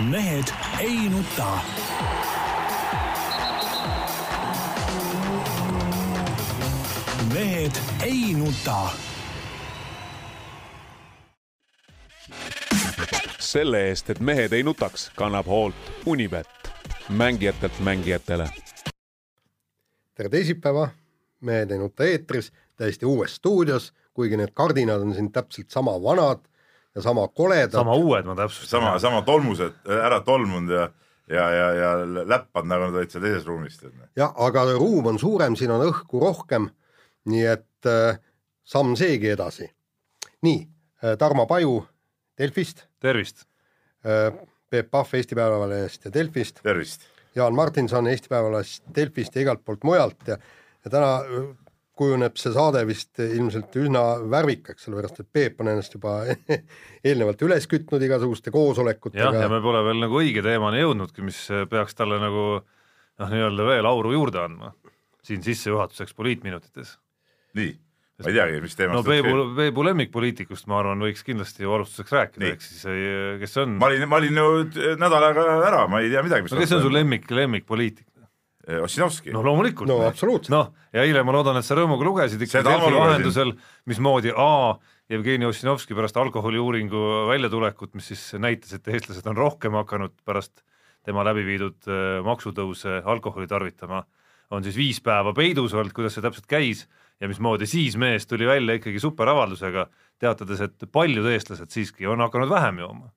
mehed 0.00 0.44
ei 0.80 1.08
nuta. 1.08 1.58
mehed 7.34 7.72
ei 8.04 8.34
nuta. 8.34 8.88
selle 13.38 13.88
eest, 13.88 14.10
et 14.10 14.20
mehed 14.20 14.52
ei 14.52 14.62
nutaks, 14.62 15.10
kannab 15.16 15.46
hoolt 15.46 15.74
Unibet, 16.06 16.46
mängijatelt 17.08 17.80
mängijatele. 17.80 18.48
tere 20.14 20.28
teisipäeva, 20.28 20.88
Mehed 21.40 21.70
ei 21.70 21.78
nuta 21.78 22.04
eetris, 22.04 22.52
täiesti 22.76 23.06
uues 23.06 23.34
stuudios, 23.34 23.94
kuigi 24.14 24.36
need 24.36 24.52
kardinad 24.54 25.00
on 25.00 25.14
siin 25.14 25.32
täpselt 25.32 25.70
sama 25.70 26.02
vanad 26.02 26.38
ja 26.96 27.02
sama 27.04 27.28
koledad. 27.28 27.76
sama 27.76 27.94
uued, 27.94 28.24
ma 28.24 28.36
täpsustan. 28.38 28.68
sama, 28.68 28.98
sama 29.02 29.22
tolmused, 29.22 29.82
ära 29.86 30.20
tolmunud 30.24 30.72
ja 30.72 30.88
ja, 31.30 31.50
ja, 31.50 31.70
ja 31.74 31.90
läppad, 32.28 32.68
nagu 32.70 32.86
nad 32.86 33.00
olid 33.00 33.10
seal 33.10 33.24
teises 33.24 33.46
ruumis. 33.46 33.80
jah, 34.16 34.34
aga 34.36 34.64
ruum 34.76 35.10
on 35.12 35.18
suurem, 35.18 35.56
siin 35.58 35.72
on 35.74 35.86
õhku 35.88 36.20
rohkem, 36.22 36.70
nii 37.30 37.46
et 37.50 37.90
äh, 37.90 38.20
samm 38.64 38.94
seegi 38.98 39.32
edasi. 39.34 39.68
nii 40.46 40.60
äh,, 41.04 41.16
Tarmo 41.18 41.46
Paju 41.46 41.80
Delfist. 42.38 42.86
tervist 43.00 43.46
äh,. 44.06 44.32
Peep 44.70 44.90
Pahv 44.90 45.14
Eesti 45.14 45.34
Päevalehest 45.38 46.04
ja 46.04 46.10
Delfist. 46.12 46.62
tervist. 46.62 47.02
Jaan 47.34 47.54
Martinson 47.54 48.06
Eesti 48.06 48.28
Päevalehest, 48.28 48.82
Delfist 48.94 49.36
ja 49.36 49.42
igalt 49.42 49.64
poolt 49.64 49.84
mujalt 49.84 50.26
ja, 50.26 50.38
ja 50.84 50.90
täna 50.90 51.12
äh, 51.20 51.52
kujuneb 51.96 52.36
see 52.40 52.52
saade 52.54 52.82
vist 52.88 53.20
ilmselt 53.22 53.76
üsna 53.80 54.02
värvikaks, 54.30 54.84
sellepärast 54.86 55.22
et 55.22 55.30
Peep 55.32 55.62
on 55.64 55.70
ennast 55.72 55.96
juba 55.96 56.18
eelnevalt 57.06 57.44
üles 57.46 57.68
kütnud 57.70 58.02
igasuguste 58.04 58.52
koosolekutega. 58.54 59.30
jah, 59.30 59.46
ja 59.46 59.52
me 59.52 59.62
pole 59.64 59.82
veel 59.86 60.02
nagu 60.04 60.20
õige 60.20 60.44
teemani 60.44 60.84
jõudnudki, 60.84 61.24
mis 61.26 61.40
peaks 61.72 61.96
talle 61.96 62.20
nagu 62.22 62.44
noh, 62.60 63.32
nii-öelda 63.32 63.70
veel 63.70 63.88
auru 63.88 64.12
juurde 64.16 64.42
andma 64.44 64.74
siin 65.26 65.42
sissejuhatuseks 65.42 66.14
poliitminutites. 66.14 66.98
nii, 67.56 67.72
ma 68.22 68.30
ei 68.30 68.36
teagi, 68.36 68.60
mis 68.64 68.76
teemast 68.78 69.00
no 69.00 69.04
Peebu, 69.06 69.46
Peebu 69.56 69.84
lemmikpoliitikust 69.88 70.68
ma 70.70 70.80
arvan, 70.82 71.02
võiks 71.02 71.24
kindlasti 71.26 71.64
ju 71.64 71.72
alustuseks 71.76 72.12
rääkida, 72.14 72.52
ehk 72.52 72.64
siis 72.64 72.84
kes 73.40 73.56
see 73.56 73.64
on? 73.64 73.78
ma 73.80 73.90
olin, 73.90 74.06
ma 74.10 74.20
olin 74.20 74.42
ju 74.42 74.92
nädal 75.00 75.30
aega 75.30 75.46
ära, 75.70 75.86
ma 75.90 76.02
ei 76.04 76.12
tea 76.12 76.22
midagi, 76.26 76.46
mis 76.46 76.54
no 76.54 76.62
kes 76.62 76.76
on 76.78 76.84
su 76.86 76.92
lemmik, 76.92 77.26
lemmikpoliitik? 77.32 78.06
Ossinovski. 78.66 79.30
noh, 79.30 79.44
loomulikult. 79.46 79.86
no 79.86 80.00
absoluutselt. 80.08 80.50
noh, 80.50 80.72
ja 80.94 81.04
eile 81.06 81.22
ma 81.22 81.34
loodan, 81.36 81.60
et 81.60 81.66
sa 81.66 81.76
rõõmuga 81.78 82.06
lugesid 82.08 82.40
ikka 82.42 82.64
Delfi 82.66 82.94
vahendusel, 82.96 83.52
mismoodi 83.86 84.32
A 84.34 84.74
Jevgeni 85.10 85.46
Ossinovski 85.46 85.94
pärast 85.94 86.16
alkoholiuuringu 86.18 87.02
väljatulekut, 87.28 87.94
mis 87.94 88.08
siis 88.10 88.24
näitas, 88.42 88.74
et 88.74 88.88
eestlased 88.90 89.28
on 89.30 89.38
rohkem 89.38 89.76
hakanud 89.78 90.16
pärast 90.26 90.64
tema 91.06 91.22
läbi 91.28 91.44
viidud 91.46 91.86
äh, 91.86 92.18
maksutõuse 92.26 92.98
alkoholi 93.06 93.46
tarvitama, 93.46 94.02
on 94.50 94.66
siis 94.66 94.78
viis 94.78 94.98
päeva 95.02 95.30
peidus 95.34 95.74
olnud, 95.74 95.94
kuidas 95.94 96.18
see 96.18 96.26
täpselt 96.26 96.50
käis 96.50 96.88
ja 97.22 97.30
mismoodi 97.30 97.68
siis 97.70 97.94
mees 97.98 98.26
tuli 98.26 98.50
välja 98.50 98.80
ikkagi 98.80 98.98
superavaldusega, 99.02 99.86
teatades, 100.18 100.64
et 100.66 100.90
paljud 100.90 101.30
eestlased 101.30 101.70
siiski 101.70 102.10
on 102.10 102.26
hakanud 102.26 102.50
vähem 102.50 102.82
jooma 102.82 103.14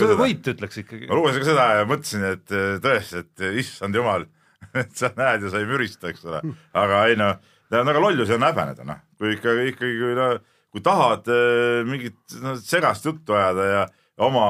töövõit 0.00 0.50
ütleks 0.52 0.80
ikkagi. 0.82 1.06
ma 1.08 1.18
lugesin 1.18 1.42
ka 1.42 1.48
seda 1.48 1.66
ja 1.78 1.86
mõtlesin, 1.88 2.26
et 2.34 2.56
eh, 2.56 2.72
tõesti, 2.84 3.22
et 3.24 3.44
eh, 3.44 3.60
issand 3.62 3.96
jumal, 3.96 4.26
et 4.82 4.92
sa 4.98 5.12
näed 5.16 5.46
ja 5.46 5.52
sa 5.52 5.62
ei 5.62 5.68
mürista, 5.68 6.10
eks 6.12 6.26
ole, 6.28 6.42
aga 6.76 7.06
ei 7.10 7.16
noh, 7.20 7.38
ta 7.70 7.80
on 7.82 7.90
väga 7.92 8.04
lollus 8.04 8.32
ja 8.32 8.40
häbeneda, 8.42 8.86
noh, 8.88 9.00
kui 9.20 9.36
ikka, 9.36 9.56
ikkagi 9.72 9.96
kui 10.02 10.18
no, 10.18 10.28
kui 10.74 10.84
tahad 10.84 11.32
äh, 11.32 11.80
mingit 11.88 12.38
no, 12.42 12.56
segast 12.60 13.08
juttu 13.08 13.36
ajada 13.36 13.70
ja 13.70 13.86
oma 14.26 14.46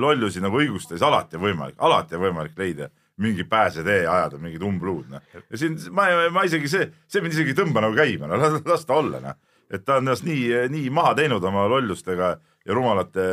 lollusi 0.00 0.42
nagu 0.44 0.58
õigustada, 0.60 0.98
siis 0.98 1.06
alati 1.06 1.38
on 1.38 1.46
võimalik, 1.46 1.78
alati 1.80 2.18
on 2.18 2.26
võimalik 2.26 2.58
leida 2.60 2.90
mingi 3.22 3.44
pääsetee 3.44 4.06
ajada, 4.06 4.38
mingit 4.40 4.62
umbluud, 4.64 5.08
noh. 5.12 5.24
ja 5.42 5.60
siin 5.60 5.76
ma, 5.94 6.08
ma 6.32 6.44
isegi 6.48 6.70
see, 6.70 6.88
see 7.10 7.22
mind 7.24 7.36
isegi 7.36 7.52
ei 7.52 7.58
tõmba 7.58 7.82
nagu 7.84 7.96
käima, 7.96 8.28
no 8.30 8.38
las, 8.42 8.60
las 8.68 8.86
ta 8.88 8.98
olla, 9.00 9.20
noh. 9.22 9.38
Et 9.72 9.84
ta 9.84 9.98
on 9.98 10.06
ennast 10.06 10.26
nii, 10.26 10.68
nii 10.72 10.90
maha 10.94 11.14
teinud 11.18 11.44
oma 11.48 11.64
lollustega 11.70 12.34
ja 12.36 12.76
rumalate 12.76 13.24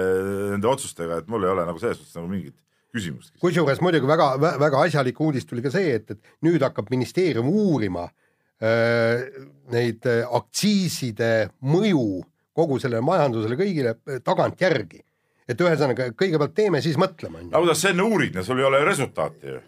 nende 0.55 0.69
otsustega, 0.71 1.19
et 1.21 1.29
mul 1.31 1.45
ei 1.45 1.53
ole 1.53 1.67
nagu 1.67 1.81
selles 1.81 1.99
suhtes 1.99 2.17
nagu 2.17 2.29
mingit 2.31 2.55
küsimust. 2.95 3.35
kusjuures 3.41 3.81
muidugi 3.85 4.09
väga, 4.09 4.31
väga 4.39 4.85
asjalik 4.87 5.19
uudis 5.21 5.45
tuli 5.49 5.63
ka 5.65 5.73
see, 5.73 5.93
et, 5.99 6.15
et 6.15 6.47
nüüd 6.47 6.63
hakkab 6.65 6.89
ministeerium 6.93 7.49
uurima 7.51 8.07
äh, 8.07 9.27
neid 9.73 10.07
äh, 10.09 10.23
aktsiiside 10.39 11.49
mõju 11.61 12.23
kogu 12.59 12.79
sellele 12.81 13.05
majandusele 13.05 13.59
kõigile 13.59 13.95
tagantjärgi. 14.25 15.03
et 15.49 15.61
ühesõnaga, 15.65 16.11
kõigepealt 16.13 16.53
teeme, 16.53 16.81
siis 16.81 16.97
mõtleme. 16.97 17.47
aga 17.49 17.61
kuidas 17.61 17.83
sa 17.83 17.91
enne 17.93 18.05
uurid, 18.05 18.35
sul 18.45 18.59
ei 18.61 18.67
ole 18.69 18.81
resultaati 18.85 19.53
ju 19.53 19.61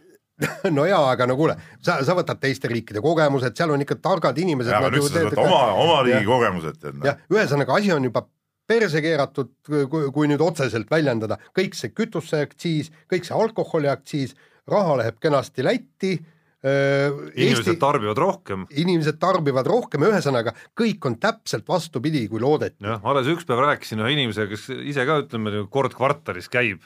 no 0.78 0.86
jaa, 0.90 1.04
aga 1.14 1.28
no 1.30 1.38
kuule, 1.40 1.56
sa, 1.84 2.00
sa 2.06 2.16
võtad 2.18 2.42
teiste 2.42 2.70
riikide 2.72 3.04
kogemused, 3.04 3.56
seal 3.58 3.74
on 3.74 3.86
ikka 3.86 3.98
targad 4.02 4.38
inimesed. 4.42 4.74
aga 4.74 4.92
nüüd 4.94 5.08
sa 5.08 5.26
võtad 5.28 5.42
oma, 5.46 5.64
oma 5.84 5.98
riigi 6.08 6.28
kogemused. 6.28 6.86
jah, 7.06 7.24
ühesõnaga 7.34 7.78
asi 7.78 7.94
on 7.96 8.10
juba 8.10 8.26
perse 8.72 9.02
keeratud, 9.04 9.52
kui, 9.92 10.28
nüüd 10.32 10.42
otseselt 10.44 10.92
väljendada, 10.92 11.38
kõik 11.58 11.76
see 11.76 11.92
kütuseaktsiis, 11.92 12.92
kõik 13.12 13.26
see 13.28 13.36
alkoholiaktsiis, 13.36 14.38
raha 14.72 15.02
läheb 15.02 15.18
kenasti 15.20 15.66
Lätti 15.66 16.14
inimesed 16.62 17.72
Eesti, 17.72 17.80
tarbivad 17.82 18.20
rohkem. 18.22 18.68
inimesed 18.78 19.18
tarbivad 19.20 19.66
rohkem, 19.66 20.06
ühesõnaga 20.06 20.54
kõik 20.78 21.08
on 21.10 21.16
täpselt 21.18 21.66
vastupidi, 21.68 22.28
kui 22.30 22.40
loodeti. 22.40 22.86
jah, 22.86 23.02
alles 23.02 23.30
üks 23.34 23.48
päev 23.50 23.64
rääkisin 23.66 24.04
ühe 24.04 24.14
inimesega, 24.14 24.52
kes 24.54 24.68
ise 24.94 25.06
ka 25.10 25.24
ütleme 25.24 25.66
kord 25.74 25.98
kvartalis 25.98 26.52
käib 26.54 26.86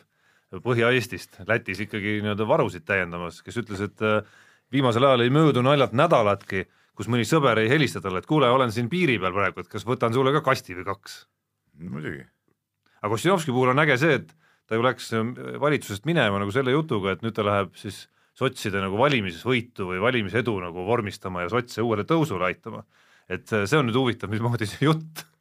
Põhja-Eestist, 0.54 1.40
Lätis 1.48 1.82
ikkagi 1.84 2.20
nii-öelda 2.24 2.46
varusid 2.48 2.86
täiendamas, 2.88 3.42
kes 3.44 3.58
ütles, 3.64 3.82
et 3.82 4.04
äh, 4.06 4.22
viimasel 4.72 5.04
ajal 5.08 5.26
ei 5.26 5.34
möödu 5.34 5.64
naljalt 5.66 5.96
nädalatki, 5.98 6.66
kus 6.96 7.10
mõni 7.12 7.26
sõber 7.28 7.60
ei 7.60 7.70
helista 7.72 8.02
talle, 8.04 8.22
et 8.22 8.30
kuule, 8.30 8.50
olen 8.54 8.72
siin 8.72 8.88
piiri 8.92 9.18
peal 9.20 9.34
praegu, 9.36 9.64
et 9.64 9.72
kas 9.72 9.84
võtan 9.88 10.14
sulle 10.16 10.32
ka 10.36 10.44
kasti 10.46 10.78
või 10.78 10.86
kaks 10.88 11.24
muidugi. 11.82 12.24
aga 13.02 13.14
Ossinovski 13.14 13.52
puhul 13.52 13.74
on 13.74 13.84
äge 13.84 13.98
see, 14.02 14.20
et 14.22 14.32
ta 14.68 14.78
ju 14.78 14.86
läks 14.86 15.12
äh, 15.14 15.32
valitsusest 15.62 16.06
minema 16.06 16.40
nagu 16.42 16.54
selle 16.54 16.74
jutuga, 16.76 17.16
et 17.16 17.26
nüüd 17.26 17.36
ta 17.36 17.46
läheb 17.46 17.76
siis 17.80 18.06
sotside 18.36 18.82
nagu 18.84 18.98
valimisvõitu 19.00 19.90
või 19.92 20.02
valimisedu 20.04 20.56
nagu 20.64 20.86
vormistama 20.88 21.46
ja 21.46 21.52
sotse 21.54 21.84
uuele 21.84 22.04
tõusule 22.08 22.50
aitama. 22.50 22.84
et 23.30 23.52
äh, 23.54 23.66
see 23.66 23.80
on 23.80 23.90
nüüd 23.90 23.98
huvitav, 23.98 24.30
mismoodi 24.30 24.68
see 24.70 24.86
jutt, 24.88 25.26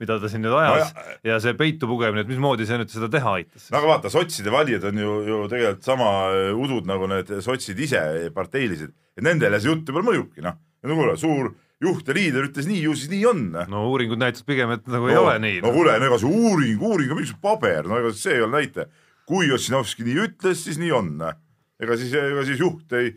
mida 0.00 0.16
ta 0.20 0.30
siin 0.32 0.42
nüüd 0.44 0.54
ajas 0.56 0.92
no 0.94 1.04
ja, 1.04 1.16
ja 1.32 1.38
see 1.44 1.56
peitu 1.58 1.88
pugemine, 1.90 2.24
et 2.24 2.30
mismoodi 2.30 2.66
see 2.68 2.78
nüüd 2.80 2.92
seda 2.92 3.10
teha 3.12 3.34
aitas. 3.40 3.68
no 3.70 3.80
aga 3.80 3.90
vaata, 3.94 4.12
sotside 4.12 4.52
valijad 4.52 4.86
on 4.90 5.00
ju, 5.02 5.16
ju 5.28 5.40
tegelikult 5.52 5.86
sama 5.86 6.10
äh, 6.32 6.52
udud 6.56 6.88
nagu 6.88 7.08
need 7.10 7.32
sotsid 7.44 7.80
ise, 7.84 8.02
parteilised, 8.36 8.94
et 9.16 9.26
nendele 9.26 9.60
see 9.60 9.72
jutt 9.72 9.90
võib-olla 9.90 10.14
mõjubki, 10.14 10.44
noh. 10.46 10.56
no 10.86 10.96
kuule, 11.00 11.16
suur 11.20 11.52
juht 11.80 12.08
ja 12.08 12.16
liider 12.16 12.48
ütles 12.48 12.68
nii, 12.68 12.80
ju 12.86 12.96
siis 12.96 13.12
nii 13.12 13.26
on. 13.30 13.44
no 13.72 13.84
uuringud 13.90 14.20
näitavad 14.20 14.48
pigem, 14.48 14.72
et 14.76 14.88
nagu 14.88 15.08
no, 15.08 15.12
ei 15.12 15.20
ole 15.20 15.36
nii. 15.44 15.60
no 15.64 15.74
kuule, 15.76 15.96
ega 15.96 16.20
see 16.20 16.32
uuring, 16.32 16.82
uuring 16.88 17.12
on 17.12 17.20
mingisugune 17.20 17.44
paber, 17.44 17.88
no 17.88 18.00
ega 18.00 18.12
see 18.16 18.38
ei 18.38 18.44
ole 18.44 18.56
näitaja. 18.56 18.88
kui 19.30 19.52
Ossinovski 19.54 20.04
nii 20.08 20.16
ütles, 20.24 20.64
siis 20.64 20.80
nii 20.80 20.90
on. 20.96 21.12
ega 21.80 22.00
siis, 22.00 22.16
ega 22.16 22.44
siis 22.48 22.60
juht 22.60 22.96
ei, 22.98 23.12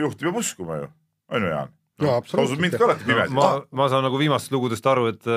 juht 0.00 0.20
peab 0.20 0.40
uskuma 0.40 0.80
ju, 0.82 0.90
on 1.32 1.46
ju 1.48 1.52
Jaan? 1.52 1.76
no 2.02 2.16
absoluutselt. 2.16 2.60
mind 2.60 2.76
ka 2.76 2.88
alati 2.88 3.06
pimesi 3.06 3.32
no,. 3.32 3.40
ma, 3.40 3.82
ma 3.82 3.88
saan 3.92 4.04
nagu 4.04 4.18
viimastest 4.20 4.56
lugudest 4.56 4.88
aru, 4.88 5.12
et 5.12 5.28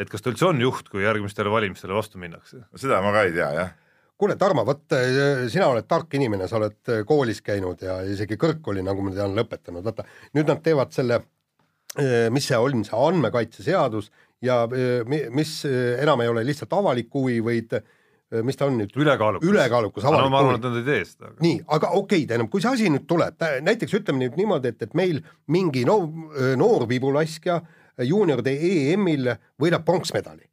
et 0.00 0.10
kas 0.10 0.24
ta 0.24 0.32
üldse 0.32 0.48
on 0.48 0.60
juht, 0.62 0.88
kui 0.88 1.04
järgmistele 1.04 1.52
valimistele 1.52 1.96
vastu 1.96 2.20
minnakse? 2.22 2.64
seda 2.80 3.02
ma 3.04 3.12
ka 3.16 3.26
ei 3.28 3.36
tea, 3.36 3.52
jah 3.58 3.76
kuule, 4.20 4.34
Tarmo, 4.36 4.66
vot 4.68 4.92
sina 5.48 5.70
oled 5.72 5.86
tark 5.88 6.12
inimene, 6.18 6.44
sa 6.44 6.58
oled 6.58 6.90
koolis 7.08 7.38
käinud 7.40 7.80
ja 7.80 8.02
isegi 8.04 8.36
kõrgkooli, 8.36 8.82
nagu 8.84 9.00
ma 9.00 9.14
tean, 9.16 9.32
lõpetanud, 9.32 9.86
vaata 9.86 10.04
nüüd 10.36 10.50
nad 10.50 10.60
teevad 10.60 10.92
selle 10.92 11.22
Äh, 11.98 12.28
mis 12.30 12.46
see 12.46 12.58
on, 12.58 12.84
see 12.86 12.94
andmekaitseseadus 12.94 14.12
ja 14.46 14.62
äh, 14.70 15.00
mis 15.34 15.56
äh, 15.66 15.96
enam 16.04 16.20
ei 16.22 16.28
ole 16.30 16.44
lihtsalt 16.46 16.70
avalik 16.78 17.08
huvi, 17.14 17.40
vaid 17.42 17.74
mis 18.46 18.54
ta 18.54 18.68
on 18.70 18.76
nüüd? 18.78 18.94
ülekaalukas. 18.94 19.48
ülekaalukas 19.50 20.04
avalik 20.06 20.28
no, 20.28 20.30
ma 20.30 20.38
arvan, 20.38 20.60
et 20.60 20.68
nad 20.68 20.76
ei 20.78 20.84
tee 20.86 21.00
seda. 21.08 21.32
nii, 21.42 21.56
aga 21.66 21.90
okei 21.90 22.20
okay,, 22.20 22.28
tähendab, 22.30 22.52
kui 22.52 22.62
see 22.62 22.70
asi 22.70 22.92
nüüd 22.94 23.08
tuleb, 23.10 23.42
näiteks 23.66 23.96
ütleme 23.98 24.22
nüüd 24.22 24.38
niimoodi, 24.38 24.70
et, 24.70 24.84
et 24.86 24.94
meil 24.94 25.18
mingi 25.50 25.82
no, 25.88 25.96
noor 26.60 26.86
vibulaskja 26.86 27.58
juunioride 27.98 28.52
EM-il 28.52 29.32
võidab 29.60 29.84
pronksmedali. 29.84 30.46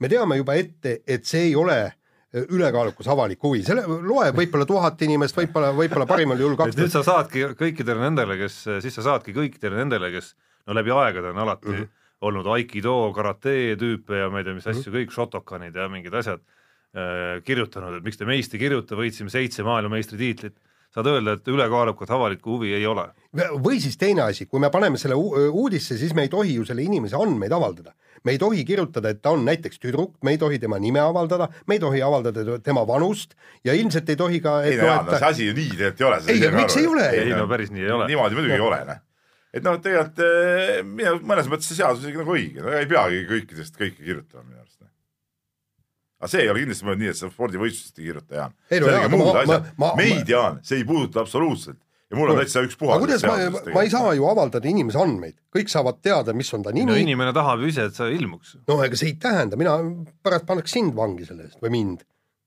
me 0.00 0.08
teame 0.08 0.36
juba 0.36 0.54
ette, 0.54 1.02
et 1.06 1.24
see 1.24 1.48
ei 1.48 1.54
ole 1.56 1.92
ülekaalukas 2.34 3.06
avalik 3.12 3.42
huvi, 3.46 3.62
selle 3.62 3.84
loeb 3.86 4.34
võib-olla 4.36 4.66
tuhat 4.66 5.02
inimest, 5.06 5.36
võib-olla, 5.38 5.70
võib-olla 5.76 6.06
parimal 6.06 6.40
juhul 6.40 6.56
kaks. 6.58 6.78
nüüd 6.80 6.90
sa 6.90 7.04
saadki 7.06 7.46
kõikidele 7.58 8.02
nendele, 8.02 8.36
kes, 8.40 8.56
siis 8.82 8.96
sa 8.98 9.04
saadki 9.06 9.34
kõikidele 9.36 9.78
nendele, 9.78 10.10
kes 10.14 10.32
no 10.66 10.74
läbi 10.74 10.92
aegade 10.94 11.30
on 11.30 11.38
alati 11.44 11.68
mm 11.70 11.76
-hmm. 11.76 11.92
olnud 12.26 12.50
aikido, 12.56 12.96
karate 13.14 13.76
tüüpe 13.78 14.18
ja 14.24 14.30
ma 14.30 14.42
ei 14.42 14.44
tea, 14.44 14.54
mis 14.54 14.66
asju 14.66 14.80
mm 14.80 14.96
-hmm. 14.96 14.98
kõik, 14.98 15.14
šotokanid 15.14 15.76
ja 15.76 15.88
mingid 15.88 16.14
asjad 16.14 16.40
äh, 16.40 17.42
kirjutanud, 17.44 17.98
et 17.98 18.04
miks 18.04 18.18
te 18.18 18.24
meist 18.24 18.54
ei 18.54 18.60
kirjuta, 18.60 18.96
võitsime 18.96 19.30
seitse 19.30 19.62
maailmameistritiitlit. 19.62 20.56
Saad 20.94 21.10
öelda, 21.10 21.34
et 21.34 21.48
ülekaalukat 21.50 22.10
avalikku 22.14 22.56
huvi 22.56 22.72
ei 22.76 22.86
ole. 22.86 23.08
või 23.34 23.80
siis 23.82 23.96
teine 23.98 24.22
asi, 24.28 24.46
kui 24.46 24.60
me 24.62 24.70
paneme 24.70 24.98
selle 25.00 25.16
uudisse, 25.16 25.98
siis 25.98 26.14
me 26.14 26.26
ei 26.26 26.32
tohi 26.32 26.54
ju 26.54 26.64
selle 26.64 26.82
inimese 26.82 27.16
andmeid 27.18 27.52
avaldada. 27.52 27.94
me 28.24 28.32
ei 28.32 28.38
tohi 28.38 28.64
kirjutada, 28.64 29.10
et 29.10 29.20
ta 29.22 29.34
on 29.34 29.44
näiteks 29.44 29.78
tüdruk, 29.78 30.14
me 30.22 30.32
ei 30.32 30.38
tohi 30.38 30.58
tema 30.58 30.78
nime 30.78 31.00
avaldada, 31.00 31.48
me 31.66 31.74
ei 31.74 31.80
tohi 31.80 32.02
avaldada 32.02 32.58
tema 32.58 32.86
vanust 32.86 33.34
ja 33.64 33.74
ilmselt 33.74 34.08
ei 34.08 34.16
tohi 34.16 34.40
ka 34.40 34.62
ei 34.62 34.76
no 34.76 34.86
jaa, 34.86 35.02
no 35.02 35.18
see 35.18 35.28
asi 35.28 35.48
ju 35.48 35.56
nii 35.56 35.74
tegelikult 35.74 36.00
ei 36.00 36.06
ole. 36.06 36.20
ei, 36.28 36.54
miks 36.54 36.76
ei 36.76 36.86
ole? 36.86 37.10
ei 37.10 37.34
no 37.34 37.48
päris 37.48 37.74
nii 37.74 37.84
ei 37.84 37.90
ole. 37.90 38.06
niimoodi 38.06 38.38
muidugi 38.38 38.56
ei 38.56 38.64
ole, 38.64 38.84
noh 38.88 39.02
et 39.54 39.62
noh, 39.62 39.78
tegelikult 39.78 40.22
eh, 40.24 40.80
mõnes 41.22 41.50
mõttes 41.50 41.68
see 41.70 41.78
seadus 41.78 42.02
isegi 42.02 42.18
nagu 42.18 42.34
õige, 42.34 42.62
no 42.64 42.72
ei 42.74 42.88
peagi 42.90 43.22
kõikidest 43.28 43.76
kõike 43.78 44.00
kirjutama 44.00 44.42
minu 44.48 44.58
arust. 44.58 44.80
Aga 46.24 46.32
see 46.32 46.44
ei 46.46 46.50
ole 46.50 46.62
kindlasti 46.64 46.86
mõeldud 46.88 47.04
nii, 47.04 47.12
et 47.12 47.20
sa 47.20 47.28
spordivõistlustest 47.28 48.00
ei 48.00 48.06
kirjuta, 48.08 48.38
Jaan. 48.38 48.54
muud 49.12 49.40
asjad, 49.42 49.66
meid, 50.00 50.30
Jaan, 50.30 50.62
see 50.64 50.80
ei 50.80 50.86
puuduta 50.88 51.20
absoluutselt 51.20 51.80
ja 52.10 52.18
mul 52.18 52.32
on 52.32 52.40
täitsa 52.40 52.62
ükspuha. 52.64 52.96
kuidas 53.02 53.24
ma, 53.28 53.36
ma 53.74 53.84
ei 53.84 53.92
saa 53.92 54.14
ju 54.16 54.26
avaldada 54.28 54.68
inimese 54.70 55.00
andmeid, 55.02 55.36
kõik 55.54 55.70
saavad 55.72 56.00
teada, 56.04 56.34
mis 56.36 56.50
on 56.56 56.64
ta 56.64 56.72
nimi. 56.74 56.88
no 56.88 56.96
inimene 57.00 57.34
tahab 57.36 57.62
ju 57.64 57.70
ise, 57.72 57.88
et 57.90 57.98
sa 57.98 58.08
ilmuks. 58.12 58.56
no 58.70 58.78
ega 58.86 58.98
see 59.00 59.12
ei 59.12 59.18
tähenda, 59.20 59.58
mina 59.60 59.76
pärast 60.24 60.48
pannaks 60.48 60.74
sind 60.76 60.94
vangi 60.96 61.28
selle 61.28 61.48
eest 61.48 61.60
või 61.64 61.74
mind, 61.74 62.04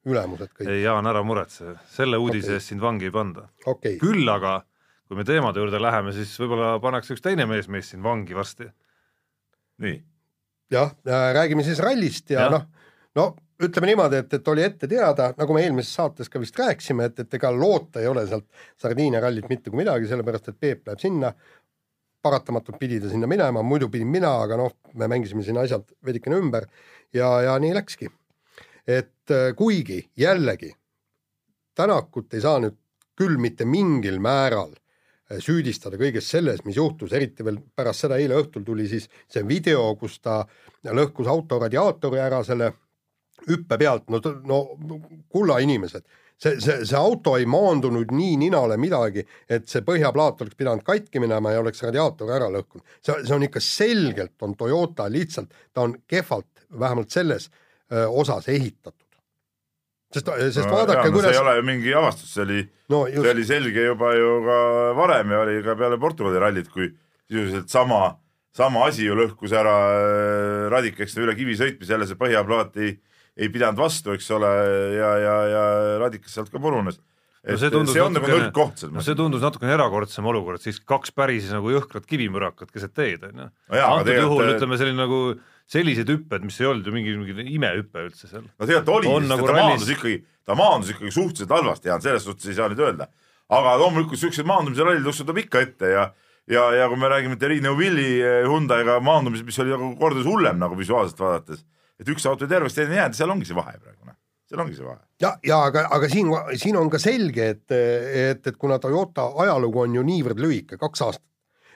ülemused 0.07 0.53
kõik. 0.53 0.71
ei 0.73 0.83
Jaan, 0.85 1.09
ära 1.09 1.23
muretse, 1.27 1.77
selle 1.93 2.19
uudise 2.21 2.53
okay. 2.53 2.61
eest 2.61 2.73
sind 2.73 2.83
vangi 2.83 3.09
ei 3.09 3.13
panda 3.13 3.47
okay.. 3.65 3.97
küll 4.01 4.25
aga 4.33 4.59
kui 5.07 5.19
me 5.19 5.23
teemade 5.27 5.61
juurde 5.61 5.79
läheme, 5.81 6.13
siis 6.15 6.33
võib-olla 6.41 6.75
pannakse 6.83 7.15
üks 7.15 7.23
teine 7.23 7.47
mees 7.47 7.69
meist 7.71 7.93
siin 7.93 8.03
vangi 8.05 8.35
varsti. 8.35 8.69
nii. 9.83 9.99
jah, 10.73 10.95
räägime 11.05 11.63
siis 11.65 11.83
rallist 11.83 12.33
ja, 12.33 12.47
ja. 12.47 12.49
noh, 12.57 12.65
no 13.19 13.27
ütleme 13.63 13.89
niimoodi, 13.89 14.21
et, 14.21 14.33
et 14.37 14.47
oli 14.47 14.63
ette 14.65 14.87
teada, 14.89 15.31
nagu 15.37 15.55
me 15.55 15.63
eelmises 15.65 15.93
saates 15.97 16.29
ka 16.29 16.41
vist 16.41 16.57
rääkisime, 16.59 17.09
et, 17.09 17.23
et 17.23 17.37
ega 17.39 17.51
loota 17.53 18.01
ei 18.01 18.09
ole 18.09 18.25
sealt 18.29 18.45
Sardiinia 18.77 19.21
rallit 19.23 19.49
mitte 19.49 19.71
kui 19.71 19.81
midagi, 19.81 20.09
sellepärast 20.09 20.51
et 20.51 20.59
Peep 20.59 20.87
läheb 20.87 21.01
sinna, 21.01 21.31
paratamatult 22.21 22.79
pidi 22.79 22.99
ta 23.01 23.09
sinna 23.11 23.29
minema, 23.29 23.63
muidu 23.63 23.89
pidin 23.93 24.09
mina, 24.11 24.33
aga 24.43 24.57
noh, 24.59 24.73
me 24.97 25.07
mängisime 25.09 25.45
siin 25.45 25.57
asjad 25.61 25.85
veidikene 26.05 26.39
ümber 26.41 26.67
ja, 27.13 27.29
ja 27.45 27.59
nii 27.61 27.73
läkski. 27.77 28.09
et 28.87 29.37
kuigi 29.55 30.03
jällegi 30.15 30.73
Tänakut 31.77 32.33
ei 32.33 32.41
saa 32.41 32.57
nüüd 32.57 32.73
küll 33.13 33.37
mitte 33.37 33.65
mingil 33.65 34.15
määral 34.23 34.71
Äh, 35.27 35.41
süüdistada 35.43 35.99
kõiges 35.99 36.29
selles, 36.31 36.61
mis 36.63 36.77
juhtus, 36.79 37.11
eriti 37.11 37.43
veel 37.43 37.59
pärast 37.75 38.05
seda 38.05 38.19
eile 38.21 38.37
õhtul 38.39 38.63
tuli 38.63 38.85
siis 38.87 39.09
see 39.27 39.43
video, 39.47 39.89
kus 39.99 40.21
ta 40.23 40.39
lõhkus 40.87 41.27
auto 41.27 41.59
radiaatori 41.59 42.21
ära 42.23 42.39
selle 42.47 42.71
hüppe 43.49 43.77
pealt, 43.79 44.07
no, 44.13 44.21
no 44.47 44.61
kulla 45.33 45.59
inimesed, 45.63 46.05
see, 46.37 46.59
see, 46.63 46.83
see 46.85 46.99
auto 46.99 47.37
ei 47.37 47.47
maandunud 47.49 48.11
nii 48.13 48.35
ninale 48.43 48.77
midagi, 48.81 49.25
et 49.49 49.67
see 49.69 49.85
põhjaplaat 49.87 50.45
oleks 50.45 50.59
pidanud 50.59 50.85
katki 50.87 51.21
minema 51.23 51.55
ja 51.55 51.63
oleks 51.63 51.83
radiaator 51.87 52.35
ära 52.37 52.51
lõhkunud. 52.53 52.85
see, 53.01 53.17
see 53.23 53.35
on 53.35 53.47
ikka 53.47 53.63
selgelt, 53.63 54.35
on 54.45 54.55
Toyota 54.59 55.09
lihtsalt, 55.11 55.53
ta 55.73 55.87
on 55.87 55.97
kehvalt, 56.07 56.67
vähemalt 56.79 57.13
selles 57.13 57.49
öö, 57.91 58.07
osas 58.07 58.49
ehitatud 58.51 59.07
sest, 60.13 60.29
sest 60.53 60.67
no, 60.67 60.75
vaadake, 60.75 61.09
kuidas. 61.11 61.31
see 61.31 61.37
ei 61.37 61.43
ole 61.43 61.55
ju 61.57 61.65
mingi 61.67 61.93
avastus, 61.95 62.31
see 62.33 62.45
oli 62.45 62.61
no,, 62.93 63.03
see 63.11 63.33
oli 63.33 63.43
selge 63.47 63.83
juba 63.89 64.13
ju 64.15 64.37
ka 64.45 64.61
varem 64.97 65.33
ja 65.33 65.41
oli 65.43 65.59
ka 65.65 65.75
peale 65.79 65.99
Portugali 66.01 66.39
rallit, 66.41 66.69
kui 66.71 66.89
sisuliselt 67.27 67.71
sama, 67.71 68.01
sama 68.55 68.85
asi 68.87 69.07
ju 69.07 69.17
lõhkus 69.19 69.55
ära 69.55 69.75
äh, 69.97 70.63
Radik, 70.71 71.01
eks 71.03 71.17
üle 71.19 71.35
kivi 71.37 71.57
sõitmise, 71.59 71.93
jälle 71.95 72.07
see 72.09 72.19
põhjaplaat 72.19 72.79
ei, 72.83 72.95
ei 73.37 73.51
pidanud 73.53 73.79
vastu, 73.79 74.15
eks 74.17 74.31
ole, 74.35 74.49
ja, 74.97 75.11
ja, 75.21 75.35
ja 75.51 75.65
Radikas 76.01 76.33
sealt 76.37 76.49
ka 76.53 76.61
purunes 76.61 76.97
no 77.47 77.57
see, 77.59 77.69
see 77.93 78.03
on 78.03 78.15
nagu 78.17 78.29
nõrk 78.31 78.49
koht 78.55 78.81
selles 78.81 78.91
mõttes. 78.91 78.97
no 78.97 79.05
see 79.05 79.17
tundus 79.19 79.43
natukene 79.45 79.75
erakordsem 79.77 80.27
olukord, 80.27 80.63
siis 80.63 80.79
kaks 80.83 81.13
päris 81.15 81.47
nagu 81.53 81.71
jõhkrat 81.71 82.07
kivimürakat 82.09 82.73
keset 82.73 82.95
teed, 82.97 83.23
on 83.29 83.45
ju. 83.45 83.49
antud 83.77 84.13
juhul 84.13 84.51
ütleme 84.55 84.79
selline 84.81 84.99
nagu 84.99 85.21
sellised 85.67 86.09
hüpped, 86.11 86.45
mis 86.47 86.59
ei 86.61 86.69
olnud 86.69 86.87
ju 86.87 86.95
mingi, 86.95 87.15
mingi 87.19 87.55
imehüpe 87.57 88.07
üldse 88.09 88.29
seal. 88.29 88.45
no 88.47 88.67
tegelikult 88.69 88.93
oli, 88.99 89.31
nagu 89.31 89.47
ta 89.47 89.55
rallis... 89.55 89.69
maandus 89.69 89.93
ikkagi, 89.95 90.19
ta 90.47 90.57
maandus 90.59 90.93
ikkagi 90.95 91.13
suhteliselt 91.15 91.55
halvasti, 91.55 91.91
Jaan, 91.91 92.03
selles 92.03 92.27
suhtes 92.27 92.51
ei 92.51 92.57
saa 92.57 92.69
nüüd 92.71 92.83
öelda. 92.83 93.09
aga 93.47 93.77
loomulikult 93.79 94.19
siuksed 94.19 94.47
maandumise 94.47 94.83
rallid 94.87 95.07
tuleb 95.07 95.43
ikka 95.45 95.63
ette 95.67 95.93
ja 95.93 96.09
ja, 96.47 96.69
ja 96.75 96.87
kui 96.87 96.99
me 96.99 97.09
räägime 97.11 97.35
Terino 97.39 97.73
Villi 97.77 98.21
eh, 98.23 98.43
Hyundai'ga 98.47 99.01
maandumisest, 99.03 99.47
mis 99.47 99.59
oli 99.63 99.73
nagu 99.75 99.91
kordades 99.99 100.27
hullem 100.27 100.59
nagu 100.61 100.77
visuaalselt 100.79 101.19
vaadates, 101.19 101.65
et 101.99 102.13
üks 102.13 102.25
auto 102.29 102.47
terveks 102.47 102.77
teine 102.77 102.95
ei 102.95 103.01
jäänud, 103.03 103.17
seal 103.17 103.33
ongi 103.33 103.49
see 103.49 103.57
vahe 103.57 103.77
praegu, 103.77 104.05
noh 104.05 104.17
seal 104.47 104.63
ongi 104.63 104.77
see 104.77 104.85
vahe. 104.85 105.01
ja, 105.21 105.33
ja 105.43 105.63
aga, 105.69 105.87
aga 105.97 106.09
siin, 106.11 106.31
siin 106.59 106.77
on 106.79 106.91
ka 106.91 107.01
selge, 107.01 107.49
et, 107.55 107.65
et, 107.71 108.47
et 108.47 108.59
kuna 108.59 108.79
Toyota 108.83 109.29
ajalugu 109.43 109.83
on 109.83 109.97
ju 109.99 110.05
niivõrd 110.07 110.39
lühike, 110.43 110.79
kaks 110.79 111.03
aastat, 111.07 111.25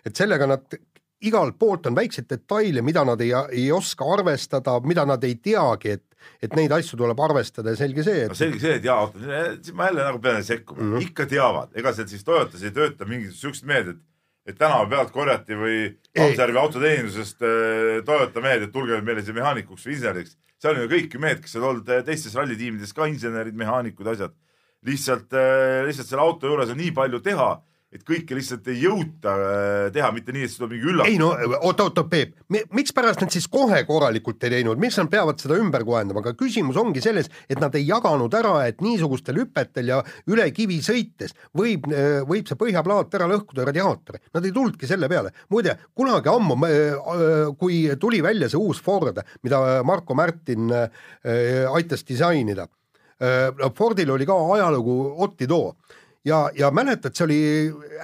et 0.08 0.18
sellega 0.18 0.48
nad 0.50 0.80
igalt 1.28 1.58
poolt 1.62 1.90
on 1.90 1.98
väikseid 1.98 2.30
detaile, 2.32 2.82
mida 2.86 3.04
nad 3.06 3.22
ei, 3.22 3.34
ei 3.54 3.68
oska 3.74 4.08
arvestada, 4.16 4.80
mida 4.88 5.06
nad 5.06 5.24
ei 5.28 5.36
teagi, 5.44 5.98
et, 5.98 6.30
et 6.42 6.56
neid 6.58 6.74
asju 6.74 6.98
tuleb 7.02 7.20
arvestada 7.22 7.74
ja 7.74 7.80
selge 7.80 8.06
see, 8.08 8.24
et. 8.26 8.32
no 8.32 8.38
selge 8.38 8.62
see, 8.64 8.80
et 8.80 8.88
jaa, 8.88 9.04
ma 9.78 9.90
jälle 9.90 10.08
nagu 10.08 10.22
pean 10.24 10.42
sekkuma 10.46 10.82
mm, 10.82 10.94
-hmm. 10.96 11.10
ikka 11.10 11.28
teavad, 11.30 11.76
ega 11.78 11.94
seal 11.98 12.10
siis 12.10 12.26
Toyotas 12.26 12.64
ei 12.64 12.74
tööta 12.74 13.06
mingit 13.10 13.36
siukest 13.38 13.68
meedet, 13.70 14.00
et 14.00 14.11
tänava 14.58 14.88
pealt 14.90 15.12
korjati 15.14 15.58
või 15.58 15.82
Haapsärvi 16.18 16.58
autoteenindusest 16.58 17.44
äh, 17.46 18.00
Toyota 18.06 18.42
mehed, 18.42 18.68
et 18.68 18.74
tulge 18.74 19.02
meile 19.06 19.22
siia 19.26 19.38
mehaanikuks 19.38 19.86
või 19.86 19.98
inseneriks 19.98 20.38
seal 20.62 20.78
on 20.78 20.86
ju 20.86 20.92
kõik 20.92 21.16
ju 21.16 21.22
mehed, 21.22 21.42
kes 21.42 21.58
on 21.58 21.68
olnud 21.72 21.90
äh, 21.90 22.04
teistes 22.06 22.38
rallitiimides 22.38 22.94
ka 22.94 23.08
insenerid, 23.10 23.58
mehaanikud, 23.58 24.08
asjad. 24.14 24.34
lihtsalt, 24.86 25.34
äh, 25.38 25.82
lihtsalt 25.88 26.10
selle 26.10 26.26
auto 26.26 26.50
juures 26.50 26.72
on 26.74 26.80
nii 26.82 26.94
palju 26.94 27.22
teha 27.26 27.52
et 27.92 28.04
kõike 28.08 28.36
lihtsalt 28.38 28.68
ei 28.72 28.86
jõuta 28.86 29.34
äh, 29.36 29.86
teha, 29.92 30.12
mitte 30.16 30.32
nii, 30.32 30.46
et 30.48 30.54
see 30.54 30.62
tuleb 30.62 30.76
mingi 30.78 30.88
üllatus. 30.94 31.12
ei 31.12 31.20
no 31.20 31.32
oota-oota, 31.68 32.06
Peep, 32.12 32.38
mikspärast 32.72 33.24
nad 33.24 33.34
siis 33.36 33.50
kohe 33.52 33.82
korralikult 33.88 34.44
ei 34.48 34.54
teinud, 34.56 34.80
miks 34.82 35.00
nad 35.02 35.12
peavad 35.12 35.42
seda 35.44 35.58
ümber 35.60 35.84
kohendama, 35.88 36.24
aga 36.24 36.34
küsimus 36.40 36.80
ongi 36.80 37.04
selles, 37.04 37.28
et 37.52 37.60
nad 37.60 37.76
ei 37.76 37.84
jaganud 37.90 38.32
ära, 38.40 38.56
et 38.72 38.80
niisugustel 38.84 39.42
hüpetel 39.44 39.92
ja 39.92 40.00
üle 40.32 40.48
kivi 40.56 40.80
sõites 40.86 41.36
võib, 41.58 41.90
äh, 41.92 42.22
võib 42.28 42.48
see 42.48 42.60
põhjaplaat 42.60 43.20
ära 43.20 43.28
lõhkuda 43.34 43.68
radiaatori. 43.68 44.24
Nad 44.32 44.48
ei 44.48 44.56
tulnudki 44.56 44.88
selle 44.88 45.12
peale. 45.12 45.36
muide, 45.52 45.76
kunagi 45.96 46.32
ammu, 46.32 46.60
äh, 46.68 47.56
kui 47.60 47.84
tuli 48.00 48.24
välja 48.24 48.48
see 48.50 48.60
uus 48.60 48.80
Ford, 48.82 49.20
mida 49.44 49.82
Marko 49.84 50.16
Märtin 50.16 50.72
aitas 50.72 52.06
disainida, 52.08 52.68
Fordil 53.76 54.10
oli 54.10 54.26
ka 54.26 54.34
ajalugu 54.56 54.94
Otti 55.22 55.48
too 55.48 55.74
ja, 56.26 56.50
ja 56.58 56.72
mäletad, 56.72 57.16
see 57.16 57.26
oli, 57.26 57.42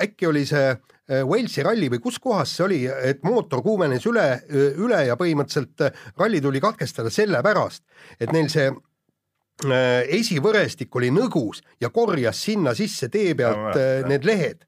äkki 0.03 0.27
oli 0.27 0.43
see 0.49 0.69
äh, 0.71 1.23
Walesi 1.27 1.63
ralli 1.65 1.89
või 1.93 2.01
kus 2.03 2.19
kohas 2.23 2.55
see 2.57 2.65
oli, 2.65 2.81
et 2.87 3.23
mootor 3.27 3.63
kuumenes 3.65 4.05
üle, 4.09 4.27
üle 4.49 5.03
ja 5.07 5.17
põhimõtteliselt 5.19 5.87
äh, 5.87 6.05
ralli 6.19 6.41
tuli 6.43 6.61
katkestada 6.63 7.11
sellepärast, 7.13 7.83
et 8.19 8.33
neil 8.35 8.49
see 8.53 8.69
äh, 8.71 10.05
esivõrestik 10.19 10.95
oli 10.95 11.11
nõgus 11.13 11.63
ja 11.81 11.91
korjas 11.93 12.41
sinna 12.49 12.75
sisse 12.77 13.11
tee 13.13 13.35
pealt 13.37 13.77
ja, 13.77 14.07
need 14.07 14.25
lehed. 14.27 14.65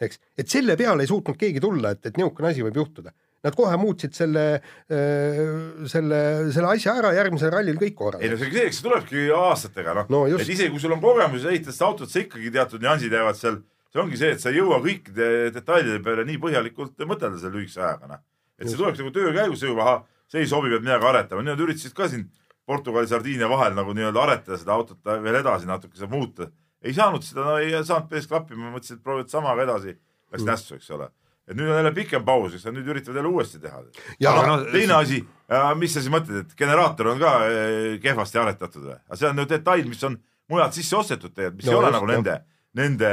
eks, 0.00 0.18
et 0.38 0.50
selle 0.50 0.76
peale 0.76 1.04
ei 1.04 1.10
suutnud 1.10 1.38
keegi 1.38 1.62
tulla, 1.62 1.94
et, 1.94 2.06
et 2.06 2.16
niisugune 2.18 2.50
asi 2.50 2.66
võib 2.66 2.82
juhtuda 2.82 3.14
Nad 3.44 3.56
kohe 3.58 3.76
muutsid 3.76 4.14
selle, 4.16 4.44
selle, 4.88 6.20
selle 6.54 6.68
asja 6.70 6.94
ära, 7.00 7.10
järgmisel 7.16 7.52
rallil 7.52 7.76
kõik 7.80 7.96
korras. 7.98 8.22
ei 8.24 8.30
no 8.32 8.38
see, 8.40 8.50
eks 8.64 8.78
see 8.80 8.86
tulebki 8.86 9.24
aastatega, 9.36 9.96
noh 9.98 10.12
no, 10.12 10.20
et 10.30 10.48
isegi 10.48 10.70
kui 10.72 10.80
sul 10.80 10.94
on 10.96 11.02
kogemus 11.02 11.44
ehitades 11.50 11.80
autot, 11.84 12.08
sa 12.10 12.22
ikkagi 12.22 12.52
teatud 12.54 12.84
nüansid 12.84 13.12
jäävad 13.12 13.36
seal, 13.36 13.58
see 13.92 14.00
ongi 14.00 14.20
see, 14.20 14.30
et 14.36 14.40
sa 14.40 14.52
ei 14.52 14.62
jõua 14.62 14.78
kõikide 14.84 15.28
detailide 15.52 16.00
peale 16.06 16.24
nii 16.28 16.40
põhjalikult 16.40 17.04
mõtelda 17.04 17.42
selle 17.42 17.58
lühikese 17.58 17.82
ajaga, 17.82 18.14
noh. 18.14 18.22
et 18.60 18.70
see 18.70 18.80
tulebki 18.80 19.04
nagu 19.04 19.12
töö 19.18 19.34
käigus 19.36 19.64
juba, 19.66 19.84
ahah, 19.84 20.06
see 20.32 20.40
ei 20.44 20.48
sobi, 20.48 20.72
peab 20.72 20.86
midagi 20.86 21.08
aretama, 21.10 21.44
nad 21.44 21.60
üritasid 21.60 21.96
ka 21.96 22.08
siin 22.12 22.30
Portugali, 22.64 23.10
Sardiinia 23.10 23.50
vahel 23.52 23.76
nagu 23.76 23.92
nii-öelda 23.92 24.22
aretada 24.22 24.56
seda 24.56 24.72
autot 24.72 25.04
veel 25.04 25.36
edasi 25.42 25.68
natuke, 25.68 25.98
seda 25.98 26.08
muuta. 26.08 26.48
ei 26.80 26.96
saanud 26.96 27.24
seda, 27.24 27.44
no 27.44 27.58
ei 27.60 27.76
saanud 27.76 28.08
päris 28.08 28.30
klappima, 28.30 28.72
mõtlesin, 28.72 28.96
et 28.96 29.04
proovivad 29.04 29.28
samaga 29.32 29.68
edasi, 29.68 29.94
läks 30.32 30.46
mm. 30.46 30.48
nässu, 30.48 30.80
eks 30.80 30.88
ole 30.96 31.10
et 31.48 31.56
nüüd 31.58 31.68
on 31.68 31.76
jälle 31.76 31.92
pikem 31.96 32.24
paus, 32.24 32.54
eks 32.56 32.64
nad 32.68 32.78
nüüd 32.78 32.88
üritavad 32.94 33.20
jälle 33.20 33.32
uuesti 33.32 33.60
teha. 33.60 33.82
aga 34.30 34.46
no, 34.48 34.56
teine 34.72 34.96
asi, 34.96 35.20
mis 35.80 35.92
sa 35.92 36.00
siis 36.00 36.12
mõtled, 36.12 36.46
et 36.46 36.56
generaator 36.58 37.12
on 37.12 37.20
ka 37.20 37.34
äh, 37.48 37.90
kehvasti 38.02 38.40
aretatud 38.40 38.88
või? 38.88 38.96
aga 38.96 39.20
see 39.20 39.30
on 39.30 39.44
ju 39.44 39.50
detail, 39.52 39.84
mis 39.90 40.08
on 40.08 40.18
mujalt 40.52 40.76
sisse 40.76 40.96
ostetud 40.96 41.34
tegelikult, 41.34 41.60
mis 41.60 41.68
no, 41.68 41.74
ei 41.74 41.80
ole 41.80 41.90
just, 41.90 41.98
nagu 41.98 42.10
nende, 42.12 42.38
nende 42.80 43.12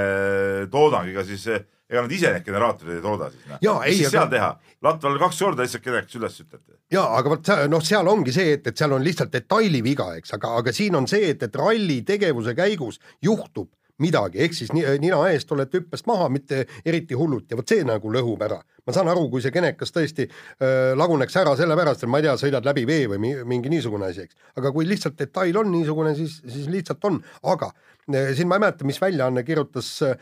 toodang, 0.71 1.11
ega 1.11 1.25
siis 1.27 1.47
ega 1.91 2.05
nad 2.05 2.13
ise 2.15 2.31
neid 2.31 2.45
generaatoreid 2.47 2.99
ei 2.99 3.03
tooda 3.03 3.27
siis 3.33 3.47
noh. 3.51 3.81
mis 3.83 3.97
siis 3.99 4.07
aga... 4.07 4.13
seal 4.15 4.31
teha, 4.31 4.51
Latval 4.87 5.19
kaks 5.21 5.41
korda 5.43 5.65
lihtsalt 5.65 5.83
kedagi 5.83 6.19
üles 6.21 6.39
ütlete. 6.45 6.77
ja 6.95 7.03
aga 7.17 7.33
vot 7.35 7.51
noh, 7.73 7.83
seal 7.83 8.07
ongi 8.07 8.35
see, 8.35 8.55
et, 8.55 8.71
et 8.71 8.79
seal 8.79 8.95
on 8.95 9.03
lihtsalt 9.03 9.33
detaili 9.33 9.83
viga, 9.83 10.07
eks, 10.21 10.37
aga, 10.39 10.55
aga 10.61 10.73
siin 10.75 10.95
on 10.99 11.09
see, 11.11 11.33
et, 11.35 11.43
et 11.43 11.59
ralli 11.59 11.99
tegevuse 12.07 12.55
käigus 12.57 13.01
juhtub 13.23 13.67
midagi, 14.01 14.41
ehk 14.43 14.57
siis 14.57 14.73
nina 14.73 15.21
eest 15.31 15.51
olete 15.51 15.79
hüppest 15.81 16.07
maha, 16.09 16.29
mitte 16.33 16.65
eriti 16.85 17.17
hullult 17.17 17.51
ja 17.51 17.59
vot 17.59 17.69
see 17.69 17.85
nagu 17.87 18.11
lõhub 18.13 18.41
ära. 18.47 18.61
ma 18.85 18.93
saan 18.93 19.11
aru, 19.11 19.27
kui 19.29 19.41
see 19.41 19.53
genekas 19.53 19.93
tõesti 19.93 20.25
äh, 20.25 20.91
laguneks 20.97 21.35
ära 21.37 21.53
sellepärast, 21.57 22.03
et 22.03 22.09
ma 22.09 22.19
ei 22.19 22.25
tea, 22.25 22.35
sõidad 22.41 22.65
läbi 22.65 22.85
vee 22.89 23.07
või 23.11 23.35
mingi 23.45 23.69
niisugune 23.69 24.09
asi, 24.09 24.25
eks. 24.25 24.35
aga 24.57 24.71
kui 24.73 24.87
lihtsalt 24.89 25.19
detail 25.19 25.61
on 25.61 25.71
niisugune, 25.71 26.15
siis, 26.17 26.39
siis 26.49 26.67
lihtsalt 26.71 27.05
on, 27.05 27.21
aga 27.43 27.69
äh, 27.69 27.91
siin 28.09 28.47
ma 28.49 28.57
ei 28.57 28.65
mäleta, 28.65 28.85
mis 28.87 29.01
väljaanne 29.01 29.43
kirjutas 29.43 29.89
äh, 30.05 30.17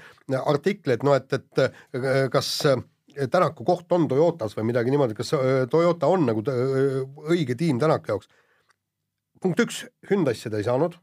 artikli, 0.45 0.93
et 0.93 1.03
noh, 1.03 1.15
et, 1.15 1.33
et 1.33 1.65
äh, 1.65 2.25
kas 2.31 2.53
äh, 2.69 2.81
Tänaku 3.19 3.65
koht 3.67 3.91
on 3.91 4.05
Toyotas 4.07 4.53
või 4.55 4.69
midagi 4.69 4.93
niimoodi, 4.93 5.15
kas 5.17 5.33
Toyota 5.67 6.07
on 6.07 6.27
nagu 6.29 6.43
õige 7.27 7.55
tiim 7.57 7.79
Tänaku 7.81 8.13
jaoks? 8.13 8.29
punkt 9.41 9.59
üks, 9.59 9.81
Hyundai'sse 10.07 10.51
ta 10.51 10.59
ei 10.61 10.67
saanud 10.67 10.95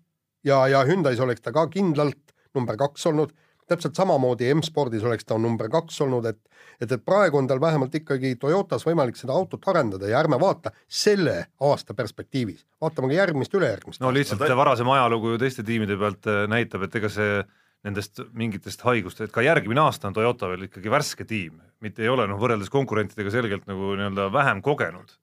ja, 0.47 0.63
ja 0.71 0.85
Hyundai's 0.87 1.21
oleks 1.21 1.43
ta 1.45 1.53
ka 1.53 1.67
kindlalt 1.73 2.26
number 2.57 2.79
kaks 2.81 3.07
olnud, 3.11 3.33
täpselt 3.67 3.99
samamoodi 3.99 4.49
M-spordis 4.55 5.05
oleks 5.05 5.27
ta 5.27 5.39
number 5.39 5.71
kaks 5.73 6.01
olnud, 6.05 6.27
et 6.31 6.41
et, 6.81 6.93
et 6.93 7.05
praegu 7.05 7.39
on 7.41 7.49
tal 7.49 7.61
vähemalt 7.61 7.95
ikkagi 7.99 8.35
Toyotas 8.41 8.85
võimalik 8.87 9.19
seda 9.19 9.37
autot 9.37 9.65
arendada 9.73 10.09
ja 10.11 10.21
ärme 10.21 10.39
vaata 10.41 10.73
selle 10.89 11.37
aasta 11.65 11.97
perspektiivis, 11.97 12.65
vaatame 12.83 13.11
ka 13.13 13.21
järgmist, 13.21 13.55
ülejärgmist. 13.57 14.03
no 14.05 14.13
lihtsalt 14.15 14.45
ta... 14.45 14.57
varasem 14.59 14.91
ajalugu 14.93 15.35
ju 15.35 15.43
teiste 15.43 15.65
tiimide 15.67 15.99
pealt 16.01 16.29
äh, 16.31 16.45
näitab, 16.51 16.87
et 16.87 16.99
ega 17.01 17.13
see 17.13 17.39
nendest 17.87 18.21
mingitest 18.35 18.83
haigust, 18.87 19.21
et 19.23 19.33
ka 19.33 19.45
järgmine 19.47 19.85
aasta 19.85 20.11
on 20.11 20.17
Toyota 20.17 20.51
veel 20.51 20.67
ikkagi 20.67 20.91
värske 20.91 21.27
tiim, 21.29 21.61
mitte 21.85 22.03
ei 22.03 22.11
ole 22.11 22.27
noh, 22.27 22.41
võrreldes 22.41 22.73
konkurentidega 22.73 23.33
selgelt 23.35 23.69
nagu 23.71 23.95
nii-öelda 23.95 24.29
vähem 24.35 24.63
kogenud 24.65 25.15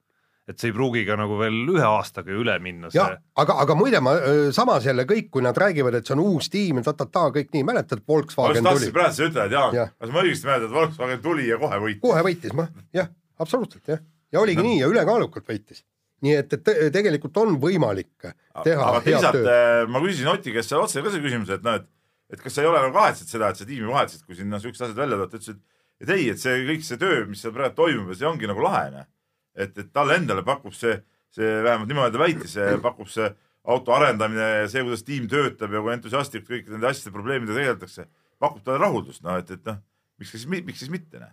et 0.50 0.60
see 0.60 0.72
ei 0.72 0.76
pruugi 0.76 1.04
ka 1.08 1.16
nagu 1.20 1.38
veel 1.40 1.56
ühe 1.72 1.86
aastaga 1.88 2.34
üle 2.36 2.56
minna. 2.64 2.90
jah, 2.94 3.16
aga, 3.40 3.56
aga 3.64 3.78
muide, 3.80 4.02
ma 4.04 4.16
samas 4.56 4.86
jälle 4.88 5.06
kõik, 5.10 5.30
kui 5.32 5.46
nad 5.46 5.58
räägivad, 5.60 5.96
et 6.00 6.10
see 6.10 6.16
on 6.18 6.24
uus 6.26 6.50
tiim 6.52 6.82
ja 6.82 6.86
ta-ta-ta, 6.90 7.30
kõik 7.38 7.54
nii, 7.56 7.64
mäletad, 7.70 8.04
Volkswagen 8.08 8.68
tuli. 8.68 8.92
praegu 8.96 9.16
sa 9.16 9.30
ütled, 9.30 9.56
Jaan 9.56 9.78
ja., 9.78 9.88
kas 9.96 10.12
ma 10.12 10.26
õigesti 10.26 10.50
mäletan, 10.50 10.68
et 10.68 10.76
Volkswagen 10.76 11.24
tuli 11.24 11.48
ja 11.48 11.60
kohe 11.62 11.80
võitis? 11.86 12.04
kohe 12.04 12.26
võitis, 12.28 12.56
ma, 12.60 12.68
jah, 12.96 13.10
absoluutselt 13.40 13.96
jah. 13.96 14.04
ja 14.36 14.44
oligi 14.44 14.60
no. 14.60 14.68
nii 14.68 14.82
ja 14.82 14.92
ülekaalukalt 14.92 15.48
võitis. 15.48 15.86
nii 16.28 16.36
et, 16.42 16.60
et 16.60 16.72
tegelikult 16.96 17.40
on 17.40 17.56
võimalik 17.64 18.28
teha 18.68 18.92
aga 18.92 19.02
tööd. 19.08 19.48
Äh, 19.48 19.88
ma 19.88 20.04
küsisin 20.04 20.32
Oti 20.34 20.56
käest 20.56 20.74
seal 20.74 20.84
otse 20.84 21.00
ka 21.00 21.08
selle 21.08 21.24
küsimuse, 21.24 21.60
et 21.60 21.68
noh, 21.68 21.80
et 21.80 21.90
et 22.34 22.42
kas 22.42 22.56
sa 22.56 22.64
ei 22.64 22.68
ole 22.68 22.80
nagu 22.82 22.96
kahetsed 22.96 23.30
seda, 23.30 23.52
et 23.52 23.60
sa 23.60 23.66
tiimi 23.68 23.86
vahetasid, 23.86 24.24
kui 24.26 24.36
sinna 24.36 24.58
siuksed 24.60 24.88
asjad 24.88 24.98
välja 24.98 25.20
tulevad, 25.20 25.32
ta 25.32 25.38
ütles, 25.38 25.56
et 25.56 25.70
et 26.04 26.10
ei, 26.16 26.24
et 26.34 26.40
see 26.42 26.64
kõik 26.66 26.82
see 26.84 26.98
töö, 27.00 27.20
mis 27.30 27.44
seal 27.44 27.54
praegu 27.54 27.78
toimub 27.78 28.10
ja 28.10 28.18
see 28.18 28.28
ongi 28.28 28.50
nagu 28.50 28.64
lahe, 28.64 28.88
noh 28.92 29.06
et, 29.56 29.78
et 29.78 29.94
talle 29.94 30.18
endale 30.20 30.44
pakub 30.46 30.76
see, 30.78 30.98
see 31.34 31.50
vähemalt 31.66 31.90
niimoodi 31.90 32.16
ta 32.16 32.24
väitis, 32.24 32.58
pakub 32.84 33.10
see 33.12 33.30
auto 33.64 33.96
arendamine 33.96 34.50
ja 34.64 34.66
see, 34.72 34.84
kuidas 34.84 35.06
tiim 35.08 35.30
töötab 35.32 35.72
ja 35.74 35.84
kui 35.84 35.94
entusiastlikult 35.94 36.52
kõikide 36.52 36.76
nende 36.76 36.90
asjade 36.90 37.14
probleemidega 37.16 37.60
tegeldakse, 37.60 38.08
pakub 38.44 38.66
talle 38.66 38.82
rahuldust, 38.84 39.24
noh 39.24 39.40
et, 39.40 39.54
et 39.56 39.70
noh, 39.70 39.80
miks 40.20 40.36
siis, 40.36 40.50
miks 40.52 40.84
siis 40.84 40.92
mitte, 40.94 41.22
noh 41.22 41.32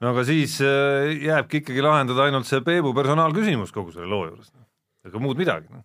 no 0.00 0.12
aga 0.12 0.24
siis 0.28 0.58
äh, 0.64 1.12
jääbki 1.24 1.62
ikkagi 1.62 1.84
lahendada 1.84 2.26
ainult 2.26 2.48
see 2.48 2.60
Peebu 2.64 2.92
personaalküsimus 2.96 3.72
kogu 3.72 3.94
selle 3.94 4.08
loo 4.10 4.26
juures, 4.28 4.50
noh. 4.52 4.66
ega 5.08 5.22
muud 5.22 5.40
midagi, 5.40 5.70
noh. 5.72 5.84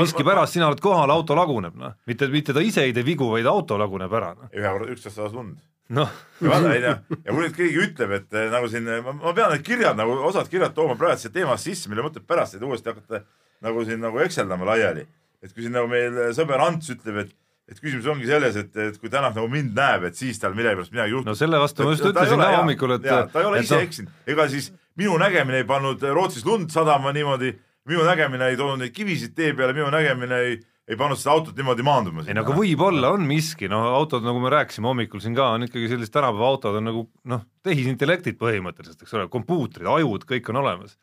miskipärast 0.00 0.56
sina 0.56 0.68
oled 0.70 0.82
kohal, 0.84 1.12
auto 1.12 1.36
laguneb, 1.38 1.76
noh, 1.80 1.96
mitte, 2.08 2.28
mitte 2.32 2.56
ta 2.56 2.64
ise 2.64 2.84
ei 2.86 2.96
tee 2.96 3.06
vigu, 3.06 3.28
vaid 3.32 3.48
auto 3.50 3.78
laguneb 3.80 4.12
ära, 4.12 4.34
noh. 4.36 4.52
ühe 4.52 4.68
korra, 4.68 4.90
üksteist 4.92 5.20
sadas 5.20 5.36
lund 5.36 5.56
noh. 5.94 6.12
vaata, 6.40 6.72
onju, 6.72 6.92
ja 7.16 7.32
kui 7.32 7.42
nüüd 7.42 7.56
keegi 7.56 7.82
ütleb, 7.86 8.14
et 8.18 8.36
eh, 8.36 8.50
nagu 8.52 8.68
siin, 8.72 8.88
ma, 9.04 9.14
ma 9.20 9.34
pean 9.36 9.54
need 9.54 9.64
kirjad 9.66 9.98
nagu, 9.98 10.18
osad 10.28 10.50
kirjad 10.52 10.74
tooma 10.76 10.98
praegu 10.98 11.20
siia 11.22 11.34
teemasse 11.34 11.70
sisse, 11.70 11.90
mille 11.92 12.04
mõtleb 12.06 12.26
pärast, 12.28 12.58
et 12.58 12.66
uuesti 12.66 12.92
hakata 12.92 13.22
nagu 13.66 13.84
siin 13.88 14.02
nagu 14.02 14.20
ekseldama 14.24 14.68
laiali. 14.72 15.06
et 15.44 15.52
kui 15.52 15.62
siin 15.62 15.76
nagu 15.76 15.88
meil 15.90 16.16
sõber 16.34 16.62
Ants 16.64 16.90
ütleb, 16.94 17.24
et 17.24 17.34
et 17.66 17.80
küsimus 17.82 18.06
ongi 18.06 18.28
selles, 18.28 18.56
et, 18.60 18.76
et 18.78 18.98
kui 19.02 19.10
Tänak 19.10 19.34
nagu 19.34 19.48
mind 19.50 19.72
näeb, 19.74 20.04
et 20.06 20.18
siis 20.18 20.38
tal 20.38 20.54
millegipärast 20.54 20.92
midagi 20.94 21.16
juhtub. 21.16 21.32
no 21.32 21.34
selle 21.38 21.58
vastu 21.58 21.82
ma 21.82 21.94
just 21.96 22.06
ütlesin 22.06 22.42
ka 22.42 22.50
hommikul, 22.60 22.94
et 22.94 23.06
ta 23.06 23.42
ei 23.42 23.48
ole 23.48 23.62
ise 23.64 23.74
no. 23.74 23.86
eksinud, 23.88 24.12
ega 24.30 24.46
siis 24.52 24.70
minu 25.00 25.16
nägemine 25.18 25.64
ei 25.64 25.66
pannud 25.66 26.02
Rootsis 26.14 26.46
lund 26.46 26.70
sadama 26.74 27.10
niimoodi, 27.16 27.50
minu 27.90 28.06
nägemine 28.06 28.52
ei 28.52 28.58
toonud 28.60 28.84
neid 28.84 28.94
kivisid 28.94 29.34
tee 29.34 29.50
peale, 29.58 29.74
minu 29.74 29.90
nägemine 29.90 30.38
ei 30.46 30.60
ei 30.86 30.98
pannud 30.98 31.18
seda 31.18 31.34
autot 31.34 31.56
niimoodi 31.58 31.84
maanduma. 31.86 32.24
ei 32.26 32.36
no 32.36 32.44
aga 32.44 32.54
võib-olla 32.56 33.10
on 33.16 33.26
miski, 33.26 33.68
no 33.70 33.80
autod, 33.96 34.24
nagu 34.26 34.40
me 34.42 34.52
rääkisime 34.54 34.90
hommikul 34.90 35.22
siin 35.22 35.34
ka, 35.36 35.48
on 35.56 35.66
ikkagi 35.66 35.90
sellised 35.90 36.14
tänapäeva 36.14 36.50
autod 36.52 36.78
on 36.78 36.86
nagu 36.90 37.04
noh, 37.32 37.42
tehisintellektid 37.66 38.38
põhimõtteliselt, 38.40 39.02
eks 39.02 39.16
ole, 39.18 39.26
kompuutrid, 39.32 39.88
ajud, 39.96 40.26
kõik 40.30 40.52
on 40.52 40.62
olemas. 40.62 40.96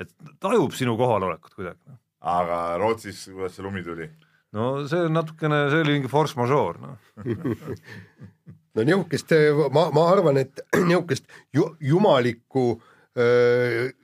et 0.00 0.10
tajub 0.40 0.74
sinu 0.76 0.96
kohalolekut 0.96 1.54
kuidagi. 1.56 1.80
Noh. 1.88 2.00
aga 2.20 2.62
Rootsis, 2.80 3.26
kuidas 3.32 3.56
see 3.56 3.64
lumi 3.64 3.84
tuli? 3.84 4.08
no 4.56 4.86
see 4.88 5.04
on 5.04 5.16
natukene, 5.16 5.66
see 5.72 5.84
oli 5.84 5.98
mingi 5.98 6.12
force 6.12 6.38
majeure, 6.40 6.80
noh 6.80 6.96
no 8.76 8.84
niisugust, 8.88 9.32
ma, 9.72 9.88
ma 9.92 10.10
arvan, 10.12 10.40
et 10.40 10.64
niisugust 10.88 11.28
ju, 11.52 11.74
jumalikku 11.92 12.70
äh, 12.76 12.92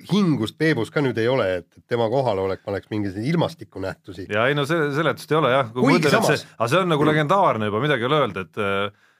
hingust 0.08 0.56
Peebus 0.56 0.88
ka 0.92 1.02
nüüd 1.04 1.18
ei 1.20 1.28
ole, 1.28 1.48
et 1.60 1.82
tema 1.90 2.06
kohalolek 2.08 2.62
paneks 2.64 2.88
mingisuguseid 2.88 3.28
ilmastikunähtusi. 3.34 4.26
ja 4.32 4.46
ei 4.48 4.56
no 4.56 4.64
see 4.68 4.86
seletust 4.96 5.32
ei 5.32 5.36
ole 5.36 5.50
jah, 5.52 5.72
kui 5.74 5.84
mõtled, 5.84 6.16
et 6.16 6.28
see, 6.30 6.46
aga 6.56 6.68
see 6.72 6.80
on 6.80 6.88
nagu 6.94 7.08
legendaarne 7.08 7.68
juba, 7.68 7.82
midagi 7.84 8.06
ei 8.06 8.08
ole 8.08 8.20
öelda, 8.22 8.46
et 8.46 8.62
äh, 8.62 9.10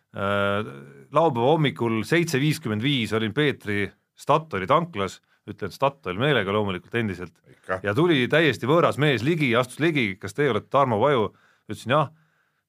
laupäeva 1.12 1.50
hommikul 1.50 2.00
seitse 2.08 2.40
viiskümmend 2.40 2.84
viis 2.84 3.12
olin 3.16 3.37
Peetri 3.37 3.84
Statoili 4.16 4.68
tanklas, 4.70 5.18
ütlen 5.49 5.72
Statoil 5.75 6.16
meelega 6.20 6.56
loomulikult 6.56 6.96
endiselt, 6.96 7.37
ja 7.82 7.92
tuli 7.96 8.25
täiesti 8.32 8.68
võõras 8.70 8.96
mees 9.02 9.25
ligi, 9.26 9.52
astus 9.58 9.82
ligi, 9.82 10.14
kas 10.20 10.37
teie 10.37 10.54
olete 10.54 10.72
Tarmo 10.72 11.00
Paju, 11.02 11.28
ütlesin 11.68 11.96
jah, 11.99 12.11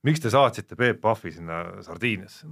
miks 0.04 0.24
te 0.24 0.32
saatsite 0.34 0.76
Peep 0.76 1.00
Pahvi 1.04 1.32
sinna 1.36 1.64
Sardiiniasse? 1.86 2.52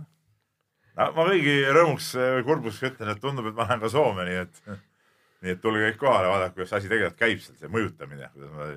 No 0.99 1.09
ma 1.15 1.27
kõigi 1.31 1.57
rõõmuks 1.71 2.13
või 2.19 2.45
kurbuseks 2.47 2.93
ütlen, 2.93 3.11
et 3.13 3.21
tundub, 3.23 3.49
et 3.49 3.57
ma 3.57 3.67
lähen 3.67 3.83
ka 3.83 3.91
Soome, 3.91 4.25
nii 4.27 4.39
et, 4.43 4.61
nii 5.45 5.55
et 5.55 5.61
tulge 5.63 5.83
kõik 5.89 5.99
kohale, 6.01 6.31
vaadake, 6.31 6.57
kuidas 6.59 6.73
asi 6.79 6.91
tegelikult 6.91 7.19
käib 7.19 7.43
seal, 7.43 7.59
see 7.59 7.71
mõjutamine, 7.71 8.31
kuidas 8.35 8.55
ma 8.55 8.71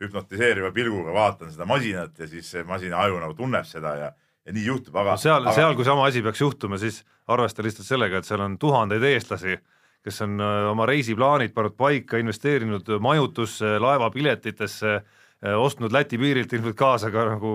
hüpnotiseeriva 0.00 0.72
pilguga 0.72 1.12
vaatan 1.12 1.52
seda 1.52 1.66
masinat 1.68 2.18
ja 2.18 2.28
siis 2.28 2.48
see 2.54 2.64
masina 2.68 3.02
aju 3.04 3.20
nagu 3.20 3.36
tunneb 3.36 3.66
seda 3.68 3.94
ja, 3.98 4.08
ja 4.46 4.54
nii 4.56 4.64
juhtub, 4.70 4.96
aga 4.96 5.16
no. 5.16 5.20
seal 5.20 5.44
aga..., 5.44 5.56
seal, 5.58 5.76
kui 5.76 5.88
sama 5.88 6.06
asi 6.08 6.22
peaks 6.24 6.40
juhtuma, 6.40 6.80
siis 6.80 7.02
arvesta 7.30 7.64
lihtsalt 7.64 7.88
sellega, 7.88 8.20
et 8.20 8.28
seal 8.28 8.40
on 8.44 8.56
tuhandeid 8.60 9.04
eestlasi, 9.10 9.58
kes 10.04 10.22
on 10.24 10.40
äh, 10.40 10.70
oma 10.70 10.86
reisiplaanid 10.88 11.52
pannud 11.52 11.76
paika, 11.76 12.20
investeerinud 12.22 12.88
majutusse, 13.04 13.76
laevapiletitesse, 13.84 14.94
äh, 14.96 15.60
ostnud 15.60 15.92
Läti 15.92 16.18
piirilt 16.18 16.52
ilmselt 16.56 16.78
kaasa 16.80 17.12
ka 17.12 17.28
nagu 17.34 17.54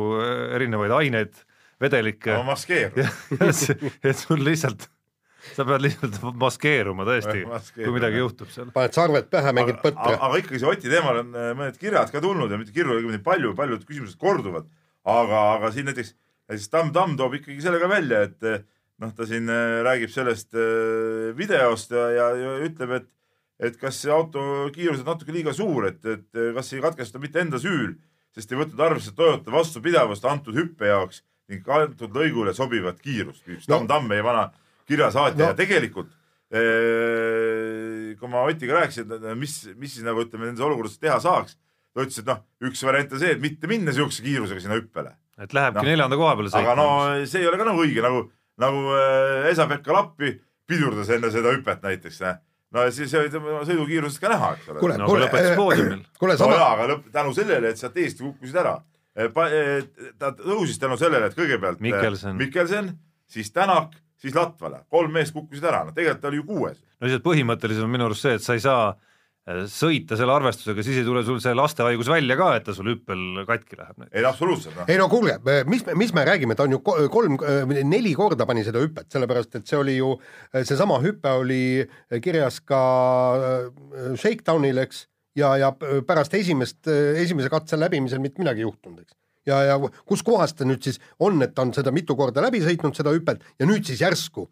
erinevaid 0.53 0.93
aineid 0.93 1.41
vedelikke. 1.81 2.35
maskeeru. 2.45 3.05
et 4.07 4.19
sul 4.19 4.43
lihtsalt, 4.45 4.87
sa 5.55 5.65
pead 5.67 5.83
lihtsalt 5.85 6.19
maskeeruma 6.39 7.07
tõesti, 7.07 7.43
kui 7.77 7.95
midagi 7.95 8.21
juhtub 8.21 8.51
seal. 8.53 8.69
paned 8.75 8.95
sarved 8.97 9.27
pähe, 9.31 9.53
mängid 9.55 9.81
põtra. 9.83 10.15
aga 10.15 10.41
ikkagi 10.41 10.61
see 10.61 10.71
Oti 10.71 10.91
teemal 10.91 11.21
on 11.23 11.33
äh, 11.35 11.51
mõned 11.57 11.79
kirjad 11.81 12.13
ka 12.13 12.23
tulnud 12.23 12.51
ja 12.51 12.59
mitte 12.61 12.75
kirju, 12.75 13.01
vaid 13.09 13.25
palju, 13.25 13.55
paljud 13.57 13.83
küsimused 13.87 14.19
korduvad. 14.21 14.69
aga, 15.05 15.41
aga 15.57 15.73
siin 15.75 15.91
näiteks, 15.91 16.15
näiteks 16.49 16.71
Tamm 16.71 16.95
Tamm 16.95 17.19
toob 17.19 17.37
ikkagi 17.41 17.61
selle 17.65 17.81
ka 17.83 17.91
välja, 17.91 18.23
et 18.29 18.47
äh, 18.47 18.63
noh, 19.03 19.11
ta 19.15 19.27
siin 19.27 19.51
äh, 19.51 19.81
räägib 19.85 20.13
sellest 20.13 20.55
videost 21.35 21.91
ja, 21.93 22.07
ja, 22.15 22.31
ja 22.39 22.55
ütleb, 22.69 23.01
et 23.01 23.11
et 23.55 23.77
kas 23.79 24.01
see 24.01 24.11
auto 24.11 24.41
kiirus 24.75 24.99
on 24.99 25.13
natuke 25.13 25.31
liiga 25.31 25.53
suur, 25.55 25.85
et, 25.87 26.01
et 26.03 26.39
kas 26.57 26.73
ei 26.73 26.81
katkesta 26.83 27.21
mitte 27.23 27.39
enda 27.39 27.55
süül, 27.55 27.93
sest 28.35 28.51
ei 28.51 28.59
võtnud 28.59 28.81
arvesse 28.83 29.13
Toyota 29.15 29.53
vastupidavust 29.53 30.27
antud 30.27 30.57
hüppe 30.59 30.89
jaoks 30.89 31.21
ning 31.51 31.67
antud 31.69 32.15
lõigule 32.15 32.53
sobivat 32.57 33.01
kiirust, 33.03 33.43
küsib 33.45 33.69
no. 33.71 33.83
Tamm 33.89 34.09
meie 34.09 34.23
vana 34.25 34.47
kirjasaatja 34.89 35.43
no. 35.43 35.51
ja 35.51 35.57
tegelikult 35.57 36.13
kui 38.19 38.29
ma 38.31 38.45
Otiga 38.45 38.79
rääkisin, 38.79 39.11
mis, 39.39 39.57
mis 39.75 39.95
siis 39.97 40.05
nagu 40.05 40.21
ütleme 40.23 40.47
nendes 40.47 40.63
olukordades 40.63 40.99
teha 41.01 41.17
saaks, 41.23 41.57
ta 41.91 42.05
ütles, 42.05 42.21
et 42.21 42.29
noh, 42.29 42.41
üks 42.69 42.83
variant 42.85 43.15
on 43.15 43.21
see, 43.21 43.33
et 43.35 43.41
mitte 43.43 43.69
minna 43.71 43.89
niisuguse 43.89 44.23
kiirusega 44.23 44.63
sinna 44.63 44.77
hüppele. 44.79 45.15
et 45.41 45.51
lähebki 45.51 45.81
no. 45.81 45.89
neljanda 45.89 46.19
koha 46.19 46.35
peale 46.37 46.51
sõitma. 46.53 46.63
aga 46.63 46.75
no 46.79 47.25
see 47.27 47.41
ei 47.41 47.49
ole 47.49 47.59
ka 47.59 47.67
nagu 47.67 47.81
õige, 47.83 48.03
nagu, 48.05 48.21
nagu 48.61 48.83
äh, 48.95 49.49
Esa-Pekka 49.51 49.95
Lappi 49.97 50.35
pidurdas 50.69 51.09
enne 51.11 51.31
seda 51.33 51.51
hüpet 51.57 51.83
näiteks 51.83 52.21
äh. 52.29 52.37
no 52.77 52.85
siis 52.95 53.17
oli 53.19 53.33
tema 53.33 53.65
sõidukiirusest 53.67 54.23
ka 54.23 54.31
näha, 54.31 54.53
eks 54.55 54.71
ole. 54.71 54.83
kuule 54.85 54.99
no,, 55.01 55.09
kuule, 55.09 55.27
no 55.27 56.37
sama... 56.39 56.59
jaa, 56.61 56.71
aga 56.77 56.91
lõpp, 56.93 57.09
tänu 57.17 57.35
sellele, 57.35 57.73
et 57.73 57.81
sealt 57.81 57.99
eest 58.05 58.23
kukkusid 58.23 58.63
ära 58.63 58.77
Eh, 58.77 58.83
eh, 58.85 58.94
ta 59.15 60.31
tõusis 60.35 60.79
tänu 60.81 60.97
sellele, 60.99 61.31
et 61.31 61.37
kõigepealt 61.37 61.79
eh, 61.79 61.87
Mikkelsen, 61.87 62.37
Mikkelsen, 62.39 62.93
siis 63.31 63.51
Tänak, 63.55 63.95
siis 64.19 64.35
Latvala, 64.35 64.83
kolm 64.91 65.15
meest 65.15 65.35
kukkusid 65.35 65.65
ära, 65.65 65.85
no 65.87 65.95
tegelikult 65.95 66.31
oli 66.31 66.41
ju 66.41 66.47
kuues. 66.49 66.79
no 66.99 67.07
lihtsalt 67.07 67.25
põhimõtteliselt 67.25 67.87
on 67.87 67.93
minu 67.93 68.09
arust 68.09 68.27
see, 68.27 68.35
et 68.39 68.45
sa 68.45 68.57
ei 68.57 68.63
saa 68.63 68.95
sõita 69.69 70.17
selle 70.17 70.33
arvestusega, 70.33 70.81
siis 70.81 70.97
ei 70.97 71.05
tule 71.05 71.21
sul 71.23 71.37
see 71.43 71.53
lastehaigus 71.53 72.07
välja 72.09 72.33
ka, 72.39 72.47
et 72.57 72.63
ta 72.65 72.73
sul 72.73 72.87
hüppel 72.89 73.43
katki 73.45 73.77
läheb. 73.77 74.07
ei 74.09 74.25
absoluutselt 74.25 74.73
no.. 74.79 74.85
ei 74.89 74.97
no 74.97 75.05
kuulge, 75.11 75.37
mis, 75.69 75.85
mis 75.93 76.13
me 76.17 76.23
räägime, 76.25 76.57
ta 76.57 76.65
on 76.65 76.73
ju 76.73 76.81
kolm, 76.81 77.37
neli 77.85 78.15
korda 78.17 78.47
pani 78.49 78.65
seda 78.65 78.81
hüpet, 78.81 79.11
sellepärast 79.13 79.59
et 79.59 79.69
see 79.69 79.77
oli 79.77 79.99
ju, 79.99 80.15
seesama 80.55 80.97
hüpe 81.03 81.35
oli 81.43 81.61
kirjas 82.25 82.57
ka 82.65 82.81
Shakedownil, 84.17 84.81
eks 84.81 85.05
ja, 85.35 85.53
ja 85.59 85.71
pärast 86.07 86.33
esimest, 86.33 86.87
esimese 87.21 87.51
katse 87.53 87.79
läbimisel 87.79 88.21
mitte 88.23 88.43
midagi 88.43 88.65
juhtunud, 88.65 89.03
eks. 89.03 89.15
ja, 89.49 89.61
ja 89.69 89.79
kus 90.05 90.23
kohas 90.23 90.55
ta 90.55 90.67
nüüd 90.67 90.83
siis 90.83 91.01
on, 91.19 91.41
et 91.43 91.55
ta 91.55 91.65
on 91.65 91.73
seda 91.75 91.93
mitu 91.95 92.15
korda 92.15 92.43
läbi 92.45 92.63
sõitnud, 92.63 92.95
seda 92.97 93.13
hüpet 93.15 93.43
ja 93.59 93.69
nüüd 93.69 93.85
siis 93.87 94.01
järsku 94.03 94.49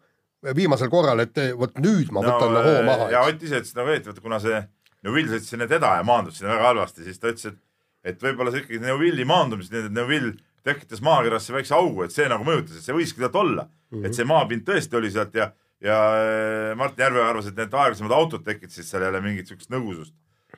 viimasel 0.54 0.90
korral, 0.92 1.22
et 1.24 1.38
vot 1.56 1.78
nüüd 1.80 2.10
ma 2.12 2.20
võtan 2.24 2.52
no, 2.52 2.64
hoo 2.64 2.80
maha. 2.84 3.10
ja 3.12 3.24
Ott 3.24 3.42
ise 3.42 3.62
ütles 3.62 3.76
nagu, 3.76 3.92
et 3.94 4.08
vaata, 4.08 4.24
kuna 4.24 4.40
see 4.42 4.60
Neuvill 5.04 5.28
sõitis 5.28 5.50
sinna 5.52 5.68
teda 5.68 5.98
ja 5.98 6.04
maandus 6.04 6.38
sinna 6.40 6.54
väga 6.54 6.70
halvasti, 6.70 7.04
siis 7.04 7.20
ta 7.20 7.32
ütles, 7.32 7.52
et 7.52 7.60
et 8.04 8.20
võib-olla 8.20 8.52
see 8.52 8.64
ikkagi 8.64 8.82
Neuvilli 8.84 9.24
maandumised, 9.28 9.72
need, 9.72 9.88
et 9.88 9.96
Neuvill 9.96 10.34
tekitas 10.64 11.02
maakerasse 11.04 11.54
väikse 11.54 11.76
augu, 11.76 12.04
et 12.04 12.12
see 12.14 12.26
nagu 12.30 12.44
mõjutas, 12.46 12.78
et 12.78 12.86
see 12.86 12.96
võiski 12.96 13.22
sealt 13.22 13.36
olla 13.40 13.64
mm. 13.64 13.96
-hmm. 13.96 14.06
et 14.06 14.16
see 14.16 14.28
maapind 14.28 14.66
tõesti 14.68 14.98
oli 15.00 15.10
sealt 15.12 15.36
ja, 15.36 15.50
ja 15.84 15.98
äh, 16.20 16.76
Martin 16.76 17.06
Järve 17.06 17.24
arvas, 17.24 17.48
et 17.48 17.56
need 17.56 17.72
aeglasemad 17.72 18.12
autod 18.16 18.44
tekitasid 18.44 18.88
seal 18.88 19.06
jälle 19.08 19.20
mingit 19.24 19.48
siukest 19.48 19.72
nõgusust. 19.72 20.14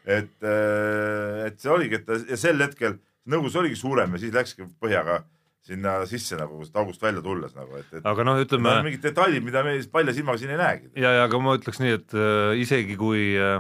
Et, 0.07 0.35
äh, 0.43 1.47
et 1.49 1.61
see 1.61 1.73
oligi, 1.73 2.01
et 2.01 2.31
ja 2.33 2.39
sel 2.41 2.63
hetkel 2.63 2.99
nõgus 3.27 3.57
oligi 3.59 3.79
suurem 3.79 4.15
ja 4.15 4.23
siis 4.23 4.35
läkski 4.35 4.69
põhjaga 4.81 5.25
sinna 5.67 5.97
sisse 6.07 6.39
nagu 6.39 6.61
sealt 6.63 6.77
august 6.79 7.03
välja 7.03 7.23
tulles 7.25 7.55
nagu, 7.57 7.79
et, 7.81 7.89
et 7.99 8.05
aga 8.07 8.27
noh, 8.27 8.39
ütleme 8.39 8.71
no, 8.71 8.85
mingid 8.87 9.03
detailid, 9.03 9.43
mida 9.43 9.65
me 9.67 9.75
palja 9.91 10.15
silmaga 10.15 10.39
siin 10.39 10.53
ei 10.55 10.61
näegi. 10.61 10.93
ja, 10.95 11.11
ja 11.19 11.25
aga 11.27 11.41
ma 11.43 11.57
ütleks 11.59 11.83
nii, 11.83 11.97
et 11.99 12.15
äh, 12.15 12.53
isegi 12.63 12.95
kui 13.01 13.33
äh, 13.35 13.59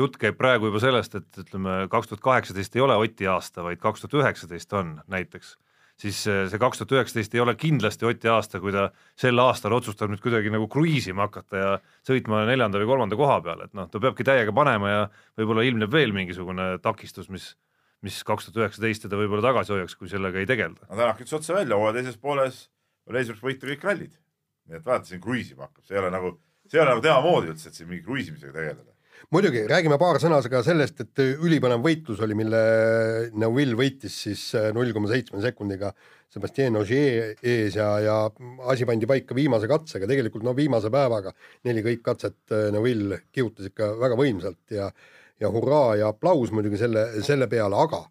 jutt 0.00 0.16
käib 0.20 0.38
praegu 0.40 0.70
juba 0.70 0.80
sellest, 0.82 1.18
et 1.20 1.42
ütleme, 1.44 1.84
kaks 1.92 2.10
tuhat 2.10 2.24
kaheksateist 2.24 2.78
ei 2.78 2.84
ole 2.84 2.96
Oti 3.00 3.28
aasta, 3.30 3.64
vaid 3.66 3.82
kaks 3.82 4.04
tuhat 4.04 4.22
üheksateist 4.22 4.72
on 4.80 4.96
näiteks, 5.12 5.54
siis 6.04 6.20
äh, 6.30 6.44
see 6.52 6.60
kaks 6.60 6.80
tuhat 6.80 6.94
üheksateist 6.98 7.34
ei 7.36 7.42
ole 7.42 7.54
kindlasti 7.58 8.06
Oti 8.08 8.30
aasta, 8.30 8.60
kui 8.62 8.74
ta 8.74 8.88
sel 9.20 9.40
aastal 9.42 9.74
otsustab 9.76 10.12
nüüd 10.12 10.22
kuidagi 10.24 10.52
nagu 10.52 10.68
kruiisima 10.70 11.28
hakata 11.28 11.60
ja 11.60 11.74
sõitma 12.06 12.44
neljanda 12.48 12.80
või 12.82 12.90
kolmanda 12.92 13.18
koha 13.18 13.40
peal, 13.44 13.64
et 13.66 13.76
noh, 13.76 13.88
ta 13.90 14.02
peabki 14.02 14.26
täiega 14.26 14.54
panema 14.56 14.92
ja 14.92 15.02
võib-olla 15.40 15.64
ilmneb 15.66 15.92
veel 15.92 16.14
mingisugune 16.16 16.74
takistus, 16.84 17.30
mis 17.32 17.54
mis 18.04 18.18
kaks 18.28 18.50
tuhat 18.50 18.58
üheksateist 18.60 19.06
teda 19.06 19.16
võib-olla 19.16 19.46
tagasi 19.46 19.72
hoiaks, 19.72 19.94
kui 19.96 20.10
sellega 20.10 20.36
ei 20.36 20.48
tegelda. 20.48 20.84
no 20.90 20.98
Tänak 20.98 21.22
ütles 21.24 21.38
otse 21.38 21.54
välja, 21.56 21.78
hooaja 21.80 21.96
teises 21.96 22.18
pooles 22.20 22.66
oli 23.08 23.20
eesmärk 23.20 23.46
võita 23.46 23.70
kõik 23.70 23.86
rallid. 23.88 24.18
nii 24.68 24.76
et 24.76 24.84
vaata, 24.84 25.08
siin 25.08 25.22
kruiisima 25.24 25.64
hakkab, 25.64 25.86
see 25.88 25.96
ei 25.96 26.02
ole 26.02 26.10
nagu, 26.12 26.34
see 26.68 26.76
ei 26.76 26.82
ole 26.82 26.92
nagu 26.92 27.04
tema 27.04 27.22
moodi 27.24 27.52
üldse, 27.52 27.70
et 27.70 27.78
siin 27.78 27.88
mingi 27.88 28.04
kruiisimisega 28.04 28.52
tegeleda 28.52 28.93
muidugi, 29.32 29.64
räägime 29.70 29.98
paar 30.00 30.18
sõna 30.22 30.40
ka 30.50 30.62
sellest, 30.66 31.00
et 31.00 31.22
ülipõnev 31.24 31.84
võitlus 31.84 32.20
oli, 32.24 32.36
mille 32.38 32.60
Neuvill 33.32 33.76
võitis 33.78 34.18
siis 34.26 34.44
äh, 34.58 34.70
null 34.76 34.92
koma 34.92 35.10
seitsme 35.12 35.40
sekundiga 35.44 35.92
Sebastian 36.34 36.76
Ogier 36.80 37.36
ees 37.40 37.76
ja, 37.78 37.88
ja 38.02 38.16
asi 38.70 38.86
pandi 38.88 39.06
paika 39.06 39.36
viimase 39.36 39.70
katsega, 39.70 40.08
tegelikult 40.10 40.44
no 40.44 40.54
viimase 40.56 40.90
päevaga 40.92 41.32
neli 41.64 41.84
kõik 41.86 42.02
katset 42.04 42.52
äh, 42.52 42.70
Neuvill 42.74 43.16
kihutas 43.32 43.70
ikka 43.70 43.94
väga 44.00 44.18
võimsalt 44.20 44.76
ja 44.76 44.90
ja 45.40 45.50
hurraa 45.50 45.96
ja 45.98 46.10
aplaus 46.12 46.52
muidugi 46.54 46.78
selle, 46.78 47.08
selle 47.26 47.48
peale, 47.50 47.78
aga 47.78 48.04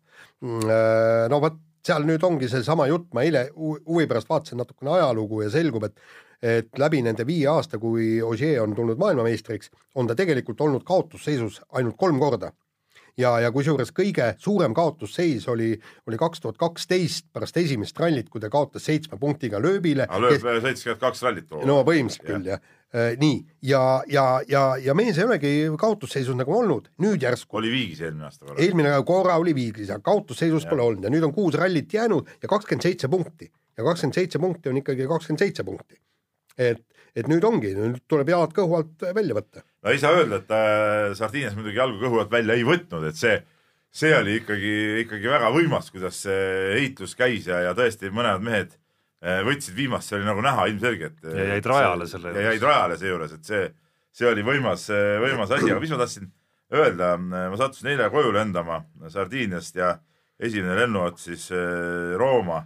mm, 0.43 0.65
äh, 0.67 1.27
no 1.31 1.39
vot, 1.43 1.59
seal 1.83 2.05
nüüd 2.07 2.23
ongi 2.23 2.49
seesama 2.51 2.87
jutt, 2.87 3.09
ma 3.15 3.25
eile 3.27 3.47
huvi 3.55 4.05
pärast 4.07 4.29
vaatasin 4.31 4.61
natukene 4.61 4.93
ajalugu 4.97 5.43
ja 5.43 5.49
selgub, 5.51 5.87
et 5.87 5.97
et 6.43 6.79
läbi 6.79 7.01
nende 7.05 7.25
viie 7.27 7.47
aasta, 7.47 7.79
kui 7.79 8.17
Ogier 8.21 8.61
on 8.63 8.75
tulnud 8.75 8.99
maailmameistriks, 8.99 9.71
on 9.95 10.09
ta 10.09 10.15
tegelikult 10.19 10.61
olnud 10.61 10.83
kaotusseisus 10.87 11.61
ainult 11.71 11.97
kolm 11.97 12.19
korda. 12.19 12.51
ja, 13.17 13.29
ja 13.39 13.51
kusjuures 13.53 13.91
kõige 13.93 14.31
suurem 14.41 14.73
kaotusseis 14.73 15.45
oli, 15.47 15.75
oli 16.09 16.17
kaks 16.17 16.41
tuhat 16.41 16.57
kaksteist 16.57 17.27
pärast 17.33 17.57
esimest 17.61 17.99
rallit, 17.99 18.29
kui 18.29 18.41
ta 18.41 18.49
kaotas 18.49 18.85
seitsme 18.89 19.19
punktiga 19.21 19.61
lööbile. 19.61 20.07
lööb 20.09 20.41
seitsekümmend 20.41 20.99
kaks 20.99 21.21
rallit. 21.23 21.51
no 21.51 21.83
põhimõtteliselt 21.87 22.27
küll 22.27 22.49
jah 22.51 22.59
äh,, 22.59 23.13
nii, 23.21 23.39
ja, 23.61 24.03
ja, 24.07 24.27
ja, 24.49 24.63
ja 24.81 24.95
mees 24.97 25.17
ei 25.17 25.27
olegi 25.29 25.53
kaotusseisus 25.79 26.35
nagu 26.35 26.57
olnud, 26.57 26.89
nüüd 27.05 27.23
järsku. 27.23 27.61
oli 27.61 27.71
viigis 27.71 28.01
eelmine 28.01 28.27
aasta 28.27 28.45
korra. 28.45 28.59
eelmine 28.65 28.95
korra 29.05 29.37
oli 29.39 29.55
viigis, 29.55 29.93
aga 29.93 30.03
kaotusseisus 30.11 30.65
ja. 30.65 30.73
pole 30.73 30.89
olnud 30.89 31.05
ja 31.05 31.13
nüüd 31.13 31.23
on 31.23 31.33
kuus 31.37 31.55
rallit 31.55 31.93
jäänud 31.93 32.33
ja 32.41 32.49
kakskümmend 32.49 32.89
seitse 32.89 33.07
punkti 33.07 33.51
ja 33.77 33.83
kakskümmend 33.83 34.19
seitse 34.19 34.41
punkti 34.41 34.73
on 34.73 34.81
ikkagi 34.81 35.07
kakskümmend 35.07 35.45
seitse 35.45 35.63
punkti 35.63 36.01
et, 36.57 36.83
et 37.15 37.29
nüüd 37.29 37.45
ongi, 37.47 37.73
nüüd 37.77 38.03
tuleb 38.09 38.31
jalad 38.33 38.53
kõhu 38.55 38.77
alt 38.79 39.07
välja 39.15 39.37
võtta. 39.37 39.63
no 39.83 39.93
ei 39.93 40.01
saa 40.01 40.13
öelda, 40.17 40.41
et 40.41 40.53
äh, 40.57 41.09
Sardiinias 41.17 41.57
muidugi 41.57 41.81
jalgu 41.81 41.99
kõhu 42.03 42.21
alt 42.23 42.31
välja 42.33 42.57
ei 42.59 42.67
võtnud, 42.67 43.07
et 43.09 43.19
see, 43.19 43.39
see 43.93 44.13
oli 44.17 44.39
ikkagi, 44.41 44.75
ikkagi 45.05 45.33
väga 45.33 45.51
võimas, 45.55 45.91
kuidas 45.93 46.23
see 46.25 46.45
heitlus 46.77 47.17
käis 47.19 47.49
ja, 47.49 47.63
ja 47.67 47.73
tõesti 47.77 48.13
mõned 48.13 48.45
mehed 48.45 48.77
äh, 49.23 49.41
võtsid 49.47 49.77
viimast, 49.77 50.09
see 50.09 50.19
oli 50.19 50.29
nagu 50.29 50.45
näha 50.45 50.69
ilmselgelt. 50.71 51.19
ja 51.25 51.49
jäid 51.55 51.73
rajale 51.73 52.07
selle 52.11 52.31
juures. 52.31 52.43
ja 52.43 52.53
jäid 52.55 52.69
rajale 52.69 53.01
seejuures, 53.01 53.35
et 53.39 53.51
see, 53.51 53.67
see 54.13 54.29
oli 54.29 54.45
võimas, 54.45 54.87
võimas 55.25 55.51
asi, 55.53 55.69
aga 55.71 55.83
mis 55.83 55.93
ma 55.93 56.01
tahtsin 56.05 56.31
öelda, 56.73 57.17
ma 57.21 57.57
sattusin 57.59 57.91
eile 57.93 58.09
koju 58.13 58.33
lendama 58.33 58.81
Sardiiniast 59.13 59.77
ja 59.77 59.93
esimene 60.43 60.75
lennuots 60.81 61.27
siis 61.29 61.47
äh, 61.53 62.15
Rooma, 62.19 62.63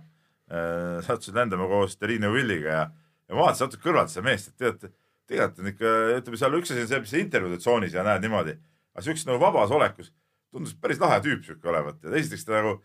äh, 0.51 1.00
sattusin 1.06 1.36
lendama 1.36 1.67
koos 1.70 1.98
Terino 1.98 2.32
Villiga 2.34 2.70
ja 2.70 2.86
ja 3.27 3.36
ma 3.36 3.48
vaatasin 3.48 3.67
natuke 3.67 3.84
kõrvalt 3.84 4.13
seda 4.13 4.25
meest, 4.27 4.53
et 4.53 4.63
tead, 4.63 4.94
tegelikult 5.27 5.63
on 5.63 5.72
ikka, 5.74 5.96
ütleme 6.22 6.40
seal 6.40 6.59
üks 6.59 6.72
asi 6.72 6.85
on 6.85 6.92
see, 6.92 7.01
mis 7.03 7.18
intervjuude 7.20 7.59
tsoonis 7.61 7.98
ja 7.98 8.05
näed 8.07 8.24
niimoodi, 8.24 8.55
aga 8.96 9.05
siukses 9.05 9.27
nagu 9.27 9.42
vabas 9.44 9.74
olekus 9.75 10.13
tundus 10.53 10.75
päris 10.79 11.01
lahe 11.01 11.20
tüüp 11.24 11.44
sihuke 11.46 11.70
olevat. 11.70 12.00
Ja 12.03 12.13
esiteks 12.16 12.48
ta 12.48 12.55
nagu 12.55 12.77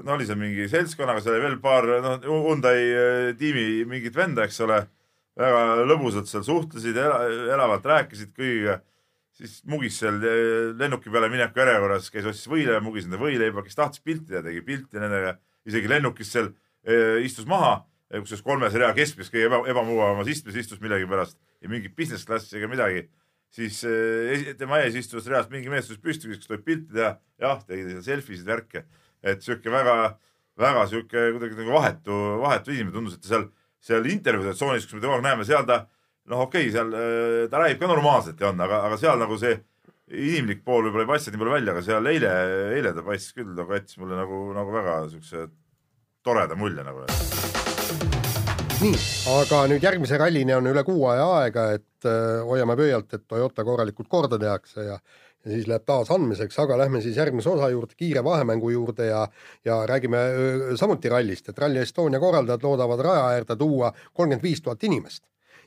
no 0.00 0.14
oli 0.16 0.26
seal 0.28 0.40
mingi 0.40 0.68
seltskonnaga, 0.72 1.22
seal 1.24 1.36
oli 1.36 1.44
veel 1.44 1.58
paar 1.62 1.88
noh, 2.04 2.16
Hyundai 2.24 2.78
äh, 2.80 3.26
tiimi 3.38 3.84
mingit 3.88 4.16
venda, 4.16 4.46
eks 4.48 4.62
ole, 4.64 4.80
väga 5.38 5.84
lõbusalt 5.88 6.30
seal 6.30 6.44
suhtlesid, 6.46 6.96
elavalt 6.96 7.86
rääkisid 7.88 8.32
kõigiga, 8.36 8.80
siis 9.36 9.60
mugis 9.68 10.00
seal 10.00 10.18
äh, 10.24 10.72
lennuki 10.80 11.12
peale 11.12 11.28
mineku 11.32 11.62
järjekorras, 11.62 12.10
käis 12.12 12.28
ostis 12.32 12.48
võileiba, 12.50 12.80
mugis 12.84 13.08
nende 13.08 13.20
võileiba, 13.20 13.64
kes 13.66 13.78
tahtis 13.78 14.04
pilti 14.04 14.32
teha, 14.32 14.44
tegi 14.48 14.64
pilti 14.64 15.02
nendega, 15.02 15.36
isegi 15.68 15.92
lennukis 15.92 16.32
seal 16.32 16.52
äh, 16.52 17.20
istus 17.26 17.48
maha 17.48 17.82
kusjuures 18.20 18.44
kolmes 18.44 18.76
rea 18.76 18.92
keskmes 18.96 19.30
kõige 19.32 19.48
eba, 19.48 19.62
ebamugavamas 19.72 20.28
istmes 20.28 20.58
istus 20.60 20.80
millegipärast 20.82 21.38
ja 21.62 21.70
mingit 21.72 21.94
business 21.96 22.26
class'i 22.28 22.58
ega 22.58 22.68
midagi, 22.68 23.06
siis 23.52 23.80
eh, 23.88 24.52
tema 24.58 24.82
ees 24.82 24.98
istus 25.00 25.28
reas 25.30 25.48
mingi 25.52 25.72
mees 25.72 25.88
tõusis 25.88 26.02
püsti, 26.02 26.28
küsis, 26.28 26.42
kas 26.42 26.50
tohib 26.50 26.66
pilti 26.66 26.92
teha. 26.98 27.14
jah, 27.42 27.64
tegi 27.68 27.96
selfisid, 28.04 28.44
värke, 28.48 28.84
et 29.24 29.42
sihuke 29.44 29.72
väga, 29.72 29.96
väga 30.60 30.86
sihuke 30.90 31.26
kuidagi 31.36 31.58
nagu 31.62 31.74
vahetu, 31.78 32.20
vahetu 32.42 32.74
inimene 32.74 32.96
tundus, 32.96 33.16
et 33.18 33.28
seal, 33.28 33.48
seal 33.82 34.08
intervjuude 34.12 34.54
tsoonis, 34.56 34.86
kus 34.86 34.98
me 34.98 35.04
temaga 35.04 35.26
näeme, 35.30 35.48
seal 35.48 35.66
ta 35.68 35.82
noh, 36.28 36.44
okei 36.46 36.68
okay,, 36.68 36.74
seal 36.74 36.92
eh, 36.96 37.42
ta 37.52 37.62
räägib 37.62 37.82
ka 37.82 37.90
normaalselt 37.90 38.40
ja 38.40 38.52
on, 38.52 38.60
aga, 38.68 38.84
aga 38.88 39.00
seal 39.00 39.20
nagu 39.20 39.40
see 39.40 39.56
inimlik 40.12 40.62
pool 40.66 40.84
võib-olla 40.86 41.06
ei 41.06 41.12
paista 41.14 41.32
nii 41.32 41.40
palju 41.40 41.56
välja, 41.56 41.74
aga 41.74 41.86
seal 41.88 42.12
eile, 42.12 42.36
eile 42.76 42.94
ta 42.96 43.04
paistis 43.06 43.36
küll, 43.36 43.56
nagu 43.56 43.78
jättis 43.78 43.98
mulle 44.02 44.20
nagu, 44.20 44.44
nagu 44.56 44.76
väga 44.76 45.00
siukse 45.14 45.48
toreda 46.22 46.58
mulje 46.58 46.84
nagu 46.86 47.06
nii, 48.82 48.98
aga 49.30 49.58
nüüd 49.70 49.84
järgmise 49.84 50.18
rallini 50.18 50.54
on 50.56 50.66
üle 50.66 50.82
kuu 50.86 51.04
aja 51.12 51.26
aega, 51.38 51.66
et 51.76 52.06
äh, 52.08 52.40
hoiame 52.46 52.74
pöialt, 52.78 53.12
et 53.14 53.24
Toyota 53.30 53.64
korralikult 53.66 54.08
korda 54.10 54.38
tehakse 54.42 54.88
ja 54.88 54.96
ja 55.42 55.50
siis 55.50 55.66
läheb 55.66 55.82
taas 55.82 56.10
andmiseks, 56.14 56.54
aga 56.62 56.76
lähme 56.78 57.00
siis 57.02 57.16
järgmise 57.18 57.50
osa 57.50 57.66
juurde, 57.72 57.96
kiire 57.98 58.22
vahemängu 58.22 58.70
juurde 58.70 59.08
ja 59.08 59.24
ja 59.64 59.80
räägime 59.86 60.20
samuti 60.78 61.10
rallist, 61.10 61.48
et 61.48 61.58
Rally 61.58 61.82
Estonia 61.82 62.20
korraldajad 62.22 62.62
loodavad 62.62 63.02
raja 63.02 63.24
äärde 63.36 63.56
tuua 63.58 63.90
kolmkümmend 64.12 64.42
viis 64.42 64.62
tuhat 64.62 64.84
inimest. 64.84 65.24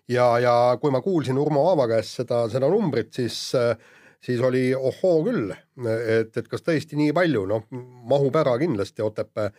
ja, 0.08 0.40
ja 0.40 0.78
kui 0.82 0.92
ma 0.92 1.02
kuulsin 1.02 1.38
Urmo 1.38 1.70
Aava 1.70 1.88
käest 1.88 2.22
seda, 2.22 2.46
seda 2.50 2.70
numbrit, 2.72 3.14
siis 3.14 3.40
äh, 3.56 3.76
siis 4.26 4.42
oli 4.42 4.64
ohoo 4.76 5.20
küll, 5.28 5.54
et, 5.86 6.32
et 6.38 6.50
kas 6.50 6.66
tõesti 6.66 6.98
nii 7.00 7.14
palju, 7.16 7.46
noh, 7.50 7.68
mahub 8.10 8.36
ära 8.42 8.56
kindlasti 8.62 9.06
Otepää 9.06 9.52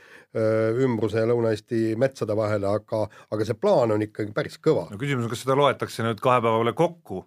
ümbruse 0.83 1.23
ja 1.23 1.31
Lõuna-Eesti 1.31 1.95
metsade 2.01 2.37
vahele, 2.37 2.69
aga, 2.81 3.05
aga 3.31 3.47
see 3.47 3.59
plaan 3.61 3.95
on 3.95 4.05
ikkagi 4.09 4.35
päris 4.37 4.59
kõva. 4.63 4.89
no 4.91 5.01
küsimus 5.01 5.27
on, 5.27 5.33
kas 5.33 5.47
seda 5.47 5.59
loetakse 5.59 6.07
nüüd 6.07 6.23
kahe 6.23 6.43
päeva 6.43 6.59
peale 6.59 6.75
kokku 6.77 7.25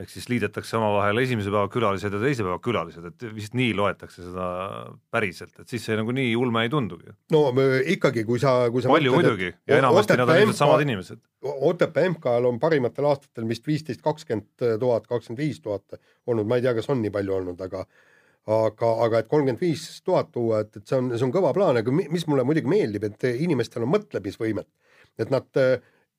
ehk 0.00 0.10
siis 0.10 0.26
liidetakse 0.26 0.74
omavahel 0.78 1.20
esimese 1.22 1.52
päeva 1.54 1.68
külalised 1.70 2.14
ja 2.16 2.20
teise 2.22 2.42
päeva 2.42 2.58
külalised, 2.62 3.04
et 3.10 3.26
vist 3.34 3.54
nii 3.54 3.74
loetakse 3.78 4.24
seda 4.24 4.46
päriselt, 5.14 5.52
et 5.62 5.70
siis 5.70 5.84
see 5.86 5.98
nagu 5.98 6.14
nii 6.16 6.32
ulme 6.38 6.64
ei 6.66 6.72
tundugi. 6.72 7.14
no 7.34 7.44
ikkagi, 7.94 8.24
kui 8.26 8.42
sa, 8.42 8.56
kui 8.74 8.82
sa 8.82 8.90
palju 8.90 9.14
mõtled, 9.14 9.30
muidugi 9.30 9.52
ja 9.70 9.78
enamasti 9.78 10.18
nad 10.18 10.32
on 10.34 10.40
ilmselt 10.42 10.62
samad 10.64 10.82
inimesed. 10.86 11.22
Otepää 11.44 12.08
MK-l 12.10 12.48
on 12.48 12.58
parimatel 12.58 13.06
aastatel 13.12 13.46
vist 13.48 13.66
viisteist, 13.68 14.02
kakskümmend 14.02 14.66
tuhat, 14.80 15.06
kakskümmend 15.06 15.44
viis 15.44 15.62
tuhat 15.62 16.00
olnud, 16.26 16.48
ma 16.48 16.58
ei 16.58 16.66
tea, 16.66 16.74
kas 16.74 16.90
on 16.90 17.02
nii 17.04 17.14
palju 17.14 17.38
olnud, 17.38 17.62
aga 17.62 17.84
aga, 18.50 18.90
aga 19.06 19.22
et 19.22 19.30
kolmkümmend 19.30 19.62
viis 19.62 19.86
tuhat 20.04 20.32
tuua, 20.34 20.64
et, 20.64 20.74
et 20.76 20.88
see 20.88 20.98
on, 20.98 21.14
see 21.14 21.26
on 21.26 21.32
kõva 21.32 21.54
plaan, 21.56 21.78
aga 21.80 21.94
mis 21.94 22.26
mulle 22.28 22.44
muidugi 22.44 22.68
meeldib, 22.68 23.06
et 23.08 23.30
inimestel 23.30 23.86
on 23.86 23.94
mõtlemisvõimet, 23.94 24.68
et 25.22 25.30
nad 25.32 25.62
äh, 25.62 25.78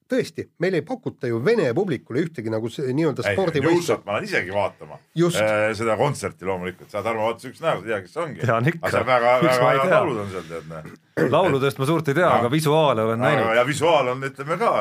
tõesti, 0.10 0.46
meil 0.62 0.78
ei 0.78 0.84
pakuta 0.86 1.30
ju 1.30 1.40
vene 1.44 1.72
publikule 1.78 2.22
ühtegi 2.26 2.52
nagu 2.54 2.70
nii-öelda 2.70 3.26
spordivõistlust. 3.26 4.04
ma 4.06 4.18
lähen 4.18 4.28
isegi 4.28 4.54
vaatama 4.54 5.00
äh, 5.00 5.72
seda 5.78 5.98
kontserti 6.00 6.46
loomulikult, 6.46 6.92
sa 6.92 7.04
Tarmo 7.06 7.26
vaata 7.30 7.46
siukest 7.46 7.64
nägu, 7.66 7.82
sa 7.82 7.88
ei 7.88 7.94
tea, 7.94 8.02
kes 8.04 8.14
see 8.14 8.24
ongi. 8.26 8.44
tean 8.44 8.70
ikka. 8.72 8.84
aga 8.84 8.94
seal 8.98 9.08
väga, 9.10 9.34
väga 9.48 9.72
head 9.72 9.96
laulud 9.96 10.22
on 10.22 10.30
seal 10.36 10.46
tead 10.52 10.70
näe. 10.70 11.30
lauludest 11.38 11.82
ma 11.82 11.90
suurt 11.90 12.14
ei 12.14 12.20
tea, 12.22 12.30
aga 12.38 12.52
visuaale 12.54 13.10
olen 13.10 13.26
näinud. 13.26 13.52
ja 13.58 13.66
visuaal 13.68 14.14
on, 14.14 14.30
ütleme 14.30 14.60
ka, 14.62 14.72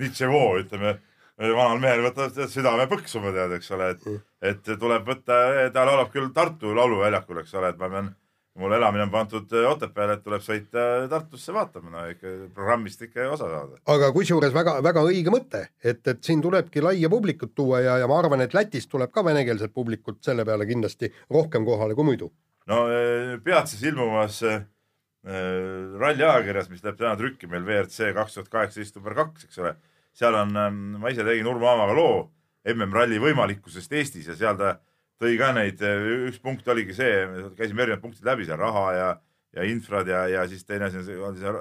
Nitševo, 0.00 0.44
ütleme, 0.62 0.94
vanal 1.40 1.80
mehel 1.82 2.06
võtab 2.06 2.36
südame 2.48 2.86
põksuma 2.88 3.34
tead, 3.36 3.52
eks 3.58 3.70
ole, 3.76 3.90
et, 3.92 4.06
et 4.52 4.72
tuleb 4.80 5.04
võtta, 5.08 5.42
ta 5.74 5.84
laulab 5.84 6.08
küll 6.14 6.32
Tartu 6.32 6.72
Lauluväljakul, 6.76 7.42
eks 7.42 7.52
ole, 7.60 7.74
et 7.74 7.80
ma 7.80 7.92
pean 7.92 8.14
mul 8.58 8.72
elamine 8.74 9.04
on 9.06 9.12
pandud 9.12 9.52
äh, 9.54 9.66
Otepääle, 9.70 10.16
et 10.18 10.24
tuleb 10.24 10.42
sõita 10.44 10.86
Tartusse 11.10 11.54
vaatama, 11.54 11.92
no 11.92 12.04
ikka 12.10 12.32
programmist 12.54 13.02
ikka 13.06 13.28
osa 13.30 13.48
saada. 13.50 13.78
aga 13.94 14.10
kusjuures 14.16 14.54
väga, 14.54 14.78
väga 14.84 15.04
õige 15.06 15.32
mõte, 15.34 15.62
et, 15.84 16.02
et 16.02 16.24
siin 16.26 16.42
tulebki 16.42 16.82
laia 16.82 17.10
publikut 17.12 17.54
tuua 17.54 17.82
ja, 17.84 17.98
ja 18.02 18.10
ma 18.10 18.18
arvan, 18.18 18.42
et 18.44 18.54
Lätist 18.56 18.90
tuleb 18.90 19.12
ka 19.14 19.24
venekeelset 19.26 19.74
publikut 19.74 20.18
selle 20.26 20.44
peale 20.48 20.66
kindlasti 20.66 21.12
rohkem 21.30 21.68
kohale 21.68 21.94
kui 21.98 22.10
muidu. 22.10 22.32
no 22.70 22.82
äh, 22.90 23.36
peatses 23.44 23.84
ilmumas 23.86 24.42
äh, 24.42 24.64
ralli 26.00 26.26
ajakirjas, 26.26 26.70
mis 26.72 26.82
läheb 26.82 26.98
täna 26.98 27.14
trükki 27.20 27.46
meil 27.46 27.64
WRC 27.64 28.12
kaks 28.16 28.34
tuhat 28.34 28.52
kaheksateist 28.52 28.98
number 28.98 29.14
kaks, 29.14 29.46
eks 29.46 29.62
ole, 29.62 29.74
seal 30.16 30.34
on, 30.34 30.54
ähm, 30.58 30.84
ma 30.98 31.14
ise 31.14 31.24
tegin 31.26 31.46
Urmo 31.46 31.70
Aamaga 31.70 31.94
loo 31.94 32.14
MM-ralli 32.66 33.20
võimalikkusest 33.22 33.92
Eestis 33.96 34.26
ja 34.28 34.36
seal 34.36 34.58
ta 34.58 34.74
tõi 35.20 35.36
ka 35.40 35.50
neid, 35.56 35.82
üks 36.30 36.40
punkt 36.42 36.68
oligi 36.72 36.96
see, 36.96 37.24
käisime 37.58 37.84
erinevad 37.84 38.02
punktid 38.04 38.24
läbi 38.26 38.46
seal, 38.48 38.60
raha 38.60 38.86
ja, 38.96 39.10
ja 39.56 39.66
infrad 39.68 40.08
ja, 40.08 40.24
ja 40.30 40.46
siis 40.48 40.64
teine 40.64 40.88
asi 40.88 41.00
on 41.00 41.04
see, 41.06 41.18
on 41.20 41.36
see 41.36 41.52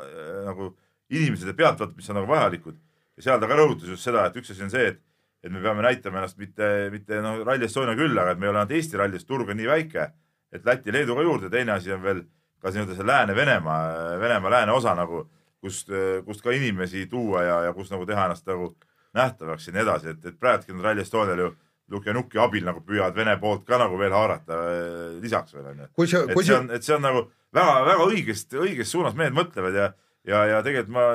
nagu 0.45 0.72
inimesed 1.10 1.50
ja 1.50 1.58
pealtvaatajad, 1.58 1.98
mis 1.98 2.10
on 2.10 2.19
nagu 2.22 2.30
vajalikud. 2.30 2.80
ja 3.17 3.26
seal 3.26 3.41
ta 3.41 3.50
ka 3.50 3.58
rõhutas 3.60 3.91
just 3.91 4.06
seda, 4.08 4.26
et 4.30 4.38
üks 4.39 4.54
asi 4.54 4.63
on 4.63 4.72
see, 4.72 4.93
et, 4.93 5.02
et 5.43 5.52
me 5.52 5.62
peame 5.63 5.84
näitama 5.84 6.22
ennast 6.22 6.39
mitte, 6.39 6.89
mitte 6.93 7.19
noh, 7.26 7.41
Rally 7.48 7.67
Estonia 7.67 7.98
küll, 8.00 8.15
aga 8.15 8.36
et 8.36 8.39
me 8.39 8.48
ei 8.48 8.54
ole 8.54 8.62
ainult 8.62 8.76
Eesti 8.78 9.00
rallis, 9.00 9.28
turg 9.28 9.50
on 9.50 9.60
nii 9.60 9.67
väike, 9.67 10.10
et 10.56 10.65
Läti, 10.65 10.93
Leedu 10.95 11.17
ka 11.17 11.26
juurde, 11.26 11.52
teine 11.52 11.76
asi 11.76 11.91
on 11.95 12.04
veel 12.04 12.24
ka 12.60 12.72
nii-öelda 12.72 12.95
see 12.95 13.08
Lääne-Venemaa, 13.08 13.82
Venemaa 14.19 14.52
lääne 14.52 14.76
osa 14.76 14.95
nagu, 14.95 15.26
kust, 15.60 15.91
kust 16.26 16.43
ka 16.43 16.56
inimesi 16.56 17.08
tuua 17.12 17.43
ja, 17.43 17.58
ja 17.67 17.74
kus 17.76 17.91
nagu 17.91 18.08
teha 18.08 18.30
ennast 18.30 18.48
nagu 18.48 18.74
nähtavaks 19.15 19.67
ja 19.67 19.76
nii 19.76 19.84
edasi, 19.84 20.13
et, 20.13 20.26
et 20.26 20.39
praegugi 20.39 20.76
on 20.76 20.84
Rally 20.84 21.04
Estonial 21.04 21.43
ju 21.43 21.50
Lukjanuki 21.89 22.39
abil 22.41 22.65
nagu 22.67 22.84
püüavad 22.86 23.15
Vene 23.17 23.36
poolt 23.41 23.65
ka 23.67 23.80
nagu 23.82 23.97
veel 23.99 24.13
haarata 24.13 24.60
äh, 24.69 25.17
lisaks 25.23 25.56
veel 25.56 25.71
onju. 25.71 25.89
et 25.89 26.45
see 26.45 26.56
on, 26.58 26.69
et 26.75 26.86
see 26.86 26.95
on 26.95 27.06
nagu 27.06 27.25
väga-väga 27.56 28.08
õigest, 28.12 28.56
õiges 28.62 28.93
suunas 28.93 29.17
mehed 29.17 29.36
mõtlevad 29.38 29.78
ja, 29.78 29.91
ja, 30.28 30.43
ja 30.54 30.63
tegelikult 30.65 30.95
ma, 30.95 31.06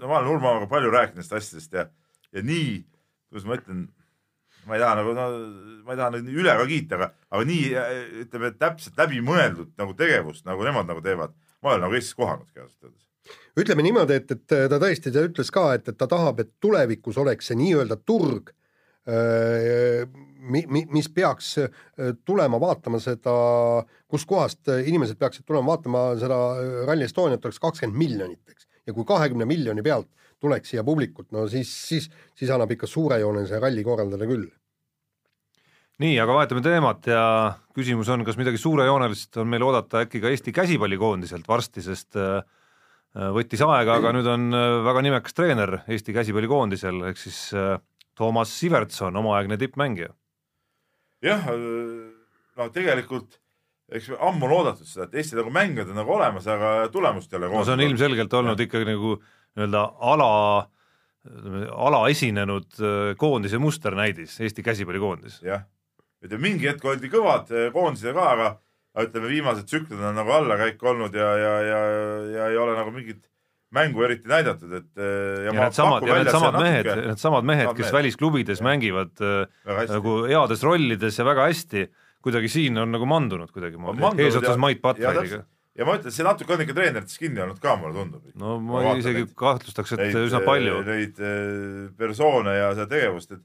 no 0.00 0.10
ma 0.10 0.20
olen 0.20 0.32
Urmaga 0.36 0.70
palju 0.70 0.92
rääkinud 0.94 1.20
nendest 1.20 1.36
asjadest 1.38 1.76
ja, 1.78 1.86
ja 2.34 2.46
nii, 2.46 2.80
kuidas 3.30 3.46
ma 3.48 3.58
ütlen, 3.60 3.84
ma 4.66 4.78
ei 4.78 4.82
taha 4.82 4.98
nagu, 5.02 5.14
no 5.18 5.28
ma 5.86 5.94
ei 5.94 6.00
taha 6.02 6.10
nüüd 6.16 6.34
üle 6.42 6.56
ka 6.58 6.66
kiita, 6.70 6.98
aga, 6.98 7.12
aga 7.30 7.46
nii 7.52 7.70
ütleme, 8.24 8.52
täpselt 8.58 8.98
läbimõeldud 9.02 9.72
nagu 9.78 9.94
tegevust, 9.98 10.46
nagu 10.48 10.66
nemad 10.66 10.90
nagu 10.90 11.04
teevad, 11.04 11.34
ma 11.62 11.74
olen 11.74 11.86
nagu 11.86 11.98
Eestis 11.98 12.18
kohanudki 12.18 12.62
ausalt 12.62 12.90
öeldes 12.90 13.00
ütleme 13.58 13.84
niimoodi, 13.86 14.16
et, 14.18 14.32
et 14.34 14.46
ta 14.48 14.78
tõesti, 14.80 15.12
ta 15.14 15.22
ütles 15.28 15.52
ka, 15.54 15.68
et, 15.76 15.86
et 15.92 15.98
ta 15.98 16.08
tahab, 16.10 16.40
et 16.42 16.50
tulevikus 16.62 17.18
oleks 17.20 17.50
see 17.50 17.58
nii-öelda 17.60 17.98
turg 18.08 18.50
mi-, 20.42 20.64
mi-, 20.68 20.86
mis 20.90 21.08
peaks 21.14 21.54
äh, 21.62 21.68
tulema 22.24 22.60
vaatama 22.60 23.00
seda, 23.02 23.34
kuskohast 24.10 24.72
inimesed 24.86 25.18
peaksid 25.20 25.46
tulema 25.48 25.74
vaatama 25.74 26.04
seda 26.20 26.40
äh, 26.56 26.72
Rally 26.88 27.06
Estoniat, 27.06 27.44
oleks 27.44 27.60
kakskümmend 27.62 27.98
miljonit, 27.98 28.42
eks. 28.50 28.66
ja 28.86 28.96
kui 28.96 29.06
kahekümne 29.08 29.46
miljoni 29.48 29.84
pealt 29.84 30.10
tuleks 30.42 30.72
siia 30.72 30.82
publikut, 30.86 31.30
no 31.34 31.46
siis, 31.50 31.70
siis, 31.88 32.08
siis 32.38 32.50
annab 32.50 32.72
ikka 32.74 32.88
suurejoonelise 32.90 33.60
ralli 33.62 33.84
korraldada 33.86 34.26
küll. 34.26 34.48
nii, 36.02 36.16
aga 36.18 36.34
vahetame 36.34 36.64
teemat 36.64 37.06
ja 37.06 37.22
küsimus 37.76 38.10
on, 38.10 38.24
kas 38.26 38.38
midagi 38.40 38.58
suurejoonelist 38.58 39.38
on 39.38 39.52
meil 39.52 39.62
oodata 39.62 40.02
äkki 40.02 40.22
ka 40.22 40.32
Eesti 40.32 40.54
käsipallikoondiselt 40.56 41.46
varsti, 41.48 41.84
sest 41.84 42.18
võttis 43.12 43.60
aega, 43.62 44.00
aga 44.00 44.10
nüüd 44.16 44.26
on 44.26 44.48
väga 44.88 45.02
nimekas 45.04 45.36
treener 45.36 45.76
Eesti 45.84 46.16
käsipallikoondisel, 46.16 47.04
ehk 47.12 47.20
siis 47.20 47.52
Toomas 48.18 48.52
Sivertson, 48.58 49.16
omaaegne 49.16 49.56
tippmängija. 49.60 50.12
jah, 51.22 51.46
no 52.56 52.68
tegelikult 52.74 53.38
eks 53.96 54.12
ammu 54.16 54.48
on 54.48 54.54
oodatud 54.58 54.88
seda, 54.88 55.06
et 55.06 55.20
Eesti 55.20 55.38
nagu 55.38 55.52
mängijad 55.52 55.90
on 55.92 55.98
nagu 56.00 56.14
olemas, 56.14 56.46
aga 56.50 56.72
tulemust 56.92 57.32
ei 57.32 57.40
ole. 57.40 57.50
no 57.52 57.64
see 57.66 57.76
on 57.76 57.84
ilmselgelt 57.84 58.36
olnud 58.38 58.60
ja. 58.60 58.68
ikkagi 58.68 58.88
nagu 58.88 59.16
nii-öelda 59.18 59.82
ala, 60.12 60.30
alaesinenud 61.88 62.80
äh, 62.80 63.12
koondise 63.20 63.60
musternäidis, 63.62 64.38
Eesti 64.40 64.64
käsipallikoondis. 64.66 65.40
jah, 65.46 65.66
ütleme 66.24 66.48
mingi 66.48 66.70
hetk 66.70 66.84
oldi 66.88 67.10
kõvad 67.12 67.52
äh, 67.52 67.68
koondised 67.74 68.16
ka, 68.16 68.28
aga 68.36 68.52
ütleme, 69.06 69.28
viimased 69.32 69.68
tsüklid 69.68 70.00
on 70.00 70.16
nagu 70.16 70.32
allakäik 70.38 70.82
olnud 70.82 71.14
ja, 71.16 71.34
ja, 71.40 71.52
ja, 71.68 71.82
ja 72.36 72.48
ei 72.52 72.60
ole 72.60 72.76
nagu 72.78 72.94
mingit 72.94 73.28
mängu 73.72 74.04
eriti 74.06 74.28
näidatud, 74.30 74.72
et 74.78 74.90
äh, 75.00 75.06
ja, 75.06 75.48
ja 75.48 75.56
needsamad, 75.56 76.06
ja 76.08 76.18
needsamad 76.20 76.58
mehed, 76.60 76.90
needsamad 77.06 77.48
mehed, 77.48 77.70
kes 77.72 77.86
mehed. 77.86 77.96
välisklubides 77.98 78.60
ja. 78.60 78.68
mängivad 78.68 79.24
äh, 79.24 79.86
nagu 79.90 80.18
heades 80.28 80.64
rollides 80.66 81.18
ja 81.18 81.26
väga 81.28 81.48
hästi, 81.48 81.86
kuidagi 82.22 82.52
siin 82.52 82.78
on 82.82 82.92
nagu 82.94 83.08
mandunud 83.08 83.50
kuidagimoodi, 83.54 84.12
eesotsas 84.26 84.60
Mait 84.60 84.82
Patvaliga 84.84 85.44
ja 85.78 85.86
ma 85.88 85.96
ütlen, 85.96 86.12
see 86.12 86.26
natuke 86.26 86.52
on 86.54 86.64
ikka 86.64 86.76
treenerites 86.76 87.20
kinni 87.20 87.40
olnud 87.44 87.60
ka, 87.62 87.76
mulle 87.80 87.96
tundub. 87.96 88.26
no 88.38 88.58
ma, 88.60 88.82
ma 88.88 88.94
isegi 89.00 89.24
kahtlustaks, 89.38 89.94
et 89.96 90.04
neid, 90.04 90.18
üsna 90.26 90.42
palju. 90.44 90.82
Neid 90.88 91.22
äh, 91.22 91.88
persoone 91.98 92.56
ja 92.58 92.72
seda 92.76 92.90
tegevust, 92.92 93.32
et 93.32 93.42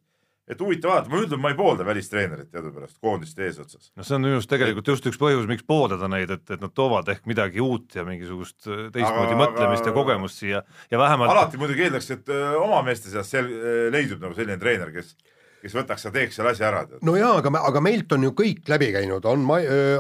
et 0.48 0.62
huvitav 0.64 0.92
vaadata, 0.94 1.12
ma 1.12 1.20
üldse, 1.22 1.40
ma 1.44 1.52
ei 1.52 1.58
poolda 1.58 1.86
välistreenerit 1.88 2.50
teadupärast 2.54 2.98
koondiste 3.04 3.44
eesotsas. 3.48 3.92
no 3.96 4.06
see 4.08 4.16
on 4.16 4.24
minu 4.24 4.40
arust 4.40 4.52
tegelikult 4.52 4.92
just 4.94 5.08
üks 5.12 5.20
põhjus, 5.20 5.48
miks 5.50 5.66
pooldada 5.68 6.10
neid, 6.12 6.32
et, 6.34 6.46
et 6.56 6.64
nad 6.64 6.74
toovad 6.78 7.10
ehk 7.12 7.28
midagi 7.30 7.64
uut 7.64 7.98
ja 7.98 8.06
mingisugust 8.08 8.70
äh, 8.70 8.86
teistmoodi 8.96 9.36
aga, 9.36 9.40
mõtlemist 9.44 9.84
aga... 9.84 9.92
ja 9.92 9.98
kogemust 9.98 10.44
siia 10.44 10.62
ja 10.92 11.02
vähemalt 11.02 11.34
alati 11.36 11.60
muidugi 11.60 11.88
eeldaks, 11.88 12.12
et 12.16 12.32
öö, 12.32 12.44
äh, 12.54 12.62
oma 12.64 12.84
meeste 12.88 13.12
seas 13.12 13.32
sel-, 13.34 13.52
äh, 13.52 13.82
leidub 13.94 14.24
nagu 14.24 14.38
selline 14.38 14.60
treener, 14.62 14.94
kes 14.96 15.16
kes 15.62 15.74
võtaks 15.74 16.06
ja 16.06 16.12
teeks 16.14 16.38
selle 16.38 16.52
asja 16.54 16.68
ära. 16.70 16.84
no 17.06 17.16
jaa, 17.18 17.38
aga, 17.42 17.52
aga 17.70 17.82
meilt 17.84 18.12
on 18.16 18.28
ju 18.28 18.34
kõik 18.38 18.68
läbi 18.72 18.90
käinud, 18.96 19.26
on, 19.30 19.46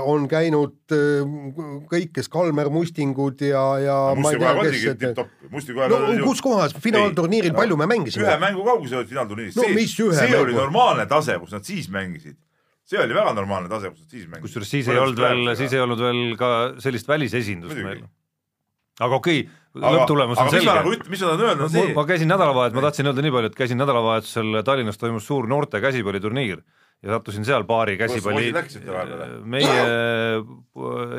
on 0.03 0.27
käinud 0.31 0.95
kõik, 1.91 2.11
kes 2.17 2.29
Kalmer, 2.33 2.69
Mustingud 2.73 3.41
ja, 3.45 3.63
ja 3.83 3.97
no, 4.17 4.25
ma 4.25 4.33
ei 4.33 4.41
tea, 4.41 4.55
kes 4.61 5.07
et... 5.09 5.23
Mustikoja 5.53 5.89
no 5.91 6.01
ju... 6.13 6.25
kus 6.27 6.43
kohas 6.45 6.75
finaalturniiril 6.83 7.55
no, 7.55 7.61
palju 7.61 7.79
me 7.79 7.89
mängisime? 7.89 8.27
ühe 8.27 8.41
mängu 8.41 8.65
kaugusel 8.67 9.01
olid 9.01 9.13
finaalturniiris 9.13 9.57
no,. 9.57 9.65
see, 9.67 9.87
see 10.21 10.43
oli 10.43 10.57
normaalne 10.57 11.07
tase, 11.09 11.39
kus 11.41 11.55
nad 11.57 11.65
siis 11.67 11.89
mängisid 11.93 12.37
see 12.87 13.01
oli 13.03 13.17
väga 13.17 13.33
normaalne 13.35 13.71
tase, 13.71 13.91
kus 13.91 14.05
nad 14.05 14.13
siis 14.13 14.27
mängisid. 14.27 14.45
kusjuures 14.45 14.71
siis 14.71 14.93
ei 14.93 15.01
olnud 15.01 15.19
veel, 15.19 15.55
siis 15.59 15.73
ei 15.75 15.83
olnud 15.83 16.05
veel 16.05 16.21
ka 16.39 16.53
sellist 16.83 17.09
välisesindust 17.09 17.73
Muidugi. 17.73 17.89
meil 17.89 18.07
aga 18.99 19.19
okei 19.19 19.41
okay,, 19.43 19.55
lõpptulemus 19.81 20.41
on 20.41 20.51
selge. 20.53 20.73
Nagu 20.79 20.93
mis 20.95 21.21
ma 21.23 21.29
tahan 21.31 21.45
öelda, 21.45 21.67
on 21.67 21.73
see. 21.73 21.93
ma 21.97 22.05
käisin 22.09 22.31
nädalavahetusel, 22.31 22.79
ma 22.79 22.85
tahtsin 22.87 23.11
öelda 23.11 23.25
nii 23.25 23.33
palju, 23.37 23.51
et 23.51 23.57
käisin 23.61 23.81
nädalavahetusel 23.81 24.59
Tallinnas 24.67 25.01
toimus 25.01 25.27
suur 25.29 25.47
noorte 25.49 25.81
käsipalliturniir 25.83 26.61
ja 27.03 27.15
sattusin 27.15 27.45
seal 27.45 27.65
paari 27.69 27.97
käsipalli. 27.97 28.51
meie 29.43 29.81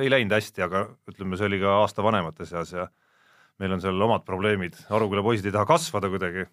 ei 0.02 0.10
läinud 0.10 0.34
hästi, 0.34 0.64
aga 0.66 0.86
ütleme, 1.10 1.38
see 1.38 1.50
oli 1.50 1.60
ka 1.62 1.80
aasta 1.82 2.02
vanemate 2.02 2.46
seas 2.48 2.72
ja 2.74 2.88
meil 3.58 3.74
on 3.74 3.82
seal 3.82 4.08
omad 4.08 4.24
probleemid, 4.26 4.78
Aruküla 4.90 5.22
poisid 5.22 5.46
ei 5.46 5.54
taha 5.54 5.66
kasvada 5.66 6.10
kuidagi 6.10 6.46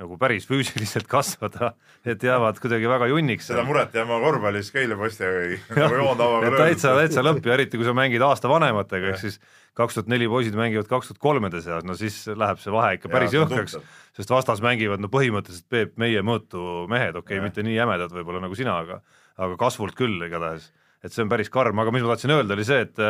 nagu 0.00 0.16
päris 0.20 0.46
füüsiliselt 0.48 1.08
kasvada, 1.10 1.74
et 2.08 2.22
jäävad 2.24 2.58
kuidagi 2.62 2.88
väga 2.88 3.10
junniks. 3.10 3.50
seda 3.50 3.64
muret 3.68 3.94
jääma 3.94 4.20
korvpallis 4.22 4.70
Keila 4.72 4.96
poistega 5.00 5.58
nagu 5.76 5.98
joondavaga 6.00 6.52
täitsa, 6.56 6.94
täitsa 6.96 7.24
lõpp 7.24 7.46
ja 7.46 7.56
eriti, 7.58 7.80
kui 7.80 7.88
sa 7.88 7.94
mängid 7.96 8.24
aasta 8.24 8.48
vanematega, 8.50 9.12
ehk 9.12 9.20
siis 9.20 9.40
kaks 9.76 9.98
tuhat 9.98 10.10
neli 10.12 10.28
poisid 10.30 10.56
mängivad 10.58 10.88
kaks 10.90 11.10
tuhat 11.10 11.22
kolmede 11.22 11.60
seas, 11.64 11.84
no 11.86 11.96
siis 11.98 12.16
läheb 12.32 12.62
see 12.62 12.72
vahe 12.74 12.96
ikka 12.96 13.12
päris 13.12 13.36
jõhkraks, 13.36 13.76
sest 14.16 14.32
vastas 14.32 14.64
mängivad 14.64 15.02
no 15.02 15.12
põhimõtteliselt 15.12 15.68
Peep 15.70 15.96
meie 16.00 16.24
mõõtu 16.26 16.86
mehed, 16.90 17.20
okei 17.20 17.38
okay,, 17.38 17.44
mitte 17.44 17.64
nii 17.66 17.76
jämedad 17.76 18.14
võib-olla 18.14 18.42
nagu 18.46 18.56
sina, 18.58 18.80
aga 18.80 19.02
aga 19.40 19.56
kasvult 19.60 19.96
küll 19.96 20.20
igatahes. 20.26 20.72
et 21.04 21.12
see 21.12 21.22
on 21.24 21.30
päris 21.32 21.48
karm, 21.52 21.78
aga 21.80 21.92
mis 21.94 22.02
ma 22.04 22.14
tahtsin 22.14 22.34
öelda, 22.34 22.56
oli 22.56 22.66
see, 22.66 22.88
et 22.88 23.04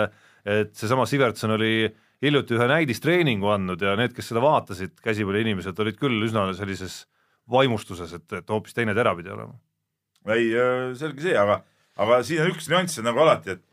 et 0.44 0.70
seesama 0.74 1.06
Sivertson 1.06 1.52
oli 1.56 1.90
hiljuti 2.24 2.56
ühe 2.56 2.66
näidistreeningu 2.68 3.48
andnud 3.54 3.80
ja 3.82 3.94
need, 3.98 4.12
kes 4.16 4.30
seda 4.30 4.42
vaatasid, 4.44 4.98
käsipalliinimesed, 5.04 5.78
olid 5.80 5.98
küll 6.00 6.26
üsna 6.26 6.50
sellises 6.56 7.04
vaimustuses, 7.50 8.12
et, 8.18 8.26
et 8.36 8.52
hoopis 8.52 8.76
teine 8.76 8.94
tera 8.96 9.14
pidi 9.18 9.32
olema. 9.32 9.56
ei, 10.28 10.52
äh, 10.52 10.90
selge 11.00 11.24
see, 11.24 11.36
aga, 11.38 11.62
aga 12.00 12.20
siin 12.26 12.44
on 12.44 12.52
üks 12.52 12.68
nüanss 12.70 13.00
nagu 13.04 13.24
alati, 13.24 13.56
et, 13.56 13.64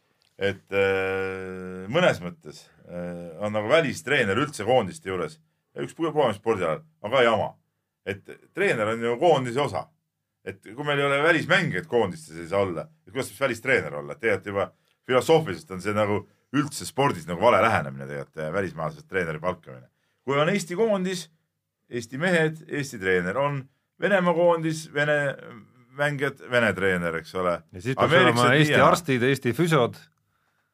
et 0.53 0.79
äh, 0.79 1.83
mõnes 1.91 2.21
mõttes 2.23 2.63
äh, 2.87 3.35
on 3.43 3.53
nagu 3.55 3.69
välistreener 3.71 4.39
üldse 4.39 4.65
koondiste 4.67 5.11
juures, 5.11 5.37
üks 5.77 5.93
puhas 5.97 6.39
spordialal, 6.39 6.81
ka 7.03 7.23
jama. 7.25 7.53
et 8.07 8.23
treener 8.55 8.93
on 8.93 9.03
ju 9.03 9.17
koondise 9.19 9.59
osa. 9.61 9.87
et 10.47 10.63
kui 10.63 10.85
meil 10.87 10.99
ei 10.99 11.05
ole 11.05 11.23
välismängijaid 11.23 11.87
koondistes 11.91 12.37
ei 12.39 12.47
saa 12.47 12.63
olla, 12.63 12.87
et 13.05 13.11
kuidas 13.11 13.27
saab 13.27 13.49
välistreener 13.49 13.95
olla, 13.99 14.13
et 14.13 14.19
tegelikult 14.23 14.47
juba 14.47 14.67
filosoofiliselt 15.07 15.71
on 15.75 15.81
see 15.83 15.93
nagu 15.93 16.21
üldse 16.55 16.85
spordis 16.87 17.27
nagu 17.27 17.41
vale 17.43 17.59
lähenemine 17.63 18.07
tegelikult 18.07 18.43
eh, 18.43 18.51
välismaalasest 18.53 19.07
treeneri 19.09 19.39
palkamine. 19.43 19.89
kui 20.27 20.37
on 20.39 20.49
Eesti 20.49 20.75
koondis, 20.75 21.27
Eesti 21.89 22.19
mehed, 22.19 22.61
Eesti 22.67 22.99
treener, 22.99 23.37
on 23.37 23.61
Venemaa 24.01 24.33
koondis, 24.33 24.87
Vene 24.93 25.35
mängijad, 25.97 26.43
Vene 26.51 26.73
treener, 26.73 27.15
eks 27.19 27.35
ole. 27.35 27.57
ja 27.71 27.81
siis 27.81 27.95
peaks 27.95 28.19
olema 28.21 28.51
Eesti 28.53 28.81
arstid, 28.81 29.23
Eesti 29.23 29.53
füsiod. 29.57 29.97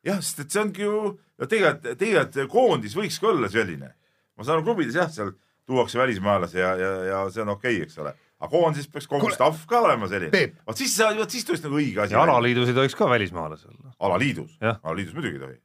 jah, 0.05 0.19
sest 0.21 0.43
et 0.43 0.51
see 0.51 0.61
ongi 0.61 0.85
ju, 0.85 0.99
no 1.39 1.49
tegelikult, 1.49 1.97
tegelikult 1.99 2.51
koondis 2.51 2.97
võikski 2.97 3.29
olla 3.31 3.49
selline. 3.49 3.93
ma 4.37 4.43
saan 4.43 4.59
aru, 4.59 4.67
klubides 4.67 4.97
jah, 4.97 5.09
seal 5.11 5.33
tuuakse 5.65 5.99
välismaalasi 5.99 6.59
ja, 6.59 6.75
ja, 6.75 6.91
ja 7.07 7.23
see 7.31 7.41
on 7.45 7.55
okei 7.55 7.77
okay,, 7.77 7.87
eks 7.87 7.97
ole. 8.03 8.13
Aga 8.43 8.51
koondises 8.51 8.89
peaks 8.91 9.07
kogu 9.07 9.23
Kuule, 9.23 9.35
staff 9.37 9.67
ka 9.69 9.79
olema 9.85 10.09
selline 10.11 10.45
vot 10.67 10.79
siis, 10.79 10.95
vot 11.19 11.31
siis 11.31 11.45
tuleks 11.47 11.63
nagu 11.63 11.79
õige 11.79 12.03
asi 12.03 12.17
ja. 12.17 12.23
alaliidus 12.25 12.71
ei 12.71 12.77
tohiks 12.77 12.97
ka 12.99 13.07
välismaalasi 13.09 13.69
olla. 13.71 13.93
alaliidus, 13.99 14.57
alaliidus 14.61 15.15
muidugi 15.15 15.39
ei 15.39 15.43
tohi. 15.45 15.59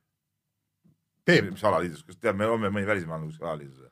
Peep, 1.29 1.51
mis 1.53 1.65
alaliidus, 1.69 2.05
kas 2.07 2.17
tead, 2.17 2.39
meil 2.39 2.55
on 2.55 2.63
meil 2.63 2.73
mõni 2.73 2.89
välismaalane 2.89 3.29
kuskil 3.29 3.51
alaliidus? 3.51 3.89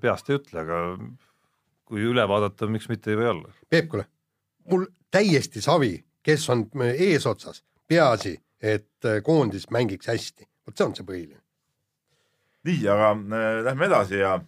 peast 0.00 0.30
ei 0.30 0.38
ütle, 0.38 0.62
aga 0.62 0.80
kui 1.90 2.04
üle 2.06 2.24
vaadata, 2.30 2.68
miks 2.70 2.88
mitte 2.90 3.12
ei 3.12 3.18
või 3.18 3.28
olla. 3.32 3.52
Peep, 3.70 3.90
kuule, 3.90 4.06
mul 4.70 4.86
täiesti 5.10 5.62
savi, 5.62 5.92
kes 6.22 6.46
on 6.52 6.64
eesotsas, 6.94 7.64
peaasi, 7.90 8.36
et 8.62 9.08
äh, 9.08 9.18
koondis 9.26 9.66
mängiks 9.74 10.10
hästi, 10.10 10.46
vot 10.66 10.78
see 10.78 10.86
on 10.86 10.94
see 10.96 11.06
põhiline. 11.08 11.40
nii, 12.68 12.80
aga 12.92 13.10
äh, 13.16 13.50
lähme 13.66 13.88
edasi 13.88 14.20
ja 14.20 14.38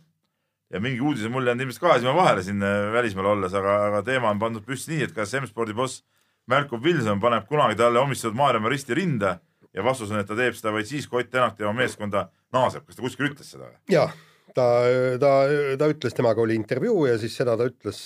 ja 0.73 0.81
mingi 0.81 1.01
uudis 1.05 1.27
on 1.29 1.33
mul 1.37 1.47
jäänud 1.47 1.67
ilmselt 1.67 1.83
kahe 1.85 1.99
silma 2.01 2.15
vahele 2.17 2.43
siin 2.47 2.63
äh, 2.65 2.89
välismaal 2.95 3.27
olles, 3.37 3.55
aga, 3.55 3.77
aga 3.91 4.03
teema 4.07 4.31
on 4.33 4.41
pandud 4.41 4.65
püsti 4.67 4.95
nii, 4.97 5.07
et 5.09 5.15
kas 5.17 5.35
M-spordi 5.41 5.75
boss 5.77 6.03
Marko 6.51 6.79
Wilson 6.83 7.21
paneb 7.23 7.45
kunagi 7.49 7.77
talle 7.79 8.01
omistatud 8.03 8.37
Maarjamaa 8.39 8.73
risti 8.73 8.97
rinde 8.99 9.37
ja 9.73 9.85
vastus 9.85 10.11
on, 10.11 10.19
et 10.21 10.27
ta 10.29 10.37
teeb 10.39 10.57
seda 10.59 10.73
vaid 10.75 10.89
siis, 10.89 11.07
kui 11.09 11.23
Ott 11.23 11.31
Tänak 11.31 11.57
tema 11.57 11.73
meeskonda 11.77 12.27
naaseb. 12.53 12.87
kas 12.87 12.97
ta 12.99 13.03
kuskil 13.05 13.29
ütles 13.31 13.53
seda 13.55 13.69
või? 13.69 13.79
ja 13.93 14.09
ta, 14.55 14.67
ta, 15.21 15.31
ta 15.79 15.89
ütles, 15.93 16.17
temaga 16.17 16.43
oli 16.43 16.57
intervjuu 16.59 17.07
ja 17.09 17.15
siis 17.21 17.37
seda 17.39 17.55
ta 17.57 17.69
ütles, 17.71 18.03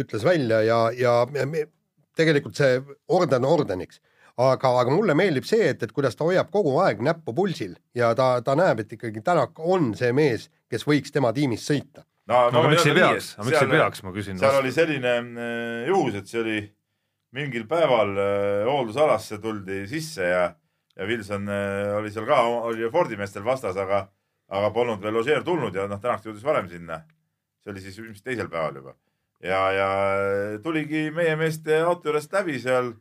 ütles 0.00 0.24
välja 0.26 0.60
ja, 0.66 0.80
ja 0.96 1.14
me- 1.30 1.68
tegelikult 2.16 2.56
see 2.56 2.80
orden 3.12 3.44
ordeniks. 3.44 4.00
aga, 4.36 4.68
aga 4.80 4.92
mulle 4.92 5.14
meeldib 5.16 5.46
see, 5.48 5.70
et, 5.70 5.82
et 5.82 5.92
kuidas 5.96 6.16
ta 6.16 6.24
hoiab 6.24 6.50
kogu 6.52 6.74
aeg 6.84 7.00
näppu 7.00 7.32
pulsil 7.36 7.76
ja 7.96 8.10
ta, 8.14 8.42
ta 8.44 8.54
näeb, 8.58 8.80
et 8.82 8.92
ikkagi 8.92 9.22
Tänak 9.24 9.56
on 9.58 9.94
see 9.96 10.12
mees, 10.12 10.50
kes 10.70 10.86
võiks 10.86 11.14
tema 11.14 11.32
tiimis 11.36 11.64
sõita. 11.66 12.04
no, 12.26 12.46
no 12.50 12.62
aga 12.62 12.72
miks 12.72 12.86
ei 12.88 12.96
peaks, 12.96 13.32
aga 13.38 13.48
miks 13.48 13.60
ei 13.62 13.72
peaks, 13.72 14.02
ma 14.06 14.12
küsin. 14.14 14.40
seal 14.40 14.60
oli 14.60 14.72
selline 14.74 15.14
äh, 15.20 15.86
juhus, 15.90 16.18
et 16.20 16.30
see 16.30 16.42
oli 16.42 16.58
mingil 17.36 17.66
päeval 17.70 18.14
äh, 18.16 18.66
hooldusalasse 18.66 19.38
tuldi 19.42 19.84
sisse 19.90 20.30
ja, 20.30 20.44
ja 20.96 21.08
Wilson 21.08 21.48
äh, 21.52 21.94
oli 21.98 22.12
seal 22.14 22.28
ka, 22.28 22.42
oli 22.70 22.90
Fordi 22.92 23.18
meestel 23.20 23.44
vastas, 23.46 23.78
aga, 23.80 24.06
aga 24.48 24.70
polnud 24.74 25.02
veel 25.02 25.20
Ožeer 25.22 25.44
tulnud 25.46 25.74
ja 25.74 25.86
noh, 25.90 26.00
Tänak 26.02 26.24
jõudis 26.26 26.44
varem 26.46 26.70
sinna. 26.70 27.02
see 27.62 27.74
oli 27.74 27.82
siis 27.82 27.98
ilmselt 27.98 28.24
teisel 28.24 28.48
päeval 28.50 28.80
juba. 28.80 28.96
ja, 29.42 29.60
ja 29.74 29.88
tuligi 30.62 31.10
meie 31.14 31.36
meeste 31.36 31.82
auto 31.82 32.10
juurest 32.10 32.32
läbi 32.32 32.58
seal, 32.62 32.94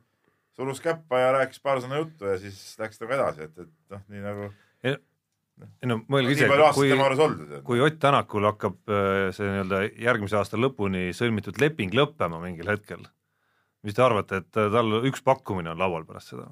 surus 0.56 0.82
käppa 0.82 1.20
ja 1.20 1.34
rääkis 1.40 1.62
paar 1.62 1.82
sõna 1.84 2.00
juttu 2.02 2.30
ja 2.30 2.38
siis 2.40 2.78
läks 2.80 3.00
temaga 3.00 3.22
edasi, 3.22 3.50
et, 3.50 3.66
et 3.66 3.94
noh, 3.94 4.06
nii 4.10 4.24
nagu 4.26 4.54
ei 5.64 5.90
no 5.90 6.00
mõelge 6.12 6.36
ise 6.36 6.50
kui, 6.76 6.92
kui 7.68 7.82
Ott 7.84 8.00
Tänakul 8.02 8.48
hakkab 8.50 8.92
äh, 8.92 9.30
see 9.36 9.48
nii-öelda 9.48 9.82
järgmise 10.04 10.40
aasta 10.40 10.60
lõpuni 10.60 11.10
sõlmitud 11.16 11.60
leping 11.62 11.96
lõppema 11.96 12.42
mingil 12.44 12.70
hetkel, 12.74 13.06
mis 13.86 13.96
te 13.96 14.04
arvate, 14.04 14.44
et 14.44 14.62
äh, 14.62 14.72
tal 14.74 15.00
üks 15.08 15.24
pakkumine 15.26 15.72
on 15.72 15.82
laual 15.82 16.08
pärast 16.08 16.34
seda? 16.34 16.50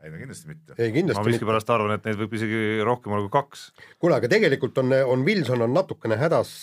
ei 0.00 0.08
no 0.08 0.16
kindlasti 0.16 0.48
mitte. 0.48 0.74
ei 0.78 0.88
ma 0.88 0.96
kindlasti 0.96 1.20
mitte. 1.20 1.34
miskipärast 1.34 1.72
arvan, 1.74 1.92
et 1.98 2.06
neid 2.08 2.16
võib 2.22 2.38
isegi 2.38 2.60
rohkem 2.88 3.12
olla 3.12 3.26
kui 3.26 3.34
kaks. 3.34 3.66
kuule, 4.00 4.16
aga 4.16 4.30
tegelikult 4.32 4.80
on, 4.80 4.96
on 5.12 5.26
Wilson 5.26 5.66
on 5.66 5.76
natukene 5.76 6.16
hädas, 6.20 6.54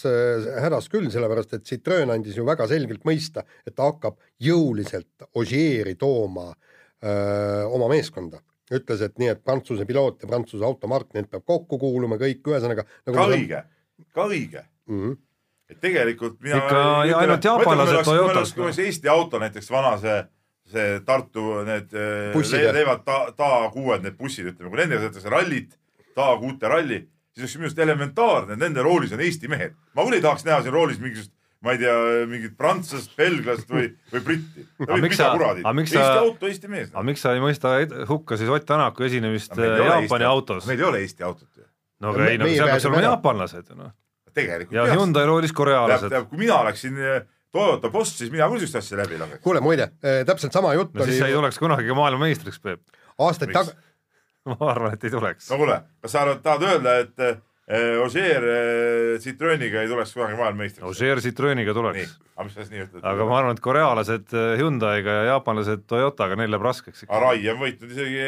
hädas 0.63 0.89
küll, 0.93 1.12
sellepärast 1.13 1.54
et 1.60 1.67
Citroen 1.69 2.13
andis 2.13 2.39
ju 2.39 2.47
väga 2.47 2.65
selgelt 2.71 3.06
mõista, 3.06 3.45
et 3.62 3.78
ta 3.78 3.91
hakkab 3.91 4.17
jõuliselt 4.41 5.30
Ogieri 5.38 5.93
tooma 6.02 6.50
öö, 6.50 7.65
oma 7.78 7.93
meeskonda. 7.93 8.41
ütles, 8.73 9.03
et 9.06 9.15
nii, 9.21 9.30
et 9.34 9.43
Prantsuse 9.43 9.86
piloot 9.88 10.23
ja 10.23 10.30
Prantsuse 10.30 10.65
automark, 10.65 11.12
need 11.15 11.30
peab 11.32 11.45
kokku 11.47 11.80
kuuluma 11.82 12.19
kõik, 12.19 12.41
ühesõnaga 12.43 12.86
nagu 13.08 13.17
ka 13.17 13.27
õige, 13.32 13.62
ka 14.15 14.27
õige 14.27 14.63
mm. 14.63 15.01
-hmm. 15.01 15.17
et 15.71 15.82
tegelikult 15.84 16.39
mina 16.43 16.60
Ikka 16.62 16.82
ja 17.08 17.21
ainult 17.23 17.47
jaapanlased 17.49 18.03
Toyotas, 18.08 18.53
kui 18.53 18.67
oleks 18.67 18.80
Eesti 18.84 19.12
auto 19.13 19.39
näiteks 19.39 19.71
vana 19.71 19.95
see, 20.01 20.17
see 20.73 20.99
Tartu 21.06 21.62
need 21.67 21.95
Bussid, 22.34 22.63
le, 22.63 22.73
leivad 22.82 23.06
ta, 23.08 23.19
ta 23.38 23.51
kuued 23.73 24.03
need 24.03 24.17
bussid, 24.19 24.51
ütleme, 24.51 24.69
kui 24.73 24.84
nendega 24.84 25.06
sõidetakse 25.06 25.32
rallit, 25.32 25.80
ta 26.15 26.34
kuute 26.41 26.67
ralli, 26.67 27.01
siis 27.32 27.45
oleks 27.45 27.58
minu 27.58 27.69
arust 27.69 27.86
elementaarne, 27.88 28.53
et 28.53 28.65
nende 28.65 28.84
roolis 28.84 29.15
on 29.15 29.23
Eesti 29.23 29.47
mehed. 29.47 29.75
ma 29.93 30.03
küll 30.03 30.19
ei 30.19 30.25
tahaks 30.25 30.45
näha 30.45 30.62
siin 30.62 30.75
roolis 30.75 30.99
mingisugust, 30.99 31.37
ma 31.65 31.74
ei 31.74 31.80
tea, 31.82 31.93
mingit 32.30 32.54
prantslast, 32.58 33.15
belglast 33.17 33.70
või, 33.74 33.88
või 34.13 34.22
britti. 34.28 34.65
Aga 34.86 34.98
miks 35.02 35.17
sa- 35.17 35.32
aga 35.34 35.74
miks 35.74 35.93
Eesti 35.93 36.04
sa- 36.04 36.20
auto, 36.22 36.48
Eesti 36.48 36.67
mees. 36.70 36.89
aga 36.93 37.04
miks 37.04 37.22
sa 37.26 37.34
ei 37.34 37.41
mõista 37.41 37.72
hukka 38.10 38.38
siis 38.38 38.50
Ott 38.54 38.65
Tänaku 38.70 39.04
esinemist 39.08 39.56
äh, 39.58 39.78
Jaapani 39.86 40.24
autos? 40.30 40.67
meil 40.70 40.80
ei 40.80 40.86
ole 40.86 41.00
Eesti 41.06 41.24
autot 41.24 41.50
ju. 41.58 41.63
no 42.02 42.10
aga 42.13 42.20
Me- 42.20 42.30
ei, 42.30 42.38
no 42.38 42.46
seal 42.52 42.70
peaks 42.70 42.86
olema 42.86 43.02
jaapanlased 43.08 43.72
ju 43.74 43.76
noh. 43.80 43.91
tegelikult 44.38 44.76
ja 44.78 44.86
Hyundai 44.93 45.26
roolis 45.26 45.52
korealased. 45.58 46.10
teab, 46.13 46.30
kui 46.30 46.38
mina 46.38 46.60
oleksin 46.62 46.98
eh, 47.02 47.26
Toyota 47.52 47.89
boss, 47.89 48.12
siis 48.20 48.30
mina 48.30 48.46
küll 48.52 48.60
siukest 48.62 48.76
asja 48.84 48.98
läbi 49.00 49.17
laseks. 49.17 49.41
kuule, 49.41 49.62
muide, 49.63 49.89
täpselt 50.28 50.54
sama 50.54 50.74
jutt 50.78 50.93
no 50.93 51.06
siis 51.08 51.15
oli 51.15 51.20
sa 51.24 51.28
ei 51.32 51.34
tuleks 51.34 51.58
kunagi 51.58 51.88
ka 51.88 51.96
maailmameistriks, 51.98 52.60
Peep. 52.62 52.82
aastaid 53.17 53.50
Miks? 53.50 53.72
taga, 53.72 53.78
ma 54.52 54.58
arvan, 54.76 54.93
et 54.93 55.04
ei 55.04 55.10
tuleks 55.10 55.50
no. 55.50 55.58
kuule, 55.58 55.82
kas 56.04 56.12
sa 56.12 56.22
arvad- 56.26 56.41
tahad 56.46 56.62
öelda, 56.70 56.98
et 57.02 57.20
äh, 57.20 57.38
Ožeer 58.06 58.45
äh, 58.47 59.19
Citroeniga 59.19 59.82
ei 59.84 59.89
tuleks 59.91 60.13
kunagi 60.15 60.38
maailmameistriks? 60.39 60.88
Ožeer 60.88 61.19
Citroeniga 61.23 61.73
nii 61.75 61.75
tuleks., 61.75 62.13
aga 62.38 62.45
mis 62.47 62.53
sa 62.56 62.62
siis 62.63 62.71
nii 62.71 62.84
ütled? 62.86 63.01
aga 63.12 63.27
ma 63.27 63.39
arvan, 63.41 63.58
et 63.58 63.63
korealased 63.65 64.36
äh, 64.36 64.53
Hyundai'ga 64.62 65.15
ja 65.17 65.25
jaapanlased 65.34 65.84
Toyotaga, 65.91 66.38
neil 66.39 66.53
läheb 66.53 66.63
raskeks. 66.63 67.03
Arai 67.12 67.41
on 67.51 67.60
võitnud 67.65 67.91
isegi 67.91 68.21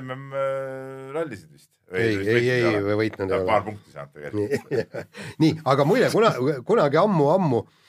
mm 0.00 0.34
äh, 0.34 1.12
rallisid 1.14 1.52
vist. 1.54 1.70
ei, 1.94 2.16
ei, 2.18 2.50
ei 2.56 2.82
võitnud 2.82 3.30
ei 3.30 3.38
ole 3.38 3.46
paar. 3.46 3.62
punkti 3.68 3.94
saanud 3.94 4.16
tegelikult. 4.16 4.72
nii, 4.74 5.04
nii, 5.44 5.52
aga 5.70 5.86
muide, 5.86 6.10
kuna, 6.14 6.34
kunagi 6.66 6.98
ammu-ammu 7.04 7.62
äh, 7.62 7.79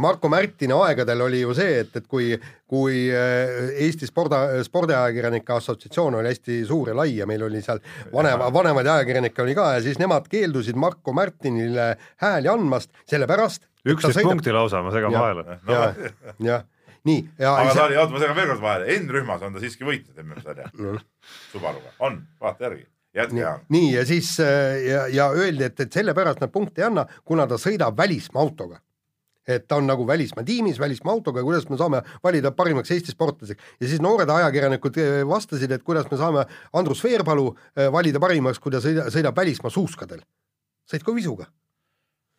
Marko 0.00 0.28
Märtini 0.32 0.74
aegadel 0.74 1.20
oli 1.22 1.40
ju 1.44 1.52
see, 1.54 1.80
et, 1.84 1.92
et 2.00 2.06
kui, 2.10 2.32
kui 2.66 3.04
äh, 3.14 3.68
Eesti 3.86 4.08
sporda, 4.08 4.40
spordiajakirjanike 4.66 5.52
assotsiatsioon 5.54 6.16
oli 6.18 6.32
hästi 6.32 6.56
suur 6.66 6.88
ja 6.90 6.96
lai 6.98 7.12
ja 7.16 7.26
meil 7.30 7.42
oli 7.46 7.60
seal 7.62 7.78
vanema, 8.12 8.48
vanemaid 8.54 8.86
ajakirjanikke 8.96 9.42
oli 9.44 9.54
ka 9.54 9.68
ja 9.76 9.82
siis 9.84 10.00
nemad 10.02 10.26
keeldusid 10.32 10.74
Marko 10.76 11.14
Märtinile 11.14 11.92
hääli 12.24 12.50
andmast, 12.50 12.90
sellepärast 13.10 13.62
üksteist 13.86 14.18
sõidab- 14.18 14.32
punkti 14.34 14.52
lausa, 14.56 14.80
ma 14.82 14.90
segan 14.90 15.14
vahele. 15.14 15.60
jah, 15.70 16.00
jah, 16.50 16.64
nii 17.06 17.20
ja 17.38 17.52
aga 17.54 17.70
see- 17.70 17.78
ta 17.78 17.84
oli, 17.86 17.96
oota 18.02 18.12
ma 18.16 18.24
segan 18.24 18.36
veel 18.40 18.48
kord 18.50 18.64
vahele, 18.64 18.98
N-rühmas 19.04 19.42
on 19.46 19.54
ta 19.54 19.62
siiski 19.62 19.86
võitnud 19.86 20.18
MM-sarja 20.24 20.66
No. 20.82 20.96
Subaruga, 21.52 21.94
on, 22.02 22.18
vaata 22.42 22.66
järgi, 22.66 22.82
jätke 23.14 23.34
nii 23.38 23.44
hea., 23.46 23.54
nii 23.76 23.92
ja 23.94 24.02
siis 24.10 24.32
äh, 24.42 24.80
ja, 24.88 25.06
ja 25.14 25.28
öeldi, 25.30 25.64
et, 25.70 25.78
et 25.86 25.92
sellepärast 26.00 26.42
nad 26.42 26.50
punkti 26.50 26.82
ei 26.82 26.88
anna, 26.90 27.06
kuna 27.24 27.46
ta 27.46 27.54
sõidab 27.62 27.94
välismaa 28.02 28.42
autoga. 28.42 28.80
Et 29.46 29.66
ta 29.68 29.76
on 29.80 29.86
nagu 29.86 30.06
välismaa 30.06 30.44
tiimis, 30.44 30.80
välismaa 30.80 31.14
autoga, 31.14 31.42
kuidas 31.42 31.68
me 31.70 31.78
saame 31.80 32.02
valida 32.24 32.52
parimaks 32.52 32.90
Eesti 32.90 33.14
sportlaseks 33.14 33.76
ja 33.80 33.88
siis 33.88 34.02
noored 34.02 34.30
ajakirjanikud 34.30 34.98
äh, 35.02 35.20
vastasid, 35.28 35.70
et 35.70 35.84
kuidas 35.86 36.10
me 36.10 36.18
saame 36.20 36.46
Andrus 36.72 37.04
Veerpalu 37.04 37.52
äh, 37.52 37.92
valida 37.92 38.22
parimaks, 38.22 38.60
kui 38.62 38.74
ta 38.74 38.82
sõida, 38.84 39.06
sõidab 39.12 39.36
välismaa 39.36 39.70
suuskadel. 39.70 40.24
sõitku 40.90 41.14
visuga, 41.14 41.46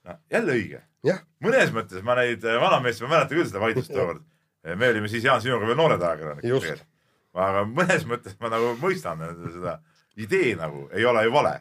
no,. 0.07 0.19
jälle 0.31 0.59
õige. 0.59 0.83
mõnes 1.43 1.73
mõttes 1.75 2.03
ma 2.03 2.19
neid 2.19 2.43
äh, 2.43 2.59
vanameesti, 2.61 3.05
ma 3.05 3.15
mäletan 3.15 3.37
küll 3.37 3.49
seda 3.49 3.63
vaidlust 3.63 3.93
tookord. 3.93 4.21
me 4.75 4.89
olime 4.89 5.07
siis 5.07 5.23
Jaan 5.23 5.41
sinuga 5.41 5.67
veel 5.67 5.79
noored 5.79 6.01
ajakirjanikud 6.01 6.85
aga 7.37 7.63
mõnes 7.69 8.05
mõttes 8.09 8.37
ma 8.41 8.51
nagu 8.51 8.73
mõistan 8.81 9.21
seda 9.53 9.77
idee 10.17 10.55
nagu 10.57 10.87
ei 10.95 11.05
ole 11.05 11.27
ju 11.27 11.33
vale. 11.33 11.53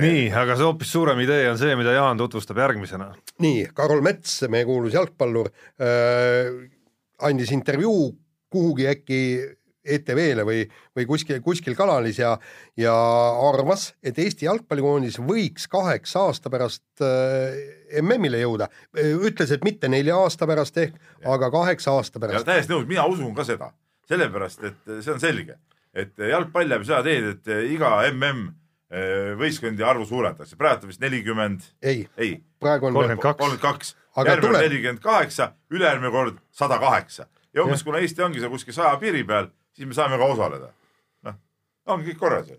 nii, 0.00 0.28
aga 0.32 0.56
see 0.56 0.66
hoopis 0.66 0.92
suurem 0.94 1.20
idee 1.24 1.50
on 1.50 1.58
see, 1.60 1.74
mida 1.76 1.92
Jaan 1.96 2.20
tutvustab 2.20 2.60
järgmisena. 2.62 3.10
nii, 3.44 3.66
Karol 3.76 4.04
Mets, 4.04 4.40
meie 4.52 4.64
kuulus 4.68 4.94
jalgpallur 4.96 5.50
äh,, 5.52 6.52
andis 7.22 7.52
intervjuu 7.52 8.12
kuhugi 8.52 8.88
äkki 8.88 9.18
ETV-le 9.82 10.44
või, 10.46 10.60
või 10.94 11.06
kuskil, 11.10 11.40
kuskil 11.42 11.74
kanalis 11.74 12.20
ja, 12.20 12.36
ja 12.78 12.94
arvas, 13.48 13.88
et 14.02 14.18
Eesti 14.22 14.46
jalgpallikoondis 14.46 15.18
võiks 15.26 15.66
kaheksa 15.70 16.28
aasta 16.28 16.52
pärast 16.52 17.02
äh, 17.02 17.58
MM-ile 18.00 18.44
jõuda. 18.44 18.70
ütles, 18.94 19.50
et 19.50 19.66
mitte 19.66 19.90
nelja 19.90 20.20
aasta 20.22 20.46
pärast 20.46 20.78
ehk, 20.78 20.96
aga 21.26 21.50
kaheksa 21.50 21.98
aasta 21.98 22.22
pärast. 22.22 22.46
täiesti 22.46 22.72
nõus, 22.72 22.86
mina 22.88 23.04
usun 23.10 23.34
ka 23.34 23.44
seda, 23.48 23.72
sellepärast 24.08 24.64
et 24.70 24.96
see 25.00 25.12
on 25.16 25.20
selge, 25.20 25.58
et 25.92 26.14
jalgpall 26.30 26.70
läheb 26.70 26.86
seda 26.86 27.02
teed, 27.02 27.32
et 27.34 27.54
iga 27.74 27.98
mm 28.12 28.61
võistkondi 29.40 29.84
arvu 29.86 30.04
suurendatakse, 30.04 30.56
praegu 30.60 30.90
vist 30.90 31.00
nelikümmend, 31.00 31.62
ei, 31.82 32.06
ei, 32.20 32.34
praegu 32.60 32.90
on 32.90 32.92
kolmkümmend 32.92 33.22
kaks. 33.62 33.94
järgmine 34.16 34.42
tuleb- 34.42 34.66
nelikümmend 34.66 35.00
kaheksa, 35.00 35.52
ülejärgmine 35.72 36.10
kord 36.12 36.36
sada 36.52 36.78
kaheksa 36.78 37.26
ja 37.54 37.64
umbes 37.64 37.82
kuna 37.84 37.98
Eesti 38.02 38.22
ongi 38.22 38.40
seal 38.40 38.52
kuskil 38.52 38.74
saja 38.76 38.96
piiri 39.00 39.24
peal, 39.24 39.48
siis 39.72 39.88
me 39.88 39.94
saame 39.96 40.18
ka 40.20 40.24
osaleda. 40.24 40.72
noh, 41.24 41.34
ongi 41.86 42.10
kõik 42.10 42.18
korras 42.18 42.48
ju. 42.50 42.56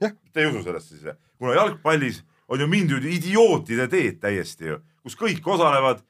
Jah. 0.00 0.12
Te 0.32 0.40
ei 0.42 0.50
usu 0.50 0.62
sellest 0.66 0.88
siis 0.88 1.04
või? 1.04 1.14
kuna 1.38 1.54
jalgpallis 1.54 2.22
on 2.48 2.60
ju 2.60 2.66
mindud 2.68 3.04
idiootide 3.04 3.88
teed 3.88 4.20
täiesti 4.20 4.68
ju, 4.68 4.78
kus 5.02 5.16
kõik 5.16 5.46
osalevad, 5.46 6.02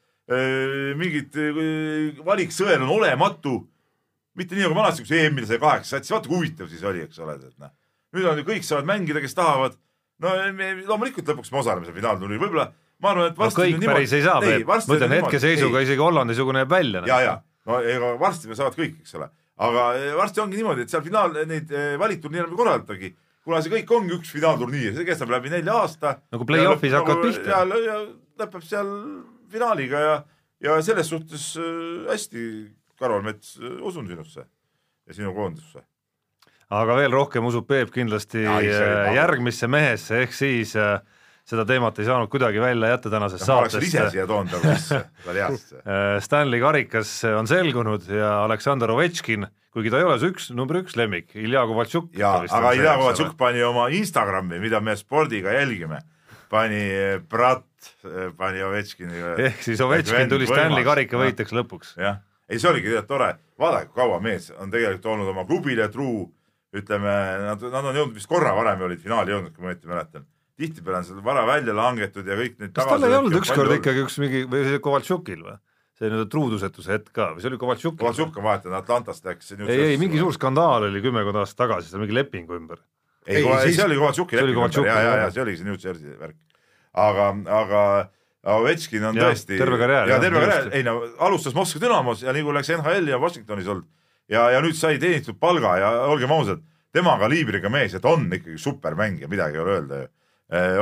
mingid 0.97 1.37
öö, 1.37 2.13
valiksõel 2.25 2.83
on 2.83 2.89
olematu. 2.99 3.69
mitte 4.35 4.57
nii 4.57 4.65
nagu 4.65 4.75
vanasti, 4.75 5.05
kus 5.05 5.13
EM-il 5.15 5.47
sai 5.47 5.59
kaheksa 5.63 5.97
satsi, 5.97 6.11
vaata 6.11 6.29
kui 6.29 6.41
huvitav 6.41 6.67
siis 6.69 6.83
oli, 6.83 7.05
eks 7.05 7.19
ole, 7.23 7.35
et 7.39 7.59
noh. 7.59 7.71
Nüüd 8.15 8.31
on 8.31 8.41
ju 8.41 8.47
kõik 8.49 8.67
saavad 8.67 8.89
mängida, 8.89 9.23
kes 9.25 9.37
tahavad. 9.37 9.77
no 10.23 10.33
me, 10.55 10.71
loomulikult 10.87 11.29
lõpuks 11.33 11.53
me 11.53 11.61
osaleme 11.63 11.89
seal 11.89 11.97
finaalturniiril, 11.97 12.43
võib-olla 12.47 12.71
ma 13.03 13.11
arvan, 13.13 13.31
et 13.31 13.39
no 13.39 13.45
varsti 13.45 13.65
kõik 13.65 13.89
päris 13.89 14.15
ei 14.17 14.25
saa, 14.25 14.41
ma 14.41 14.99
ütlen 14.99 15.17
hetkeseisuga 15.19 15.83
isegi 15.85 16.03
Hollandi-sugune 16.03 16.63
jääb 16.63 16.73
välja. 16.73 17.03
noh. 17.03 17.11
ja, 17.11 17.21
ja 17.25 17.35
no 17.69 17.81
ega 17.81 18.13
varsti 18.21 18.51
me 18.51 18.59
saavad 18.59 18.79
kõik, 18.79 19.01
eks 19.03 19.17
ole, 19.19 19.29
aga 19.67 19.87
eh, 19.99 20.11
varsti 20.19 20.43
ongi 20.45 20.61
niimoodi, 20.61 20.87
et 20.87 20.93
seal 20.95 21.05
finaal, 21.05 21.37
neid 21.51 21.73
eh, 21.75 21.95
valiturniire 22.01 22.47
ei 22.49 22.59
korraldatagi, 22.61 23.11
kuna 23.45 23.61
see 23.65 23.75
kõik 23.75 23.95
ongi 23.99 24.17
üks 24.19 24.33
finaalturniir, 24.35 24.95
see 24.97 25.09
kestab 25.09 25.33
läbi 25.33 25.53
nelja 25.53 25.79
aasta. 25.83 26.19
Nagu 26.35 26.47
play-off'is 26.49 26.97
hakkad 26.97 27.25
pihta. 27.25 27.65
ja, 27.85 27.99
lõpeb 28.41 28.65
seal 28.67 28.93
finaaliga 29.53 30.05
ja, 30.05 30.15
ja 30.65 30.79
selles 30.85 31.11
suhtes 31.13 31.53
hästi, 32.09 32.47
Karol 32.99 33.25
Mets, 33.27 33.57
usun 33.83 34.07
sinusse 34.09 34.45
ja 34.45 35.17
sinu 35.17 35.35
koondistusse. 35.37 35.85
Aga 36.81 36.97
veel 36.99 37.15
rohkem 37.15 37.45
usub 37.49 37.67
Peep 37.69 37.93
kindlasti 37.95 38.45
Ja, 38.45 38.61
ise 38.63 38.85
äh, 38.85 39.11
järgmisse 39.19 39.69
mehesse, 39.71 40.23
ehk 40.25 40.35
siis 40.37 40.75
äh, 40.79 40.97
seda 41.47 41.67
teemat 41.69 41.99
ei 42.01 42.09
saanud 42.09 42.31
kuidagi 42.33 42.63
välja 42.63 42.95
jätta 42.95 43.13
tänasest 43.13 43.47
ma 43.49 43.59
oleks 43.63 43.77
ise 43.79 43.91
saatest. 43.99 44.17
siia 44.17 44.27
toonud 44.29 44.55
nagu 44.55 44.73
sisse, 44.73 45.03
see 45.25 45.33
oli 45.33 45.43
hea 45.43 45.51
sisse. 45.59 45.83
Äh, 45.83 46.17
Stanley 46.25 46.63
karikas 46.63 47.13
on 47.35 47.51
selgunud 47.51 48.09
ja 48.09 48.33
Aleksandr 48.47 48.95
Ovetškin, 48.95 49.47
kuigi 49.75 49.93
ta 49.93 50.01
ei 50.01 50.09
ole 50.09 50.19
su 50.23 50.33
üks, 50.33 50.51
number 50.57 50.81
üks 50.83 50.97
lemmik, 50.99 51.35
Ilja 51.37 51.67
Kovaltšuk. 51.71 52.11
ja, 52.19 52.35
aga 52.49 52.75
Ilja 52.79 52.99
Kovatšuk 53.03 53.39
pani 53.41 53.65
oma 53.67 53.89
Instagrami, 53.95 54.61
mida 54.63 54.81
me 54.81 54.97
spordiga 54.99 55.53
jälgime, 55.55 56.01
pani 56.53 56.85
Brat, 57.31 57.67
pani 58.39 58.63
Ovetškini. 58.65 59.27
ehk 59.51 59.67
siis 59.67 59.83
Ovetškin 59.85 60.33
tuli 60.33 60.49
Stanley 60.49 60.87
karika 60.87 61.21
võitjaks 61.21 61.53
lõpuks. 61.57 61.99
jah, 62.01 62.23
ei 62.49 62.63
see 62.63 62.71
oligi 62.71 62.97
tore, 63.09 63.35
vaadake, 63.61 63.93
kui 63.93 64.01
kaua 64.01 64.23
mees 64.25 64.49
on 64.57 64.73
tegelikult 64.73 65.13
olnud 65.13 65.35
oma 65.35 65.45
klubile 65.49 65.91
truu, 65.93 66.25
ütleme, 66.75 67.13
nad, 67.45 67.63
nad 67.73 67.91
on 67.91 67.99
jõudnud 67.99 68.17
vist 68.19 68.31
korra 68.31 68.55
varem 68.57 68.81
olid 68.87 69.03
finaali 69.03 69.35
jõudnud, 69.35 69.55
kui 69.55 69.65
ma 69.65 69.73
õieti 69.73 69.91
mäletan. 69.91 70.25
tihtipeale 70.59 71.01
on 71.01 71.07
seal 71.09 71.23
vara 71.27 71.45
välja 71.47 71.75
langetud 71.75 72.27
ja 72.31 72.37
kõik 72.39 72.59
need 72.63 72.75
kas 72.75 72.87
tal 72.87 73.07
ei 73.07 73.15
olnud 73.19 73.35
ükskord 73.41 73.73
ikkagi 73.75 74.05
üks 74.05 74.19
mingi 74.23 74.45
või 74.51 74.67
see 74.69 74.83
Kovaltšukil 74.83 75.41
või? 75.43 75.57
see 75.95 76.09
nii-öelda 76.11 76.27
truudusetuse 76.31 76.91
hetk 76.95 77.13
ka 77.15 77.29
või 77.35 77.43
see 77.43 77.51
oli 77.53 77.59
Kovaltšukil? 77.63 78.01
Kovatšuk 78.03 78.39
on 78.39 78.47
vahetanud 78.49 78.79
Atlantast 78.79 79.27
läks. 79.27 79.53
ei, 79.59 79.81
ei 79.95 79.99
mingi 79.99 80.19
suur 80.19 80.35
skandaal 80.35 80.89
oli 80.91 81.03
kümmekond 81.03 81.39
aastat 81.43 81.65
tagasi, 81.65 81.91
seal 81.91 82.03
mingi 82.03 82.15
lepingu 82.19 82.59
ümber. 82.59 82.83
ei, 83.27 83.43
Ei, 83.43 83.45
siis- 83.67 83.77
see 83.79 83.87
oli 83.87 83.99
oli 83.99 84.53
leping, 84.53 84.59
Kovaltšuk, 84.59 84.87
ja, 84.87 85.01
ja, 85.01 85.17
ja 85.25 85.31
see 85.31 85.43
oligi 85.43 85.63
see 85.63 85.71
New 85.71 85.79
Jersey 85.79 86.19
värk. 86.19 86.37
aga, 86.95 87.31
aga 87.63 87.83
Ovetškin 88.45 89.05
on 89.09 89.17
Jah, 89.17 89.31
tõesti. 89.33 89.57
terve 89.57 89.79
karjäär, 89.81 90.09
ja 90.09 90.19
terve 90.21 90.41
karjäär, 90.43 90.73
ei 90.77 90.83
no 90.85 91.01
alustas 91.19 91.55
Moskva 91.57 91.81
Dünamos 91.81 92.23
ja 92.23 92.33
nii 92.33 92.43
kui 92.45 92.53
läks 92.53 92.71
NHL-i 92.77 93.11
ja 93.11 93.19
Washingtonis 93.19 93.67
olnud 93.73 93.87
ja, 94.29 94.49
ja 94.55 94.61
nüüd 94.65 94.77
sai 94.79 94.99
teenitud 95.03 95.39
palga 95.41 95.77
ja 95.81 95.91
olgem 96.11 96.33
ausad, 96.33 96.63
tema 96.95 97.17
kaliibriga 97.21 97.71
mees, 97.73 97.97
et 97.97 98.05
on 98.09 98.27
ikkagi 98.33 98.59
supermängija, 98.61 99.29
midagi 99.31 99.59
ei 99.59 99.65
ole 99.65 99.79
öelda 99.79 100.03
ju. 100.03 100.13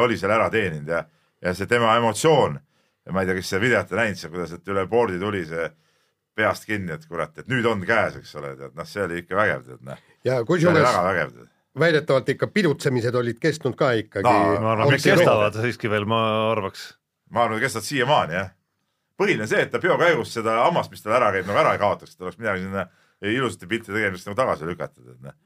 oli 0.03 0.19
seal 0.19 0.35
ära 0.35 0.51
teeninud 0.51 0.91
ja, 0.91 1.05
ja 1.43 1.55
see 1.57 1.71
tema 1.71 1.95
emotsioon, 1.97 2.59
ma 3.11 3.23
ei 3.23 3.29
tea, 3.29 3.39
kas 3.39 3.53
seda 3.55 3.63
videot 3.63 3.95
ei 3.95 4.01
näinud 4.03 4.21
seal, 4.21 4.33
kuidas, 4.35 4.53
et 4.59 4.73
üle 4.75 4.85
board'i 4.91 5.21
tuli 5.23 5.45
see 5.49 5.71
peast 6.37 6.67
kinni, 6.69 6.95
et 6.97 7.05
kurat, 7.09 7.35
et 7.39 7.49
nüüd 7.51 7.67
on 7.69 7.83
käes, 7.87 8.17
eks 8.21 8.35
ole, 8.41 8.55
tead 8.59 8.77
noh, 8.77 8.89
see 8.89 9.05
oli 9.05 9.21
ikka 9.23 9.37
vägev, 9.37 9.67
tead 9.67 9.83
noh, 9.89 10.01
ja 10.27 10.39
kusjuures 10.49 10.85
väga 10.85 11.03
vägev 11.09 11.35
tead. 11.37 11.51
väidetavalt 11.83 12.33
ikka 12.35 12.49
pidutsemised 12.55 13.19
olid 13.21 13.39
kestnud 13.43 13.77
ka 13.79 13.93
ikkagi 14.01 14.29
No, 14.29 14.57
ma 14.65 14.73
arvan, 14.75 14.97
et 14.97 15.05
kestavad 15.05 15.61
siiski 15.61 15.93
veel, 15.93 16.09
ma 16.09 16.23
arvaks. 16.53 16.89
ma 17.31 17.47
arvan, 17.47 17.61
et 17.61 17.67
kestavad 17.67 17.89
siiamaani 17.89 18.39
jah. 18.39 18.51
põhiline 19.21 19.49
see, 19.49 19.61
et 19.67 19.73
ta 19.73 19.81
peo 19.83 19.99
käigus 20.01 20.33
seda 20.35 20.57
hammast, 20.65 20.93
mis 20.93 21.05
tal 21.05 21.19
ära 21.21 21.31
käib, 21.37 21.47
nagu 21.49 21.63
ära 21.65 21.77
ei 21.77 21.83
kaotaks, 21.83 22.17
et 22.17 22.25
oleks 22.25 22.41
midagi 22.41 22.65
sinna 22.65 22.89
ilusate 23.31 23.69
pilti 23.71 23.93
tegemist 23.93 24.29
nagu 24.29 24.39
tagasi 24.39 24.69
lükatud, 24.69 25.07
et 25.15 25.21
noh. 25.23 25.37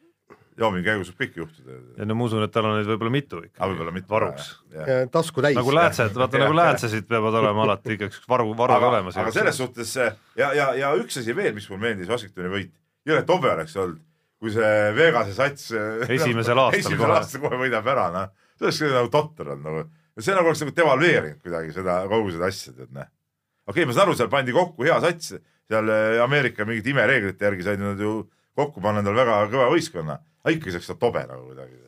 joomingu 0.57 0.87
käigus 0.87 1.11
võib 1.13 1.21
kõike 1.21 1.41
juhtuda. 1.43 1.79
ja 1.99 2.07
no 2.09 2.17
ma 2.17 2.27
usun, 2.29 2.45
et 2.47 2.53
tal 2.55 2.69
on 2.69 2.79
neid 2.79 2.89
võib-olla 2.89 3.13
mitu 3.13 3.43
ikka. 3.45 3.59
aga 3.61 3.69
võib-olla 3.73 3.93
mitte. 3.93 4.09
varuks. 4.13 4.49
tasku 5.13 5.45
täis. 5.45 5.59
nagu 5.59 5.75
läätsed, 5.77 6.17
vaata 6.17 6.41
nagu 6.41 6.57
läätsesid 6.63 7.09
peavad 7.11 7.37
olema 7.43 7.67
alati 7.67 7.97
ikka 7.97 8.11
üks 8.11 8.23
varu, 8.29 8.49
varu 8.59 8.79
aga, 8.79 8.91
olemas. 8.95 9.19
aga 9.21 9.35
selles 9.37 9.61
suhtes 9.61 9.93
see 9.99 10.09
ja, 10.41 10.53
ja, 10.57 10.71
ja 10.79 10.93
üks 11.01 11.21
asi 11.21 11.37
veel, 11.37 11.53
mis 11.57 11.69
mulle 11.71 11.85
meeldis 11.85 12.13
Washingtoni 12.13 12.53
võit, 12.53 12.73
jõle 13.07 13.27
tobe 13.29 13.53
oleks 13.53 13.77
olnud, 13.83 14.01
kui 14.41 14.55
see 14.55 14.73
Vegase 14.97 15.37
sats 15.37 15.69
Esimesel 16.17 16.65
aastal 16.65 16.81
esimesel 16.81 17.05
kohe. 17.05 17.21
aastal 17.21 17.45
kohe 17.45 17.61
võidab 17.67 17.93
ära, 17.93 18.09
noh. 18.15 18.33
see 18.57 18.71
oleks 18.71 18.83
nagu 18.97 19.13
totter 19.13 19.53
olnud 19.53 19.69
nagu, 19.69 19.85
see 20.17 20.39
nagu 20.39 20.53
oleks 20.53 20.65
nagu 20.65 20.75
devalveerinud 20.81 21.45
kuidagi 21.45 21.77
seda, 21.77 22.01
kogu 22.09 22.33
seda 22.33 22.49
asja, 22.49 22.73
tead 22.73 22.97
noh. 22.97 23.13
okei 23.69 23.83
okay,, 23.83 23.91
ma 23.91 23.99
saan 23.99 24.09
aru, 24.09 24.17
seal 24.17 24.33
pandi 24.33 24.57
kokku 24.57 24.89
hea 24.89 24.97
sats, 25.05 25.37
seal 25.71 25.91
eh, 25.91 26.23
Ameerika 26.23 26.67
mingite 26.69 26.93
imereeglite 26.93 27.49
järgi 27.49 27.67
said 27.67 27.83
nad 27.83 28.01
ju 28.01 28.23
kokku 28.57 28.81
panna 28.81 29.03
endale 29.03 29.21
väga 29.21 29.43
kõva 29.53 29.69
võistkonna, 29.75 30.17
aga 30.45 30.55
ikkagi 30.55 30.77
oleks 30.77 30.89
seda 30.89 30.99
tobe 31.01 31.27
nagu 31.27 31.45
kuidagi. 31.51 31.83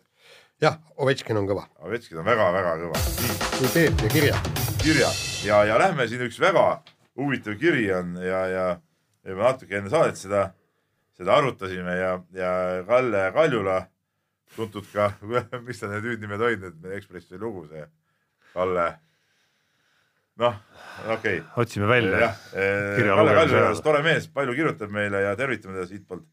jah, 0.60 0.78
Ovetškin 0.98 1.38
on 1.38 1.46
kõva. 1.48 1.64
Ovetškin 1.86 2.18
on 2.18 2.26
väga-väga 2.26 2.76
kõva. 2.82 3.02
kui 3.58 3.72
Peep 3.74 4.04
ja 4.04 4.12
Kirja. 4.12 4.40
kirja 4.82 5.10
ja, 5.44 5.64
ja 5.64 5.78
lähme 5.78 6.08
siin 6.08 6.22
üks 6.26 6.40
väga 6.40 6.82
huvitav 7.18 7.58
kiri 7.58 7.88
on 7.94 8.16
ja, 8.22 8.40
ja, 8.46 8.66
me 9.24 9.42
natuke 9.42 9.78
enne 9.78 9.90
saadet 9.90 10.18
seda, 10.18 10.48
seda 11.18 11.38
arutasime 11.38 11.96
ja, 11.98 12.12
ja 12.34 12.52
Kalle 12.86 13.24
Kaljula, 13.34 13.80
tuntud 14.56 14.86
ka, 14.92 15.10
mis 15.66 15.80
ta 15.80 15.90
need 15.90 16.06
hüüdnimed 16.06 16.44
olid 16.44 16.66
nüüd 16.66 16.96
Ekspressi 16.98 17.40
lugu 17.40 17.66
see, 17.70 17.86
Kalle, 18.54 18.88
noh, 20.38 20.56
okei 21.06 21.40
okay.. 21.40 21.44
otsime 21.56 21.88
välja 21.90 22.32
Kirja 22.52 23.18
Kalle 23.18 23.36
ajal., 23.42 23.82
tore 23.84 24.02
mees, 24.06 24.28
palju 24.32 24.54
kirjutab 24.56 24.92
meile 24.94 25.22
ja 25.26 25.36
tervitame 25.36 25.78
teda 25.78 25.86
siitpoolt. 25.90 26.26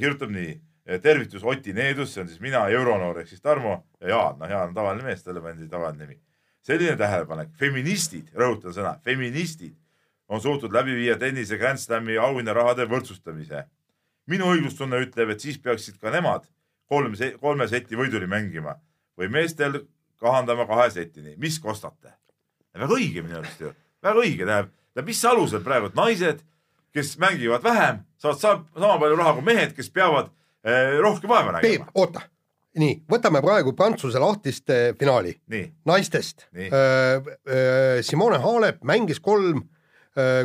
kirjutab 0.00 0.32
nii, 0.34 0.54
tervitus 1.02 1.44
Oti 1.44 1.72
Needus, 1.72 2.12
see 2.14 2.22
on 2.22 2.28
siis 2.30 2.42
mina, 2.44 2.66
euronoor 2.72 3.22
ehk 3.22 3.32
siis 3.32 3.42
Tarmo 3.42 3.78
ja 4.00 4.12
Jaan, 4.12 4.38
noh 4.40 4.52
Jaan 4.52 4.70
on 4.70 4.76
tavaline 4.76 5.06
mees, 5.08 5.24
talle 5.24 5.42
pandi 5.44 5.68
tavaline 5.68 6.04
nimi. 6.04 6.20
selline 6.66 6.96
tähelepanek, 6.98 7.54
feministid, 7.58 8.30
rõhutan 8.34 8.74
sõna, 8.74 8.96
feministid 9.04 9.76
on 10.28 10.42
suutnud 10.42 10.74
läbi 10.74 10.94
viia 10.96 11.16
tennise 11.18 11.58
Grand 11.58 11.78
Slami 11.78 12.18
auhinnarahade 12.18 12.86
võrdsustamise. 12.90 13.64
minu 14.26 14.50
õiglustunne 14.50 14.98
ütleb, 15.04 15.30
et 15.30 15.40
siis 15.40 15.58
peaksid 15.58 16.00
ka 16.02 16.10
nemad 16.10 16.48
kolm, 16.90 17.14
kolme 17.40 17.68
seti 17.68 17.96
võiduni 17.96 18.26
mängima 18.26 18.74
või 19.18 19.30
meestel 19.30 19.84
kahandama 20.20 20.66
kahe 20.66 20.90
setini, 20.90 21.36
mis 21.38 21.58
kostate? 21.60 22.14
Väga 22.82 22.94
õige 22.98 23.22
minu 23.24 23.38
arust 23.40 23.60
ju, 23.60 23.72
väga 24.04 24.20
õige, 24.22 24.44
tähendab, 24.46 24.70
tähendab, 24.94 25.10
mis 25.10 25.24
alusel 25.32 25.60
praegu, 25.66 25.90
naised, 25.96 26.40
kes 26.96 27.16
mängivad 27.20 27.62
vähem, 27.64 27.98
saavad 28.22 28.40
saab 28.40 28.64
sama 28.78 28.96
palju 29.02 29.16
raha 29.20 29.34
kui 29.36 29.44
mehed, 29.50 29.74
kes 29.76 29.90
peavad 29.92 30.30
eh, 30.64 30.96
rohkem 31.04 31.28
vaeva 31.30 31.58
Peep 31.60 31.82
nägema., 31.84 31.92
oota, 32.00 32.22
nii, 32.80 32.98
võtame 33.12 33.40
praegu 33.44 33.72
Prantsuse 33.76 34.20
lahtiste 34.20 34.78
finaali 35.00 35.34
nii, 35.52 35.64
naistest 35.88 36.46
Nii.. 36.56 36.70
Simone 38.06 38.38
Halep 38.42 38.82
mängis 38.88 39.20
kolm, 39.24 39.62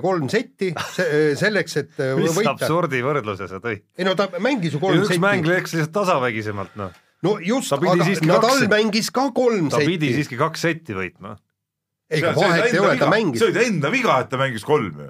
kolm 0.03 0.27
setti 0.31 0.71
se- 0.95 1.07
selleks, 1.39 1.77
et 1.81 2.01
mis 2.19 2.33
võita. 2.35 2.53
absurdi 2.57 3.01
võrdluse 3.05 3.47
sa 3.51 3.59
tõid? 3.63 3.83
ei 3.99 4.07
no 4.07 4.15
ta 4.19 4.27
mängis 4.43 4.75
ju 4.75 4.81
kolm 4.83 5.03
üks 5.05 5.15
mäng 5.21 5.43
setti. 5.45 5.53
läks 5.55 5.75
lihtsalt 5.77 5.93
tasavägisemalt, 5.95 6.75
noh. 6.79 6.91
no 7.27 7.37
just, 7.43 7.69
Ta 7.71 7.79
pidi 7.79 8.01
aga 8.03 8.25
Nadal 8.33 8.59
kaks- 8.59 8.71
mängis 8.71 9.11
ka 9.15 9.29
kolm 9.35 9.69
ta 9.71 9.79
pidi 9.83 10.09
setti. 10.11 10.13
siiski 10.19 10.39
kaks 10.39 10.67
setti 10.67 10.95
võitma. 10.97 11.37
Ega 12.11 12.33
vahet 12.35 12.67
ei 12.69 12.79
ole, 12.81 12.97
ta 12.99 13.09
mängis 13.11 13.39
see. 13.41 13.47
oli 13.49 13.57
ta 13.57 13.65
enda 13.67 13.91
viga, 13.93 14.19
et 14.23 14.29
ta 14.31 14.39
mängis 14.41 14.65
kolm 14.67 14.99
ju. 15.05 15.09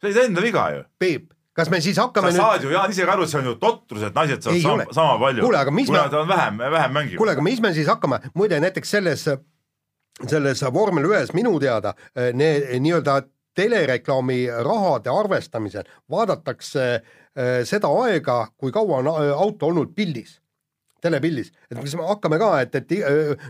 see 0.00 0.10
oli 0.10 0.18
ta 0.18 0.26
enda 0.28 0.44
viga 0.44 0.66
ju. 0.74 0.84
Peep, 0.98 1.26
kas 1.56 1.70
me 1.72 1.80
siis 1.84 1.96
sa 1.98 2.08
hakkame 2.08 2.32
nüüd, 2.32 2.40
saad 2.42 2.66
ju, 2.66 2.72
Jaan 2.74 2.94
ise 2.94 3.06
ka 3.08 3.16
aru, 3.16 3.26
et 3.26 3.32
see 3.34 3.40
on 3.42 3.50
ju 3.52 3.56
totrus, 3.62 4.06
et 4.08 4.14
naised 4.14 4.42
saavad 4.42 4.58
Ei 4.58 4.62
sama, 4.66 4.88
sama 4.92 5.18
palju. 5.22 5.44
Kuule, 5.46 5.60
aga 5.60 5.74
mis 5.74 5.90
kuna 5.90 6.02
me- 6.04 6.14
ta 6.14 6.20
on 6.20 6.28
vähem, 6.28 6.58
vähem 6.78 6.96
mänginud. 6.98 7.18
kuule, 7.22 7.36
aga 7.38 7.46
mis 7.50 7.60
me 7.60 7.74
siis 7.76 7.90
hakkame, 7.92 8.20
muide 8.34 8.60
näiteks 8.60 8.96
selles, 8.98 9.28
selles 10.26 10.64
vormel 10.74 11.06
ühes 11.10 11.32
minu 11.34 11.58
teada 11.62 11.94
need 12.34 12.68
nii-öelda 12.82 13.22
telereklaami 13.54 14.46
rahade 14.66 15.10
arvestamisel 15.10 15.84
vaadatakse 16.10 16.86
eh, 16.94 17.60
seda 17.64 17.90
aega, 18.02 18.46
kui 18.58 18.72
kaua 18.74 18.98
on 19.02 19.10
eh, 19.12 19.30
auto 19.32 19.70
olnud 19.70 19.94
pildis, 19.96 20.40
telepildis, 21.04 21.52
et 21.70 21.78
kas 21.78 21.94
me 22.00 22.08
hakkame 22.08 22.40
ka, 22.40 22.50
et, 22.64 22.80
et 22.80 22.96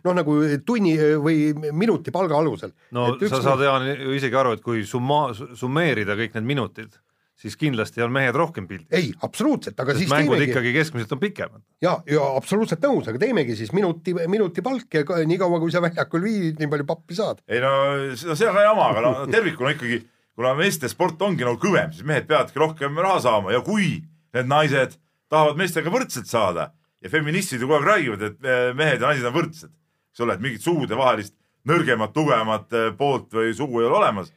noh, 0.05 0.15
nagu 0.17 0.37
tunni 0.67 0.97
eh, 0.99 1.15
või 1.23 1.71
minuti 1.73 2.13
palga 2.15 2.39
alusel. 2.41 2.75
no 2.95 3.13
sa 3.23 3.43
saad, 3.45 3.65
Jaan, 3.65 3.89
ju 3.95 4.15
isegi 4.19 4.39
aru, 4.41 4.57
et 4.59 4.65
kui 4.65 4.85
summa, 4.89 5.27
summeerida 5.35 6.19
kõik 6.19 6.37
need 6.39 6.49
minutid, 6.55 6.97
siis 7.39 7.57
kindlasti 7.59 8.03
on 8.05 8.13
mehed 8.15 8.37
rohkem 8.39 8.67
pildis. 8.71 8.89
ei, 8.95 9.11
absoluutselt, 9.27 9.79
aga 9.81 9.95
sest 9.95 10.05
siis 10.05 10.13
mängud 10.13 10.37
teemegi 10.37 10.53
ikkagi 10.53 10.73
keskmiselt 10.77 11.15
on 11.17 11.21
pikemad. 11.23 11.63
ja, 11.83 11.97
ja 12.11 12.27
absoluutselt 12.39 12.85
nõus, 12.87 13.09
aga 13.11 13.21
teemegi 13.23 13.57
siis 13.59 13.73
minuti, 13.77 14.15
minuti 14.31 14.63
palk 14.65 15.01
ja 15.01 15.05
ka- 15.07 15.21
niikaua, 15.29 15.61
kui 15.63 15.75
sa 15.75 15.83
väljakul 15.85 16.25
viibid, 16.25 16.61
nii 16.63 16.71
palju 16.75 16.89
pappi 16.89 17.19
saad. 17.19 17.43
ei 17.51 17.63
no 17.65 17.73
see 18.15 18.37
see 18.39 18.51
on 18.51 18.59
ka 18.59 18.67
jama, 18.69 18.91
aga 18.95 19.05
no 19.05 19.15
tervikuna 19.31 19.75
ikkagi, 19.75 20.01
kuna 20.35 20.55
meeste 20.59 20.91
sport 20.91 21.23
ongi 21.27 21.47
nagu 21.47 21.59
kõvem, 21.63 21.93
siis 21.95 22.07
mehed 22.07 22.31
peavadki 22.31 22.63
rohkem 22.63 23.03
raha 23.03 23.21
saama 23.27 23.55
ja 23.55 23.63
kui 23.67 23.97
need 24.35 24.51
naised 24.51 24.97
tahavad 25.31 25.59
meestega 25.59 25.91
võrdselt 25.91 26.31
saada 26.31 26.71
ja 27.05 27.11
feministid 27.13 27.61
ju 27.61 27.69
kogu 27.69 27.77
aeg 27.79 27.89
räägivad, 27.89 28.23
et 28.23 28.47
eh, 28.49 28.71
mehed 28.77 29.03
ja 29.03 29.11
naised 29.11 29.29
on 29.29 29.37
võrdsed, 29.37 29.73
eks 30.13 30.25
ole, 30.25 30.37
et 30.37 30.45
mingit 30.45 30.65
sugudevahelist 30.65 31.35
nõrgemat, 31.69 32.15
tugevamat 32.17 32.73
eh, 32.79 32.89
poolt 32.97 33.29
või 33.37 33.53
sugu 33.57 33.83
ei 33.83 33.89
ole 33.91 34.01
olemas. 34.01 34.33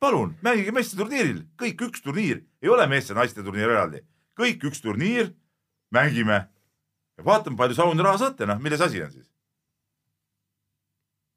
palun 0.00 0.34
mängige 0.44 0.74
meeste 0.76 0.96
turniiril, 0.96 1.46
kõik 1.56 1.86
üks 1.88 2.02
turniir, 2.04 2.42
ei 2.62 2.68
ole 2.68 2.84
meeste-naiste 2.90 3.42
turniir 3.42 3.70
eraldi, 3.70 4.02
kõik 4.36 4.66
üks 4.68 4.82
turniir, 4.84 5.32
mängime. 5.90 6.42
Ja 7.16 7.24
vaatame, 7.24 7.56
palju 7.56 7.74
sa 7.74 7.86
auhinnaraha 7.86 8.18
saate, 8.18 8.46
noh, 8.46 8.58
milles 8.60 8.80
asi 8.80 9.00
on 9.02 9.10
siis? 9.10 9.30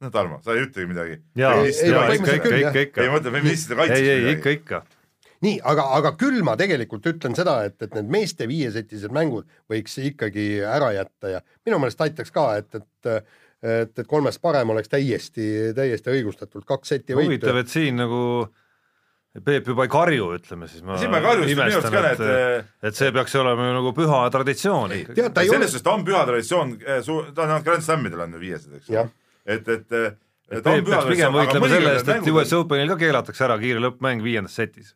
noh, 0.01 0.11
Tarmo, 0.11 0.41
sa 0.43 0.55
ei 0.55 0.65
ütlegi 0.65 0.89
midagi. 0.89 1.21
Ei, 1.35 1.43
ei, 1.43 1.91
jaa, 1.91 2.09
ikka, 2.15 2.35
ikka, 2.39 2.79
ikka, 2.83 3.03
ei, 3.03 3.11
mõtle 3.13 3.31
feministide 3.35 3.75
ei, 3.75 3.79
kaitseks 3.79 4.09
ei 4.09 4.33
ikka, 4.33 4.53
ikka. 4.57 4.81
nii, 5.45 5.59
aga, 5.71 5.89
aga 5.97 6.13
küll 6.19 6.41
ma 6.45 6.55
tegelikult 6.59 7.05
ütlen 7.11 7.35
seda, 7.37 7.61
et, 7.69 7.77
et 7.81 7.93
need 7.95 8.09
meeste 8.11 8.47
viiesetised 8.49 9.13
mängud 9.15 9.47
võiks 9.71 9.99
ikkagi 10.03 10.49
ära 10.65 10.91
jätta 10.97 11.35
ja 11.37 11.43
minu 11.67 11.79
meelest 11.79 12.01
aitaks 12.07 12.33
ka, 12.35 12.49
et, 12.61 12.81
et 12.81 13.23
et, 13.59 13.91
et 13.99 14.07
kolmest 14.07 14.39
parem 14.39 14.69
oleks 14.71 14.87
täiesti, 14.91 15.73
täiesti 15.75 16.13
õigustatult 16.13 16.63
kaks 16.67 16.93
seti 16.95 17.15
huvitav, 17.17 17.51
võitu. 17.51 17.65
et 17.65 17.73
siin 17.73 17.99
nagu 17.99 18.21
Peep 19.45 19.67
juba 19.69 19.85
ei 19.85 19.91
karju, 19.93 20.31
ütleme 20.39 20.65
siis. 20.67 20.81
siin 20.81 21.11
ma 21.13 21.19
ei 21.19 21.23
karju, 21.23 21.43
sest 21.45 21.59
minu 21.59 21.75
arust 21.77 21.93
ka 21.93 21.99
need 22.01 22.23
et, 22.25 22.71
et 22.89 22.97
see 22.97 23.11
peaks 23.13 23.35
olema 23.37 23.67
ju 23.67 23.75
nagu 23.75 23.91
püha 23.95 24.21
traditsioon 24.33 24.95
ei, 24.95 25.03
ikkagi. 25.03 25.21
Selles 25.21 25.53
ole- 25.53 25.67
suhtes 25.69 25.85
ta 25.85 25.93
on 25.93 26.05
püha 26.07 26.23
traditsioon, 26.25 26.71
ta 27.37 27.45
on 27.45 27.53
Grand 27.67 27.85
Slamidel 27.85 28.23
on 28.25 28.33
ju 28.33 28.41
viiesed, 28.41 28.79
eks 28.79 28.89
Jah.. 28.95 29.11
et, 29.45 29.69
et 29.69 29.85
ta 29.85 30.57
on 30.57 30.79
Peep 30.79 30.89
peaks 30.89 31.11
pigem 31.11 31.37
võitlema 31.37 31.69
selle 31.75 31.93
eest, 31.93 32.09
et 32.15 32.31
US 32.33 32.55
Openil 32.57 32.89
ka 32.95 32.97
keelatakse 33.03 33.45
ära 33.45 33.59
kiire 33.61 33.85
lõppmäng 33.85 34.25
viiendas 34.25 34.57
setis. 34.57 34.95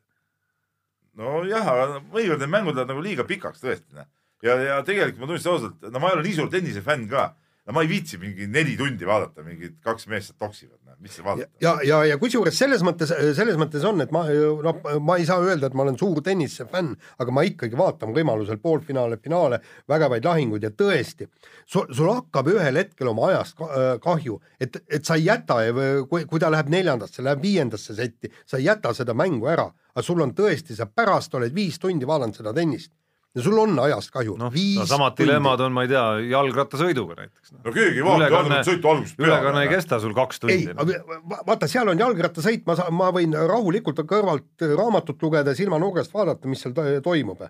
nojah, 1.20 1.70
aga 1.76 2.02
mõnikord 2.02 2.44
need 2.44 2.52
mängud 2.52 2.76
lähevad 2.76 2.94
nagu 2.94 3.06
liiga 3.06 3.26
pikaks 3.30 3.64
tõesti, 3.64 3.90
noh. 3.98 4.10
ja, 4.46 4.58
ja 4.62 4.82
tegelikult 4.86 5.22
ma 5.22 5.30
tunnistan 5.30 5.56
ausalt, 5.56 5.88
no 5.90 6.02
ma 6.02 6.12
ei 6.12 6.18
ole 6.18 6.28
nii 6.28 6.38
suur 6.40 6.52
tennisefänn 6.54 7.10
ka, 7.12 7.28
no 7.66 7.74
ma 7.76 7.84
ei 7.84 7.88
viitsi 7.88 8.18
mingi 8.20 8.48
neli 8.52 8.76
tundi 8.80 9.08
vaadata, 9.08 9.44
mingid 9.46 9.78
kaks 9.84 10.08
meest 10.12 10.34
toksivad, 10.40 10.80
noh, 10.84 10.98
mis 11.04 11.14
seal 11.16 11.26
vaadata. 11.28 11.62
ja, 11.64 11.74
ja, 11.88 12.00
ja 12.10 12.18
kusjuures 12.20 12.58
selles 12.60 12.84
mõttes, 12.84 13.14
selles 13.38 13.60
mõttes 13.60 13.86
on, 13.88 14.04
et 14.04 14.12
ma 14.12 14.26
noh, 14.28 14.82
ma 15.04 15.16
ei 15.20 15.28
saa 15.28 15.40
öelda, 15.44 15.70
et 15.70 15.78
ma 15.78 15.86
olen 15.86 15.98
suur 16.00 16.20
tennise 16.26 16.68
fänn, 16.72 16.92
aga 17.24 17.36
ma 17.36 17.46
ikkagi 17.48 17.80
vaatan 17.80 18.12
võimalusel 18.16 18.60
poolfinaale, 18.64 19.20
finaale, 19.24 19.62
vägevaid 19.90 20.28
lahinguid 20.28 20.68
ja 20.68 20.74
tõesti, 20.76 21.30
sul, 21.64 21.88
sul 21.96 22.12
hakkab 22.12 22.52
ühel 22.52 22.82
hetkel 22.82 23.14
oma 23.14 23.30
ajast 23.32 23.64
äh, 23.64 23.94
kahju, 24.04 24.42
et, 24.60 24.82
et 24.92 25.08
sa 25.08 25.16
ei 25.20 25.30
jäta, 25.30 25.62
kui, 26.10 26.28
kui 26.28 26.44
ta 26.44 26.52
läheb 26.52 26.72
neljandasse, 26.74 27.24
läheb 27.24 27.44
viiendasse 27.44 27.96
setti, 27.96 28.32
sa 28.44 28.60
ei 28.60 28.68
jäta 28.68 28.92
seda 28.98 29.16
mängu 29.16 29.48
ära, 29.52 29.70
aga 29.94 30.04
sul 30.04 30.26
on 30.26 30.36
tõesti, 30.36 30.76
sa 30.76 30.90
pärast 30.90 31.40
oled 31.40 31.56
viis 31.56 31.80
tundi 31.80 32.08
vaadanud 32.10 32.36
seda 32.36 32.52
tennist 32.56 32.92
ja 33.36 33.42
sul 33.42 33.58
on 33.58 33.80
ajast 33.82 34.12
kahju 34.14 34.36
noh, 34.38 34.52
Viis 34.54 34.78
no 34.78 34.86
samad 34.90 35.16
dilemmad 35.18 35.62
on, 35.66 35.74
ma 35.74 35.86
ei 35.86 35.90
tea, 35.92 36.04
jalgrattasõiduga 36.30 37.18
näiteks 37.18 37.54
no.. 37.56 37.60
no 37.66 37.74
keegi 37.74 38.02
ei 38.02 38.06
vaata, 38.06 38.20
Ülekanne- 38.20 38.38
vaadanud 38.38 38.70
sõitu 38.70 38.92
algusest 38.92 39.24
ülekanne 39.24 39.64
ei 39.64 39.70
peale. 39.70 39.82
kesta 39.82 40.00
sul 40.04 40.16
kaks 40.18 40.42
ei 40.44 40.62
tundi 40.68 40.78
no.., 40.78 41.20
va- 41.32 41.42
vaata, 41.50 41.70
seal 41.72 41.90
on 41.94 42.04
jalgrattasõit, 42.04 42.66
ma 42.70 42.78
saan, 42.78 42.94
ma 43.00 43.10
võin 43.16 43.34
rahulikult 43.34 44.04
kõrvalt 44.10 44.66
raamatut 44.78 45.26
lugeda, 45.26 45.56
silmanurgast 45.58 46.14
vaadata, 46.14 46.52
mis 46.52 46.62
seal 46.62 46.76
to- 46.78 46.88
toimub. 47.10 47.46